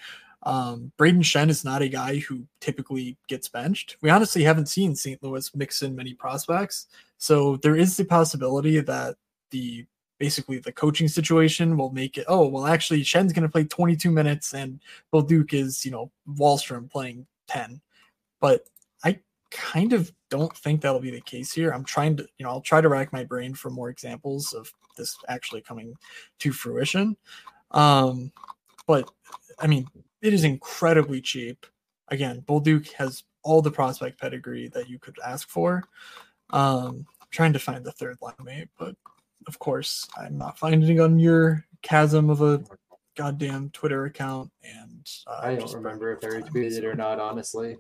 Um, 0.45 0.93
Brayden 0.99 1.23
Schenn 1.23 1.51
is 1.51 1.65
not 1.65 1.83
a 1.83 1.89
guy 1.89 2.19
who 2.19 2.47
typically 2.61 3.17
gets 3.27 3.49
benched. 3.49 3.97
We 4.01 4.11
honestly 4.11 4.45
haven't 4.45 4.69
seen 4.69 4.95
St. 4.95 5.23
Louis 5.23 5.55
mix 5.55 5.83
in 5.83 5.97
many 5.97 6.15
prospects, 6.15 6.87
so 7.19 7.57
there 7.57 7.77
is 7.77 7.97
the 7.97 8.05
possibility 8.05 8.81
that 8.81 9.17
the 9.51 9.85
basically 10.19 10.59
the 10.59 10.73
coaching 10.73 11.09
situation 11.09 11.77
will 11.77 11.91
make 11.91 12.19
it. 12.19 12.25
Oh 12.29 12.47
well, 12.47 12.67
actually, 12.67 13.03
Schenn's 13.03 13.33
going 13.33 13.43
to 13.43 13.49
play 13.49 13.65
22 13.65 14.11
minutes, 14.11 14.55
and 14.55 14.81
Bolduc 15.13 15.53
is 15.53 15.85
you 15.85 15.91
know 15.91 16.11
Wallstrom 16.29 16.91
playing 16.91 17.27
10. 17.49 17.81
But 18.41 18.69
kind 19.51 19.93
of 19.93 20.13
don't 20.31 20.55
think 20.57 20.81
that'll 20.81 21.01
be 21.01 21.11
the 21.11 21.21
case 21.21 21.53
here. 21.53 21.71
I'm 21.71 21.85
trying 21.85 22.17
to 22.17 22.29
you 22.39 22.45
know 22.45 22.51
I'll 22.51 22.61
try 22.61 22.81
to 22.81 22.89
rack 22.89 23.13
my 23.13 23.25
brain 23.25 23.55
for 23.55 23.71
more 23.71 23.91
examples 23.91 24.53
of 24.53 24.73
this 24.97 25.17
actually 25.29 25.63
coming 25.63 25.95
to 26.41 26.53
fruition. 26.53 27.17
Um, 27.71 28.33
but 28.87 29.11
I 29.59 29.67
mean, 29.67 29.89
it 30.23 30.35
is 30.35 30.45
incredibly 30.45 31.21
cheap. 31.21 31.67
Again, 32.09 32.43
Bolduc 32.47 32.93
has 32.93 33.25
all 33.43 33.63
the 33.63 33.71
prospect 33.71 34.21
pedigree 34.21 34.69
that 34.69 34.89
you 34.89 34.99
could 34.99 35.17
ask 35.25 35.49
for. 35.49 35.85
Um, 36.51 37.07
I'm 37.21 37.29
trying 37.31 37.53
to 37.53 37.59
find 37.59 37.85
the 37.85 37.93
third 37.93 38.19
line 38.21 38.35
mate, 38.43 38.69
but 38.79 38.95
of 39.47 39.59
course, 39.59 40.09
I'm 40.17 40.37
not 40.37 40.59
finding 40.59 41.01
on 41.01 41.19
your 41.19 41.65
chasm 41.83 42.31
of 42.31 42.43
a 42.43 42.63
goddamn 43.17 43.71
Twitter 43.71 44.05
account. 44.07 44.51
And 44.63 45.07
uh, 45.27 45.41
I 45.43 45.57
don't 45.57 45.73
remember 45.75 46.13
if 46.13 46.25
I 46.25 46.41
retweeted 46.41 46.79
it 46.79 46.85
or 46.85 46.95
not. 46.95 47.21
Honestly, 47.21 47.77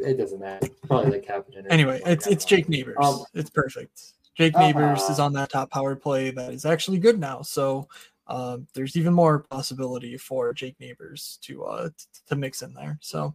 it 0.00 0.18
doesn't 0.18 0.40
matter. 0.40 0.68
Probably 0.86 1.12
the 1.12 1.18
captain. 1.18 1.66
Anyway, 1.70 2.00
it's 2.04 2.26
it's 2.26 2.44
Jake 2.44 2.68
Neighbors. 2.68 2.96
Um, 3.02 3.24
it's 3.34 3.50
perfect. 3.50 4.14
Jake 4.36 4.56
uh 4.56 4.60
Neighbors 4.60 5.02
is 5.08 5.18
on 5.18 5.32
that 5.34 5.50
top 5.50 5.70
power 5.70 5.94
play 5.96 6.30
that 6.30 6.52
is 6.52 6.64
actually 6.64 6.98
good 6.98 7.18
now. 7.18 7.42
So 7.42 7.88
um, 8.26 8.66
there's 8.74 8.96
even 8.96 9.12
more 9.12 9.40
possibility 9.40 10.16
for 10.16 10.52
Jake 10.52 10.78
Neighbors 10.80 11.38
to 11.42 11.64
uh, 11.64 11.88
t- 11.88 12.04
to 12.28 12.36
mix 12.36 12.62
in 12.62 12.72
there. 12.72 12.98
So 13.00 13.34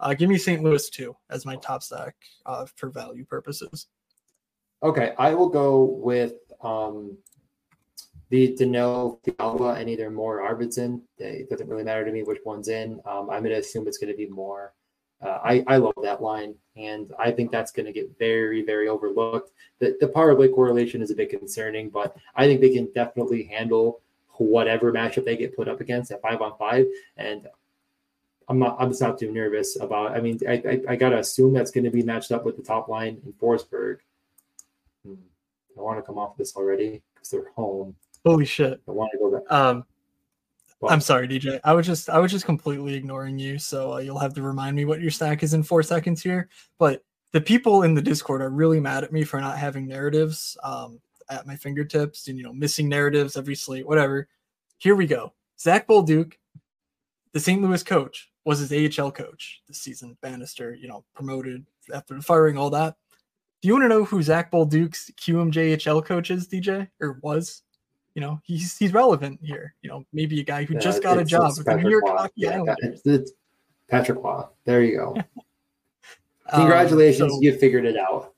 uh, 0.00 0.14
give 0.14 0.28
me 0.28 0.38
St. 0.38 0.62
Louis 0.62 0.88
too 0.90 1.16
as 1.30 1.46
my 1.46 1.56
top 1.56 1.82
stack 1.82 2.14
uh, 2.46 2.66
for 2.76 2.90
value 2.90 3.24
purposes. 3.24 3.86
Okay, 4.82 5.14
I 5.18 5.32
will 5.32 5.48
go 5.48 5.84
with 5.84 6.34
um, 6.60 7.16
the 8.28 8.54
Danault, 8.54 9.20
Fiala, 9.24 9.74
and 9.74 9.88
either 9.88 10.10
Moore 10.10 10.42
or 10.42 10.54
Arvidsson. 10.54 11.00
It 11.16 11.48
doesn't 11.48 11.68
really 11.68 11.84
matter 11.84 12.04
to 12.04 12.12
me 12.12 12.22
which 12.22 12.40
one's 12.44 12.68
in. 12.68 13.00
Um, 13.06 13.30
I'm 13.30 13.42
going 13.42 13.54
to 13.54 13.60
assume 13.60 13.88
it's 13.88 13.98
going 13.98 14.12
to 14.12 14.16
be 14.16 14.28
Moore. 14.28 14.74
Uh, 15.22 15.38
I, 15.42 15.64
I 15.66 15.76
love 15.78 15.94
that 16.02 16.22
line, 16.22 16.54
and 16.76 17.12
I 17.18 17.30
think 17.30 17.50
that's 17.50 17.72
going 17.72 17.86
to 17.86 17.92
get 17.92 18.18
very, 18.18 18.62
very 18.62 18.88
overlooked. 18.88 19.52
The, 19.78 19.96
the 20.00 20.08
power 20.08 20.34
play 20.34 20.48
correlation 20.48 21.00
is 21.02 21.10
a 21.10 21.14
bit 21.14 21.30
concerning, 21.30 21.88
but 21.88 22.16
I 22.34 22.46
think 22.46 22.60
they 22.60 22.74
can 22.74 22.92
definitely 22.94 23.44
handle 23.44 24.00
whatever 24.36 24.92
matchup 24.92 25.24
they 25.24 25.36
get 25.36 25.56
put 25.56 25.68
up 25.68 25.80
against 25.80 26.10
at 26.10 26.20
five 26.20 26.42
on 26.42 26.56
five. 26.58 26.86
And 27.16 27.46
I'm 28.48 28.58
not, 28.58 28.76
I'm 28.78 28.90
just 28.90 29.00
not 29.00 29.18
too 29.18 29.32
nervous 29.32 29.80
about. 29.80 30.12
I 30.12 30.20
mean, 30.20 30.38
I, 30.46 30.52
I, 30.52 30.80
I 30.90 30.96
got 30.96 31.10
to 31.10 31.18
assume 31.18 31.54
that's 31.54 31.70
going 31.70 31.84
to 31.84 31.90
be 31.90 32.02
matched 32.02 32.32
up 32.32 32.44
with 32.44 32.56
the 32.56 32.62
top 32.62 32.88
line 32.88 33.20
in 33.24 33.32
Forsberg. 33.34 33.98
Hmm. 35.06 35.14
I 35.78 35.80
want 35.80 35.98
to 35.98 36.02
come 36.02 36.18
off 36.18 36.36
this 36.36 36.54
already 36.56 37.02
because 37.14 37.30
they're 37.30 37.50
home. 37.56 37.96
Holy 38.24 38.44
shit! 38.44 38.80
I 38.88 38.90
want 38.90 39.10
to 39.12 39.18
go 39.18 39.30
back. 39.30 39.52
Um, 39.52 39.84
I'm 40.88 41.00
sorry, 41.00 41.28
DJ. 41.28 41.60
I 41.64 41.72
was 41.72 41.86
just 41.86 42.08
I 42.10 42.18
was 42.18 42.30
just 42.30 42.44
completely 42.44 42.94
ignoring 42.94 43.38
you, 43.38 43.58
so 43.58 43.94
uh, 43.94 43.98
you'll 43.98 44.18
have 44.18 44.34
to 44.34 44.42
remind 44.42 44.76
me 44.76 44.84
what 44.84 45.00
your 45.00 45.10
stack 45.10 45.42
is 45.42 45.54
in 45.54 45.62
four 45.62 45.82
seconds 45.82 46.22
here. 46.22 46.48
But 46.78 47.04
the 47.32 47.40
people 47.40 47.82
in 47.82 47.94
the 47.94 48.02
Discord 48.02 48.42
are 48.42 48.50
really 48.50 48.80
mad 48.80 49.04
at 49.04 49.12
me 49.12 49.24
for 49.24 49.40
not 49.40 49.58
having 49.58 49.86
narratives. 49.86 50.56
Um, 50.62 51.00
at 51.28 51.46
my 51.46 51.56
fingertips 51.56 52.28
and 52.28 52.38
you 52.38 52.44
know 52.44 52.52
missing 52.52 52.88
narratives 52.88 53.36
every 53.36 53.54
slate 53.54 53.86
whatever 53.86 54.28
here 54.78 54.94
we 54.94 55.06
go 55.06 55.32
zach 55.60 55.86
bolduc 55.86 56.34
the 57.32 57.40
st 57.40 57.62
louis 57.62 57.82
coach 57.82 58.30
was 58.44 58.58
his 58.58 58.98
ahl 58.98 59.10
coach 59.10 59.62
this 59.68 59.80
season 59.80 60.16
bannister 60.22 60.74
you 60.74 60.88
know 60.88 61.04
promoted 61.14 61.64
after 61.94 62.20
firing 62.20 62.56
all 62.58 62.70
that 62.70 62.96
do 63.62 63.68
you 63.68 63.74
want 63.74 63.84
to 63.84 63.88
know 63.88 64.04
who 64.04 64.22
zach 64.22 64.50
bolduc's 64.50 65.10
qmjhl 65.20 66.04
coach 66.04 66.30
is 66.30 66.48
dj 66.48 66.88
or 67.00 67.18
was 67.22 67.62
you 68.14 68.20
know 68.20 68.40
he's 68.44 68.76
he's 68.78 68.92
relevant 68.92 69.38
here 69.42 69.74
you 69.82 69.90
know 69.90 70.04
maybe 70.12 70.40
a 70.40 70.44
guy 70.44 70.64
who 70.64 70.74
yeah, 70.74 70.80
just 70.80 71.02
got 71.02 71.18
a 71.18 71.24
job 71.24 71.52
with 71.56 71.66
the 71.66 71.76
new 71.76 71.90
york 71.90 72.04
hockey 72.06 72.32
yeah, 72.36 72.50
islanders 72.50 73.02
it's, 73.04 73.32
patrick 73.88 74.18
Roy. 74.22 74.44
there 74.64 74.82
you 74.82 74.96
go 74.96 75.16
congratulations 76.54 77.22
um, 77.32 77.38
so, 77.38 77.42
you 77.42 77.56
figured 77.58 77.84
it 77.84 77.96
out 77.96 78.34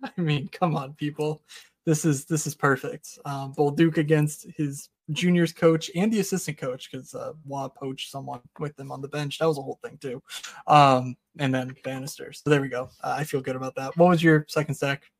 I 0.16 0.20
mean, 0.20 0.48
come 0.48 0.76
on, 0.76 0.94
people 0.94 1.42
this 1.84 2.04
is 2.04 2.26
this 2.26 2.46
is 2.46 2.54
perfect. 2.54 3.18
Um, 3.24 3.54
Bolduc 3.54 3.96
against 3.96 4.46
his 4.56 4.90
juniors 5.10 5.54
coach 5.54 5.90
and 5.94 6.12
the 6.12 6.20
assistant 6.20 6.58
coach 6.58 6.90
because 6.90 7.14
uh, 7.14 7.32
Waugh 7.46 7.68
poached 7.68 8.10
someone 8.10 8.40
with 8.58 8.76
them 8.76 8.92
on 8.92 9.00
the 9.00 9.08
bench. 9.08 9.38
That 9.38 9.48
was 9.48 9.56
a 9.56 9.62
whole 9.62 9.78
thing 9.82 9.96
too. 9.98 10.22
Um, 10.66 11.16
and 11.38 11.54
then 11.54 11.74
Bannister. 11.84 12.32
So 12.34 12.50
there 12.50 12.60
we 12.60 12.68
go. 12.68 12.90
Uh, 13.02 13.16
I 13.18 13.24
feel 13.24 13.40
good 13.40 13.56
about 13.56 13.74
that. 13.76 13.96
What 13.96 14.10
was 14.10 14.22
your 14.22 14.44
second 14.48 14.74
stack? 14.74 15.10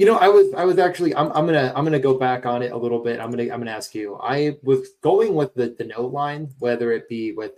You 0.00 0.06
know, 0.06 0.16
I 0.16 0.28
was 0.28 0.46
I 0.54 0.64
was 0.64 0.78
actually 0.78 1.14
I'm, 1.14 1.30
I'm 1.32 1.44
gonna 1.44 1.72
I'm 1.76 1.84
gonna 1.84 1.98
go 1.98 2.16
back 2.16 2.46
on 2.46 2.62
it 2.62 2.72
a 2.72 2.76
little 2.76 3.00
bit. 3.00 3.20
I'm 3.20 3.30
gonna 3.30 3.42
I'm 3.52 3.60
gonna 3.60 3.70
ask 3.70 3.94
you. 3.94 4.16
I 4.16 4.56
was 4.62 4.88
going 5.02 5.34
with 5.34 5.52
the 5.54 5.74
the 5.78 5.84
note 5.84 6.12
line, 6.12 6.48
whether 6.58 6.92
it 6.92 7.08
be 7.08 7.32
with 7.32 7.52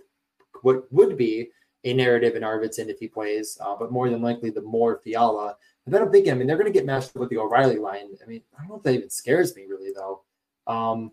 what 0.61 0.91
would 0.91 1.15
be 1.17 1.51
a 1.85 1.93
narrative 1.93 2.35
in 2.35 2.43
Arvidsson 2.43 2.89
if 2.89 2.99
he 2.99 3.07
plays, 3.07 3.57
uh, 3.61 3.75
but 3.77 3.91
more 3.91 4.09
than 4.09 4.21
likely 4.21 4.49
the 4.49 4.61
more 4.61 5.01
Fiala 5.03 5.55
and 5.85 5.93
then 5.93 6.01
I'm 6.01 6.11
thinking, 6.11 6.31
I 6.31 6.35
mean, 6.35 6.47
they're 6.47 6.57
going 6.57 6.71
to 6.71 6.77
get 6.77 6.85
matched 6.85 7.09
up 7.09 7.17
with 7.17 7.29
the 7.29 7.37
O'Reilly 7.37 7.77
line. 7.77 8.15
I 8.23 8.27
mean, 8.27 8.41
I 8.57 8.61
don't 8.61 8.69
know 8.69 8.75
if 8.77 8.83
that 8.83 8.93
even 8.93 9.09
scares 9.09 9.55
me 9.55 9.65
really, 9.69 9.91
though. 9.93 10.23
Um, 10.65 11.11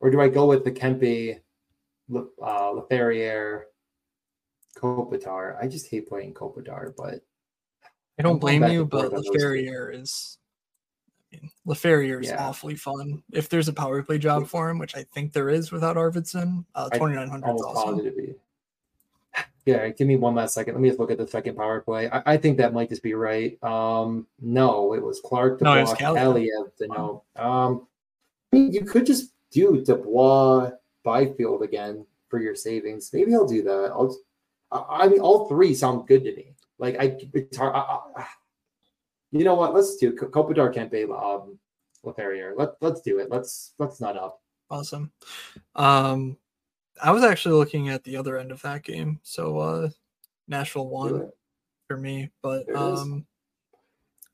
or 0.00 0.10
do 0.10 0.20
I 0.20 0.28
go 0.28 0.46
with 0.46 0.64
the 0.64 0.72
Kempe, 0.72 1.40
uh, 2.14 2.22
Laferriere, 2.42 3.62
Kopitar? 4.78 5.62
I 5.62 5.68
just 5.68 5.90
hate 5.90 6.08
playing 6.08 6.32
Kopitar, 6.32 6.94
but 6.96 7.20
I 8.18 8.22
don't 8.22 8.38
blame 8.38 8.64
you. 8.68 8.84
But 8.84 9.12
Laferriere 9.12 9.94
is 9.94 10.38
I 11.32 11.36
mean, 11.36 11.50
Laferriere 11.66 12.20
is 12.22 12.28
yeah. 12.28 12.46
awfully 12.46 12.76
fun. 12.76 13.22
If 13.32 13.48
there's 13.48 13.68
a 13.68 13.72
power 13.72 14.02
play 14.02 14.18
job 14.18 14.46
for 14.46 14.70
him, 14.70 14.78
which 14.78 14.96
I 14.96 15.04
think 15.14 15.32
there 15.32 15.50
is 15.50 15.72
without 15.72 15.96
Arvidsson, 15.96 16.64
uh, 16.74 16.90
2900 16.90 17.54
is 17.54 17.62
awesome. 17.62 18.34
Yeah, 19.66 19.88
give 19.88 20.06
me 20.06 20.16
one 20.16 20.34
last 20.34 20.52
second. 20.52 20.74
Let 20.74 20.82
me 20.82 20.90
just 20.90 21.00
look 21.00 21.10
at 21.10 21.16
the 21.16 21.26
second 21.26 21.56
power 21.56 21.80
play. 21.80 22.10
I, 22.10 22.34
I 22.34 22.36
think 22.36 22.58
that 22.58 22.74
might 22.74 22.90
just 22.90 23.02
be 23.02 23.14
right. 23.14 23.56
Um, 23.64 24.26
no, 24.38 24.92
it 24.92 25.02
was 25.02 25.22
Clarke 25.24 25.58
to 25.58 25.64
No, 25.64 25.72
it 25.72 25.80
was 25.80 25.94
to 25.94 26.86
no. 26.86 27.22
Um, 27.36 27.86
you 28.52 28.82
could 28.84 29.06
just 29.06 29.32
do 29.50 29.82
Dubois 29.82 30.70
Byfield 31.02 31.62
again 31.62 32.04
for 32.28 32.42
your 32.42 32.54
savings. 32.54 33.10
Maybe 33.12 33.34
I'll 33.34 33.46
do 33.46 33.62
that. 33.62 33.90
I'll. 33.92 34.14
I, 34.70 35.04
I 35.04 35.08
mean, 35.08 35.20
all 35.20 35.48
three 35.48 35.72
sound 35.72 36.06
good 36.06 36.24
to 36.24 36.36
me. 36.36 36.53
Like 36.78 36.96
I, 36.98 37.16
it's 37.32 37.56
hard. 37.56 37.74
I, 37.74 37.98
I, 38.16 38.26
you 39.30 39.44
know 39.44 39.54
what? 39.54 39.74
Let's 39.74 39.96
do 39.96 40.12
Kopitar 40.12 40.72
Kempe, 40.74 41.04
um, 41.10 41.58
Laferriere. 42.04 42.52
Let 42.56 42.70
Let's 42.80 43.00
do 43.00 43.18
it. 43.18 43.30
Let's 43.30 43.74
let's 43.78 44.00
not 44.00 44.16
up. 44.16 44.40
Awesome. 44.70 45.12
Um, 45.76 46.36
I 47.02 47.10
was 47.12 47.24
actually 47.24 47.54
looking 47.56 47.88
at 47.88 48.04
the 48.04 48.16
other 48.16 48.38
end 48.38 48.50
of 48.52 48.62
that 48.62 48.82
game. 48.82 49.20
So 49.22 49.58
uh, 49.58 49.88
Nashville 50.48 50.88
won 50.88 51.30
for 51.88 51.96
me, 51.96 52.30
but 52.42 52.68
is. 52.68 52.76
um, 52.76 53.26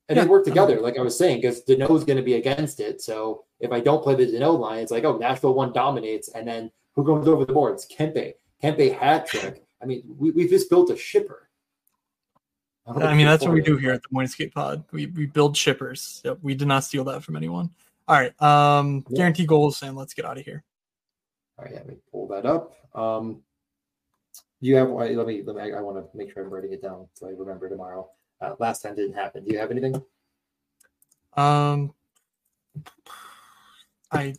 and 0.08 0.16
Yeah. 0.16 0.24
they 0.24 0.28
work 0.28 0.44
together, 0.44 0.80
like 0.80 0.98
I 0.98 1.02
was 1.02 1.16
saying, 1.16 1.40
because 1.40 1.62
Danault's 1.64 2.04
going 2.04 2.16
to 2.16 2.22
be 2.22 2.34
against 2.34 2.80
it. 2.80 3.00
So 3.00 3.44
if 3.60 3.70
I 3.72 3.80
don't 3.80 4.02
play 4.02 4.14
the 4.14 4.26
Danault 4.26 4.58
line, 4.58 4.80
it's 4.82 4.90
like, 4.90 5.04
oh, 5.04 5.16
Nashville 5.16 5.54
one 5.54 5.72
dominates, 5.72 6.28
and 6.28 6.46
then 6.46 6.70
who 6.94 7.04
goes 7.04 7.26
over 7.28 7.44
the 7.44 7.52
boards? 7.52 7.86
Kempe, 7.86 8.34
Kempe 8.62 8.96
hat 8.96 9.26
trick. 9.26 9.62
I 9.82 9.86
mean, 9.86 10.02
we 10.18 10.30
we've 10.32 10.50
just 10.50 10.68
built 10.68 10.90
a 10.90 10.96
shipper. 10.96 11.48
I 12.86 13.14
mean 13.14 13.26
that's 13.26 13.44
what 13.44 13.52
we 13.52 13.62
do 13.62 13.76
here 13.76 13.92
at 13.92 14.02
the 14.02 14.08
Morning 14.10 14.28
Skate 14.28 14.54
Pod. 14.54 14.84
We 14.90 15.06
we 15.06 15.26
build 15.26 15.56
shippers. 15.56 16.20
Yep, 16.24 16.38
we 16.42 16.54
did 16.54 16.68
not 16.68 16.84
steal 16.84 17.04
that 17.04 17.22
from 17.22 17.36
anyone. 17.36 17.70
All 18.08 18.16
right, 18.16 18.42
um, 18.42 19.04
guarantee 19.14 19.46
goals, 19.46 19.82
and 19.82 19.96
let's 19.96 20.14
get 20.14 20.24
out 20.24 20.38
of 20.38 20.44
here. 20.44 20.64
All 21.58 21.64
right, 21.64 21.74
let 21.74 21.86
me 21.86 21.96
pull 22.10 22.26
that 22.28 22.46
up. 22.46 22.74
Um, 22.94 23.42
you 24.60 24.76
have? 24.76 24.90
Let 24.90 25.10
me. 25.26 25.42
Let 25.42 25.56
me. 25.56 25.62
I, 25.62 25.78
I 25.78 25.80
want 25.80 25.96
to 25.98 26.16
make 26.16 26.32
sure 26.32 26.44
I'm 26.44 26.50
writing 26.50 26.72
it 26.72 26.82
down 26.82 27.06
so 27.14 27.28
I 27.28 27.30
remember 27.30 27.68
tomorrow. 27.68 28.10
Uh, 28.40 28.54
last 28.58 28.82
time 28.82 28.96
didn't 28.96 29.14
happen. 29.14 29.44
Do 29.44 29.52
you 29.52 29.58
have 29.58 29.70
anything? 29.70 30.02
Um, 31.36 31.92
I 34.10 34.34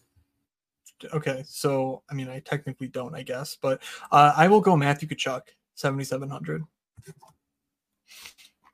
okay. 1.14 1.44
So 1.48 2.04
I 2.10 2.14
mean, 2.14 2.28
I 2.28 2.40
technically 2.40 2.88
don't, 2.88 3.16
I 3.16 3.24
guess, 3.24 3.56
but 3.56 3.82
uh, 4.12 4.34
I 4.36 4.48
will 4.48 4.62
go 4.62 4.76
Matthew 4.76 5.08
Tkachuk, 5.08 5.42
seventy 5.76 6.04
seven 6.04 6.30
hundred. 6.30 6.64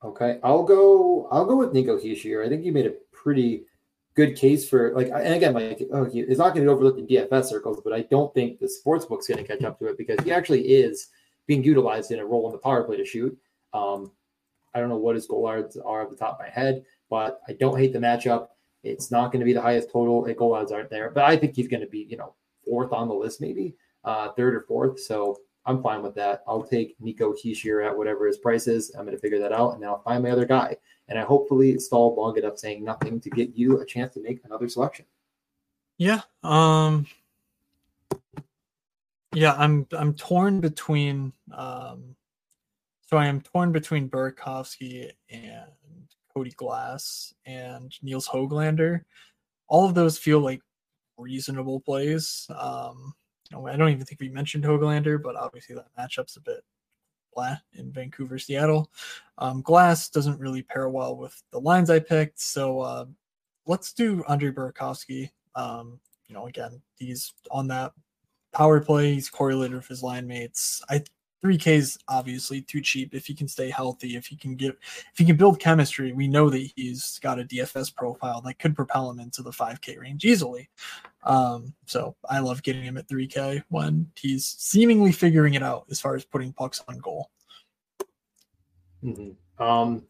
Okay, 0.04 0.40
I'll 0.44 0.64
go. 0.64 1.28
I'll 1.32 1.46
go 1.46 1.56
with 1.56 1.74
Nico 1.74 1.98
Hischier. 1.98 2.46
I 2.46 2.50
think 2.50 2.64
you 2.64 2.72
made 2.72 2.86
a 2.86 2.94
pretty 3.12 3.64
good 4.16 4.36
case 4.36 4.68
for 4.70 4.94
like. 4.96 5.08
And 5.08 5.34
again, 5.34 5.54
like 5.54 5.82
oh, 5.92 6.06
he, 6.06 6.20
it's 6.20 6.38
not 6.38 6.54
going 6.54 6.66
to 6.66 6.72
overlook 6.72 7.00
in 7.00 7.08
DFS 7.08 7.46
circles, 7.46 7.82
but 7.84 7.94
I 7.94 8.02
don't 8.02 8.34
think 8.34 8.60
the 8.60 8.70
sports 8.70 9.06
book's 9.06 9.28
going 9.28 9.40
to 9.40 9.44
catch 9.44 9.64
up 9.64 9.80
to 9.80 9.88
it 9.88 9.98
because 9.98 10.20
he 10.24 10.32
actually 10.32 10.62
is 10.62 11.08
being 11.48 11.64
utilized 11.64 12.12
in 12.12 12.20
a 12.20 12.26
role 12.26 12.46
in 12.48 12.52
the 12.52 12.60
power 12.60 12.84
play 12.84 12.98
to 12.98 13.06
shoot. 13.06 13.36
Um, 13.74 14.12
I 14.76 14.80
don't 14.80 14.90
know 14.90 14.98
what 14.98 15.16
his 15.16 15.26
goal 15.26 15.48
odds 15.48 15.78
are 15.78 16.04
off 16.04 16.12
the 16.12 16.16
top 16.16 16.34
of 16.34 16.46
my 16.46 16.50
head, 16.50 16.84
but 17.10 17.42
I 17.48 17.54
don't 17.54 17.80
hate 17.80 17.94
the 17.94 18.00
matchup. 18.00 18.50
It's 18.84 19.10
not 19.10 19.32
going 19.32 19.40
to 19.40 19.46
be 19.46 19.54
the 19.54 19.62
highest 19.62 19.92
total. 19.92 20.22
Goal 20.36 20.54
odds 20.54 20.72
aren't 20.72 20.92
there, 20.92 21.10
but 21.10 21.24
I 21.24 21.36
think 21.36 21.56
he's 21.56 21.68
going 21.68 21.82
to 21.82 21.88
be 21.88 22.06
you 22.08 22.18
know 22.18 22.36
fourth 22.64 22.94
on 22.94 23.08
the 23.08 23.16
list, 23.16 23.42
maybe 23.42 23.74
uh, 24.04 24.30
third 24.34 24.54
or 24.54 24.62
fourth. 24.62 25.00
So 25.00 25.40
I'm 25.68 25.84
fine 25.84 26.02
with 26.02 26.16
that. 26.16 26.44
I'll 26.48 26.64
take 26.64 26.96
Nico 27.00 27.34
Hischier 27.34 27.86
at 27.86 27.96
whatever 27.96 28.26
his 28.26 28.38
price 28.38 28.68
is. 28.68 28.92
I'm 28.96 29.06
going 29.06 29.16
to 29.16 29.22
figure 29.22 29.40
that 29.40 29.52
out, 29.52 29.74
and 29.74 29.84
then 29.84 29.90
I'll 29.90 30.02
find 30.02 30.24
my 30.24 30.32
other 30.32 30.46
guy. 30.46 30.78
And 31.10 31.20
I 31.20 31.24
hopefully 31.24 31.78
stalled 31.78 32.18
long 32.18 32.38
enough 32.38 32.58
saying 32.58 32.84
nothing 32.84 33.20
to 33.20 33.30
get 33.30 33.56
you 33.56 33.82
a 33.82 33.86
chance 33.86 34.14
to 34.14 34.22
make 34.22 34.40
another 34.46 34.70
selection. 34.70 35.06
Yeah. 35.98 36.22
Um. 36.42 37.06
Yeah, 39.34 39.54
I'm 39.58 39.86
I'm 39.92 40.14
torn 40.14 40.62
between 40.62 41.34
um. 41.54 42.16
So 43.02 43.18
I 43.18 43.28
am 43.28 43.42
torn 43.42 43.72
between 43.72 44.10
Burakovsky 44.10 45.12
and 45.30 45.68
Cody 46.34 46.52
Glass 46.52 47.34
and 47.46 47.94
Nils 48.02 48.28
Hoglander. 48.28 49.02
All 49.68 49.88
of 49.88 49.96
those 49.96 50.18
feel 50.18 50.40
like 50.40 50.62
reasonable 51.18 51.80
plays. 51.80 52.48
Um, 52.58 53.14
know, 53.56 53.68
I 53.68 53.76
don't 53.76 53.90
even 53.90 54.06
think 54.06 54.20
we 54.20 54.30
mentioned 54.30 54.64
Hoglander, 54.64 55.22
but 55.22 55.36
obviously 55.36 55.76
that 55.76 55.88
matchup's 55.98 56.38
a 56.38 56.42
bit 56.42 56.64
blah 57.34 57.56
in 57.74 57.92
Vancouver, 57.92 58.40
Seattle. 58.40 58.92
Um, 59.38 59.62
Glass 59.62 60.10
doesn't 60.10 60.40
really 60.40 60.64
pair 60.64 60.90
well 60.90 61.16
with 61.16 61.42
the 61.52 61.60
lines 61.60 61.90
I 61.90 62.00
picked, 62.00 62.40
so 62.40 62.80
uh, 62.82 63.06
let's 63.66 63.94
do 63.94 64.24
Andre 64.28 64.52
Burakovsky. 64.52 65.30
Um, 65.56 66.00
you 66.28 66.36
know, 66.36 66.48
again, 66.48 66.82
he's 66.96 67.34
on 67.52 67.68
that 67.68 67.94
power 68.54 68.80
play. 68.80 69.14
He's 69.14 69.30
correlated 69.30 69.76
with 69.76 69.88
his 69.88 70.04
line 70.04 70.28
mates. 70.28 70.84
I 70.90 71.04
3K 71.44 71.68
is 71.68 72.00
obviously 72.08 72.62
too 72.62 72.82
cheap 72.82 73.14
if 73.14 73.26
he 73.26 73.34
can 73.34 73.48
stay 73.48 73.70
healthy. 73.70 74.16
If 74.16 74.26
he 74.26 74.36
can 74.36 74.56
get, 74.56 74.72
if 74.72 75.18
he 75.18 75.26
can 75.26 75.38
build 75.38 75.60
chemistry, 75.60 76.12
we 76.14 76.28
know 76.28 76.50
that 76.50 76.72
he's 76.76 77.20
got 77.20 77.40
a 77.40 77.44
DFS 77.44 77.96
profile 77.96 78.42
that 78.42 78.60
could 78.60 78.76
propel 78.76 79.10
him 79.10 79.20
into 79.20 79.44
the 79.44 79.52
5K 79.52 80.00
range 80.00 80.26
easily. 80.26 80.70
Um, 81.24 81.74
so 81.86 82.16
I 82.30 82.40
love 82.40 82.64
getting 82.64 82.84
him 82.84 82.98
at 82.98 83.08
3K 83.08 83.64
when 83.70 84.10
he's 84.16 84.46
seemingly 84.46 85.12
figuring 85.12 85.54
it 85.54 85.64
out 85.64 85.86
as 85.92 86.00
far 86.00 86.16
as 86.16 86.26
putting 86.26 86.54
pucks 86.54 86.82
on 86.88 86.98
goal. 87.00 87.30
Mm-hmm. 89.04 89.64
Um, 89.64 90.04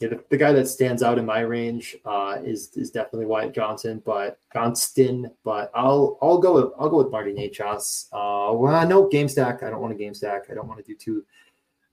yeah, 0.00 0.08
the, 0.08 0.24
the 0.30 0.36
guy 0.36 0.52
that 0.52 0.66
stands 0.66 1.02
out 1.02 1.18
in 1.18 1.26
my 1.26 1.40
range 1.40 1.96
uh, 2.06 2.38
is 2.42 2.70
is 2.74 2.90
definitely 2.90 3.26
Wyatt 3.26 3.52
Johnson, 3.52 4.02
but 4.04 4.38
Johnston. 4.52 5.30
But 5.44 5.70
I'll 5.74 6.18
I'll 6.22 6.38
go 6.38 6.54
with 6.54 6.72
I'll 6.78 6.88
go 6.88 6.96
with 6.96 7.10
Marty 7.10 7.32
Nachos. 7.32 8.06
Uh, 8.10 8.54
well, 8.54 8.88
no 8.88 9.08
game 9.08 9.28
stack. 9.28 9.62
I 9.62 9.68
don't 9.68 9.80
want 9.80 9.92
a 9.92 9.96
game 9.96 10.14
stack. 10.14 10.44
I 10.50 10.54
don't 10.54 10.66
want 10.66 10.80
to 10.80 10.86
do 10.86 10.94
two 10.94 11.24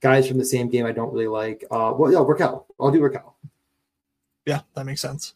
guys 0.00 0.26
from 0.26 0.38
the 0.38 0.44
same 0.44 0.70
game. 0.70 0.86
I 0.86 0.92
don't 0.92 1.12
really 1.12 1.28
like. 1.28 1.64
Uh, 1.70 1.92
well, 1.96 2.10
yeah, 2.10 2.18
Rakell. 2.18 2.64
I'll 2.80 2.90
do 2.90 3.00
Rakell. 3.00 3.34
Yeah, 4.46 4.62
that 4.74 4.86
makes 4.86 5.02
sense. 5.02 5.34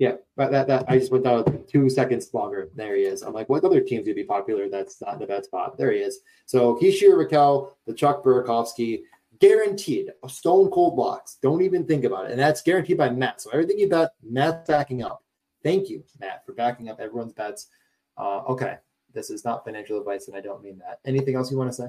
Yeah, 0.00 0.14
but 0.36 0.50
that, 0.52 0.68
that 0.68 0.84
I 0.88 0.98
just 0.98 1.10
went 1.10 1.24
down 1.24 1.64
two 1.68 1.88
seconds 1.90 2.32
longer. 2.32 2.68
There 2.74 2.94
he 2.96 3.02
is. 3.02 3.22
I'm 3.22 3.32
like, 3.32 3.48
what 3.48 3.64
other 3.64 3.80
teams 3.80 4.06
would 4.06 4.14
be 4.14 4.24
popular? 4.24 4.68
That's 4.68 5.00
not 5.00 5.14
in 5.14 5.20
the 5.20 5.26
bad 5.26 5.44
spot. 5.44 5.76
There 5.76 5.92
he 5.92 5.98
is. 5.98 6.20
So 6.46 6.78
Hischier 6.80 7.14
Rakell, 7.14 7.72
the 7.86 7.92
Chuck 7.92 8.24
Burakovsky, 8.24 9.02
guaranteed 9.40 10.10
a 10.24 10.28
stone 10.28 10.70
cold 10.70 10.96
box. 10.96 11.38
Don't 11.42 11.62
even 11.62 11.86
think 11.86 12.04
about 12.04 12.26
it. 12.26 12.32
And 12.32 12.40
that's 12.40 12.62
guaranteed 12.62 12.98
by 12.98 13.10
Matt. 13.10 13.40
So 13.40 13.50
everything 13.50 13.78
you 13.78 13.88
bet, 13.88 14.10
Matt's 14.22 14.68
backing 14.68 15.02
up. 15.02 15.22
Thank 15.62 15.88
you, 15.88 16.04
Matt, 16.20 16.44
for 16.46 16.52
backing 16.52 16.88
up 16.88 17.00
everyone's 17.00 17.32
bets. 17.32 17.68
Uh, 18.16 18.38
okay. 18.48 18.76
This 19.14 19.30
is 19.30 19.44
not 19.44 19.64
financial 19.64 19.98
advice, 19.98 20.28
and 20.28 20.36
I 20.36 20.40
don't 20.40 20.62
mean 20.62 20.78
that. 20.78 21.00
Anything 21.04 21.34
else 21.34 21.50
you 21.50 21.56
want 21.56 21.70
to 21.70 21.76
say? 21.76 21.88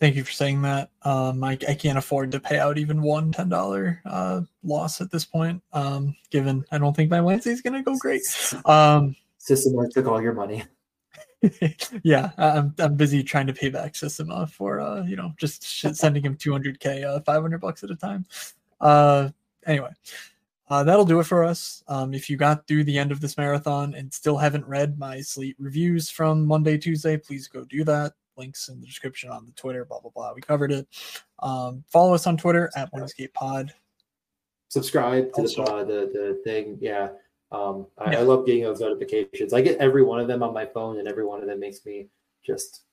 Thank 0.00 0.14
you 0.14 0.24
for 0.24 0.32
saying 0.32 0.62
that. 0.62 0.90
Um, 1.02 1.42
I, 1.42 1.52
I 1.68 1.74
can't 1.74 1.98
afford 1.98 2.30
to 2.32 2.40
pay 2.40 2.58
out 2.58 2.78
even 2.78 3.02
one 3.02 3.32
ten 3.32 3.48
dollar 3.48 4.00
uh, 4.04 4.42
loss 4.62 5.00
at 5.00 5.10
this 5.10 5.24
point. 5.24 5.62
Um, 5.72 6.14
given 6.30 6.64
I 6.70 6.78
don't 6.78 6.94
think 6.94 7.10
my 7.10 7.20
Wednesday's 7.20 7.62
gonna 7.62 7.82
go 7.82 7.96
great. 7.98 8.22
Um, 8.64 9.16
System 9.38 9.74
took 9.90 10.06
all 10.06 10.20
your 10.20 10.34
money. 10.34 10.64
yeah, 12.02 12.30
I'm 12.36 12.74
I'm 12.78 12.96
busy 12.96 13.22
trying 13.22 13.46
to 13.46 13.52
pay 13.52 13.68
back 13.68 13.94
Systema 13.94 14.46
for 14.46 14.80
uh, 14.80 15.04
you 15.04 15.16
know 15.16 15.32
just 15.38 15.64
sh- 15.66 15.86
sending 15.92 16.24
him 16.24 16.36
200k, 16.36 17.04
uh, 17.04 17.20
500 17.20 17.60
bucks 17.60 17.84
at 17.84 17.90
a 17.90 17.96
time. 17.96 18.26
Uh, 18.80 19.28
anyway, 19.66 19.90
uh, 20.68 20.82
that'll 20.82 21.04
do 21.04 21.20
it 21.20 21.24
for 21.26 21.44
us. 21.44 21.82
Um, 21.86 22.12
if 22.12 22.28
you 22.28 22.36
got 22.36 22.66
through 22.66 22.84
the 22.84 22.98
end 22.98 23.12
of 23.12 23.20
this 23.20 23.36
marathon 23.36 23.94
and 23.94 24.12
still 24.12 24.36
haven't 24.36 24.66
read 24.66 24.98
my 24.98 25.20
slate 25.20 25.56
reviews 25.58 26.10
from 26.10 26.44
Monday, 26.44 26.76
Tuesday, 26.76 27.16
please 27.16 27.46
go 27.46 27.64
do 27.64 27.84
that. 27.84 28.14
Links 28.36 28.68
in 28.68 28.80
the 28.80 28.86
description 28.86 29.30
on 29.30 29.46
the 29.46 29.52
Twitter, 29.52 29.84
blah 29.84 30.00
blah 30.00 30.10
blah. 30.14 30.32
We 30.34 30.40
covered 30.40 30.72
it. 30.72 30.88
Um, 31.40 31.84
follow 31.88 32.14
us 32.14 32.26
on 32.26 32.36
Twitter 32.36 32.70
at 32.76 32.88
Escape 32.94 33.32
Pod. 33.34 33.72
subscribe 34.68 35.32
to 35.34 35.42
the, 35.42 35.48
Also- 35.48 35.62
uh, 35.64 35.84
the 35.84 36.10
the 36.12 36.40
thing. 36.44 36.78
Yeah. 36.80 37.10
Um, 37.50 37.86
I, 37.96 38.12
Yeah. 38.12 38.18
I 38.20 38.22
love 38.22 38.46
getting 38.46 38.64
those 38.64 38.80
notifications. 38.80 39.52
I 39.52 39.60
get 39.60 39.78
every 39.78 40.02
one 40.02 40.20
of 40.20 40.28
them 40.28 40.42
on 40.42 40.52
my 40.52 40.66
phone, 40.66 40.98
and 40.98 41.08
every 41.08 41.24
one 41.24 41.40
of 41.40 41.46
them 41.46 41.60
makes 41.60 41.84
me 41.86 42.08
just 42.44 42.84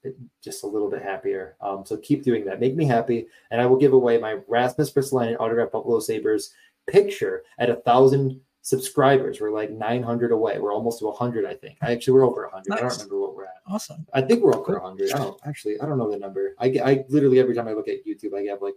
just 0.43 0.63
a 0.63 0.67
little 0.67 0.89
bit 0.89 1.01
happier. 1.01 1.55
Um, 1.61 1.85
so 1.85 1.97
keep 1.97 2.23
doing 2.23 2.45
that. 2.45 2.59
Make 2.59 2.75
me 2.75 2.85
happy, 2.85 3.27
and 3.51 3.61
I 3.61 3.65
will 3.65 3.77
give 3.77 3.93
away 3.93 4.17
my 4.17 4.39
Rasmus 4.47 4.91
Ristolainen 4.91 5.37
autograph 5.39 5.71
Buffalo 5.71 5.99
Sabres 5.99 6.53
picture 6.87 7.43
at 7.59 7.69
a 7.69 7.75
thousand 7.77 8.39
subscribers. 8.61 9.39
We're 9.39 9.51
like 9.51 9.69
900 9.71 10.31
away. 10.31 10.57
We're 10.59 10.73
almost 10.73 10.99
to 10.99 11.05
100, 11.05 11.45
I 11.45 11.53
think. 11.53 11.77
I 11.81 11.91
actually 11.91 12.13
we're 12.13 12.25
over 12.25 12.43
100. 12.43 12.73
I 12.73 12.81
don't 12.81 12.91
remember 12.91 13.19
what 13.19 13.35
we're 13.35 13.45
at. 13.45 13.61
Awesome. 13.67 14.05
I 14.13 14.21
think 14.21 14.41
we're 14.43 14.55
over 14.55 14.79
100. 14.79 15.11
I 15.11 15.17
don't 15.17 15.39
actually. 15.45 15.79
I 15.79 15.85
don't 15.85 15.97
know 15.97 16.09
the 16.09 16.17
number. 16.17 16.55
I 16.59 16.69
get. 16.69 16.85
I 16.85 17.05
literally 17.09 17.39
every 17.39 17.55
time 17.55 17.67
I 17.67 17.73
look 17.73 17.87
at 17.87 18.05
YouTube, 18.05 18.37
I 18.37 18.43
get 18.43 18.61
like 18.61 18.75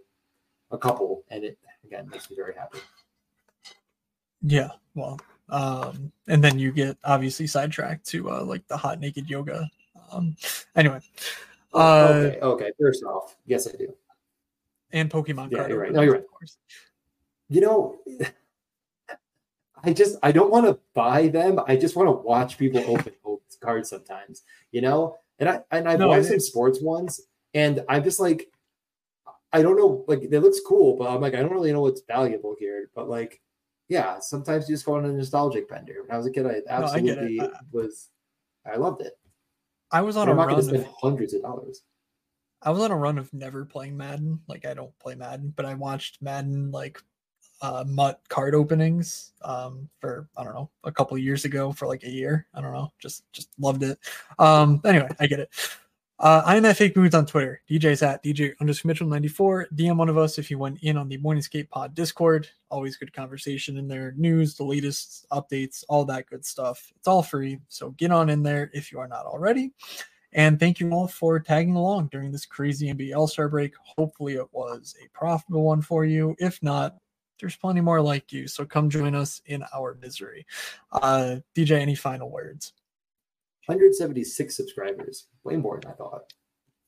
a 0.71 0.77
couple, 0.77 1.23
and 1.29 1.43
it 1.43 1.57
again 1.83 2.07
makes 2.09 2.29
me 2.29 2.35
very 2.35 2.53
happy. 2.53 2.79
Yeah. 4.41 4.69
Well, 4.93 5.19
um, 5.49 6.11
and 6.27 6.43
then 6.43 6.59
you 6.59 6.71
get 6.71 6.97
obviously 7.03 7.47
sidetracked 7.47 8.05
to 8.07 8.29
uh, 8.31 8.43
like 8.43 8.67
the 8.67 8.77
hot 8.77 8.99
naked 8.99 9.29
yoga. 9.29 9.69
Um, 10.11 10.35
anyway, 10.75 10.99
uh, 11.73 12.13
okay. 12.25 12.39
Okay. 12.41 12.71
First 12.79 13.03
off, 13.03 13.35
yes, 13.45 13.67
I 13.67 13.71
do. 13.77 13.93
and 14.91 15.09
Pokemon 15.09 15.51
Yeah, 15.51 15.57
card. 15.59 15.69
you're 15.71 15.79
right. 15.79 15.91
No, 15.91 16.01
you're 16.01 16.13
right. 16.13 16.21
Of 16.23 16.27
course. 16.31 16.57
You 17.49 17.61
know, 17.61 17.99
I 19.83 19.93
just 19.93 20.17
I 20.23 20.31
don't 20.31 20.51
want 20.51 20.65
to 20.65 20.77
buy 20.93 21.27
them. 21.29 21.59
I 21.67 21.75
just 21.75 21.95
want 21.95 22.07
to 22.07 22.11
watch 22.13 22.57
people 22.57 22.83
open 22.87 23.13
cards 23.61 23.89
sometimes. 23.89 24.43
You 24.71 24.81
know, 24.81 25.15
and 25.39 25.49
I 25.49 25.61
and 25.71 25.87
I've 25.87 25.99
No, 25.99 26.07
watched 26.09 26.27
some 26.27 26.39
sports 26.39 26.81
ones, 26.81 27.21
and 27.53 27.83
I'm 27.87 28.03
just 28.03 28.19
like, 28.19 28.49
I 29.53 29.61
don't 29.61 29.77
know, 29.77 30.03
like 30.07 30.21
it 30.23 30.39
looks 30.39 30.59
cool, 30.65 30.95
but 30.97 31.09
I'm 31.09 31.21
like, 31.21 31.33
I 31.33 31.41
don't 31.41 31.51
really 31.51 31.71
know 31.71 31.81
what's 31.81 32.01
valuable 32.01 32.55
here. 32.59 32.89
But 32.93 33.09
like, 33.09 33.41
yeah, 33.89 34.19
sometimes 34.19 34.69
you 34.69 34.75
just 34.75 34.85
go 34.85 34.95
on 34.95 35.05
a 35.05 35.11
nostalgic 35.11 35.67
bender. 35.67 35.95
When 36.03 36.11
I 36.11 36.17
was 36.17 36.27
a 36.27 36.31
kid, 36.31 36.45
I 36.45 36.61
absolutely 36.69 37.37
no, 37.37 37.45
I 37.45 37.59
was, 37.71 38.09
I 38.65 38.77
loved 38.77 39.01
it. 39.01 39.13
I 39.91 40.01
was 40.01 40.15
on 40.15 40.29
a 40.29 40.33
run 40.33 40.51
of 40.51 40.87
hundreds 41.01 41.33
of 41.33 41.41
dollars. 41.41 41.81
I 42.61 42.69
was 42.69 42.81
on 42.81 42.91
a 42.91 42.95
run 42.95 43.17
of 43.17 43.33
never 43.33 43.65
playing 43.65 43.97
Madden. 43.97 44.39
Like 44.47 44.65
I 44.65 44.75
don't 44.75 44.97
play 44.99 45.15
Madden, 45.15 45.53
but 45.55 45.65
I 45.65 45.73
watched 45.73 46.21
Madden 46.21 46.71
like 46.71 47.01
uh 47.61 47.83
MUT 47.87 48.21
card 48.29 48.55
openings 48.55 49.33
um 49.41 49.89
for 49.99 50.29
I 50.37 50.43
don't 50.43 50.53
know 50.53 50.69
a 50.83 50.91
couple 50.91 51.17
years 51.17 51.45
ago 51.45 51.71
for 51.71 51.87
like 51.87 52.03
a 52.03 52.09
year. 52.09 52.45
I 52.53 52.61
don't 52.61 52.73
know, 52.73 52.91
just 52.99 53.23
just 53.33 53.49
loved 53.57 53.81
it. 53.81 53.97
Um 54.37 54.81
anyway, 54.85 55.09
I 55.19 55.25
get 55.25 55.39
it. 55.39 55.49
Uh, 56.19 56.43
I 56.45 56.57
am 56.57 56.65
at 56.65 56.75
Fake 56.75 56.97
Moods 56.97 57.15
on 57.15 57.25
Twitter. 57.25 57.61
DJ's 57.69 58.03
at 58.03 58.21
DJ 58.21 58.53
underscore 58.59 58.89
Mitchell 58.89 59.07
94. 59.07 59.67
DM 59.73 59.95
one 59.95 60.09
of 60.09 60.17
us 60.17 60.37
if 60.37 60.51
you 60.51 60.57
went 60.57 60.79
in 60.81 60.97
on 60.97 61.07
the 61.07 61.15
Morning 61.15 61.41
Skate 61.41 61.69
Pod 61.69 61.95
Discord. 61.95 62.45
Always 62.69 62.97
good 62.97 63.13
conversation 63.13 63.77
in 63.77 63.87
there. 63.87 64.13
News, 64.17 64.55
the 64.55 64.65
latest 64.65 65.25
updates, 65.31 65.85
all 65.87 66.03
that 66.05 66.25
good 66.25 66.45
stuff. 66.45 66.91
It's 66.97 67.07
all 67.07 67.23
free. 67.23 67.59
So 67.69 67.91
get 67.91 68.11
on 68.11 68.29
in 68.29 68.43
there 68.43 68.69
if 68.73 68.91
you 68.91 68.99
are 68.99 69.07
not 69.07 69.25
already. 69.25 69.71
And 70.33 70.59
thank 70.59 70.81
you 70.81 70.91
all 70.91 71.07
for 71.07 71.39
tagging 71.39 71.75
along 71.75 72.09
during 72.11 72.33
this 72.33 72.45
crazy 72.45 72.93
NBA 72.93 73.15
All 73.15 73.27
Star 73.27 73.47
break. 73.47 73.73
Hopefully, 73.81 74.33
it 74.33 74.47
was 74.51 74.95
a 75.01 75.07
profitable 75.17 75.63
one 75.63 75.81
for 75.81 76.03
you. 76.03 76.35
If 76.37 76.61
not, 76.61 76.97
there's 77.39 77.55
plenty 77.55 77.79
more 77.79 78.01
like 78.01 78.33
you. 78.33 78.49
So 78.49 78.65
come 78.65 78.89
join 78.89 79.15
us 79.15 79.41
in 79.45 79.63
our 79.73 79.97
misery. 80.01 80.45
Uh, 80.91 81.37
DJ, 81.55 81.79
any 81.79 81.95
final 81.95 82.29
words? 82.29 82.73
176 83.69 84.57
subscribers, 84.57 85.27
way 85.43 85.55
more 85.55 85.79
than 85.79 85.91
I 85.91 85.93
thought. 85.93 86.33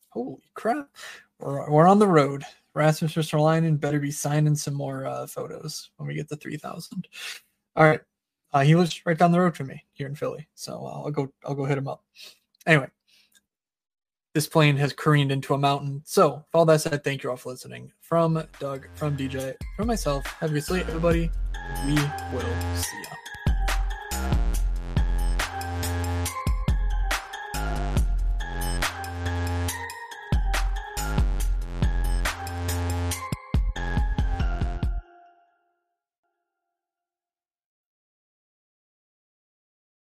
Holy 0.10 0.42
crap. 0.56 0.90
We're, 1.40 1.70
we're 1.70 1.88
on 1.88 2.00
the 2.00 2.08
road. 2.08 2.44
Rasmus 2.74 3.14
Ristolainen 3.14 3.80
better 3.80 4.00
be 4.00 4.10
signing 4.10 4.56
some 4.56 4.74
more 4.74 5.06
uh, 5.06 5.28
photos 5.28 5.92
when 5.98 6.08
we 6.08 6.16
get 6.16 6.28
to 6.30 6.36
3,000. 6.36 7.08
All 7.76 7.86
right. 7.86 8.02
Uh, 8.52 8.62
he 8.62 8.76
lives 8.76 9.00
right 9.06 9.18
down 9.18 9.32
the 9.32 9.40
road 9.40 9.56
from 9.56 9.68
me 9.68 9.86
here 9.92 10.08
in 10.08 10.16
Philly. 10.16 10.48
So 10.56 10.74
uh, 10.84 11.04
I'll 11.04 11.12
go 11.12 11.32
I'll 11.46 11.54
go 11.54 11.66
hit 11.66 11.78
him 11.78 11.88
up. 11.88 12.04
Anyway, 12.66 12.88
this 14.34 14.48
plane 14.48 14.76
has 14.78 14.92
careened 14.92 15.32
into 15.32 15.54
a 15.54 15.60
mountain. 15.60 16.02
So, 16.04 16.34
with 16.34 16.46
all 16.56 16.66
that 16.66 16.82
said, 16.82 17.04
thank 17.04 17.24
you 17.24 17.30
all 17.30 17.38
for 17.38 17.50
listening. 17.50 17.92
From 18.02 18.44
Doug, 18.60 18.88
from 18.96 19.16
DJ, 19.16 19.56
from 19.78 19.88
myself, 19.88 20.26
have 20.26 20.50
a 20.50 20.54
good 20.54 20.64
sleep, 20.64 20.88
everybody. 20.88 21.32
We 21.86 21.94
will 21.94 22.76
see 22.76 22.98
you. 22.98 23.21